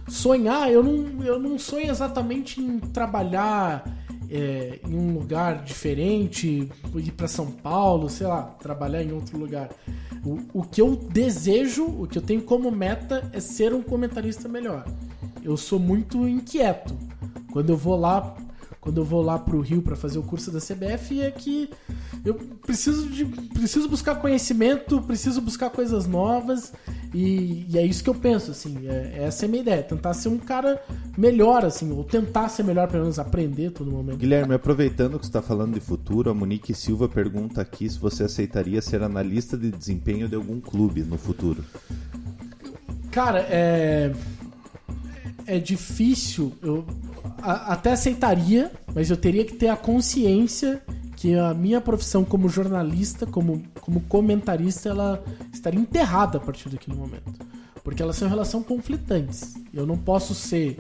sonhar, 0.09 0.71
eu 0.71 0.83
não, 0.83 1.25
eu 1.25 1.39
não 1.39 1.59
sonho 1.59 1.91
exatamente 1.91 2.61
em 2.61 2.79
trabalhar 2.79 3.85
é, 4.31 4.81
em 4.87 4.95
um 4.95 5.15
lugar 5.15 5.63
diferente, 5.65 6.71
ir 6.95 7.13
para 7.13 7.29
São 7.29 7.51
Paulo, 7.51 8.09
sei 8.09 8.27
lá, 8.27 8.43
trabalhar 8.43 9.03
em 9.03 9.13
outro 9.13 9.39
lugar. 9.39 9.69
O, 10.25 10.61
o 10.61 10.63
que 10.63 10.81
eu 10.81 10.97
desejo, 10.97 11.85
o 11.85 12.07
que 12.07 12.19
eu 12.19 12.23
tenho 12.23 12.43
como 12.43 12.71
meta 12.71 13.29
é 13.33 13.41
ser 13.41 13.73
um 13.73 13.83
comentarista 13.83 14.49
melhor. 14.49 14.85
Eu 15.43 15.57
sou 15.57 15.79
muito 15.79 16.27
inquieto. 16.27 16.97
Quando 17.53 17.71
eu 17.71 17.77
vou 17.77 17.97
lá 17.97 18.35
quando 18.87 18.99
eu 18.99 19.05
vou 19.05 19.21
lá 19.21 19.37
pro 19.37 19.61
Rio 19.61 19.83
para 19.83 19.97
fazer 19.97 20.17
o 20.17 20.23
curso 20.23 20.53
da 20.53 20.61
CBF 20.61 21.21
é 21.21 21.29
que 21.33 21.69
eu 22.25 22.35
preciso 22.35 23.09
de 23.09 23.25
preciso 23.25 23.89
buscar 23.89 24.15
conhecimento, 24.15 25.03
preciso 25.03 25.41
buscar 25.41 25.71
coisas 25.71 26.07
novas 26.07 26.73
e, 27.13 27.67
e 27.69 27.77
é 27.77 27.85
isso 27.85 28.05
que 28.05 28.09
eu 28.09 28.15
penso 28.15 28.53
assim, 28.53 28.87
é, 28.87 29.25
essa 29.25 29.45
é 29.45 29.47
a 29.47 29.51
minha 29.51 29.63
ideia, 29.63 29.83
tentar 29.83 30.15
ser 30.15 30.29
um 30.29 30.39
cara 30.39 30.81
melhor 31.19 31.65
assim, 31.65 31.91
ou 31.91 32.05
tentar 32.05 32.49
ser 32.49 32.63
melhor 32.63 32.87
pelo 32.87 33.03
menos 33.03 33.19
aprender 33.19 33.73
todo 33.73 33.91
momento. 33.91 34.19
Guilherme, 34.19 34.55
aproveitando 34.55 35.19
que 35.19 35.25
está 35.25 35.43
falando 35.43 35.75
de 35.75 35.81
futuro, 35.81 36.31
a 36.31 36.35
Monique 36.35 36.73
Silva 36.73 37.09
pergunta 37.09 37.61
aqui 37.61 37.91
se 37.91 37.99
você 37.99 38.23
aceitaria 38.23 38.81
ser 38.81 39.03
analista 39.03 39.57
de 39.57 39.73
desempenho 39.73 40.29
de 40.29 40.37
algum 40.37 40.61
clube 40.61 41.03
no 41.03 41.19
futuro. 41.19 41.65
Cara, 43.11 43.41
é 43.41 44.13
é 45.47 45.59
difícil. 45.59 46.53
Eu, 46.63 46.85
a, 47.41 47.73
até 47.73 47.93
aceitaria, 47.93 48.71
mas 48.95 49.11
eu 49.11 49.17
teria 49.17 49.45
que 49.45 49.55
ter 49.55 49.69
a 49.69 49.77
consciência 49.77 50.83
que 51.17 51.35
a 51.35 51.55
minha 51.55 51.81
profissão 51.81 52.25
como 52.25 52.49
jornalista, 52.49 53.27
como, 53.27 53.63
como 53.81 54.01
comentarista, 54.03 54.91
ela 54.91 55.25
estaria 55.53 55.81
enterrada 55.81 56.39
a 56.39 56.41
partir 56.41 56.69
daquele 56.69 56.97
momento. 56.97 57.33
Porque 57.83 58.03
elas 58.03 58.17
são 58.17 58.29
relação 58.29 58.63
conflitantes. 58.63 59.55
Eu 59.73 59.87
não 59.87 59.97
posso 59.97 60.35
ser 60.35 60.79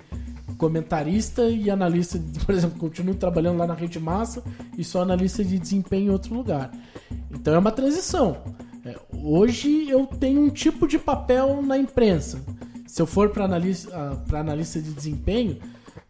comentarista 0.59 1.49
e 1.49 1.71
analista, 1.71 2.21
por 2.45 2.55
exemplo, 2.55 2.79
continuo 2.79 3.15
trabalhando 3.15 3.59
lá 3.59 3.67
na 3.67 3.75
Rede 3.75 3.99
Massa 3.99 4.43
e 4.77 4.85
sou 4.85 5.01
analista 5.01 5.45
de 5.45 5.59
desempenho 5.59 6.07
em 6.07 6.11
outro 6.11 6.35
lugar. 6.35 6.71
Então 7.31 7.55
é 7.55 7.59
uma 7.59 7.73
transição. 7.73 8.37
É, 8.85 8.97
hoje 9.13 9.89
eu 9.89 10.07
tenho 10.07 10.41
um 10.41 10.49
tipo 10.49 10.87
de 10.87 10.99
papel 10.99 11.63
na 11.63 11.79
imprensa. 11.79 12.41
Se 12.87 13.03
eu 13.03 13.07
for 13.07 13.31
para 13.31 13.45
analista, 13.45 13.91
uh, 13.91 14.37
analista 14.37 14.81
de 14.81 14.93
desempenho, 14.93 15.59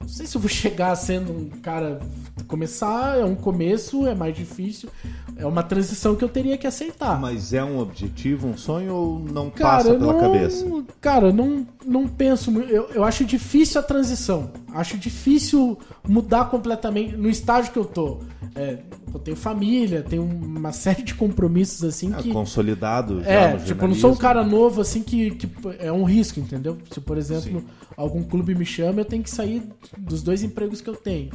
não 0.00 0.08
sei 0.08 0.26
se 0.26 0.36
eu 0.36 0.40
vou 0.40 0.48
chegar 0.50 0.94
sendo 0.96 1.32
um 1.32 1.48
cara. 1.60 2.00
Começar 2.46 3.18
é 3.18 3.24
um 3.24 3.34
começo, 3.34 4.06
é 4.06 4.14
mais 4.14 4.36
difícil. 4.36 4.88
É 5.38 5.44
uma 5.44 5.62
transição 5.62 6.16
que 6.16 6.24
eu 6.24 6.28
teria 6.28 6.56
que 6.56 6.66
aceitar. 6.66 7.20
Mas 7.20 7.52
é 7.52 7.62
um 7.62 7.78
objetivo, 7.78 8.48
um 8.48 8.56
sonho 8.56 8.94
ou 8.94 9.18
não 9.18 9.50
cara, 9.50 9.76
passa 9.76 9.94
pela 9.94 10.12
não, 10.14 10.20
cabeça? 10.20 10.66
Cara, 10.98 11.32
não, 11.32 11.66
não 11.84 12.08
penso. 12.08 12.50
Eu, 12.62 12.88
eu 12.94 13.04
acho 13.04 13.22
difícil 13.24 13.78
a 13.78 13.84
transição. 13.84 14.50
Acho 14.72 14.96
difícil 14.96 15.78
mudar 16.08 16.46
completamente 16.46 17.16
no 17.16 17.28
estágio 17.28 17.70
que 17.70 17.78
eu 17.78 17.84
tô. 17.84 18.20
É, 18.54 18.78
eu 19.12 19.20
tenho 19.20 19.36
família, 19.36 20.02
tenho 20.02 20.22
uma 20.22 20.72
série 20.72 21.02
de 21.02 21.14
compromissos 21.14 21.84
assim 21.84 22.14
é, 22.14 22.22
que. 22.22 22.32
Consolidado. 22.32 23.22
é, 23.24 23.56
tipo, 23.58 23.84
eu 23.84 23.88
não 23.88 23.94
sou 23.94 24.12
um 24.12 24.16
cara 24.16 24.42
novo 24.42 24.80
assim 24.80 25.02
que, 25.02 25.32
que 25.32 25.48
é 25.78 25.92
um 25.92 26.04
risco, 26.04 26.40
entendeu? 26.40 26.78
Se, 26.90 27.00
por 27.00 27.18
exemplo, 27.18 27.60
Sim. 27.60 27.66
algum 27.94 28.22
clube 28.22 28.54
me 28.54 28.64
chama, 28.64 29.02
eu 29.02 29.04
tenho 29.04 29.22
que 29.22 29.30
sair 29.30 29.62
dos 29.98 30.22
dois 30.22 30.42
empregos 30.42 30.80
que 30.80 30.88
eu 30.88 30.96
tenho. 30.96 31.30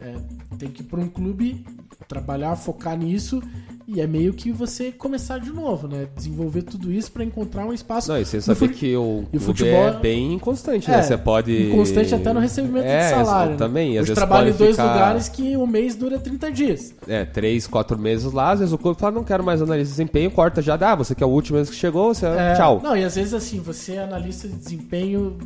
É, 0.00 0.14
tem 0.58 0.70
que 0.70 0.82
ir 0.82 0.84
para 0.84 1.00
um 1.00 1.08
clube, 1.08 1.64
trabalhar, 2.08 2.56
focar 2.56 2.96
nisso 2.96 3.42
e 3.86 4.00
é 4.00 4.06
meio 4.06 4.32
que 4.32 4.50
você 4.50 4.90
começar 4.90 5.38
de 5.38 5.50
novo, 5.50 5.86
né? 5.86 6.08
Desenvolver 6.16 6.62
tudo 6.62 6.90
isso 6.90 7.12
para 7.12 7.22
encontrar 7.22 7.66
um 7.66 7.72
espaço. 7.72 8.10
Não, 8.10 8.18
e 8.18 8.24
você 8.24 8.40
sabe 8.40 8.68
que 8.68 8.96
o, 8.96 9.24
o 9.30 9.38
futebol 9.38 9.88
é 9.88 9.92
bem 9.92 10.32
inconstante, 10.32 10.90
né? 10.90 10.98
É, 10.98 11.02
você 11.02 11.18
pode. 11.18 11.68
Inconstante 11.68 12.14
até 12.14 12.32
no 12.32 12.40
recebimento 12.40 12.86
é, 12.86 13.04
de 13.04 13.10
salário. 13.10 13.52
Né? 13.52 13.58
Também. 13.58 13.94
Né? 13.94 14.00
Eu 14.00 14.14
trabalho 14.14 14.50
em 14.50 14.52
dois 14.52 14.76
ficar... 14.76 14.92
lugares 14.92 15.28
que 15.28 15.56
o 15.56 15.66
mês 15.66 15.94
dura 15.94 16.18
30 16.18 16.50
dias. 16.50 16.94
É, 17.06 17.26
três, 17.26 17.66
quatro 17.66 17.98
meses 17.98 18.32
lá, 18.32 18.52
às 18.52 18.60
vezes 18.60 18.72
o 18.72 18.78
clube 18.78 18.98
fala, 18.98 19.12
não 19.12 19.24
quero 19.24 19.44
mais 19.44 19.60
analista 19.60 19.84
de 19.84 19.90
desempenho, 19.90 20.30
corta 20.30 20.62
já, 20.62 20.74
ah, 20.74 20.94
você 20.94 21.14
que 21.14 21.22
é 21.22 21.26
o 21.26 21.30
último 21.30 21.56
mês 21.56 21.68
que 21.68 21.76
chegou, 21.76 22.14
você. 22.14 22.26
É, 22.26 22.54
tchau. 22.54 22.80
Não, 22.82 22.96
e 22.96 23.04
às 23.04 23.16
vezes 23.16 23.34
assim, 23.34 23.60
você 23.60 23.94
é 23.94 24.02
analista 24.02 24.48
de 24.48 24.54
desempenho, 24.54 25.36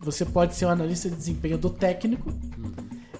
você 0.00 0.24
pode 0.24 0.56
ser 0.56 0.66
um 0.66 0.70
analista 0.70 1.08
de 1.08 1.14
desempenho 1.14 1.56
do 1.56 1.70
técnico. 1.70 2.32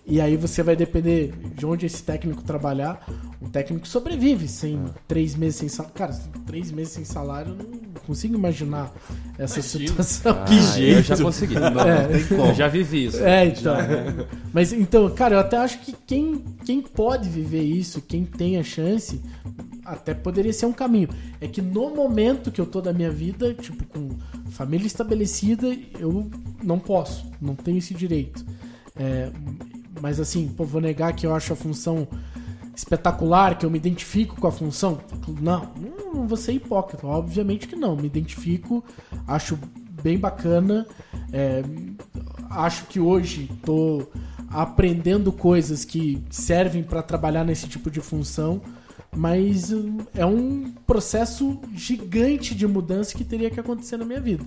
E 0.07 0.21
aí 0.21 0.37
você 0.37 0.63
vai 0.63 0.77
depender 0.77 1.33
de 1.55 1.65
onde 1.65 1.87
esse 1.87 2.03
técnico 2.03 2.43
trabalhar. 2.43 3.07
Um 3.41 3.49
técnico 3.49 3.89
sobrevive 3.89 4.47
sem 4.49 4.77
é. 4.77 4.91
três 5.09 5.35
meses 5.35 5.57
sem 5.57 5.69
salário. 5.69 5.95
Cara, 5.95 6.13
três 6.47 6.71
meses 6.71 6.93
sem 6.93 7.05
salário, 7.05 7.57
eu 7.59 7.65
não 7.65 8.03
consigo 8.07 8.35
imaginar 8.35 8.93
essa 9.39 9.61
Imagina. 9.61 9.89
situação. 9.89 10.33
Ah, 10.33 10.45
que 10.45 10.61
jeito! 10.61 10.99
Eu 10.99 11.03
já 11.03 11.17
consegui. 11.17 11.55
Não, 11.55 11.81
é. 11.81 12.09
não 12.31 12.47
eu 12.49 12.55
já 12.55 12.69
vivi 12.69 13.07
isso. 13.07 13.23
É, 13.23 13.47
então. 13.47 13.77
Mas 14.53 14.73
então, 14.75 15.09
cara, 15.15 15.37
eu 15.37 15.39
até 15.39 15.57
acho 15.57 15.81
que 15.81 15.95
quem, 16.07 16.39
quem 16.67 16.83
pode 16.83 17.29
viver 17.29 17.63
isso, 17.63 18.03
quem 18.03 18.25
tem 18.25 18.59
a 18.59 18.63
chance, 18.63 19.23
até 19.85 20.13
poderia 20.13 20.53
ser 20.53 20.67
um 20.67 20.73
caminho. 20.73 21.09
É 21.41 21.49
que 21.49 21.63
no 21.63 21.95
momento 21.95 22.51
que 22.51 22.61
eu 22.61 22.67
tô 22.67 22.83
da 22.83 22.93
minha 22.93 23.11
vida, 23.11 23.55
tipo, 23.55 23.85
com 23.87 24.11
família 24.51 24.87
estabelecida, 24.87 25.75
eu 25.99 26.31
não 26.63 26.79
posso, 26.79 27.27
não 27.41 27.55
tenho 27.55 27.79
esse 27.79 27.95
direito. 27.95 28.45
É, 28.97 29.31
mas 30.05 30.21
assim, 30.21 30.49
pô, 30.49 30.67
vou 30.67 30.83
negar 30.83 31.15
que 31.15 31.27
eu 31.27 31.35
acho 31.35 31.55
a 31.55 31.57
função 31.57 32.07
espetacular, 32.77 33.57
que 33.57 33.65
eu 33.65 33.71
me 33.71 33.79
identifico 33.79 34.39
com 34.39 34.47
a 34.47 34.53
função. 34.53 35.01
Não, 35.41 35.73
não 36.13 36.27
vou 36.27 36.37
ser 36.37 36.53
hipócrita, 36.53 37.07
obviamente 37.07 37.67
que 37.67 37.75
não. 37.75 37.97
Me 37.97 38.05
identifico, 38.05 38.85
acho 39.27 39.59
bem 40.03 40.19
bacana. 40.19 40.87
É, 41.33 41.63
acho 42.51 42.85
que 42.85 43.01
hoje 43.01 43.49
estou 43.51 44.13
aprendendo 44.51 45.33
coisas 45.33 45.87
que 45.87 46.23
servem 46.29 46.83
para 46.83 47.03
trabalhar 47.03 47.43
nesse 47.43 47.67
tipo 47.67 47.91
de 47.91 48.03
função, 48.03 48.61
mas 49.11 49.73
hum, 49.73 50.01
é 50.15 50.27
um 50.27 50.71
processo 50.87 51.59
gigante 51.73 52.55
de 52.55 52.67
mudança 52.67 53.17
que 53.17 53.25
teria 53.25 53.49
que 53.49 53.59
acontecer 53.59 53.97
na 53.97 54.05
minha 54.05 54.21
vida. 54.21 54.45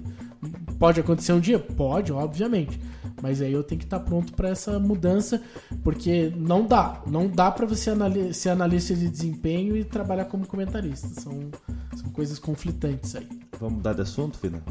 Pode 0.77 0.99
acontecer 0.99 1.33
um 1.33 1.39
dia? 1.39 1.57
Pode, 1.57 2.13
obviamente. 2.13 2.79
Mas 3.21 3.41
aí 3.41 3.51
eu 3.51 3.63
tenho 3.63 3.79
que 3.79 3.85
estar 3.85 3.99
pronto 4.01 4.33
para 4.33 4.49
essa 4.49 4.79
mudança, 4.79 5.41
porque 5.83 6.31
não 6.35 6.65
dá. 6.65 7.01
Não 7.07 7.27
dá 7.27 7.49
para 7.51 7.65
você 7.65 7.89
anali 7.89 8.33
ser 8.33 8.49
analista 8.49 8.93
de 8.95 9.09
desempenho 9.09 9.75
e 9.75 9.83
trabalhar 9.83 10.25
como 10.25 10.45
comentarista. 10.45 11.07
São, 11.19 11.49
são 11.95 12.09
coisas 12.11 12.37
conflitantes 12.37 13.15
aí. 13.15 13.27
Vamos 13.59 13.75
mudar 13.77 13.93
de 13.93 14.01
assunto, 14.01 14.37
Fina? 14.37 14.61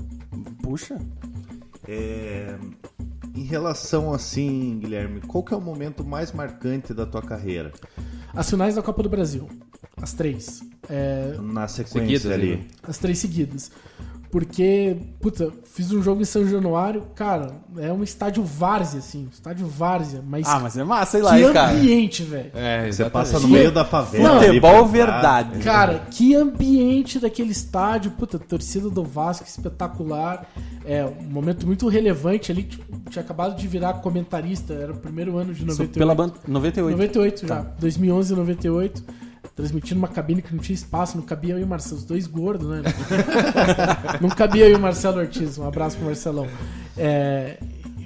Puxa. 0.63 0.97
É, 1.89 2.57
em 3.35 3.43
relação 3.45 4.13
assim, 4.13 4.79
Guilherme, 4.81 5.21
qual 5.23 5.43
que 5.43 5.53
é 5.53 5.57
o 5.57 5.61
momento 5.61 6.05
mais 6.05 6.33
marcante 6.33 6.95
da 6.95 7.05
tua 7.07 7.23
carreira? 7.23 7.73
As 8.35 8.49
finais 8.49 8.75
da 8.75 8.83
Copa 8.83 9.03
do 9.03 9.09
Brasil. 9.09 9.49
As 10.01 10.13
três. 10.13 10.63
É, 10.89 11.37
Na 11.41 11.67
sequência 11.67 12.01
Seguidas, 12.01 12.33
ali. 12.33 12.57
né? 12.57 12.65
as 12.83 12.99
três 12.99 13.19
seguidas. 13.19 13.71
Porque, 14.31 14.97
puta, 15.21 15.51
fiz 15.65 15.93
um 15.93 16.03
jogo 16.03 16.21
em 16.21 16.25
São 16.25 16.47
Januário, 16.47 17.05
cara, 17.15 17.53
é 17.79 17.93
um 17.93 18.03
estádio 18.03 18.43
várzea, 18.43 18.99
assim, 18.99 19.29
estádio 19.33 19.67
várzea, 19.67 20.23
mas, 20.27 20.47
Ah, 20.49 20.59
mas 20.61 20.77
é 20.77 20.85
massa, 20.85 21.13
sei 21.13 21.23
lá, 21.23 21.37
que 21.37 21.45
hein, 21.45 21.53
cara. 21.53 21.73
ambiente, 21.73 22.23
velho. 22.23 22.51
É, 22.55 22.91
Você 22.91 23.05
passa 23.09 23.35
no 23.39 23.47
Que- 23.47 23.53
meio 23.53 23.71
da 23.73 23.85
favela. 23.85 24.29
Não, 24.29 24.37
ali 24.39 24.47
Futebol 24.47 24.83
pra 24.83 24.83
verdade. 24.93 25.59
Cara, 25.61 26.07
que 26.11 26.35
ambiente 26.35 27.19
daquele 27.21 27.53
estádio, 27.53 28.11
puta, 28.11 28.39
torcida 28.39 28.91
do 28.91 29.05
Vasco 29.05 29.47
espetacular. 29.47 30.47
É 30.85 31.05
um 31.05 31.25
momento 31.31 31.67
muito 31.67 31.89
relevante 31.89 32.53
ali, 32.53 32.63
tipo, 32.65 33.11
tinha 33.11 33.23
acabado 33.25 33.57
de 33.57 33.67
virar 33.67 33.95
comentarista, 33.95 34.73
era 34.75 34.93
o 34.93 34.97
primeiro 34.97 35.37
ano 35.37 35.53
de 35.53 35.61
Isso 35.65 35.67
98. 35.83 35.99
Pela 35.99 36.15
ban... 36.15 36.31
98. 36.47 36.93
98 36.97 37.47
já, 37.47 37.61
2011 37.79 38.33
e 38.33 38.37
98. 38.37 39.05
Transmitindo 39.57 39.99
uma 39.99 40.09
cabine 40.09 40.43
que 40.43 40.55
não 40.55 40.63
tinha 40.63 40.75
espaço, 40.75 41.17
não 41.17 41.25
cabia 41.25 41.55
eu 41.55 41.59
e 41.59 41.65
o 41.65 41.67
Marcelo, 41.67 41.97
os 41.97 42.05
dois 42.05 42.27
gordos, 42.27 42.69
né? 42.69 42.83
não 44.21 44.29
cabia 44.29 44.67
eu 44.67 44.73
e 44.73 44.75
o 44.75 44.79
Marcelo 44.79 45.19
Ortiz. 45.19 45.57
Um 45.57 45.67
abraço 45.67 45.97
pro 45.97 46.05
Marcelão. 46.05 46.47
É, 46.95 47.59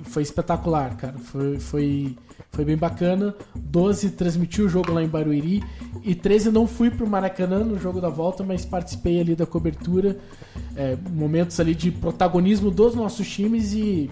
foi 0.05 0.22
espetacular, 0.22 0.97
cara. 0.97 1.18
Foi, 1.18 1.59
foi, 1.59 2.16
foi 2.52 2.64
bem 2.64 2.77
bacana. 2.77 3.35
12 3.56 4.10
transmitiu 4.10 4.66
o 4.66 4.68
jogo 4.68 4.93
lá 4.93 5.02
em 5.02 5.09
Barueri. 5.09 5.60
E 6.05 6.14
13 6.14 6.51
não 6.51 6.68
fui 6.68 6.89
pro 6.89 7.06
Maracanã 7.06 7.64
no 7.64 7.78
jogo 7.78 8.01
da 8.01 8.09
volta, 8.09 8.44
mas 8.44 8.64
participei 8.64 9.20
ali 9.20 9.35
da 9.35 9.44
cobertura. 9.44 10.18
É, 10.77 10.97
momentos 11.10 11.59
ali 11.59 11.74
de 11.74 11.90
protagonismo 11.90 12.70
dos 12.70 12.94
nossos 12.94 13.28
times 13.28 13.72
e. 13.72 14.09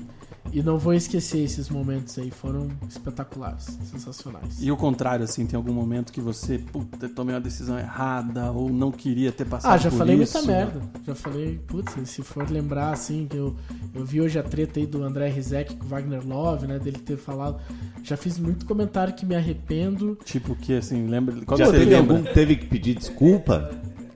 E 0.52 0.62
não 0.62 0.78
vou 0.78 0.94
esquecer 0.94 1.38
esses 1.44 1.68
momentos 1.68 2.18
aí, 2.18 2.30
foram 2.30 2.68
espetaculares, 2.88 3.64
sensacionais. 3.90 4.60
E 4.60 4.70
o 4.72 4.76
contrário, 4.76 5.24
assim, 5.24 5.46
tem 5.46 5.56
algum 5.56 5.72
momento 5.72 6.12
que 6.12 6.20
você, 6.20 6.58
puta, 6.58 7.08
tomei 7.08 7.34
uma 7.34 7.40
decisão 7.40 7.78
errada 7.78 8.50
ou 8.50 8.70
não 8.70 8.90
queria 8.90 9.30
ter 9.30 9.44
passado 9.44 9.72
Ah, 9.72 9.76
já 9.76 9.90
por 9.90 9.98
falei 9.98 10.16
isso. 10.16 10.36
muita 10.38 10.52
merda. 10.52 10.80
Já 11.06 11.14
falei, 11.14 11.58
putz, 11.66 11.94
se 12.08 12.22
for 12.22 12.48
lembrar 12.50 12.92
assim, 12.92 13.26
que 13.28 13.36
eu, 13.36 13.54
eu 13.94 14.04
vi 14.04 14.20
hoje 14.20 14.38
a 14.38 14.42
treta 14.42 14.80
aí 14.80 14.86
do 14.86 15.02
André 15.02 15.28
Rizek 15.28 15.76
com 15.76 15.84
o 15.84 15.88
Wagner 15.88 16.26
Love, 16.26 16.66
né? 16.66 16.78
Dele 16.78 16.98
ter 16.98 17.16
falado. 17.16 17.60
Já 18.02 18.16
fiz 18.16 18.38
muito 18.38 18.64
comentário 18.66 19.14
que 19.14 19.26
me 19.26 19.34
arrependo. 19.34 20.18
Tipo 20.24 20.54
que, 20.54 20.72
assim, 20.74 21.06
lembra... 21.06 21.34
Qual 21.44 21.58
Já 21.58 21.66
teve 21.70 21.84
lembra? 21.84 22.16
algum 22.16 22.22
que 22.26 22.34
teve 22.34 22.56
que 22.56 22.66
pedir 22.66 22.94
desculpa? 22.94 23.70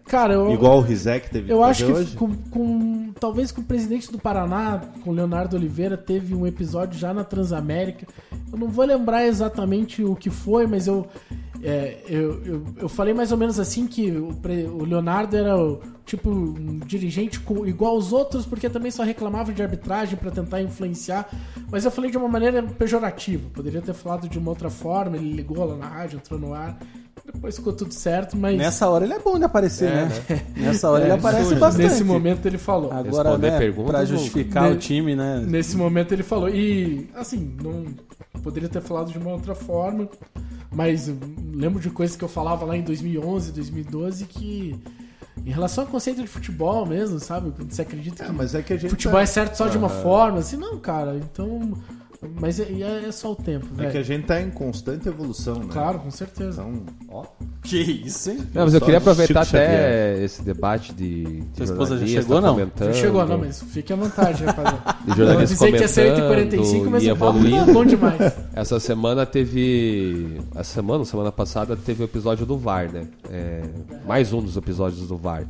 Cara, 0.06 0.34
eu. 0.34 0.52
Igual 0.52 0.78
o 0.78 0.80
Rizek 0.80 1.30
teve 1.30 1.52
Eu 1.52 1.62
acho 1.62 1.86
que 1.86 1.92
hoje? 1.92 2.16
com, 2.16 2.34
com- 2.50 3.12
talvez 3.18 3.52
com 3.52 3.60
o 3.60 3.64
presidente 3.64 4.10
do 4.10 4.18
Paraná, 4.18 4.80
com 5.02 5.10
o 5.10 5.12
Leonardo 5.12 5.56
Oliveira, 5.56 5.96
teve 5.96 6.34
um 6.34 6.46
episódio 6.46 6.98
já 6.98 7.14
na 7.14 7.24
Transamérica. 7.24 8.06
Eu 8.52 8.58
não 8.58 8.68
vou 8.68 8.84
lembrar 8.84 9.24
exatamente 9.26 10.02
o 10.04 10.14
que 10.16 10.28
foi, 10.28 10.66
mas 10.66 10.86
eu 10.86 11.06
é, 11.62 11.98
eu, 12.08 12.42
eu, 12.44 12.64
eu 12.82 12.88
falei 12.88 13.14
mais 13.14 13.30
ou 13.30 13.38
menos 13.38 13.58
assim 13.60 13.86
que 13.86 14.10
o, 14.10 14.36
o 14.78 14.84
Leonardo 14.84 15.36
era 15.36 15.56
o, 15.56 15.80
tipo 16.04 16.28
um 16.30 16.80
dirigente 16.80 17.38
co- 17.40 17.64
igual 17.66 17.92
aos 17.94 18.12
outros, 18.12 18.44
porque 18.44 18.68
também 18.68 18.90
só 18.90 19.02
reclamava 19.04 19.52
de 19.52 19.62
arbitragem 19.62 20.16
para 20.16 20.30
tentar 20.30 20.60
influenciar. 20.60 21.28
Mas 21.70 21.84
eu 21.84 21.90
falei 21.90 22.10
de 22.10 22.16
uma 22.18 22.28
maneira 22.28 22.62
pejorativa. 22.62 23.48
Poderia 23.54 23.80
ter 23.80 23.94
falado 23.94 24.28
de 24.28 24.38
uma 24.38 24.50
outra 24.50 24.68
forma. 24.70 25.16
Ele 25.16 25.32
ligou 25.32 25.64
lá 25.64 25.76
na 25.76 25.86
rádio, 25.88 26.16
entrou 26.16 26.38
no 26.38 26.52
ar. 26.52 26.76
Depois 27.32 27.54
ficou 27.54 27.72
tudo 27.72 27.94
certo, 27.94 28.36
mas 28.36 28.58
Nessa 28.58 28.88
hora 28.88 29.04
ele 29.04 29.14
é 29.14 29.18
bom 29.20 29.38
de 29.38 29.44
aparecer, 29.44 29.88
É, 29.88 29.94
né? 30.06 30.42
Nessa 30.56 30.90
hora 30.90 31.04
É, 31.04 31.06
ele 31.06 31.12
aparece 31.14 31.44
surge. 31.44 31.60
bastante. 31.60 31.84
nesse 31.84 32.02
momento 32.02 32.44
ele 32.46 32.58
falou. 32.58 32.90
Agora, 32.92 33.28
Responder 33.30 33.50
né, 33.52 33.58
perguntas, 33.58 33.90
pra 33.92 34.04
justificar 34.04 34.72
o 34.72 34.76
time, 34.76 35.14
né? 35.14 35.40
Nesse 35.46 35.76
momento 35.76 36.10
ele 36.12 36.24
falou. 36.24 36.48
E, 36.48 37.08
assim, 37.14 37.54
não 37.62 37.84
poderia 38.42 38.68
ter 38.68 38.80
falado 38.80 39.10
de 39.12 39.18
uma 39.18 39.30
outra 39.32 39.54
forma, 39.54 40.08
mas 40.70 41.12
lembro 41.54 41.80
de 41.80 41.90
coisas 41.90 42.16
que 42.16 42.24
eu 42.24 42.28
falava 42.28 42.64
lá 42.64 42.76
em 42.76 42.82
2011, 42.82 43.52
2012 43.52 44.24
que. 44.26 44.78
Em 45.44 45.50
relação 45.50 45.84
ao 45.84 45.90
conceito 45.90 46.20
de 46.20 46.26
futebol 46.28 46.84
mesmo, 46.86 47.18
sabe? 47.18 47.50
Quando 47.50 47.72
Você 47.72 47.82
acredita 47.82 48.22
que 48.24 48.30
É, 48.30 48.32
mas 48.32 48.54
é 48.54 48.62
que 48.62 48.78
futebol 48.78 49.16
tá- 49.16 49.22
é 49.22 49.26
certo 49.26 49.54
só 49.56 49.66
de 49.66 49.78
uma 49.78 49.88
forma? 49.88 50.38
Assim, 50.38 50.56
não, 50.56 50.78
cara. 50.78 51.16
Então. 51.16 51.72
Mas 52.40 52.60
é, 52.60 53.04
é 53.08 53.10
só 53.12 53.32
o 53.32 53.36
tempo, 53.36 53.66
É 53.78 53.82
que 53.82 53.86
a 53.86 53.90
velho. 53.90 54.04
gente 54.04 54.26
tá 54.26 54.40
em 54.40 54.48
constante 54.50 55.08
evolução, 55.08 55.56
né? 55.56 55.66
Claro, 55.70 55.98
com 55.98 56.10
certeza. 56.10 56.62
Então, 56.62 56.82
ó, 57.08 57.24
Que 57.62 57.78
isso, 57.80 58.30
hein? 58.30 58.38
Não, 58.54 58.62
mas 58.64 58.74
eu 58.74 58.78
Só 58.80 58.84
queria 58.86 58.98
aproveitar 58.98 59.44
Chico 59.44 59.56
até 59.56 59.66
Xavier. 59.66 60.22
esse 60.24 60.42
debate 60.42 60.92
de, 60.94 61.24
de 61.24 61.46
Sua 61.56 61.64
esposa 61.64 61.98
já 61.98 62.06
chegou, 62.06 62.40
não? 62.40 62.54
comentando, 62.54 62.92
Já 62.92 63.00
chegou, 63.00 63.26
não, 63.26 63.38
mas 63.38 63.62
fique 63.62 63.92
à 63.92 63.96
vontade, 63.96 64.44
rapaziada. 64.44 64.82
Eu 65.18 65.30
avisei 65.32 65.72
que 65.72 65.78
comentando 65.78 66.62
8h45, 66.62 66.88
mas 66.90 67.02
e 67.02 67.10
o 67.10 67.16
papo 67.16 67.32
tá 67.32 67.38
evoluindo. 67.46 67.72
bom 67.72 67.84
demais. 67.84 68.32
Essa 68.54 68.78
semana 68.78 69.26
teve. 69.26 70.40
Essa 70.54 70.74
semana, 70.74 71.04
semana 71.04 71.32
passada, 71.32 71.76
teve 71.76 72.02
o 72.02 72.04
episódio 72.04 72.46
do 72.46 72.56
VAR, 72.56 72.90
né? 72.92 73.06
É, 73.30 73.62
mais 74.06 74.32
um 74.32 74.40
dos 74.40 74.56
episódios 74.56 75.08
do 75.08 75.16
VAR. 75.16 75.44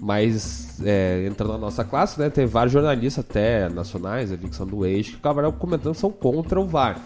Mas, 0.00 0.80
é, 0.84 1.26
entrando 1.26 1.52
na 1.52 1.58
nossa 1.58 1.82
classe, 1.84 2.18
né? 2.20 2.30
Teve 2.30 2.46
vários 2.46 2.72
jornalistas, 2.72 3.24
até 3.28 3.68
nacionais, 3.68 4.30
ali, 4.30 4.48
que 4.48 4.54
são 4.54 4.66
do 4.66 4.86
eixo, 4.86 5.12
que 5.12 5.16
acabaram 5.16 5.50
comentando 5.52 5.94
que 5.94 6.00
são 6.00 6.10
contra 6.10 6.60
o 6.60 6.66
VAR. 6.66 7.00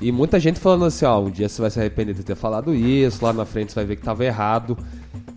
E 0.00 0.12
muita 0.12 0.38
gente 0.38 0.60
falando 0.60 0.84
assim: 0.84 1.04
ó, 1.04 1.20
um 1.20 1.30
dia 1.30 1.48
você 1.48 1.60
vai 1.62 1.70
se 1.70 1.78
arrepender 1.80 2.14
de 2.14 2.22
ter 2.22 2.34
falado 2.36 2.74
isso, 2.74 3.24
lá 3.24 3.32
na 3.32 3.44
frente 3.44 3.72
você 3.72 3.76
vai 3.76 3.84
ver 3.86 3.96
que 3.96 4.02
estava 4.02 4.24
errado. 4.24 4.76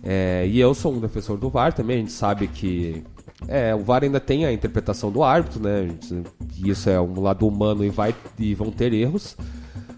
É, 0.02 0.46
e 0.48 0.58
eu 0.60 0.74
sou 0.74 0.92
um 0.92 0.98
defensor 1.00 1.38
do 1.38 1.48
VAR 1.48 1.72
também, 1.72 1.96
a 1.96 2.00
gente 2.00 2.12
sabe 2.12 2.48
que 2.48 3.02
é, 3.48 3.74
o 3.74 3.78
VAR 3.78 4.02
ainda 4.02 4.20
tem 4.20 4.44
a 4.44 4.52
interpretação 4.52 5.10
do 5.10 5.22
árbitro, 5.22 5.60
né? 5.62 5.82
Gente- 5.88 6.24
Isso 6.68 6.90
é 6.90 7.00
um 7.00 7.20
lado 7.20 7.46
humano 7.46 7.84
e, 7.84 7.88
vai, 7.88 8.14
e 8.38 8.54
vão 8.54 8.70
ter 8.70 8.92
erros. 8.92 9.36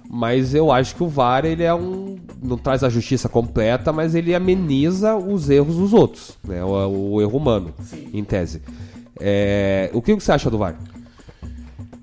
Mas 0.09 0.55
eu 0.55 0.71
acho 0.71 0.95
que 0.95 1.03
o 1.03 1.09
VAR 1.09 1.45
ele 1.45 1.63
é 1.63 1.75
um. 1.75 2.17
não 2.43 2.59
traz 2.59 2.85
a 2.85 2.89
justiça 2.89 3.29
completa, 3.29 3.93
mas 3.93 4.15
ele 4.15 4.35
ameniza 4.35 5.17
os 5.17 5.49
erros 5.49 5.77
dos 5.77 5.93
outros, 5.93 6.39
né? 6.47 6.63
O, 6.63 7.15
o 7.15 7.23
erro 7.23 7.39
humano, 7.39 7.75
em 8.13 8.23
tese. 8.23 8.63
É, 9.19 9.91
o 9.93 10.03
que 10.03 10.15
você 10.15 10.33
acha 10.33 10.51
do 10.51 10.59
VAR? 10.59 10.79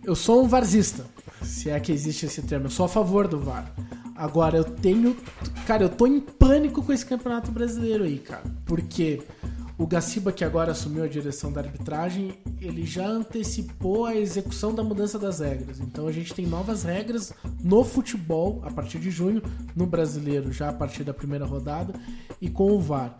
Eu 0.03 0.15
sou 0.15 0.43
um 0.43 0.47
varzista, 0.47 1.05
se 1.43 1.69
é 1.69 1.79
que 1.79 1.91
existe 1.91 2.25
esse 2.25 2.41
termo. 2.41 2.65
Eu 2.65 2.71
sou 2.71 2.85
a 2.85 2.89
favor 2.89 3.27
do 3.27 3.39
VAR. 3.39 3.71
Agora, 4.15 4.57
eu 4.57 4.63
tenho. 4.63 5.15
Cara, 5.65 5.83
eu 5.83 5.89
tô 5.89 6.05
em 6.05 6.19
pânico 6.19 6.83
com 6.83 6.91
esse 6.93 7.05
campeonato 7.05 7.51
brasileiro 7.51 8.03
aí, 8.03 8.17
cara. 8.17 8.43
Porque 8.65 9.21
o 9.81 9.87
Gaciba, 9.87 10.31
que 10.31 10.45
agora 10.45 10.73
assumiu 10.73 11.03
a 11.03 11.07
direção 11.07 11.51
da 11.51 11.59
arbitragem, 11.59 12.35
ele 12.61 12.85
já 12.85 13.07
antecipou 13.07 14.05
a 14.05 14.15
execução 14.15 14.75
da 14.75 14.83
mudança 14.83 15.17
das 15.17 15.39
regras. 15.39 15.79
Então 15.79 16.07
a 16.07 16.11
gente 16.11 16.35
tem 16.35 16.45
novas 16.45 16.83
regras 16.83 17.33
no 17.63 17.83
futebol 17.83 18.61
a 18.63 18.69
partir 18.69 18.99
de 18.99 19.09
junho, 19.09 19.41
no 19.75 19.87
brasileiro 19.87 20.51
já 20.51 20.69
a 20.69 20.73
partir 20.73 21.03
da 21.03 21.15
primeira 21.15 21.45
rodada, 21.45 21.95
e 22.39 22.47
com 22.47 22.71
o 22.71 22.79
VAR. 22.79 23.17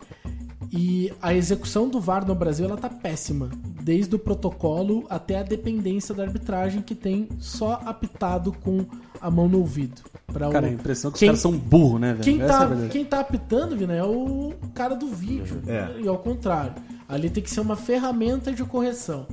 E 0.70 1.12
a 1.20 1.34
execução 1.34 1.88
do 1.88 2.00
VAR 2.00 2.26
no 2.26 2.34
Brasil 2.34 2.64
ela 2.66 2.76
tá 2.76 2.88
péssima, 2.88 3.50
desde 3.82 4.14
o 4.14 4.18
protocolo 4.18 5.04
até 5.10 5.38
a 5.38 5.42
dependência 5.42 6.14
da 6.14 6.22
arbitragem 6.22 6.80
que 6.80 6.94
tem 6.94 7.28
só 7.38 7.80
apitado 7.84 8.52
com 8.52 8.86
a 9.20 9.30
mão 9.30 9.48
no 9.48 9.58
ouvido. 9.58 10.00
Pra 10.26 10.48
Cara, 10.50 10.66
o... 10.66 10.70
a 10.70 10.72
impressão 10.72 11.10
é 11.10 11.12
que 11.12 11.18
Quem- 11.18 11.28
os 11.30 11.30
caras 11.32 11.40
são 11.40 11.52
burros, 11.58 12.00
né, 12.00 12.12
velho? 12.12 12.24
Quem 12.24 12.40
é 12.40 12.46
tá, 12.46 12.64
verdade. 12.64 12.88
quem 12.90 13.04
tá 13.04 13.20
apitando, 13.20 13.76
Vina, 13.76 13.92
é 13.94 14.04
o 14.04 14.52
cara 14.74 14.94
do 14.94 15.08
vídeo. 15.08 15.60
É. 15.66 16.00
E 16.00 16.08
ao 16.08 16.18
contrário. 16.18 16.74
Ali 17.08 17.28
tem 17.28 17.42
que 17.42 17.50
ser 17.50 17.60
uma 17.60 17.76
ferramenta 17.76 18.50
de 18.52 18.64
correção. 18.64 19.26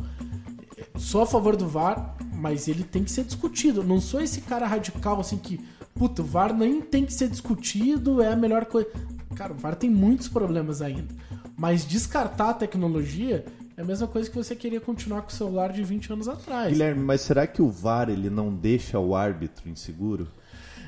Sou 0.97 1.21
a 1.21 1.25
favor 1.25 1.55
do 1.55 1.65
VAR, 1.67 2.15
mas 2.33 2.67
ele 2.67 2.83
tem 2.83 3.03
que 3.05 3.11
ser 3.11 3.23
discutido. 3.23 3.83
Não 3.83 4.01
sou 4.01 4.19
esse 4.19 4.41
cara 4.41 4.67
radical 4.67 5.19
assim 5.21 5.37
que, 5.37 5.61
puta, 5.95 6.21
o 6.21 6.25
VAR 6.25 6.53
nem 6.53 6.81
tem 6.81 7.05
que 7.05 7.13
ser 7.13 7.29
discutido, 7.29 8.21
é 8.21 8.33
a 8.33 8.35
melhor 8.35 8.65
coisa. 8.65 8.89
Cara, 9.35 9.53
o 9.53 9.55
VAR 9.55 9.75
tem 9.75 9.89
muitos 9.89 10.27
problemas 10.27 10.81
ainda. 10.81 11.13
Mas 11.57 11.85
descartar 11.85 12.49
a 12.49 12.53
tecnologia 12.53 13.45
é 13.77 13.81
a 13.81 13.85
mesma 13.85 14.07
coisa 14.07 14.29
que 14.29 14.35
você 14.35 14.55
queria 14.55 14.81
continuar 14.81 15.21
com 15.21 15.29
o 15.29 15.31
celular 15.33 15.71
de 15.71 15.83
20 15.83 16.13
anos 16.13 16.27
atrás. 16.27 16.71
Guilherme, 16.73 17.01
mas 17.03 17.21
será 17.21 17.45
que 17.47 17.61
o 17.61 17.69
VAR 17.69 18.09
ele 18.09 18.29
não 18.29 18.53
deixa 18.53 18.99
o 18.99 19.15
árbitro 19.15 19.69
inseguro? 19.69 20.27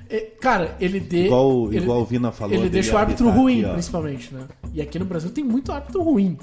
É, 0.09 0.19
Cara, 0.41 0.76
ele 0.80 0.99
de... 0.99 1.26
Igual- 1.27 1.68
ele, 1.68 1.77
igual 1.84 2.01
o 2.01 2.05
Vina 2.05 2.34
falou 2.34 2.53
Ele 2.53 2.69
deixa 2.69 2.93
o 2.93 2.97
árbitro 2.97 3.30
ruim, 3.30 3.63
aqui, 3.63 3.72
principalmente, 3.73 4.34
né? 4.34 4.45
E 4.73 4.81
aqui 4.81 4.99
no 4.99 5.05
Brasil 5.05 5.30
tem 5.31 5.43
muito 5.43 5.72
árbitro 5.72 6.01
ruim. 6.01 6.38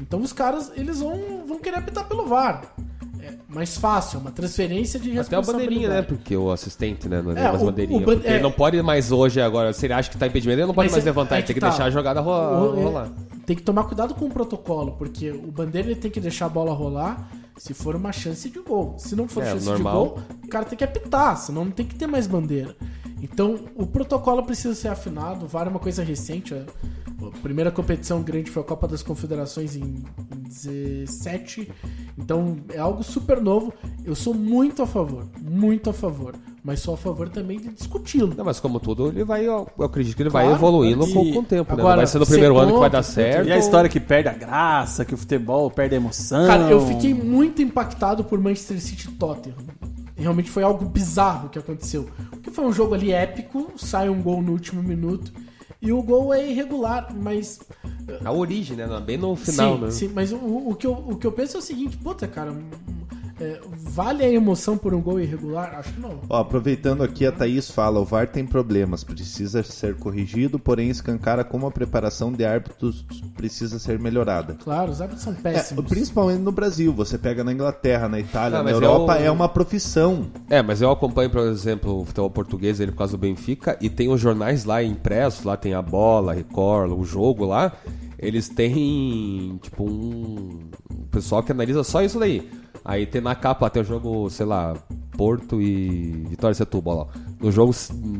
Então 0.00 0.20
os 0.20 0.32
caras, 0.32 0.72
eles 0.74 0.98
vão, 0.98 1.46
vão 1.46 1.60
querer 1.60 1.76
apitar 1.76 2.08
pelo 2.08 2.26
VAR. 2.26 2.74
É 3.22 3.34
mais 3.48 3.76
fácil, 3.76 4.16
é 4.18 4.20
uma 4.20 4.30
transferência 4.32 4.98
de 4.98 5.10
Até 5.10 5.18
responsabilidade. 5.18 5.64
bandeirinha, 5.68 5.88
né? 5.88 6.02
Porque 6.02 6.36
o 6.36 6.50
assistente, 6.50 7.08
né? 7.08 7.22
Não 7.22 7.30
é, 7.32 7.40
É, 7.40 7.48
mais 7.50 7.62
o- 7.62 7.66
bandeirinha. 7.66 8.00
o 8.00 8.04
ban- 8.04 8.20
é- 8.24 8.34
ele 8.34 8.42
não 8.42 8.50
pode 8.50 8.82
mais 8.82 9.12
hoje 9.12 9.40
agora. 9.40 9.72
Se 9.72 9.86
ele 9.86 9.92
acha 9.92 10.10
que 10.10 10.18
tá 10.18 10.26
impedimento, 10.26 10.58
ele 10.58 10.66
não 10.66 10.74
pode 10.74 10.86
Mas 10.86 10.92
mais 10.92 11.04
é- 11.04 11.08
levantar, 11.08 11.36
é 11.36 11.38
ele 11.38 11.46
tem 11.46 11.54
que 11.54 11.60
tá. 11.60 11.68
deixar 11.68 11.84
a 11.84 11.90
jogada 11.90 12.20
ro- 12.20 12.30
O- 12.32 12.82
rolar. 12.82 13.08
Tem 13.46 13.54
que 13.56 13.62
tomar 13.62 13.84
cuidado 13.84 14.14
com 14.14 14.24
o 14.26 14.30
protocolo, 14.30 14.92
porque 14.98 15.30
o 15.30 15.50
bandeira 15.52 15.88
ele 15.88 15.98
tem 16.00 16.10
que 16.10 16.20
deixar 16.20 16.46
a 16.46 16.48
bola 16.48 16.72
rolar 16.72 17.28
se 17.56 17.72
for 17.74 17.94
uma 17.94 18.10
chance 18.12 18.48
de 18.50 18.58
gol. 18.60 18.94
Se 18.98 19.14
não 19.14 19.28
for 19.28 19.44
chance 19.44 19.64
normal. 19.64 19.92
de 19.92 19.98
gol, 20.10 20.18
o 20.44 20.48
cara 20.48 20.64
tem 20.64 20.76
que 20.78 20.84
apitar, 20.84 21.36
senão 21.36 21.64
não 21.64 21.72
tem 21.72 21.86
que 21.86 21.94
ter 21.94 22.06
mais 22.06 22.26
bandeira. 22.26 22.74
Então, 23.22 23.60
o 23.76 23.86
protocolo 23.86 24.42
precisa 24.42 24.74
ser 24.74 24.88
afinado. 24.88 25.44
O 25.44 25.48
VAR 25.48 25.68
é 25.68 25.70
uma 25.70 25.78
coisa 25.78 26.02
recente. 26.02 26.52
A 26.54 27.40
primeira 27.40 27.70
competição 27.70 28.20
grande 28.20 28.50
foi 28.50 28.62
a 28.62 28.66
Copa 28.66 28.88
das 28.88 29.00
Confederações 29.00 29.76
em, 29.76 29.82
em 30.34 30.42
2017. 30.42 31.70
Então 32.18 32.58
é 32.70 32.78
algo 32.78 33.02
super 33.02 33.40
novo. 33.40 33.72
Eu 34.04 34.14
sou 34.14 34.34
muito 34.34 34.82
a 34.82 34.86
favor, 34.86 35.26
muito 35.40 35.88
a 35.88 35.92
favor. 35.92 36.34
Mas 36.64 36.78
sou 36.78 36.94
a 36.94 36.96
favor 36.96 37.28
também 37.28 37.58
de 37.58 37.70
discuti-lo. 37.70 38.32
Mas 38.44 38.60
como 38.60 38.78
tudo, 38.78 39.08
ele 39.08 39.24
vai, 39.24 39.46
eu 39.46 39.66
acredito 39.80 40.14
que 40.14 40.22
ele 40.22 40.30
vai 40.30 40.44
Claro, 40.44 40.58
evoluindo 40.58 41.04
e 41.08 41.12
com, 41.12 41.32
com 41.32 41.38
o 41.40 41.44
tempo, 41.44 41.72
né? 41.72 41.76
Não 41.76 41.84
agora, 41.84 41.96
vai 41.96 42.06
ser 42.06 42.20
no 42.20 42.26
primeiro 42.26 42.56
ano 42.56 42.74
que 42.74 42.78
vai 42.78 42.90
dar 42.90 43.02
certo. 43.02 43.48
E 43.48 43.52
a 43.52 43.58
história 43.58 43.90
que 43.90 43.98
perde 43.98 44.28
a 44.28 44.32
graça, 44.32 45.04
que 45.04 45.12
o 45.12 45.16
futebol 45.16 45.68
perde 45.72 45.96
a 45.96 45.98
emoção. 45.98 46.46
Cara, 46.46 46.70
eu 46.70 46.86
fiquei 46.86 47.12
muito 47.12 47.60
impactado 47.60 48.22
por 48.22 48.40
Manchester 48.40 48.80
City 48.80 49.08
e 49.08 49.12
Tottenham. 49.12 49.56
Realmente 50.22 50.50
foi 50.50 50.62
algo 50.62 50.84
bizarro 50.84 51.48
que 51.48 51.58
aconteceu. 51.58 52.08
Porque 52.30 52.50
foi 52.50 52.64
um 52.64 52.72
jogo 52.72 52.94
ali 52.94 53.12
épico, 53.12 53.72
sai 53.76 54.08
um 54.08 54.22
gol 54.22 54.40
no 54.40 54.52
último 54.52 54.82
minuto. 54.82 55.32
E 55.80 55.92
o 55.92 56.00
gol 56.00 56.32
é 56.32 56.48
irregular, 56.48 57.12
mas. 57.12 57.60
A 58.24 58.32
origem, 58.32 58.76
né? 58.76 58.86
Bem 59.04 59.18
no 59.18 59.34
final, 59.34 59.74
sim, 59.74 59.80
né? 59.82 59.90
sim, 59.90 60.08
mas 60.14 60.32
o, 60.32 60.36
o, 60.36 60.74
que 60.76 60.86
eu, 60.86 60.92
o 60.92 61.16
que 61.16 61.26
eu 61.26 61.32
penso 61.32 61.56
é 61.56 61.58
o 61.58 61.62
seguinte, 61.62 61.96
puta, 61.96 62.28
cara. 62.28 62.54
É, 63.42 63.60
vale 63.76 64.24
a 64.24 64.30
emoção 64.30 64.76
por 64.78 64.94
um 64.94 65.00
gol 65.00 65.20
irregular? 65.20 65.74
Acho 65.78 65.92
que 65.92 66.00
não. 66.00 66.20
Ó, 66.28 66.38
aproveitando 66.38 67.02
aqui, 67.02 67.26
a 67.26 67.32
Thaís 67.32 67.70
fala: 67.70 68.00
o 68.00 68.04
VAR 68.04 68.26
tem 68.28 68.46
problemas, 68.46 69.02
precisa 69.04 69.62
ser 69.62 69.96
corrigido, 69.96 70.58
porém 70.58 70.88
escancara 70.90 71.42
como 71.44 71.66
a 71.66 71.70
preparação 71.70 72.32
de 72.32 72.44
árbitros 72.44 73.04
precisa 73.36 73.78
ser 73.78 73.98
melhorada. 73.98 74.56
Claro, 74.62 74.90
os 74.92 75.00
árbitros 75.00 75.24
são 75.24 75.32
É, 75.32 75.36
péssimos. 75.36 75.84
principalmente 75.86 76.40
no 76.40 76.52
Brasil, 76.52 76.92
você 76.92 77.18
pega 77.18 77.42
na 77.44 77.52
Inglaterra, 77.52 78.08
na 78.08 78.20
Itália, 78.20 78.58
Ah, 78.58 78.62
na 78.62 78.64
mas 78.70 78.74
Europa, 78.74 79.18
eu- 79.18 79.26
é 79.26 79.30
uma 79.30 79.48
profissão. 79.48 80.26
É, 80.48 80.62
mas 80.62 80.80
eu 80.80 80.90
acompanho, 80.90 81.30
por 81.30 81.40
exemplo, 81.40 82.00
o 82.00 82.04
futebol 82.04 82.30
português, 82.30 82.80
ele 82.80 82.92
por 82.92 82.98
causa 82.98 83.12
do 83.16 83.20
Benfica, 83.20 83.76
e 83.80 83.90
tem 83.90 84.08
os 84.08 84.20
jornais 84.20 84.64
lá 84.64 84.82
impressos, 84.82 85.44
lá 85.44 85.56
tem 85.56 85.74
a 85.74 85.82
bola, 85.82 86.32
a 86.32 86.34
Record, 86.34 86.92
o 86.92 87.04
jogo 87.04 87.44
lá. 87.46 87.72
Eles 88.22 88.48
têm, 88.48 89.58
tipo, 89.62 89.84
um 89.84 90.60
um 90.90 91.04
pessoal 91.10 91.42
que 91.42 91.52
analisa 91.52 91.82
só 91.84 92.02
isso 92.02 92.18
daí. 92.18 92.48
Aí 92.84 93.04
tem 93.06 93.20
na 93.20 93.34
capa, 93.34 93.68
tem 93.68 93.82
o 93.82 93.84
jogo, 93.84 94.30
sei 94.30 94.46
lá, 94.46 94.74
Porto 95.16 95.60
e 95.60 96.24
Vitória 96.30 96.54
Setúbal 96.54 96.96
lá. 96.98 97.06
No 97.40 97.50
jogo, 97.52 97.74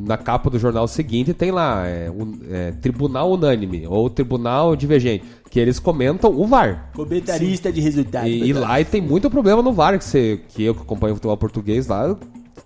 na 0.07 0.17
capa 0.17 0.51
do 0.51 0.59
jornal 0.59 0.87
seguinte, 0.87 1.33
tem 1.33 1.51
lá, 1.51 1.87
é, 1.87 2.11
un- 2.11 2.39
é, 2.51 2.71
Tribunal 2.73 3.33
Unânime, 3.33 3.87
ou 3.87 4.09
Tribunal 4.11 4.77
Divergente, 4.77 5.25
que 5.51 5.59
eles 5.59 5.79
comentam 5.79 6.31
o 6.31 6.47
VAR. 6.47 6.91
Comentarista 6.95 7.73
de 7.73 7.81
resultado. 7.81 8.29
E, 8.29 8.49
e 8.49 8.53
lá 8.53 8.81
e 8.81 8.85
tem 8.85 9.01
muito 9.01 9.31
problema 9.31 9.63
no 9.63 9.73
VAR, 9.73 9.99
que, 9.99 10.05
você, 10.05 10.41
que 10.49 10.63
eu 10.63 10.75
que 10.75 10.83
acompanho 10.83 11.13
o 11.15 11.17
futebol 11.17 11.37
português 11.37 11.87
lá, 11.89 12.17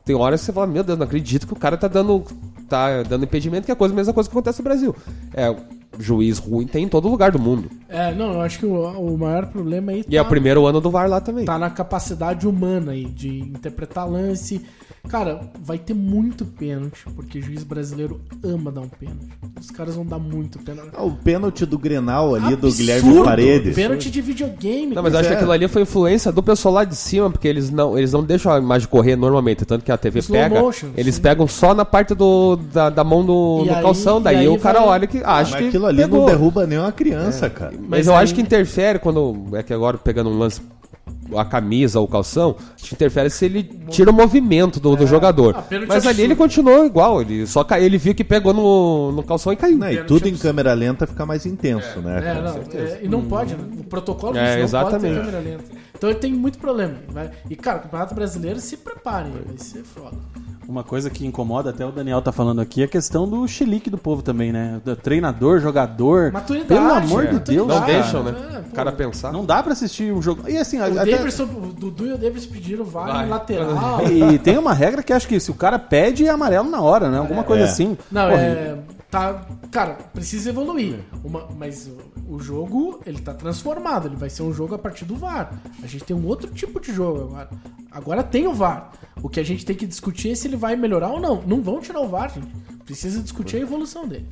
tem 0.04 0.14
horas 0.16 0.40
que 0.40 0.46
você 0.46 0.52
fala, 0.52 0.66
meu 0.66 0.82
Deus, 0.84 0.98
não 0.98 1.04
acredito 1.06 1.46
que 1.46 1.52
o 1.52 1.56
cara 1.56 1.76
tá 1.76 1.88
dando, 1.88 2.22
tá 2.68 3.02
dando 3.04 3.24
impedimento, 3.24 3.64
que 3.64 3.70
é 3.70 3.74
a 3.74 3.76
coisa, 3.76 3.94
a 3.94 3.96
mesma 3.96 4.12
coisa 4.12 4.28
que 4.28 4.34
acontece 4.34 4.58
no 4.60 4.64
Brasil. 4.64 4.94
É, 5.32 5.54
juiz 5.98 6.38
ruim 6.38 6.66
tem 6.66 6.84
em 6.84 6.88
todo 6.88 7.08
lugar 7.08 7.30
do 7.32 7.38
mundo. 7.38 7.70
É, 7.88 8.14
não, 8.14 8.34
eu 8.34 8.40
acho 8.40 8.58
que 8.58 8.66
o, 8.66 8.74
o 8.82 9.18
maior 9.18 9.46
problema 9.46 9.92
aí 9.92 10.04
E 10.08 10.16
é 10.16 10.20
o 10.20 10.24
tá- 10.24 10.30
primeiro 10.30 10.66
ano 10.66 10.80
do 10.80 10.90
VAR 10.90 11.08
lá 11.08 11.20
também. 11.20 11.44
tá 11.44 11.58
na 11.58 11.70
capacidade 11.70 12.46
humana 12.46 12.92
aí 12.92 13.04
de 13.04 13.40
interpretar 13.40 14.08
lance. 14.08 14.64
Cara, 15.08 15.40
vai 15.62 15.78
ter 15.78 15.94
muito 15.94 16.44
pênalti, 16.44 17.04
porque 17.14 17.38
o 17.38 17.42
juiz 17.42 17.62
brasileiro 17.62 18.20
ama 18.42 18.70
dar 18.72 18.80
um 18.82 18.88
pênalti. 18.88 19.26
Os 19.60 19.70
caras 19.70 19.94
vão 19.94 20.04
dar 20.04 20.18
muito 20.18 20.58
pênalti. 20.58 20.90
Ah, 20.96 21.04
O 21.04 21.12
pênalti 21.12 21.64
do 21.64 21.78
Grenal 21.78 22.34
ali, 22.34 22.56
do 22.56 22.66
Absurdo! 22.66 22.76
Guilherme 22.76 23.24
Paredes. 23.24 23.74
Pênalti 23.74 24.10
de 24.10 24.20
videogame. 24.20 24.94
Não, 24.94 25.02
mas 25.02 25.14
acho 25.14 25.28
que 25.28 25.34
é. 25.34 25.36
aquilo 25.36 25.52
ali 25.52 25.68
foi 25.68 25.82
influência 25.82 26.32
do 26.32 26.42
pessoal 26.42 26.74
lá 26.74 26.84
de 26.84 26.96
cima, 26.96 27.30
porque 27.30 27.46
eles 27.46 27.70
não, 27.70 27.96
eles 27.96 28.12
não 28.12 28.22
deixam 28.22 28.52
a 28.52 28.58
imagem 28.58 28.88
correr 28.88 29.16
normalmente, 29.16 29.64
tanto 29.64 29.84
que 29.84 29.92
a 29.92 29.96
TV 29.96 30.18
Slow 30.18 30.38
pega, 30.40 30.60
motion, 30.60 30.88
eles 30.96 31.14
sim. 31.14 31.22
pegam 31.22 31.46
só 31.46 31.74
na 31.74 31.84
parte 31.84 32.14
do, 32.14 32.56
da, 32.56 32.90
da 32.90 33.04
mão 33.04 33.24
do, 33.24 33.64
do 33.64 33.70
aí- 33.74 33.82
calção, 33.82 34.20
daí 34.20 34.36
aí 34.38 34.48
o 34.48 34.58
cara 34.58 34.80
vai- 34.80 34.88
olha 34.88 35.06
que 35.06 35.18
acha 35.18 35.52
Mas 35.52 35.60
que 35.60 35.68
aquilo 35.68 35.86
ali 35.86 36.02
pegou. 36.02 36.20
não 36.20 36.26
derruba 36.26 36.66
nem 36.66 36.78
uma 36.78 36.92
criança, 36.92 37.48
cara. 37.48 37.72
Mas, 37.78 37.88
Mas 37.88 38.06
eu 38.08 38.14
aí- 38.16 38.22
acho 38.24 38.34
que 38.34 38.40
interfere 38.42 38.98
quando. 38.98 39.46
É 39.54 39.62
que 39.62 39.72
agora 39.72 39.96
pegando 39.96 40.30
um 40.30 40.36
lance. 40.38 40.60
A 41.36 41.44
camisa 41.44 41.98
ou 41.98 42.04
o 42.06 42.08
calção, 42.08 42.56
acho 42.74 42.88
que 42.88 42.94
interfere 42.94 43.30
se 43.30 43.44
ele 43.44 43.62
tira 43.88 44.10
o 44.10 44.14
movimento 44.14 44.78
do, 44.78 44.94
do 44.94 45.06
jogador. 45.06 45.54
Ah, 45.58 45.62
pênalti 45.62 45.88
Mas 45.88 45.98
ali 45.98 46.08
absurdo. 46.08 46.24
ele 46.24 46.36
continuou 46.36 46.86
igual, 46.86 47.20
ele 47.20 47.46
só 47.46 47.64
cai, 47.64 47.82
ele 47.84 47.98
viu 47.98 48.14
que 48.14 48.24
pegou 48.24 48.52
no, 48.54 49.12
no 49.12 49.22
calção 49.22 49.52
e 49.52 49.56
caiu. 49.56 49.78
Não, 49.78 49.90
e 49.90 50.04
tudo 50.04 50.28
em 50.28 50.36
câmera 50.36 50.72
lenta 50.74 51.06
fica 51.06 51.24
mais 51.26 51.46
intenso, 51.46 52.00
né? 52.00 52.22
É, 52.24 52.42
não, 52.42 52.56
é, 52.80 53.00
e 53.02 53.08
não 53.08 53.22
pode, 53.22 53.54
né? 53.54 53.64
O 53.80 53.84
protocolo 53.84 54.36
É, 54.36 54.40
não 54.40 54.46
pode 54.46 54.56
ter 54.56 54.62
exatamente. 54.64 55.20
câmera 55.20 55.38
lenta. 55.40 55.64
Então 55.96 56.10
ele 56.10 56.18
tem 56.18 56.32
muito 56.32 56.58
problema. 56.58 56.94
vai- 57.08 57.30
E, 57.48 57.56
cara, 57.56 57.78
o 57.78 57.82
Campeonato 57.82 58.14
Brasileiro, 58.14 58.60
se 58.60 58.76
preparem, 58.76 59.32
vai 59.32 59.56
ser 59.58 59.82
foda. 59.82 60.16
Uma 60.68 60.82
coisa 60.82 61.08
que 61.08 61.24
incomoda, 61.24 61.70
até 61.70 61.86
o 61.86 61.92
Daniel 61.92 62.20
tá 62.20 62.32
falando 62.32 62.60
aqui, 62.60 62.82
é 62.82 62.86
a 62.86 62.88
questão 62.88 63.28
do 63.28 63.46
chilique 63.46 63.88
do 63.88 63.96
povo 63.96 64.20
também, 64.20 64.52
né? 64.52 64.80
Do 64.84 64.96
treinador, 64.96 65.60
jogador. 65.60 66.32
Maturidade. 66.32 66.68
Pelo 66.68 66.92
amor 66.92 67.24
é, 67.24 67.26
de 67.28 67.38
Deus, 67.38 67.68
Não 67.68 67.76
maturidade. 67.78 68.02
deixam, 68.02 68.22
né? 68.24 68.34
É, 68.56 68.58
O 68.68 68.74
cara 68.74 68.90
pensar. 68.90 69.32
Não 69.32 69.44
dá 69.44 69.62
pra 69.62 69.72
assistir 69.72 70.12
um 70.12 70.20
jogo. 70.20 70.42
E 70.50 70.56
assim, 70.58 70.80
O, 70.80 71.00
até- 71.00 71.16
Davidson, 71.16 71.44
o 71.44 71.72
Dudu 71.72 72.06
e 72.08 72.12
o 72.14 72.18
Davis 72.18 72.46
pediram 72.46 72.84
VAR 72.84 73.06
Vai. 73.12 73.26
em 73.26 73.28
lateral. 73.28 74.00
E 74.10 74.38
tem 74.40 74.58
uma 74.58 74.74
regra 74.74 75.04
que 75.04 75.12
acho 75.12 75.28
que 75.28 75.38
se 75.38 75.52
o 75.52 75.54
cara 75.54 75.78
pede 75.78 76.26
é 76.26 76.30
amarelo 76.30 76.68
na 76.68 76.80
hora, 76.80 77.08
né? 77.10 77.18
Alguma 77.18 77.44
coisa 77.44 77.62
É. 77.62 77.66
assim. 77.68 77.96
Não, 78.10 78.28
Porra, 78.30 78.40
é. 78.42 78.76
Tá. 79.10 79.46
Cara, 79.70 79.94
precisa 80.12 80.50
evoluir. 80.50 80.98
Uma- 81.24 81.46
mas 81.56 81.88
o, 82.28 82.38
jogo, 82.40 83.00
ele 83.06 83.20
tá 83.20 83.32
transformado. 83.32 84.08
Ele 84.08 84.16
vai 84.16 84.28
ser 84.28 84.42
um 84.42 84.52
jogo 84.52 84.74
a 84.74 84.78
partir 84.78 85.04
do 85.04 85.16
VAR. 85.16 85.52
A 85.82 85.86
gente 85.86 86.04
tem 86.04 86.16
um 86.16 86.26
outro 86.26 86.50
tipo 86.50 86.80
de 86.80 86.92
jogo 86.92 87.22
agora. 87.22 87.50
Agora 87.90 88.22
tem 88.22 88.46
o 88.46 88.52
VAR. 88.52 88.92
O 89.22 89.28
que 89.28 89.38
a 89.40 89.44
gente 89.44 89.64
tem 89.64 89.76
que 89.76 89.86
discutir 89.86 90.30
é 90.30 90.34
se 90.34 90.48
ele 90.48 90.56
vai 90.56 90.74
melhorar 90.76 91.08
ou 91.08 91.20
não. 91.20 91.42
Não 91.46 91.62
vão 91.62 91.80
tirar 91.80 92.00
o 92.00 92.08
VAR, 92.08 92.32
gente. 92.34 92.48
Precisa 92.84 93.22
discutir 93.22 93.56
a 93.56 93.60
evolução 93.60 94.06
dele. 94.08 94.28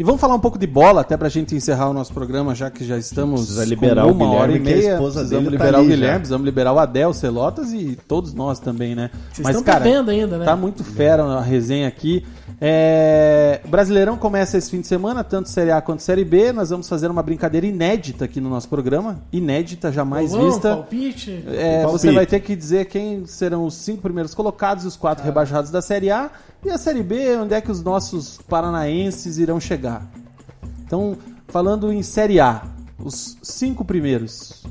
E 0.00 0.02
vamos 0.02 0.20
falar 0.22 0.34
um 0.34 0.40
pouco 0.40 0.58
de 0.58 0.66
bola, 0.66 1.02
até 1.02 1.18
pra 1.18 1.28
gente 1.28 1.54
encerrar 1.54 1.90
o 1.90 1.92
nosso 1.92 2.14
programa, 2.14 2.54
já 2.54 2.70
que 2.70 2.82
já 2.82 2.96
estamos 2.96 3.42
Precisa 3.42 3.64
liberar 3.66 4.04
com 4.04 4.08
o 4.10 4.14
uma 4.14 4.30
hora 4.32 4.50
e 4.50 4.58
meia. 4.58 4.96
precisamos 4.96 5.44
tá 5.44 5.50
liberar 5.50 5.74
o 5.78 5.80
ali 5.80 5.88
Guilherme, 5.88 6.06
já. 6.14 6.18
precisamos 6.18 6.44
liberar 6.46 6.72
o 6.72 6.78
Adel, 6.78 7.12
Celotas 7.12 7.72
e 7.74 7.98
todos 8.08 8.32
nós 8.32 8.58
também, 8.58 8.94
né? 8.94 9.10
Vocês 9.30 9.46
estão 9.48 9.62
bebendo 9.62 10.10
ainda, 10.10 10.38
né? 10.38 10.44
Tá 10.46 10.56
muito 10.56 10.82
fera 10.82 11.22
a 11.24 11.42
resenha 11.42 11.86
aqui. 11.86 12.24
É, 12.58 13.60
O 13.64 13.68
Brasileirão 13.68 14.16
começa 14.16 14.56
esse 14.56 14.70
fim 14.70 14.80
de 14.80 14.86
semana, 14.86 15.22
tanto 15.22 15.50
Série 15.50 15.70
A 15.72 15.80
quanto 15.82 16.00
Série 16.02 16.24
B. 16.24 16.52
Nós 16.52 16.70
vamos 16.70 16.88
fazer 16.88 17.10
uma 17.10 17.22
brincadeira 17.22 17.66
inédita 17.66 18.24
aqui 18.24 18.40
no 18.40 18.48
nosso 18.48 18.68
programa. 18.68 19.20
Inédita, 19.30 19.92
jamais 19.92 20.30
Bolão, 20.30 20.46
vista. 20.46 20.68
Palpite. 20.70 21.44
É, 21.48 21.82
Palpite. 21.82 21.92
você 21.92 22.12
vai 22.12 22.24
ter 22.24 22.40
que 22.40 22.56
dizer 22.56 22.86
quem 22.86 23.26
serão 23.26 23.66
os 23.66 23.74
cinco 23.74 24.00
primeiros 24.00 24.32
colocados 24.32 24.84
e 24.84 24.86
os 24.86 24.96
quatro 24.96 25.22
rebaixados 25.24 25.70
da 25.70 25.82
Série 25.82 26.10
A. 26.10 26.30
E 26.64 26.70
a 26.70 26.78
Série 26.78 27.02
B, 27.02 27.36
onde 27.38 27.54
é 27.54 27.60
que 27.60 27.70
os 27.70 27.82
nossos 27.82 28.38
paranaenses 28.48 29.38
irão 29.38 29.58
chegar. 29.58 30.06
Então, 30.84 31.16
falando 31.48 31.92
em 31.92 32.02
Série 32.02 32.38
A, 32.40 32.62
os 32.98 33.36
cinco 33.42 33.84
primeiros. 33.84 34.62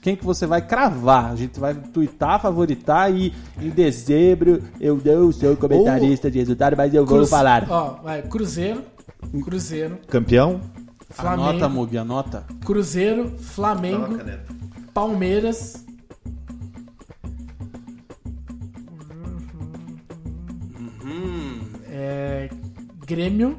Quem 0.00 0.14
que 0.14 0.24
você 0.24 0.46
vai 0.46 0.64
cravar? 0.64 1.32
A 1.32 1.36
gente 1.36 1.58
vai 1.58 1.74
tuitar, 1.74 2.40
favoritar 2.40 3.12
e 3.12 3.32
em 3.60 3.68
dezembro 3.68 4.62
eu 4.80 5.00
não 5.04 5.32
sou 5.32 5.56
comentarista 5.56 6.30
de 6.30 6.38
resultado, 6.38 6.76
mas 6.76 6.94
eu 6.94 7.04
vou 7.04 7.16
Cruz- 7.18 7.30
falar. 7.30 7.66
Ó, 7.68 7.94
vai, 8.02 8.22
Cruzeiro. 8.22 8.84
Cruzeiro. 9.44 9.98
Campeão? 10.06 10.60
Flamengo. 11.10 11.48
Anota, 11.48 11.68
Mug, 11.68 11.98
anota. 11.98 12.44
Cruzeiro, 12.64 13.36
Flamengo, 13.38 14.18
Palmeiras. 14.94 15.84
Grêmio 23.08 23.58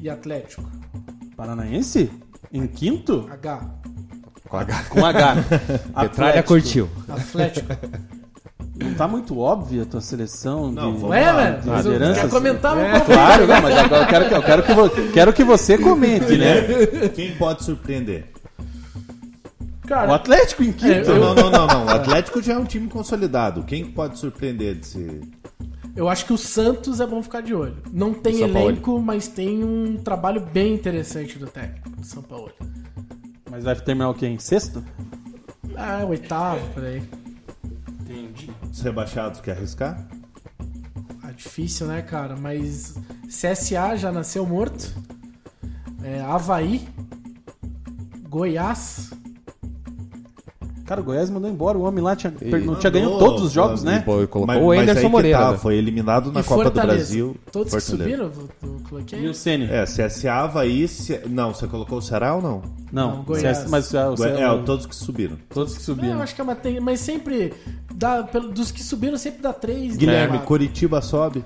e 0.00 0.08
Atlético. 0.08 0.64
Paranaense? 1.36 2.10
Em 2.52 2.66
quinto? 2.66 3.28
H. 3.30 3.60
Com 4.48 4.56
a 4.56 4.64
Com 4.88 5.04
H. 5.06 5.36
Petralha 6.00 6.42
curtiu. 6.42 6.88
Atlético. 7.08 7.68
Não 8.82 8.94
tá 8.94 9.06
muito 9.06 9.38
óbvia 9.38 9.82
a 9.82 9.86
tua 9.86 10.00
seleção 10.00 10.72
Não, 10.72 10.94
de, 10.96 11.04
lá, 11.04 11.32
velho? 11.32 11.60
de 11.60 11.68
mas 11.68 11.84
liderança? 11.84 12.20
Quer 12.22 12.30
comentar 12.30 12.74
palpite? 12.74 13.04
Claro, 13.06 13.46
não, 13.46 13.60
mas 13.62 13.76
agora 13.78 14.02
eu 14.02 14.08
quero 14.08 14.28
que, 14.28 14.34
eu 14.34 14.42
quero 14.42 14.62
que, 14.62 14.72
vo- 14.74 14.90
quero 15.12 15.32
que 15.34 15.44
você 15.44 15.76
comente, 15.78 16.36
né? 16.38 16.62
Quem 17.14 17.36
pode 17.36 17.62
surpreender? 17.62 18.32
O 19.84 19.86
Cara, 19.86 20.14
Atlético 20.14 20.62
em 20.62 20.72
quinto. 20.72 21.10
É, 21.10 21.18
Não, 21.18 21.34
não, 21.34 21.50
não, 21.50 21.66
não. 21.66 21.86
O 21.86 21.90
Atlético 21.90 22.40
já 22.40 22.54
é 22.54 22.58
um 22.58 22.64
time 22.64 22.88
consolidado. 22.88 23.64
Quem 23.64 23.84
que 23.84 23.92
pode 23.92 24.18
surpreender 24.18 24.76
desse. 24.76 25.20
Eu 26.00 26.08
acho 26.08 26.24
que 26.24 26.32
o 26.32 26.38
Santos 26.38 26.98
é 26.98 27.06
bom 27.06 27.22
ficar 27.22 27.42
de 27.42 27.54
olho. 27.54 27.76
Não 27.92 28.14
tem 28.14 28.40
elenco, 28.40 28.98
mas 28.98 29.28
tem 29.28 29.62
um 29.62 29.98
trabalho 29.98 30.40
bem 30.40 30.72
interessante 30.72 31.38
do 31.38 31.46
técnico 31.46 31.90
do 31.90 32.06
São 32.06 32.22
Paulo. 32.22 32.50
Mas 33.50 33.64
vai 33.64 33.76
terminar 33.76 34.08
o 34.08 34.14
quê? 34.14 34.26
Em 34.26 34.38
sexto? 34.38 34.82
Ah, 35.76 36.02
oitavo, 36.06 36.66
por 36.72 36.84
aí. 36.84 37.02
Os 38.72 38.80
rebaixados 38.80 39.42
quer 39.42 39.52
arriscar? 39.52 40.08
Ah, 41.22 41.32
difícil, 41.32 41.86
né, 41.86 42.00
cara? 42.00 42.34
Mas 42.34 42.94
CSA 43.26 43.94
já 43.94 44.10
nasceu 44.10 44.46
morto. 44.46 44.94
É, 46.02 46.22
Havaí. 46.22 46.88
Goiás. 48.26 49.10
Cara, 50.90 51.02
o 51.02 51.04
Goiás 51.04 51.30
mandou 51.30 51.48
embora. 51.48 51.78
O 51.78 51.82
homem 51.82 52.02
lá 52.02 52.16
tinha, 52.16 52.34
não 52.66 52.74
E- 52.74 52.76
tinha 52.78 52.90
ganho 52.90 53.04
Mandou, 53.12 53.18
todos 53.28 53.44
os 53.44 53.52
jogos, 53.52 53.84
né? 53.84 54.00
Pô, 54.04 54.14
colocou 54.26 54.44
Mas- 54.44 54.60
o 54.60 54.72
Anderson 54.72 55.08
Moreira. 55.08 55.38
tá, 55.38 55.52
né? 55.52 55.56
foi 55.58 55.76
eliminado 55.76 56.32
na 56.32 56.40
E 56.40 56.42
Copa 56.42 56.64
Fortaleza. 56.64 56.88
do 56.88 56.96
Brasil. 56.96 57.36
Todos 57.52 57.72
que 57.72 57.80
Fortaleza. 57.80 58.28
subiram, 58.28 59.00
eu. 59.12 59.18
E 59.22 59.28
o 59.28 59.32
Ceni? 59.32 59.66
É, 59.70 59.84
CSA, 59.86 60.32
Havaí... 60.32 60.88
Ce... 60.88 61.20
Não, 61.28 61.54
você 61.54 61.68
colocou 61.68 61.98
o 61.98 62.02
Ceará 62.02 62.34
ou 62.34 62.42
não? 62.42 62.62
Não, 62.90 63.18
Não, 63.18 63.22
Goiás. 63.22 63.58
CS 63.58 63.70
mas 63.70 63.94
o 63.94 64.16
Goi- 64.16 64.16
CS 64.30 64.40
É, 64.40 64.62
todos 64.64 64.84
que 64.84 64.96
subiram. 64.96 65.36
todos 65.54 65.76
que 65.78 65.82
subiram. 65.84 66.14
eu 66.16 66.22
acho 66.22 66.34
que 66.34 66.40
é 66.40 66.42
uma 66.44 66.58
mas 66.82 66.98
sempre 66.98 67.54
dá, 67.94 68.24
pelo- 68.24 68.48
dos 68.50 68.72
que 68.72 68.82
subiram 68.82 69.16
sempre 69.16 69.40
dá 69.42 69.52
três. 69.52 69.96
Guilherme, 69.96 70.38
quatro. 70.38 70.46
Curitiba 70.48 71.00
sobe? 71.00 71.44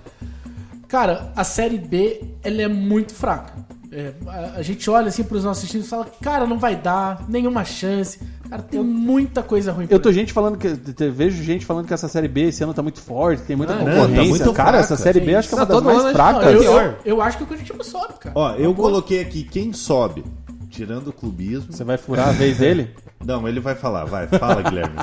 Cara, 0.89 1.31
a 1.37 1.45
série 1.45 1.77
B 1.77 2.23
ela 2.43 2.63
é 2.63 2.69
muito 2.69 3.13
fraca. 3.13 3.53
É, 3.93 4.13
a, 4.27 4.59
a 4.59 4.63
gente 4.63 4.89
olha 4.91 5.09
assim 5.09 5.23
pros 5.23 5.45
nossos 5.45 5.69
times 5.71 5.87
e 5.87 5.89
fala, 5.91 6.07
cara, 6.23 6.47
não 6.47 6.59
vai 6.59 6.75
dar, 6.77 7.25
nenhuma 7.29 7.63
chance. 7.63 8.19
Cara, 8.49 8.63
tem 8.63 8.83
muita 8.83 9.43
coisa 9.43 9.73
ruim. 9.73 9.87
Eu 9.89 9.99
tô 9.99 10.13
gente 10.13 10.33
falando 10.33 10.59
que. 10.59 10.77
te- 10.77 11.09
Vejo 11.11 11.43
gente 11.43 11.65
falando 11.65 11.87
que 11.87 11.95
essa 11.95 12.09
série 12.09 12.29
B 12.29 12.43
esse 12.49 12.63
ano 12.63 12.75
tá 12.75 12.83
muito 12.83 13.01
forte, 13.01 13.43
tem 13.43 13.57
muita 13.57 13.73
Ah, 13.73 13.77
não, 13.77 13.85
concorrência. 13.87 14.17
tá 14.17 14.25
muito 14.29 14.53
cara, 14.53 14.69
fraca. 14.71 14.79
essa 14.85 14.97
série 14.97 15.21
B 15.21 15.35
acho 15.35 15.49
que 15.49 15.55
é 15.55 15.59
uma 15.59 15.65
Não, 15.67 15.75
das 15.77 15.83
mais 15.83 15.97
gente- 15.97 16.07
Não, 16.07 16.13
fracas. 16.15 16.53
eu, 16.55 16.63
eu, 16.63 16.95
eu 17.05 17.23
acho 17.23 17.39
que 17.39 17.45
o 17.45 17.47
Curitiba 17.47 17.83
sobe, 17.85 18.15
cara. 18.21 18.33
Ó, 18.39 18.53
eu 18.55 18.75
coloquei 18.75 19.21
aqui 19.21 19.43
quem 19.45 19.73
sobe. 19.73 20.25
Tirando 20.71 21.09
o 21.09 21.13
clubismo. 21.13 21.73
Você 21.73 21.85
vai 21.85 21.97
furar 21.97 22.29
a 22.31 22.33
vez 22.33 22.59
dele? 22.59 22.91
Não, 23.25 23.47
ele 23.49 23.61
vai 23.61 23.75
falar. 23.77 24.05
Vai, 24.07 24.27
fala, 24.27 24.61
Guilherme. 24.61 24.97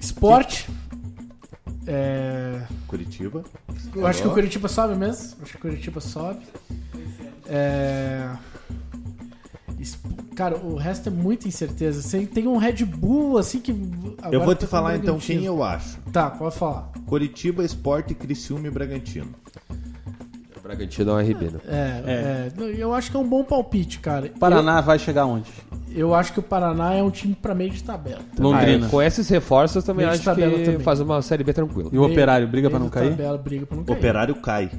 Esporte. 0.00 0.66
É, 1.86 2.62
Curitiba. 2.86 3.42
eu 3.94 4.06
acho 4.06 4.22
que 4.22 4.28
o 4.28 4.32
Curitiba 4.32 4.66
sobe 4.68 4.94
mesmo. 4.96 5.36
Acho 5.42 5.52
que 5.52 5.56
o 5.58 5.60
Curitiba 5.60 6.00
sobe. 6.00 6.40
É, 7.48 8.28
Cara, 10.34 10.56
o 10.56 10.76
resto 10.76 11.08
é 11.08 11.12
muita 11.12 11.46
incerteza. 11.48 12.00
Você 12.02 12.26
tem 12.26 12.46
um 12.46 12.56
Red 12.56 12.84
Bull 12.84 13.38
assim 13.38 13.60
que. 13.60 13.70
Eu 14.30 14.40
vou 14.44 14.54
tá 14.54 14.60
te 14.60 14.66
com 14.66 14.70
falar 14.70 14.96
então 14.96 15.18
quem 15.18 15.44
eu 15.44 15.62
acho. 15.62 15.98
Tá, 16.12 16.30
pode 16.30 16.54
falar. 16.56 16.90
Curitiba, 17.06 17.64
Esporte, 17.64 18.14
Criciúma 18.14 18.66
e 18.66 18.70
Bragantino. 18.70 19.28
O 20.56 20.60
Bragantino 20.62 21.10
é 21.10 21.14
um 21.14 21.18
RB, 21.18 21.44
né? 21.46 21.60
É, 21.66 22.02
é, 22.06 22.52
não, 22.56 22.66
eu 22.66 22.94
acho 22.94 23.10
que 23.10 23.16
é 23.16 23.20
um 23.20 23.28
bom 23.28 23.42
palpite, 23.42 23.98
cara. 23.98 24.30
Paraná 24.38 24.80
vai 24.80 24.98
chegar 24.98 25.26
onde? 25.26 25.50
Eu, 25.90 26.08
eu 26.08 26.14
acho 26.14 26.32
que 26.32 26.38
o 26.38 26.42
Paraná 26.42 26.94
é 26.94 27.02
um 27.02 27.10
time 27.10 27.34
pra 27.34 27.54
meio 27.54 27.70
de 27.70 27.82
tabela. 27.82 28.20
Londrina. 28.38 28.86
Ah, 28.86 28.90
com 28.90 29.02
esses 29.02 29.28
reforços 29.28 29.76
eu 29.76 29.82
também 29.82 30.06
Meio 30.06 30.18
de 30.18 30.28
acho 30.28 30.34
que 30.36 30.42
também. 30.64 30.78
faz 30.80 31.00
uma 31.00 31.20
Série 31.22 31.42
B 31.42 31.52
tranquila. 31.52 31.90
E 31.92 31.98
o 31.98 32.04
Operário 32.04 32.46
briga 32.46 32.70
pra 32.70 32.78
Meio 32.78 32.84
não 32.86 32.90
cair? 32.90 33.10
Tabela, 33.10 33.38
briga 33.38 33.66
pra 33.66 33.76
não 33.76 33.84
cair. 33.84 33.96
Operário 33.98 34.34
cai. 34.36 34.70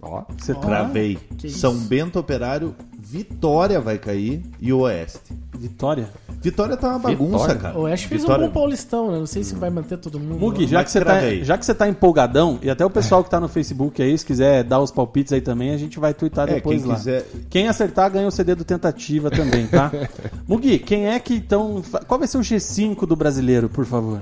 Ó, 0.00 0.22
Você 0.38 0.54
tá- 0.54 0.60
Cravei. 0.60 1.18
que 1.36 1.50
São. 1.50 1.76
Bento 1.76 2.18
Operário, 2.18 2.74
Vitória 3.10 3.80
vai 3.80 3.96
cair 3.96 4.42
e 4.60 4.70
o 4.70 4.80
Oeste. 4.80 5.18
Vitória? 5.58 6.10
Vitória 6.42 6.76
tá 6.76 6.90
uma 6.90 6.98
bagunça, 6.98 7.38
Vitória? 7.38 7.56
cara. 7.56 7.78
O 7.78 7.82
Oeste 7.84 8.06
fez 8.06 8.20
Vitória... 8.20 8.44
um 8.44 8.48
bom 8.48 8.52
Paulistão, 8.52 9.10
né? 9.10 9.18
Não 9.18 9.24
sei 9.24 9.42
se 9.42 9.54
vai 9.54 9.70
manter 9.70 9.96
todo 9.96 10.20
mundo. 10.20 10.38
Mugi, 10.38 10.66
já 10.66 10.84
que, 10.84 10.90
você 10.90 11.02
tá, 11.02 11.18
já 11.42 11.56
que 11.56 11.64
você 11.64 11.74
tá 11.74 11.88
empolgadão, 11.88 12.58
e 12.60 12.68
até 12.68 12.84
o 12.84 12.90
pessoal 12.90 13.24
que 13.24 13.30
tá 13.30 13.40
no 13.40 13.48
Facebook 13.48 14.02
aí, 14.02 14.16
se 14.16 14.26
quiser 14.26 14.62
dar 14.62 14.80
os 14.80 14.90
palpites 14.90 15.32
aí 15.32 15.40
também, 15.40 15.70
a 15.70 15.78
gente 15.78 15.98
vai 15.98 16.12
twittar 16.12 16.50
É, 16.50 16.56
depois 16.56 16.82
quem 16.82 16.90
lá. 16.90 16.96
quiser. 16.96 17.26
Quem 17.48 17.66
acertar 17.66 18.10
ganha 18.12 18.28
o 18.28 18.30
CD 18.30 18.54
do 18.54 18.62
Tentativa 18.62 19.30
também, 19.30 19.66
tá? 19.66 19.90
Mugi, 20.46 20.78
quem 20.78 21.06
é 21.06 21.18
que 21.18 21.34
então. 21.36 21.82
Qual 22.06 22.18
vai 22.18 22.28
ser 22.28 22.36
o 22.36 22.42
G5 22.42 23.06
do 23.06 23.16
brasileiro, 23.16 23.70
por 23.70 23.86
favor? 23.86 24.20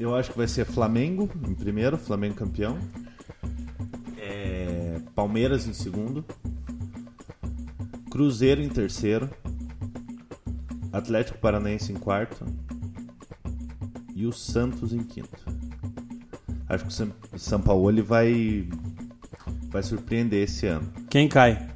Eu 0.00 0.16
acho 0.16 0.32
que 0.32 0.36
vai 0.38 0.48
ser 0.48 0.64
Flamengo 0.64 1.30
em 1.48 1.54
primeiro, 1.54 1.96
Flamengo 1.96 2.34
campeão. 2.34 2.78
É, 4.20 4.96
Palmeiras 5.14 5.68
em 5.68 5.72
segundo. 5.72 6.24
Cruzeiro 8.18 8.60
em 8.60 8.68
terceiro. 8.68 9.30
Atlético 10.92 11.38
Paranaense 11.38 11.92
em 11.92 11.94
quarto. 11.94 12.44
E 14.12 14.26
o 14.26 14.32
Santos 14.32 14.92
em 14.92 15.04
quinto. 15.04 15.38
Acho 16.68 16.84
que 16.84 17.36
o 17.36 17.38
São 17.38 17.60
Paulo 17.60 18.02
vai 18.02 18.68
vai 19.70 19.84
surpreender 19.84 20.42
esse 20.42 20.66
ano. 20.66 20.92
Quem 21.08 21.28
cai? 21.28 21.68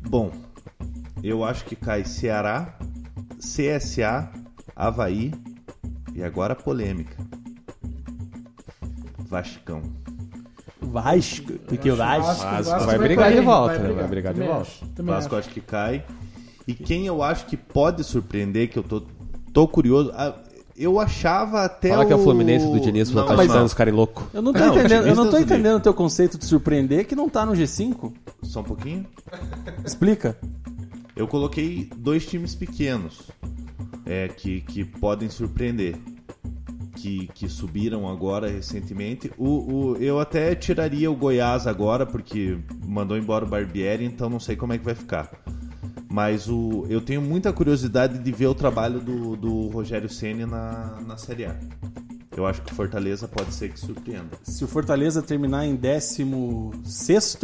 Bom, 0.00 0.32
eu 1.22 1.44
acho 1.44 1.64
que 1.66 1.76
cai 1.76 2.04
Ceará, 2.04 2.76
CSA, 3.38 4.32
Havaí 4.74 5.30
e 6.12 6.24
agora 6.24 6.54
a 6.54 6.56
polêmica. 6.56 7.16
Vascão. 9.18 9.82
Vasco. 10.84 11.52
Porque 11.66 11.90
o 11.90 11.96
Vasco. 11.96 12.26
Vasco, 12.26 12.44
Vasco 12.44 12.70
Vasco 12.70 12.86
vai 12.86 12.98
brigar 12.98 13.26
cair, 13.26 13.40
de 13.40 13.46
volta, 13.46 13.78
né? 13.78 13.92
Vai 13.92 14.08
brigar 14.08 14.34
de 14.34 14.40
volta. 14.40 14.62
acho, 14.62 14.84
Vasco 14.98 15.36
acho. 15.36 15.46
acho 15.46 15.54
que 15.54 15.60
cai. 15.60 16.04
E 16.66 16.74
quem 16.74 17.06
eu 17.06 17.22
acho 17.22 17.46
que 17.46 17.56
pode 17.56 18.02
surpreender, 18.04 18.70
que 18.70 18.78
eu 18.78 18.82
tô, 18.82 19.02
tô 19.52 19.68
curioso. 19.68 20.12
Eu 20.76 20.98
achava 20.98 21.62
até. 21.62 21.90
Fala 21.90 22.04
que 22.04 22.12
é 22.12 22.16
o 22.16 22.18
o 22.18 22.22
Fluminense 22.22 22.66
do 22.66 22.80
Diniz 22.80 23.10
Não, 23.10 23.24
tá 23.26 23.36
não. 23.36 23.64
os 23.64 23.74
caras 23.74 23.94
loucos. 23.94 24.24
Eu 24.34 24.42
não 24.42 24.52
tô 24.52 24.58
Não, 24.58 24.74
entendendo, 24.74 25.06
eu 25.06 25.14
não 25.14 25.30
tô 25.30 25.38
entendendo 25.38 25.76
o 25.76 25.80
teu 25.80 25.94
conceito 25.94 26.36
de 26.36 26.44
surpreender 26.44 27.06
que 27.06 27.14
não 27.14 27.28
tá 27.28 27.46
no 27.46 27.52
G5. 27.52 28.12
Só 28.42 28.60
um 28.60 28.64
pouquinho. 28.64 29.06
Explica. 29.84 30.36
Eu 31.14 31.28
coloquei 31.28 31.88
dois 31.96 32.26
times 32.26 32.56
pequenos 32.56 33.30
é, 34.04 34.28
que, 34.28 34.62
que 34.62 34.84
podem 34.84 35.30
surpreender. 35.30 35.96
Que, 36.96 37.26
que 37.34 37.48
subiram 37.48 38.08
agora 38.08 38.48
recentemente. 38.48 39.30
O, 39.36 39.48
o- 39.92 39.96
eu 39.96 40.18
até 40.20 40.54
tiraria 40.54 41.10
o 41.10 41.16
Goiás 41.16 41.66
agora, 41.66 42.06
porque 42.06 42.58
mandou 42.86 43.16
embora 43.18 43.44
o 43.44 43.48
Barbieri, 43.48 44.04
então 44.04 44.30
não 44.30 44.38
sei 44.40 44.54
como 44.56 44.72
é 44.72 44.78
que 44.78 44.84
vai 44.84 44.94
ficar. 44.94 45.30
Mas 46.08 46.48
o, 46.48 46.86
eu 46.88 47.00
tenho 47.00 47.20
muita 47.20 47.52
curiosidade 47.52 48.18
de 48.18 48.32
ver 48.32 48.46
o 48.46 48.54
trabalho 48.54 49.00
do, 49.00 49.36
do 49.36 49.68
Rogério 49.68 50.08
Ceni 50.08 50.46
na, 50.46 51.00
na 51.04 51.16
Série 51.16 51.46
A. 51.46 51.56
Eu 52.36 52.46
acho 52.46 52.62
que 52.62 52.72
o 52.72 52.74
Fortaleza 52.74 53.28
pode 53.28 53.52
ser 53.54 53.68
que 53.70 53.78
surpreenda. 53.78 54.26
Se 54.42 54.64
o 54.64 54.66
Fortaleza 54.66 55.22
terminar 55.22 55.64
em 55.66 55.76
16, 55.76 57.38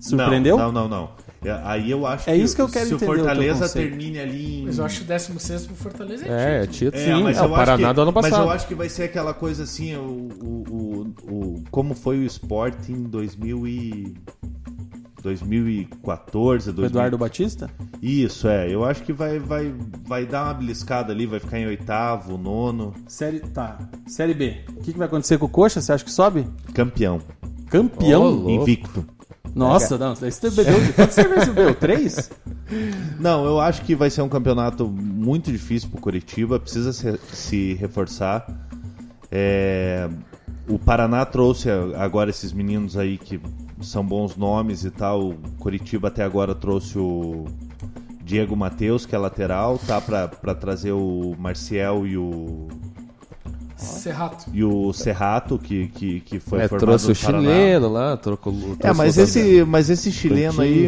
surpreendeu? 0.00 0.56
Não, 0.58 0.70
não, 0.72 0.88
não. 0.88 1.00
não. 1.02 1.28
É, 1.44 1.52
Aí 1.64 1.88
eu 1.90 2.04
acho 2.04 2.28
É 2.28 2.36
isso 2.36 2.54
que 2.56 2.60
eu 2.60 2.68
quero 2.68 2.88
se 2.88 2.94
entender 2.94 3.12
o 3.12 3.14
Fortaleza 3.16 3.68
termine 3.68 4.18
ali 4.18 4.60
em 4.62 4.64
Mas 4.66 4.78
eu 4.78 4.84
acho 4.84 4.98
que 4.98 5.04
o 5.04 5.06
16 5.06 5.66
pro 5.66 5.76
Fortaleza 5.76 6.26
é, 6.26 6.62
É, 6.62 6.66
título. 6.66 6.90
título. 6.90 7.02
É, 7.02 7.16
Sim, 7.16 7.22
mas 7.22 7.36
é 7.36 7.40
eu 7.40 7.44
o 7.44 7.50
Paraná 7.50 7.72
acho 7.74 7.86
que, 7.86 7.92
do 7.94 8.00
ano 8.02 8.12
Mas 8.12 8.24
passado. 8.28 8.42
eu 8.44 8.50
acho 8.50 8.66
que 8.66 8.74
vai 8.74 8.88
ser 8.88 9.02
aquela 9.04 9.32
coisa 9.32 9.62
assim, 9.62 9.94
o, 9.94 10.00
o, 10.00 10.64
o, 10.68 11.32
o- 11.32 11.64
como 11.70 11.94
foi 11.94 12.18
o 12.18 12.24
esporte 12.24 12.90
em 12.90 13.04
2000 13.04 13.68
e 13.68 14.14
2014, 15.22 16.70
O 16.70 16.72
2000. 16.72 16.86
Eduardo 16.90 17.18
Batista? 17.18 17.70
Isso, 18.02 18.48
é. 18.48 18.72
Eu 18.72 18.84
acho 18.84 19.02
que 19.02 19.12
vai, 19.12 19.38
vai, 19.38 19.74
vai 20.06 20.26
dar 20.26 20.44
uma 20.44 20.54
beliscada 20.54 21.12
ali, 21.12 21.26
vai 21.26 21.40
ficar 21.40 21.58
em 21.58 21.66
oitavo, 21.66 22.36
nono, 22.38 22.94
Série. 23.06 23.40
Tá. 23.40 23.78
Série 24.06 24.34
B. 24.34 24.60
O 24.70 24.80
que, 24.80 24.92
que 24.92 24.98
vai 24.98 25.06
acontecer 25.06 25.38
com 25.38 25.46
o 25.46 25.48
Coxa? 25.48 25.80
Você 25.80 25.92
acha 25.92 26.04
que 26.04 26.10
sobe? 26.10 26.46
campeão, 26.74 27.20
Campeão? 27.68 28.22
Louco. 28.24 28.50
invicto. 28.50 29.06
Nossa, 29.54 29.98
não. 29.98 30.12
Esse 30.12 30.30
você 30.30 30.50
bebeu. 30.50 30.76
Quantos 30.94 31.14
cervejas 31.14 31.48
bebeu? 31.48 31.74
Três? 31.74 32.30
Não, 33.18 33.46
eu 33.46 33.58
acho 33.58 33.82
que 33.82 33.94
vai 33.94 34.10
ser 34.10 34.20
um 34.20 34.28
campeonato 34.28 34.86
muito 34.86 35.50
difícil 35.50 35.88
pro 35.88 36.00
Curitiba, 36.00 36.60
precisa 36.60 36.92
se, 36.92 37.18
se 37.32 37.74
reforçar. 37.74 38.46
É, 39.32 40.08
o 40.68 40.78
Paraná 40.78 41.24
trouxe 41.24 41.68
agora 41.96 42.28
esses 42.30 42.52
meninos 42.52 42.96
aí 42.96 43.16
que 43.16 43.40
são 43.80 44.04
bons 44.04 44.36
nomes 44.36 44.84
e 44.84 44.90
tal. 44.90 45.30
O 45.30 45.34
Curitiba 45.58 46.08
até 46.08 46.22
agora 46.24 46.54
trouxe 46.54 46.98
o 46.98 47.44
Diego 48.24 48.54
Matheus, 48.56 49.06
que 49.06 49.14
é 49.14 49.18
lateral, 49.18 49.78
tá 49.78 50.00
pra, 50.00 50.28
pra 50.28 50.54
trazer 50.54 50.92
o 50.92 51.34
Marcial 51.38 52.06
e 52.06 52.16
o, 52.16 52.68
Serrato. 53.76 54.46
e 54.52 54.62
o 54.64 54.92
Serrato, 54.92 55.58
que, 55.58 55.88
que, 55.88 56.20
que 56.20 56.40
foi 56.40 56.60
É, 56.62 56.68
formado 56.68 56.86
trouxe 56.86 57.06
no 57.06 57.12
o 57.12 57.16
Paraná. 57.16 57.40
chileno 57.48 57.88
lá, 57.88 58.16
trocou. 58.16 58.52
É, 58.80 58.92
mas 58.92 59.16
o- 59.16 59.20
esse, 59.22 59.64
mas 59.64 59.88
esse 59.88 60.10
chileno 60.10 60.60
aí, 60.60 60.86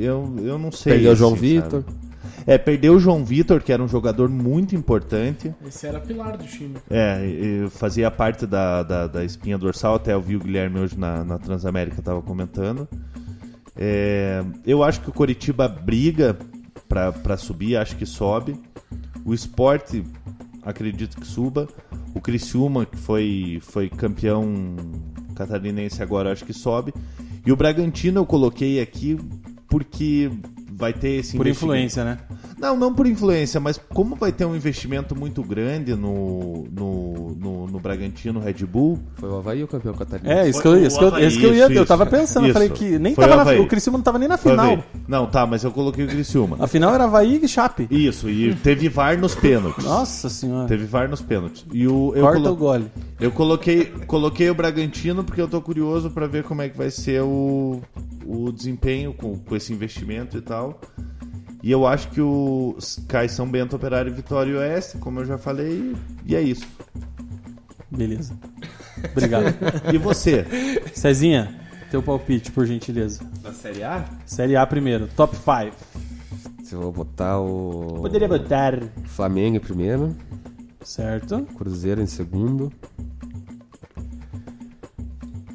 eu, 0.00 0.34
eu 0.42 0.58
não 0.58 0.72
sei. 0.72 0.94
Perdeu 0.94 1.12
o 1.12 1.16
João 1.16 1.32
assim, 1.34 1.40
Vitor. 1.40 1.84
sabe? 1.84 2.07
É, 2.48 2.56
perdeu 2.56 2.94
o 2.94 2.98
João 2.98 3.22
Vitor, 3.22 3.62
que 3.62 3.70
era 3.70 3.82
um 3.82 3.86
jogador 3.86 4.30
muito 4.30 4.74
importante. 4.74 5.54
Esse 5.66 5.86
era 5.86 6.00
pilar 6.00 6.34
do 6.34 6.46
time. 6.46 6.76
É, 6.88 7.68
fazia 7.68 8.10
parte 8.10 8.46
da, 8.46 8.82
da, 8.82 9.06
da 9.06 9.22
espinha 9.22 9.58
dorsal, 9.58 9.96
até 9.96 10.14
eu 10.14 10.22
vi 10.22 10.34
o 10.34 10.40
Guilherme 10.40 10.80
hoje 10.80 10.98
na, 10.98 11.22
na 11.22 11.38
Transamérica 11.38 12.00
tava 12.00 12.22
comentando. 12.22 12.88
É, 13.76 14.42
eu 14.64 14.82
acho 14.82 15.02
que 15.02 15.10
o 15.10 15.12
Coritiba 15.12 15.68
briga 15.68 16.38
pra 16.88 17.36
subir, 17.36 17.76
acho 17.76 17.96
que 17.96 18.06
sobe. 18.06 18.58
O 19.26 19.34
esporte, 19.34 20.02
acredito 20.62 21.20
que 21.20 21.26
suba. 21.26 21.68
O 22.14 22.20
Criciúma, 22.22 22.86
que 22.86 22.96
foi, 22.96 23.58
foi 23.60 23.90
campeão 23.90 24.74
catarinense 25.36 26.02
agora, 26.02 26.32
acho 26.32 26.46
que 26.46 26.54
sobe. 26.54 26.94
E 27.44 27.52
o 27.52 27.56
Bragantino 27.56 28.20
eu 28.20 28.24
coloquei 28.24 28.80
aqui 28.80 29.18
porque 29.68 30.30
vai 30.78 30.92
ter 30.92 31.10
esse 31.18 31.36
Por 31.36 31.46
influência, 31.46 32.04
né? 32.04 32.18
Não, 32.58 32.76
não 32.76 32.94
por 32.94 33.06
influência, 33.06 33.58
mas 33.60 33.78
como 33.92 34.14
vai 34.14 34.30
ter 34.32 34.44
um 34.44 34.54
investimento 34.54 35.14
muito 35.14 35.42
grande 35.42 35.94
no, 35.94 36.64
no, 36.70 37.36
no, 37.38 37.66
no 37.66 37.80
Bragantino 37.80 38.38
Red 38.40 38.64
Bull, 38.64 38.98
Foi 39.16 39.28
o 39.28 39.36
Havaí 39.36 39.62
o 39.62 39.68
campeão 39.68 39.94
catarinense. 39.94 40.38
É, 40.38 40.48
isso 40.48 40.62
que 40.62 40.68
eu, 40.68 40.76
isso 40.86 40.98
que 40.98 41.04
eu, 41.04 41.18
isso 41.18 41.38
que 41.38 41.44
eu 41.46 41.54
ia. 41.54 41.64
isso, 41.64 41.72
eu 41.72 41.86
tava 41.86 42.04
isso. 42.04 42.10
pensando, 42.12 42.44
eu 42.44 42.50
Isso. 42.50 42.52
falei 42.54 42.68
que 42.70 42.98
nem 42.98 43.14
Foi 43.14 43.26
tava 43.26 43.42
o 43.42 43.44
na, 43.56 43.60
o 43.60 43.66
Criciúma 43.66 43.98
não 43.98 44.02
tava 44.04 44.18
nem 44.18 44.28
na 44.28 44.38
Foi 44.38 44.52
final. 44.52 44.84
Não, 45.06 45.26
tá, 45.26 45.46
mas 45.46 45.64
eu 45.64 45.70
coloquei 45.72 46.04
o 46.04 46.08
Criciúma. 46.08 46.56
A 46.60 46.66
final 46.68 46.94
era 46.94 47.04
Havaí 47.04 47.40
e 47.42 47.48
Chape. 47.48 47.86
Isso, 47.90 48.30
e 48.30 48.54
teve 48.54 48.88
VAR 48.88 49.18
nos 49.18 49.34
pênaltis. 49.34 49.84
Nossa 49.84 50.28
senhora. 50.28 50.68
Teve 50.68 50.84
VAR 50.86 51.08
nos 51.08 51.20
pênaltis. 51.20 51.64
E 51.72 51.86
o, 51.88 52.12
eu, 52.14 52.22
Corta 52.22 52.40
colo- 52.40 52.52
o 52.52 52.56
gole. 52.56 52.86
eu 53.20 53.30
coloquei, 53.32 53.84
coloquei 54.06 54.48
o 54.50 54.54
Bragantino 54.54 55.24
porque 55.24 55.40
eu 55.40 55.48
tô 55.48 55.60
curioso 55.60 56.10
pra 56.10 56.26
ver 56.26 56.44
como 56.44 56.62
é 56.62 56.68
que 56.68 56.76
vai 56.76 56.90
ser 56.90 57.22
o, 57.22 57.80
o 58.26 58.52
desempenho 58.52 59.12
com, 59.12 59.36
com 59.38 59.56
esse 59.56 59.72
investimento 59.72 60.36
e 60.36 60.40
tal. 60.40 60.67
E 61.62 61.70
eu 61.70 61.86
acho 61.86 62.10
que 62.10 62.20
o 62.20 62.76
cai 63.08 63.28
São 63.28 63.48
Bento, 63.48 63.76
Operário, 63.76 64.12
Vitória 64.12 64.50
e 64.50 64.54
Oeste, 64.54 64.98
como 64.98 65.20
eu 65.20 65.24
já 65.24 65.36
falei, 65.36 65.94
e 66.24 66.36
é 66.36 66.40
isso. 66.40 66.66
Beleza. 67.90 68.34
Obrigado. 69.12 69.54
E 69.92 69.98
você? 69.98 70.44
Cezinha, 70.94 71.54
teu 71.90 72.02
palpite, 72.02 72.52
por 72.52 72.66
gentileza. 72.66 73.20
Na 73.42 73.52
Série 73.52 73.82
A? 73.82 74.04
Série 74.26 74.56
A 74.56 74.66
primeiro, 74.66 75.08
top 75.16 75.36
5. 75.36 75.76
Se 76.62 76.74
eu 76.74 76.80
vou 76.80 76.92
botar 76.92 77.40
o. 77.40 77.98
Poderia 78.02 78.28
botar. 78.28 78.78
Flamengo 79.04 79.56
em 79.56 79.60
primeiro, 79.60 80.14
Certo. 80.88 81.42
Cruzeiro 81.56 82.00
em 82.00 82.06
segundo, 82.06 82.72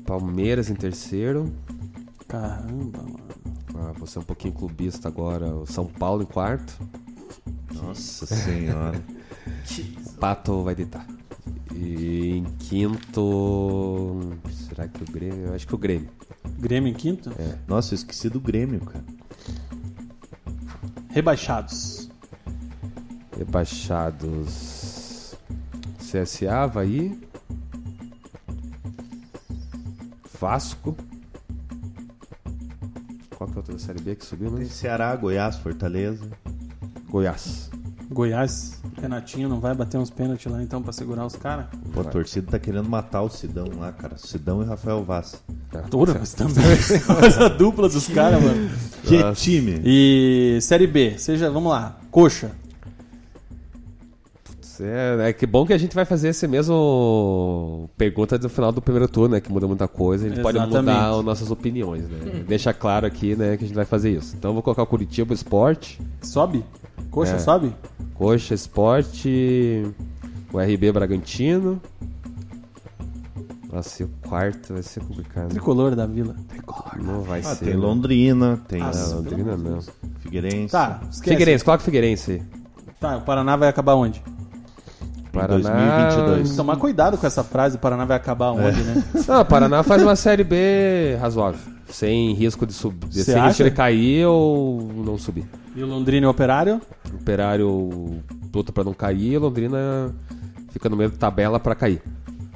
Palmeiras 0.05 0.69
em 0.69 0.75
terceiro. 0.75 1.51
Caramba, 2.27 2.99
mano. 3.01 3.22
Ah, 3.75 3.91
vou 3.97 4.07
ser 4.07 4.19
um 4.19 4.23
pouquinho 4.23 4.53
clubista 4.53 5.07
agora. 5.07 5.55
O 5.55 5.65
São 5.65 5.85
Paulo 5.85 6.23
em 6.23 6.25
quarto. 6.25 6.77
Nossa 7.73 8.25
senhora. 8.25 9.01
O 10.05 10.13
Pato 10.23 10.63
vai 10.63 10.75
deitar. 10.75 11.05
E 11.73 12.37
em 12.37 12.43
quinto. 12.59 14.19
Será 14.69 14.87
que 14.87 15.03
o 15.03 15.11
Grêmio? 15.11 15.47
Eu 15.47 15.53
acho 15.53 15.67
que 15.67 15.75
o 15.75 15.77
Grêmio. 15.77 16.09
Grêmio 16.59 16.89
em 16.89 16.93
quinto. 16.93 17.29
Nossa, 17.67 17.93
eu 17.93 17.95
esqueci 17.95 18.29
do 18.29 18.39
Grêmio, 18.39 18.79
cara. 18.81 19.03
Rebaixados. 21.09 22.09
Rebaixados. 23.37 25.35
CSA, 25.99 26.63
Havaí. 26.63 27.19
Vasco. 30.39 30.95
Qual 33.43 33.51
que 33.51 33.57
é 33.57 33.57
a 33.57 33.61
outra 33.61 33.79
série 33.79 33.99
B 33.99 34.15
que 34.15 34.25
subiu, 34.25 34.49
Tem 34.51 34.59
né? 34.59 34.65
Ceará, 34.65 35.13
Goiás, 35.15 35.57
Fortaleza. 35.57 36.25
Goiás. 37.09 37.69
Goiás. 38.09 38.79
Renatinho 39.01 39.49
não 39.49 39.59
vai 39.59 39.75
bater 39.75 39.97
uns 39.97 40.09
pênaltis 40.09 40.49
lá 40.49 40.63
então 40.63 40.81
pra 40.81 40.93
segurar 40.93 41.25
os 41.25 41.35
caras? 41.35 41.65
Pô, 41.93 42.01
a 42.01 42.03
torcida 42.05 42.51
tá 42.51 42.59
querendo 42.59 42.87
matar 42.87 43.21
o 43.21 43.29
Sidão 43.29 43.67
lá, 43.77 43.91
cara. 43.91 44.17
Sidão 44.17 44.61
e 44.61 44.65
Rafael 44.65 45.03
Vaz. 45.03 45.43
Dura, 45.89 46.15
mas 46.17 46.33
também. 46.33 46.63
Coisa 47.19 47.49
dupla 47.49 47.89
dos 47.89 48.07
caras, 48.07 48.41
mano. 48.41 48.69
Que 49.03 49.33
time! 49.33 49.81
E 49.83 50.59
Série 50.61 50.87
B, 50.87 51.17
seja, 51.17 51.51
vamos 51.51 51.71
lá, 51.71 51.99
coxa. 52.11 52.51
É, 54.81 55.29
é 55.29 55.33
que 55.33 55.45
bom 55.45 55.65
que 55.65 55.73
a 55.73 55.77
gente 55.77 55.93
vai 55.93 56.05
fazer 56.05 56.29
esse 56.29 56.47
mesmo 56.47 57.89
pergunta 57.97 58.37
do 58.37 58.49
final 58.49 58.71
do 58.71 58.81
primeiro 58.81 59.07
turno, 59.07 59.35
né? 59.35 59.41
Que 59.41 59.51
muda 59.51 59.67
muita 59.67 59.87
coisa. 59.87 60.25
A 60.25 60.29
gente 60.29 60.41
pode 60.41 60.57
Exatamente. 60.57 60.95
mudar 60.95 61.09
as 61.19 61.25
nossas 61.25 61.51
opiniões, 61.51 62.07
né? 62.09 62.43
Deixa 62.47 62.73
claro 62.73 63.05
aqui, 63.05 63.35
né, 63.35 63.57
que 63.57 63.63
a 63.65 63.67
gente 63.67 63.75
vai 63.75 63.85
fazer 63.85 64.11
isso. 64.11 64.35
Então 64.37 64.49
eu 64.51 64.53
vou 64.53 64.63
colocar 64.63 64.83
o 64.83 64.87
Curitiba 64.87 65.33
Esporte, 65.33 65.99
Sobe? 66.21 66.63
Coxa 67.11 67.35
É. 67.35 67.39
sobe? 67.39 67.73
Coxa 68.15 68.53
Esporte, 68.53 69.85
o 70.51 70.59
RB 70.59 70.91
Bragantino. 70.91 71.81
Nossa, 73.71 74.03
e 74.03 74.05
o 74.05 74.09
quarto 74.27 74.73
vai 74.73 74.83
ser 74.83 74.99
complicado. 75.01 75.49
Tricolor 75.49 75.95
da 75.95 76.05
Vila. 76.05 76.35
Tricolor. 76.47 77.01
Não 77.03 77.21
vai 77.21 77.39
Ah, 77.39 77.55
ser. 77.55 77.65
tem 77.65 77.73
né? 77.73 77.79
Londrina, 77.79 78.61
tem 78.67 78.81
Ah. 78.81 78.91
Londrina 79.15 79.57
não. 79.57 79.79
Figueirense. 80.19 80.71
Tá, 80.71 80.99
esquece. 81.09 81.29
Figueirense, 81.31 81.65
coloca 81.65 81.83
Figueirense 81.83 82.31
aí. 82.33 82.43
Tá, 82.99 83.17
o 83.17 83.21
Paraná 83.21 83.55
vai 83.55 83.67
acabar 83.67 83.95
onde? 83.95 84.23
Paraná. 85.33 86.07
2022. 86.13 86.55
Tomar 86.55 86.77
cuidado 86.77 87.17
com 87.17 87.25
essa 87.25 87.43
frase, 87.43 87.75
o 87.75 87.79
Paraná 87.79 88.05
vai 88.05 88.17
acabar 88.17 88.51
onde, 88.51 88.81
né? 88.83 89.03
Não, 89.27 89.41
o 89.41 89.45
Paraná 89.45 89.81
faz 89.81 90.03
uma 90.03 90.15
série 90.15 90.43
B 90.43 91.17
razoável. 91.19 91.59
Sem 91.87 92.33
risco 92.33 92.65
de 92.65 92.73
subir. 92.73 93.11
Sem 93.11 93.33
risco 93.33 93.47
acha? 93.47 93.63
de 93.63 93.71
cair 93.71 94.25
ou 94.25 94.91
não 94.95 95.17
subir. 95.17 95.45
E 95.75 95.83
o 95.83 95.87
Londrina 95.87 96.25
e 96.25 96.27
o 96.27 96.29
Operário? 96.29 96.81
O 97.11 97.17
Operário 97.17 98.21
luta 98.53 98.71
pra 98.71 98.83
não 98.83 98.93
cair, 98.93 99.37
Londrina 99.37 100.13
fica 100.71 100.89
no 100.89 100.95
meio 100.95 101.09
da 101.11 101.17
tabela 101.17 101.59
pra 101.59 101.75
cair. 101.75 102.01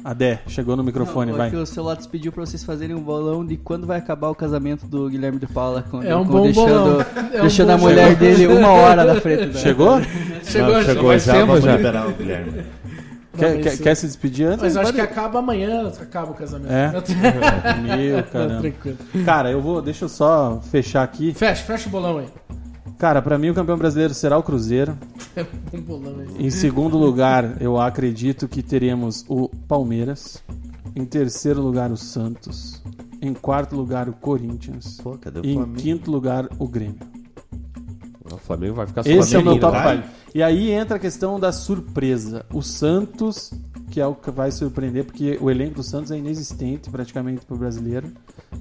Adé, 0.10 0.40
chegou 0.48 0.78
no 0.78 0.86
microfone, 0.86 1.32
Não, 1.32 1.38
vai. 1.38 1.48
é 1.48 1.52
que 1.52 1.58
o 1.58 1.66
seu 1.66 1.84
Lotus 1.84 2.08
pediu 2.08 2.32
pra 2.32 2.46
vocês 2.46 2.64
fazerem 2.64 2.96
um 2.96 3.02
bolão 3.02 3.46
de 3.46 3.58
quando 3.58 3.86
vai 3.86 3.98
acabar 3.98 4.30
o 4.30 4.36
casamento 4.36 4.88
do 4.88 5.10
Guilherme 5.10 5.38
de 5.38 5.48
Paula. 5.48 5.84
Com, 5.92 6.02
É 6.02 6.16
um 6.16 6.24
com 6.24 6.32
bom 6.32 6.44
deixando, 6.44 6.70
bolão. 6.70 7.06
É 7.34 7.38
um 7.40 7.42
deixando 7.42 7.68
bom 7.68 7.74
a 7.74 7.78
mulher 7.78 8.16
bolão. 8.16 8.20
dele 8.20 8.48
uma 8.48 8.70
hora 8.72 9.04
na 9.04 9.20
frente. 9.20 9.48
da- 9.52 9.60
Chegou? 9.60 10.00
Chegou, 10.44 10.74
Não, 10.76 10.84
chegou 10.84 11.20
já, 11.20 11.34
tempo 11.34 11.48
vamos 11.48 11.64
já. 11.66 11.76
liberar 11.76 12.08
o 12.08 12.14
Guilherme. 12.14 12.64
Quer, 13.38 13.60
quer, 13.62 13.78
quer 13.80 13.96
se 13.96 14.08
despedir 14.08 14.48
antes? 14.48 14.62
Mas 14.64 14.76
eu 14.78 14.82
acho 14.82 14.94
que 14.94 15.02
acaba 15.02 15.40
amanhã, 15.40 15.92
acaba 16.02 16.32
o 16.32 16.36
casamento. 16.36 16.72
É? 16.72 16.90
Meu, 17.98 18.24
caramba. 18.24 18.62
Tranquilo. 18.62 18.98
Cara, 19.26 19.52
eu 19.52 19.62
vou. 19.62 19.82
Deixa 19.82 20.06
eu 20.06 20.10
só 20.10 20.62
fechar 20.72 21.04
aqui. 21.04 21.34
Fecha, 21.34 21.64
fecha 21.66 21.90
o 21.90 21.92
bolão 21.92 22.20
aí. 22.20 22.28
Cara, 22.98 23.22
pra 23.22 23.38
mim 23.38 23.50
o 23.50 23.54
campeão 23.54 23.78
brasileiro 23.78 24.14
será 24.14 24.38
o 24.38 24.44
Cruzeiro. 24.44 24.98
Em 26.40 26.50
segundo 26.50 26.98
lugar, 26.98 27.62
eu 27.62 27.80
acredito 27.80 28.48
que 28.48 28.64
teremos 28.64 29.24
o 29.28 29.50
Palmeiras. 29.68 30.44
Em 30.96 31.06
terceiro 31.06 31.62
lugar, 31.62 31.92
o 31.92 31.98
Santos. 31.98 32.82
Em 33.22 33.34
quarto 33.34 33.76
lugar, 33.76 34.10
o 34.10 34.14
Corinthians. 34.14 35.00
Pô, 35.02 35.18
cadê 35.18 35.40
o 35.40 35.46
E 35.46 35.54
em 35.54 35.74
quinto 35.74 36.10
lugar, 36.10 36.48
o 36.58 36.68
Grêmio. 36.68 36.98
O 38.32 38.38
Flamengo 38.38 38.76
vai 38.76 38.88
ficar 38.88 39.06
Esse 39.06 39.36
é 39.36 39.40
o 39.40 39.44
meu 39.44 39.60
top 39.60 39.78
né? 39.78 39.84
vai? 39.84 39.98
5. 39.98 40.08
E 40.34 40.44
aí 40.44 40.72
entra 40.72 40.98
a 40.98 41.00
questão 41.00 41.40
da 41.40 41.52
surpresa. 41.52 42.46
O 42.52 42.62
Santos, 42.62 43.52
que 43.90 44.02
é 44.02 44.06
o 44.06 44.14
que 44.14 44.30
vai 44.30 44.52
surpreender, 44.52 45.06
porque 45.06 45.38
o 45.42 45.50
elenco 45.50 45.76
do 45.76 45.84
Santos 45.84 46.12
é 46.12 46.18
inexistente 46.18 46.90
praticamente 46.90 47.46
pro 47.46 47.58
brasileiro 47.58 48.12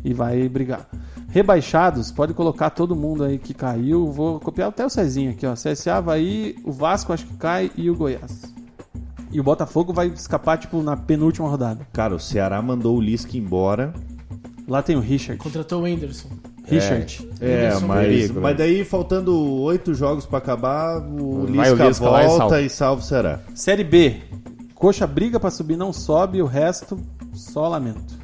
e 0.05 0.15
vai 0.15 0.49
brigar. 0.49 0.89
Rebaixados, 1.29 2.13
pode 2.13 2.33
colocar 2.33 2.71
todo 2.71 2.95
mundo 2.95 3.25
aí 3.25 3.39
que 3.39 3.53
caiu. 3.53 4.11
Vou 4.11 4.39
copiar 4.41 4.69
até 4.69 4.87
o 4.87 4.91
Cezinho 4.91 5.33
aqui, 5.33 5.47
ó. 5.47 5.55
CSA, 5.55 5.97
Havaí, 5.97 6.57
o 6.65 6.73
Vasco 6.73 7.13
acho 7.13 7.27
que 7.27 7.37
cai 7.37 7.71
e 7.77 7.91
o 7.91 7.97
Goiás. 7.97 8.55
E 9.33 9.41
o 9.41 9.43
Botafogo 9.43 9.93
vai 9.93 10.07
escapar, 10.07 10.57
tipo, 10.57 10.81
na 10.83 10.97
penúltima 10.97 11.49
rodada. 11.49 11.87
Cara, 11.93 12.15
o 12.15 12.21
Ceará 12.21 12.63
mandou 12.63 12.97
o 12.97 13.01
Lisca 13.01 13.37
embora. 13.37 13.93
Lá 14.69 14.83
tem 14.83 14.97
o 14.97 15.01
Richard. 15.01 15.43
Contratou 15.43 15.81
o 15.81 15.85
Whindersson. 15.85 16.29
Richard. 16.65 17.29
É, 17.41 17.67
Anderson 17.67 17.87
mas, 17.87 18.07
perigo, 18.07 18.41
mas 18.41 18.57
daí 18.57 18.85
faltando 18.85 19.39
oito 19.63 19.95
jogos 19.95 20.27
pra 20.27 20.39
acabar, 20.39 20.99
o 20.99 21.47
Vai 21.47 21.71
Lisca, 21.71 21.87
o 21.87 21.91
e 21.91 22.27
volta 22.27 22.61
e 22.61 22.69
salva 22.69 23.03
o 23.03 23.05
Ceará. 23.05 23.41
Série 23.55 23.85
B. 23.85 24.21
Coxa 24.87 25.05
briga 25.05 25.41
pra 25.41 25.51
subir, 25.51 25.77
não 25.77 25.93
sobe. 25.93 26.41
O 26.41 26.47
resto, 26.47 26.97
só 27.35 27.67
lamento. 27.67 28.15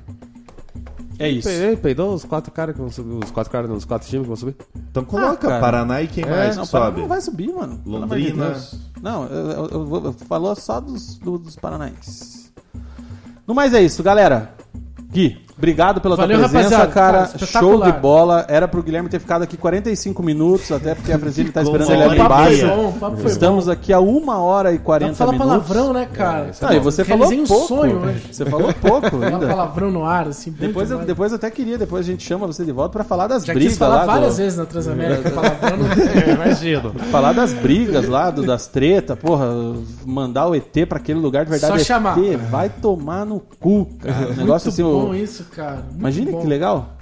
É 1.19 1.29
isso. 1.29 1.49
Pe- 1.49 1.77
Peidou 1.77 2.15
os 2.15 2.25
quatro 2.25 2.53
caras 2.53 2.73
que 2.77 2.81
vão 2.81 2.89
subir. 2.89 3.25
Os 3.25 3.33
quatro 3.33 3.51
caras, 3.51 3.69
os 3.69 3.85
quatro 3.85 4.07
times 4.09 4.23
que 4.23 4.29
vão 4.29 4.37
subir. 4.37 4.55
Então 4.89 5.05
coloca 5.05 5.33
Ah, 5.49 5.51
cara. 5.51 5.61
Paraná 5.61 6.01
e 6.03 6.07
quem 6.07 6.25
mais 6.25 6.57
não, 6.57 6.65
que 6.65 6.71
Paraná 6.71 6.91
sobe? 6.91 7.01
não 7.01 7.09
vai 7.09 7.21
subir, 7.21 7.53
mano. 7.53 7.81
Londrina. 7.85 8.57
Não, 9.03 9.25
eu, 9.27 9.51
eu, 9.51 9.69
eu 9.71 9.85
vou- 9.87 10.05
eu 10.05 10.13
falou 10.13 10.55
só 10.55 10.79
dos, 10.79 11.19
do- 11.19 11.37
dos 11.37 11.57
paranaenses. 11.57 12.53
No 13.45 13.55
mais 13.57 13.75
é 13.75 13.83
isso, 13.83 14.01
galera. 14.01 14.55
Gui, 15.11 15.45
obrigado 15.63 16.01
pela 16.01 16.17
Valeu, 16.17 16.41
tua 16.41 16.49
presença, 16.49 16.77
rapaziada. 16.79 16.93
cara. 16.93 17.27
Cara, 17.29 17.47
Show 17.47 17.83
de 17.83 17.93
bola. 17.93 18.45
Era 18.49 18.67
pro 18.67 18.83
Guilherme 18.83 19.09
ter 19.09 19.21
ficado 19.21 19.43
aqui 19.43 19.57
45 19.57 20.21
minutos, 20.23 20.73
até 20.73 20.95
porque 20.95 21.13
a 21.13 21.19
Francine 21.19 21.51
tá 21.53 21.63
esperando 21.63 21.93
ele 21.93 22.03
ali 22.03 22.19
embaixo. 22.21 22.67
bom, 22.67 23.17
Estamos 23.25 23.69
aqui 23.69 23.93
a 23.93 24.01
uma 24.01 24.39
hora 24.39 24.73
e 24.73 24.79
Dá 24.79 24.85
40 24.85 25.15
pra 25.15 25.27
falar 25.27 25.33
minutos. 25.33 25.69
palavrão, 25.69 25.93
né, 25.93 26.09
cara? 26.13 26.51
Ah, 26.63 26.75
e 26.75 26.81
você 26.81 27.05
falou 27.05 27.33
um 27.33 27.45
pouco. 27.47 27.69
sonho 27.69 27.99
hoje. 28.01 28.23
Você 28.33 28.45
falou 28.45 28.73
pouco 28.75 29.11
Falar 29.11 29.27
ainda. 29.29 29.47
palavrão 29.47 29.91
no 29.91 30.05
ar, 30.05 30.27
assim. 30.29 30.51
Depois 30.59 30.91
eu, 30.91 30.99
depois 30.99 31.31
eu 31.33 31.37
até 31.37 31.51
queria, 31.51 31.79
depois 31.79 32.05
a 32.07 32.11
gente 32.11 32.25
chama 32.27 32.47
você 32.47 32.65
de 32.65 32.73
volta 32.73 32.91
pra 32.93 33.05
falar 33.05 33.29
das 33.29 33.45
Já 33.45 33.53
brigas 33.55 33.73
quis 33.73 33.79
falar 33.79 33.95
lá. 33.97 34.01
do- 34.03 34.07
várias 34.07 34.39
vezes 34.39 34.59
na 34.59 34.65
Transamérica. 34.67 35.31
palavrão 35.31 35.77
não 35.77 35.87
Imagino. 36.35 36.91
Falar 37.11 37.33
das 37.33 37.53
brigas 37.53 38.09
lá, 38.09 38.31
do, 38.31 38.43
das 38.43 38.67
tretas, 38.67 39.17
porra, 39.19 39.47
mandar 40.05 40.49
o 40.49 40.55
ET 40.55 40.87
pra 40.89 40.99
aquele 40.99 41.21
lugar 41.21 41.45
de 41.45 41.51
verdade. 41.51 41.73
Só 41.73 41.79
ET, 41.79 41.85
chamar. 41.87 42.17
vai 42.51 42.69
tomar 42.69 43.25
no 43.25 43.41
cu, 43.61 43.87
cara. 44.01 44.31
O 44.31 44.35
negócio 44.37 44.69
assim, 44.69 44.83
bom 44.83 45.15
isso, 45.15 45.47
cara. 45.55 45.83
Bom. 45.93 46.41
que 46.41 46.47
legal. 46.47 46.97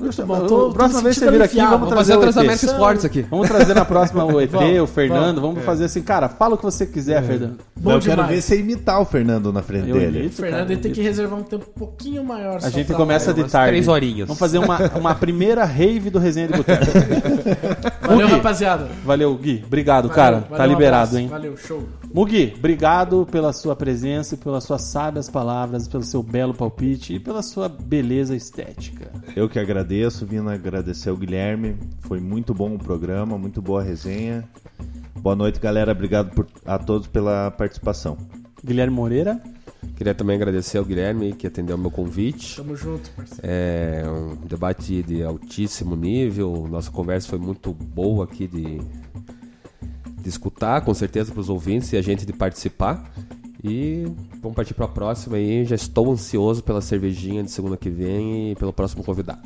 Tô- 0.48 0.70
próxima 0.70 1.02
vez 1.02 1.16
você 1.16 1.30
vir 1.30 1.42
aqui, 1.42 1.56
vamos 1.56 1.70
Vamos 1.70 1.88
trazer 1.88 2.12
fazer 2.12 2.18
o. 2.18 2.20
Transamérica 2.20 2.66
Esportes 2.66 3.04
aqui. 3.04 3.22
Vamos 3.22 3.48
trazer 3.48 3.74
na 3.74 3.84
próxima 3.84 4.24
o 4.24 4.40
ET, 4.40 4.50
o 4.82 4.86
Fernando, 4.86 5.36
vamos. 5.40 5.40
vamos 5.54 5.64
fazer 5.64 5.84
assim, 5.84 6.02
cara, 6.02 6.28
fala 6.28 6.54
o 6.54 6.58
que 6.58 6.64
você 6.64 6.86
quiser, 6.86 7.22
Fernando. 7.22 7.58
Bom 7.76 7.92
eu 7.92 8.00
quero 8.00 8.24
ver 8.26 8.40
você 8.42 8.58
imitar 8.60 9.00
o 9.00 9.04
Fernando 9.04 9.52
na 9.52 9.62
frente 9.62 9.88
Eu 9.88 9.96
dele. 9.96 10.18
imito, 10.20 10.34
O 10.34 10.36
Fernando 10.36 10.60
cara, 10.60 10.72
ele 10.72 10.80
tem 10.80 10.92
que 10.92 11.00
reservar 11.00 11.38
um 11.38 11.42
tempo 11.42 11.66
um 11.74 11.78
pouquinho 11.78 12.24
maior. 12.24 12.58
A 12.62 12.68
gente 12.70 12.92
começa 12.92 13.32
de 13.32 13.44
tarde. 13.44 13.70
três 13.70 13.88
horinhas. 13.88 14.26
Vamos 14.28 14.38
fazer 14.38 14.58
uma, 14.58 14.78
uma 14.98 15.14
primeira 15.14 15.64
rave 15.64 16.10
do 16.10 16.18
Resenha 16.18 16.48
de 16.48 16.54
Boteco. 16.56 16.84
Valeu, 18.06 18.28
rapaziada. 18.28 18.88
Valeu, 19.04 19.34
Gui. 19.36 19.62
Obrigado, 19.66 20.08
Valeu, 20.08 20.16
cara. 20.16 20.36
valeu, 20.40 20.56
tá 20.58 20.64
um 20.64 20.66
liberado, 20.66 20.96
abraço. 20.96 21.18
hein? 21.18 21.28
Valeu, 21.28 21.56
show. 21.56 21.82
Mugi, 22.12 22.52
obrigado 22.56 23.24
pela 23.30 23.52
sua 23.52 23.76
presença 23.76 24.36
pelas 24.36 24.64
suas 24.64 24.82
sábias 24.82 25.28
palavras, 25.30 25.86
pelo 25.86 26.02
seu 26.02 26.22
belo 26.24 26.52
palpite 26.52 27.14
e 27.14 27.20
pela 27.20 27.40
sua 27.40 27.68
beleza 27.68 28.34
estética. 28.34 29.12
Eu 29.36 29.48
que 29.48 29.58
agradeço, 29.60 30.26
vindo 30.26 30.50
agradecer 30.50 31.10
ao 31.10 31.16
Guilherme. 31.16 31.76
Foi 32.00 32.18
muito 32.18 32.52
bom 32.52 32.74
o 32.74 32.78
programa, 32.78 33.38
muito 33.38 33.62
boa 33.62 33.80
a 33.80 33.84
resenha. 33.84 34.44
Boa 35.20 35.36
noite, 35.36 35.60
galera. 35.60 35.92
Obrigado 35.92 36.34
por- 36.34 36.48
a 36.64 36.78
todos 36.78 37.06
pela 37.06 37.50
participação. 37.52 38.16
Guilherme 38.64 38.94
Moreira. 38.96 39.40
Queria 39.96 40.14
também 40.14 40.34
agradecer 40.36 40.78
ao 40.78 40.84
Guilherme 40.84 41.32
que 41.32 41.46
atendeu 41.46 41.76
o 41.76 41.78
meu 41.78 41.90
convite. 41.92 42.56
Tamo 42.56 42.74
junto, 42.74 43.08
parceiro. 43.10 43.40
É 43.44 44.02
um 44.10 44.34
debate 44.46 45.02
de 45.02 45.22
altíssimo 45.22 45.94
nível. 45.94 46.66
Nossa 46.68 46.90
conversa 46.90 47.28
foi 47.28 47.38
muito 47.38 47.72
boa 47.72 48.24
aqui 48.24 48.46
de, 48.48 48.80
de 50.20 50.28
escutar, 50.28 50.82
com 50.82 50.94
certeza, 50.94 51.32
para 51.32 51.40
os 51.40 51.48
ouvintes 51.48 51.92
e 51.92 51.96
a 51.96 52.02
gente 52.02 52.26
de 52.26 52.32
participar. 52.32 53.10
E 53.62 54.06
vamos 54.40 54.56
partir 54.56 54.74
para 54.74 54.86
a 54.86 54.88
próxima 54.88 55.36
aí. 55.36 55.64
Já 55.64 55.74
estou 55.74 56.10
ansioso 56.10 56.62
pela 56.62 56.80
cervejinha 56.80 57.42
de 57.42 57.50
segunda 57.50 57.76
que 57.76 57.90
vem 57.90 58.52
e 58.52 58.54
pelo 58.56 58.72
próximo 58.72 59.04
convidado. 59.04 59.40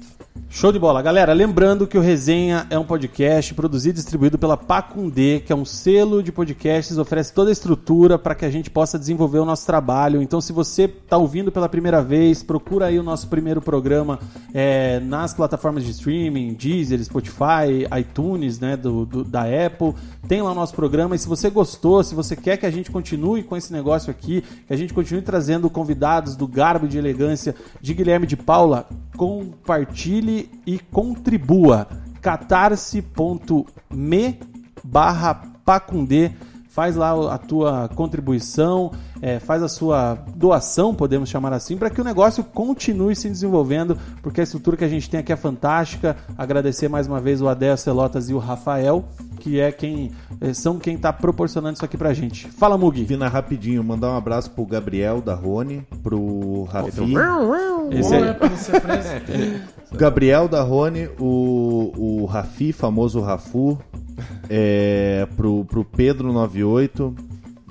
Show 0.49 0.71
de 0.71 0.79
bola. 0.79 1.03
Galera, 1.03 1.33
lembrando 1.33 1.85
que 1.87 1.99
o 1.99 2.01
Resenha 2.01 2.65
é 2.71 2.79
um 2.79 2.85
podcast 2.85 3.53
produzido 3.55 3.99
e 3.99 4.03
distribuído 4.03 4.39
pela 4.39 4.57
Pacundê, 4.57 5.41
que 5.41 5.53
é 5.53 5.57
um 5.57 5.65
selo 5.65 6.23
de 6.23 6.31
podcasts, 6.31 6.97
oferece 6.97 7.33
toda 7.33 7.51
a 7.51 7.53
estrutura 7.53 8.17
para 8.17 8.37
que 8.37 8.45
a 8.45 8.51
gente 8.51 8.71
possa 8.71 8.97
desenvolver 8.97 9.39
o 9.41 9.45
nosso 9.45 9.67
trabalho. 9.67 10.23
Então, 10.23 10.41
se 10.41 10.53
você 10.53 10.85
está 10.85 11.17
ouvindo 11.17 11.51
pela 11.51 11.69
primeira 11.69 12.01
vez, 12.01 12.41
procura 12.43 12.87
aí 12.87 12.99
o 13.01 13.03
nosso 13.03 13.27
primeiro 13.27 13.61
programa 13.61 14.21
é, 14.53 15.01
nas 15.01 15.35
plataformas 15.35 15.83
de 15.85 15.91
streaming, 15.91 16.55
Deezer, 16.55 17.03
Spotify, 17.03 17.89
iTunes, 17.99 18.61
né, 18.61 18.77
do, 18.77 19.05
do- 19.05 19.25
da 19.25 19.43
Apple. 19.43 19.93
Tem 20.29 20.41
lá 20.41 20.53
o 20.53 20.55
nosso 20.55 20.75
programa. 20.75 21.17
E 21.17 21.19
se 21.19 21.27
você 21.27 21.51
gostou, 21.51 22.03
se 22.05 22.15
você 22.15 22.37
quer 22.37 22.57
que 22.59 22.67
a 22.67 22.71
gente 22.71 22.93
continue 22.93 23.43
com 23.43 23.57
esse 23.57 23.73
negócio 23.73 24.04
aqui, 24.11 24.43
que 24.67 24.73
a 24.73 24.77
gente 24.77 24.93
continue 24.95 25.23
trazendo 25.23 25.69
convidados 25.71 26.37
do 26.37 26.47
garbo 26.47 26.87
de 26.89 26.99
elegância 26.99 27.55
de 27.81 27.95
Guilherme 27.95 28.27
de 28.27 28.37
Paula, 28.37 28.89
compartilhe 29.17 30.51
e 30.67 30.79
contribua. 30.79 31.89
catarse.me 32.21 33.05
barra 34.83 35.35
pacundê 35.65 36.33
faz 36.75 36.97
lá 36.97 37.33
a 37.33 37.39
tua 37.39 37.89
contribuição, 37.95 38.91
é, 39.23 39.39
faz 39.39 39.63
a 39.63 39.69
sua 39.69 40.19
doação, 40.35 40.93
podemos 40.93 41.29
chamar 41.29 41.53
assim, 41.53 41.77
para 41.77 41.89
que 41.89 42.01
o 42.01 42.05
negócio 42.05 42.43
continue 42.43 43.15
se 43.15 43.29
desenvolvendo, 43.29 43.97
porque 44.21 44.41
a 44.41 44.45
estrutura 44.45 44.77
que 44.77 44.85
a 44.85 44.89
gente 44.89 45.09
tem 45.09 45.21
aqui 45.21 45.33
é 45.33 45.37
fantástica. 45.37 46.17
Agradecer 46.37 46.89
mais 46.89 47.07
uma 47.07 47.21
vez 47.21 47.41
o 47.41 47.47
Adel 47.47 47.77
Celotas 47.77 48.29
e 48.29 48.35
o 48.35 48.39
Rafael, 48.39 49.05
que 49.39 49.61
é 49.61 49.71
quem 49.71 50.11
é, 50.41 50.53
são 50.53 50.77
quem 50.77 50.97
está 50.97 51.13
proporcionando 51.13 51.77
isso 51.77 51.85
aqui 51.85 51.97
pra 51.97 52.13
gente. 52.13 52.49
Fala, 52.49 52.77
Mugi. 52.77 53.05
Vina 53.05 53.29
rapidinho, 53.29 53.85
mandar 53.85 54.11
um 54.11 54.17
abraço 54.17 54.51
pro 54.51 54.67
Gabriel 54.67 55.21
da 55.21 55.35
Rony, 55.35 55.87
pro 56.03 56.65
Rafi. 56.65 56.89
Esse 57.93 58.11
Bom, 58.11 58.17
aí-. 58.17 59.61
Gabriel 59.97 60.49
da 60.49 60.61
Rony, 60.63 61.09
o, 61.21 61.93
o 61.97 62.25
Rafi, 62.25 62.73
famoso 62.73 63.21
Rafu, 63.21 63.79
é, 64.49 65.27
pro, 65.37 65.65
pro 65.65 65.85
Pedro 65.85 66.33
98, 66.33 67.15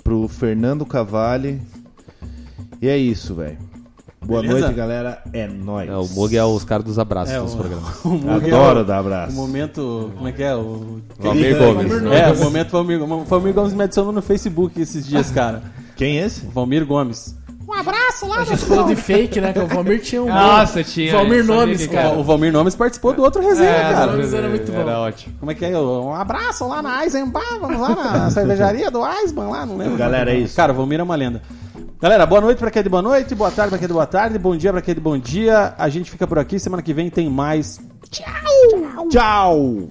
pro 0.04 0.28
Fernando 0.28 0.86
Cavalli. 0.86 1.62
E 2.82 2.88
é 2.88 2.98
isso, 2.98 3.36
velho. 3.36 3.58
Boa 4.26 4.42
Beleza? 4.42 4.60
noite, 4.62 4.76
galera. 4.76 5.22
É 5.34 5.48
nóis. 5.48 5.90
É, 5.90 5.96
o 5.98 6.08
Mug 6.08 6.36
é 6.38 6.44
os 6.46 6.64
caras 6.64 6.86
dos 6.86 6.98
abraços 6.98 7.34
É, 7.34 7.42
dos 7.42 7.54
o- 7.54 7.58
programas. 7.58 8.00
o 8.06 8.30
é 8.30 8.36
Adoro 8.54 8.80
o- 8.80 8.84
dar 8.86 8.98
O 8.98 9.00
abraço. 9.00 9.36
momento. 9.36 10.12
Como 10.16 10.28
é 10.28 10.32
que 10.32 10.44
é? 10.44 10.56
O. 10.56 11.02
Valmir 11.20 11.58
Valmir 11.58 11.58
Gomes. 11.58 11.92
Gomes. 12.02 12.12
É, 12.14 12.32
o 12.32 12.38
momento 12.40 12.72
Valmir 12.72 13.00
Gomes. 13.00 13.16
O 13.22 13.26
Valmir 13.26 13.54
Gomes 13.54 13.74
me 13.74 13.84
adicionou 13.84 14.14
no 14.14 14.22
Facebook 14.22 14.80
esses 14.80 15.06
dias, 15.06 15.30
cara. 15.30 15.62
Quem 15.98 16.20
é 16.20 16.26
esse? 16.26 16.46
Valmir 16.48 16.86
Gomes. 16.86 17.36
A 17.76 18.44
gente 18.46 18.66
falou 18.66 18.86
de 18.86 18.96
fake, 18.96 19.42
né? 19.42 19.52
Que 19.52 19.60
o 19.60 19.68
Valmir 19.68 20.02
tinha 20.02 20.22
um. 20.22 20.28
Nossa, 20.28 20.84
tinha. 20.84 21.12
Valmir 21.14 21.44
Nomes, 21.44 21.88
cara. 21.88 22.10
O 22.14 22.24
Valmir 22.24 22.52
Nomes 22.54 22.76
participou 22.76 23.14
do 23.14 23.24
outro 23.24 23.42
resenha, 23.42 23.70
É, 23.70 23.94
cara. 23.94 24.12
Nomes 24.12 24.34
era 24.34 24.48
muito 24.48 24.72
bom. 24.72 24.80
Era 24.80 25.00
ótimo. 25.00 25.36
Como 25.40 25.52
é 25.52 25.56
que 25.56 25.66
é? 25.66 25.78
Um 25.78 26.14
abraço 26.14 26.68
lá 26.68 26.82
na 26.82 27.04
Eisenbahn, 27.04 27.60
vamos 27.60 27.80
lá 27.82 27.90
na 27.96 28.30
cervejaria 28.32 28.92
do 28.92 29.06
Eisman, 29.06 29.50
lá, 29.50 29.66
não 29.66 29.78
lembro. 29.78 29.98
Galera, 29.98 30.32
é 30.32 30.38
isso. 30.38 30.56
Cara, 30.56 30.72
o 30.72 30.76
Valmir 30.76 31.00
é 31.00 31.04
uma 31.04 31.16
lenda. 31.16 31.42
Galera, 32.00 32.26
boa 32.26 32.42
noite 32.42 32.60
pra 32.60 32.70
quem 32.70 32.80
é 32.82 32.84
de 32.84 32.90
boa 32.90 33.02
noite, 33.02 33.34
boa 33.34 33.50
tarde 33.50 33.70
pra 33.70 33.78
quem 33.80 33.86
é 33.86 33.88
de 33.88 33.94
boa 33.94 34.06
tarde, 34.06 34.38
bom 34.38 34.56
dia 34.56 34.72
pra 34.72 34.82
quem 34.82 34.92
é 34.92 34.96
de 34.96 35.02
bom 35.02 35.18
dia. 35.18 35.74
A 35.78 35.90
gente 35.90 36.12
fica 36.12 36.28
por 36.28 36.38
aqui, 36.38 36.60
semana 36.60 36.82
que 36.84 36.94
vem 36.94 37.10
tem 37.10 37.30
mais. 37.30 37.80
Tchau! 39.10 39.88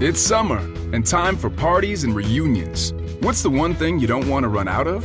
It's 0.00 0.20
summer 0.20 0.58
and 0.92 1.02
time 1.02 1.36
for 1.36 1.48
parties 1.50 2.04
and 2.04 2.14
reunions. 2.14 2.92
What's 3.22 3.42
the 3.42 3.48
one 3.48 3.74
thing 3.74 3.98
you 4.00 4.06
don't 4.08 4.28
want 4.28 4.42
to 4.44 4.48
run 4.48 4.68
out 4.68 4.88
of? 4.88 5.04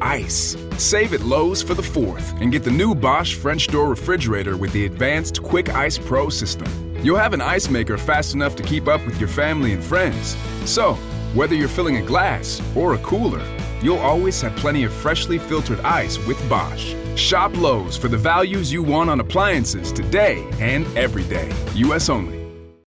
Ice. 0.00 0.56
Save 0.78 1.14
at 1.14 1.20
Lowe's 1.20 1.62
for 1.62 1.74
the 1.74 1.82
4th 1.82 2.40
and 2.40 2.52
get 2.52 2.64
the 2.64 2.70
new 2.70 2.94
Bosch 2.94 3.34
French 3.34 3.68
door 3.68 3.88
refrigerator 3.88 4.56
with 4.56 4.72
the 4.72 4.86
advanced 4.86 5.42
Quick 5.42 5.68
Ice 5.70 5.98
Pro 5.98 6.28
system. 6.28 6.66
You'll 7.02 7.18
have 7.18 7.32
an 7.32 7.40
ice 7.40 7.68
maker 7.68 7.98
fast 7.98 8.34
enough 8.34 8.56
to 8.56 8.62
keep 8.62 8.88
up 8.88 9.04
with 9.06 9.18
your 9.18 9.28
family 9.28 9.72
and 9.72 9.82
friends. 9.82 10.36
So, 10.64 10.94
whether 11.34 11.54
you're 11.54 11.68
filling 11.68 11.96
a 11.96 12.02
glass 12.02 12.62
or 12.76 12.94
a 12.94 12.98
cooler, 12.98 13.44
you'll 13.82 13.98
always 13.98 14.40
have 14.40 14.54
plenty 14.56 14.84
of 14.84 14.92
freshly 14.92 15.38
filtered 15.38 15.80
ice 15.80 16.18
with 16.26 16.38
Bosch. 16.48 16.94
Shop 17.16 17.56
Lowe's 17.56 17.96
for 17.96 18.08
the 18.08 18.16
values 18.16 18.72
you 18.72 18.82
want 18.82 19.10
on 19.10 19.20
appliances 19.20 19.92
today 19.92 20.48
and 20.60 20.86
every 20.96 21.24
day. 21.24 21.52
US 21.74 22.08
only. 22.08 22.43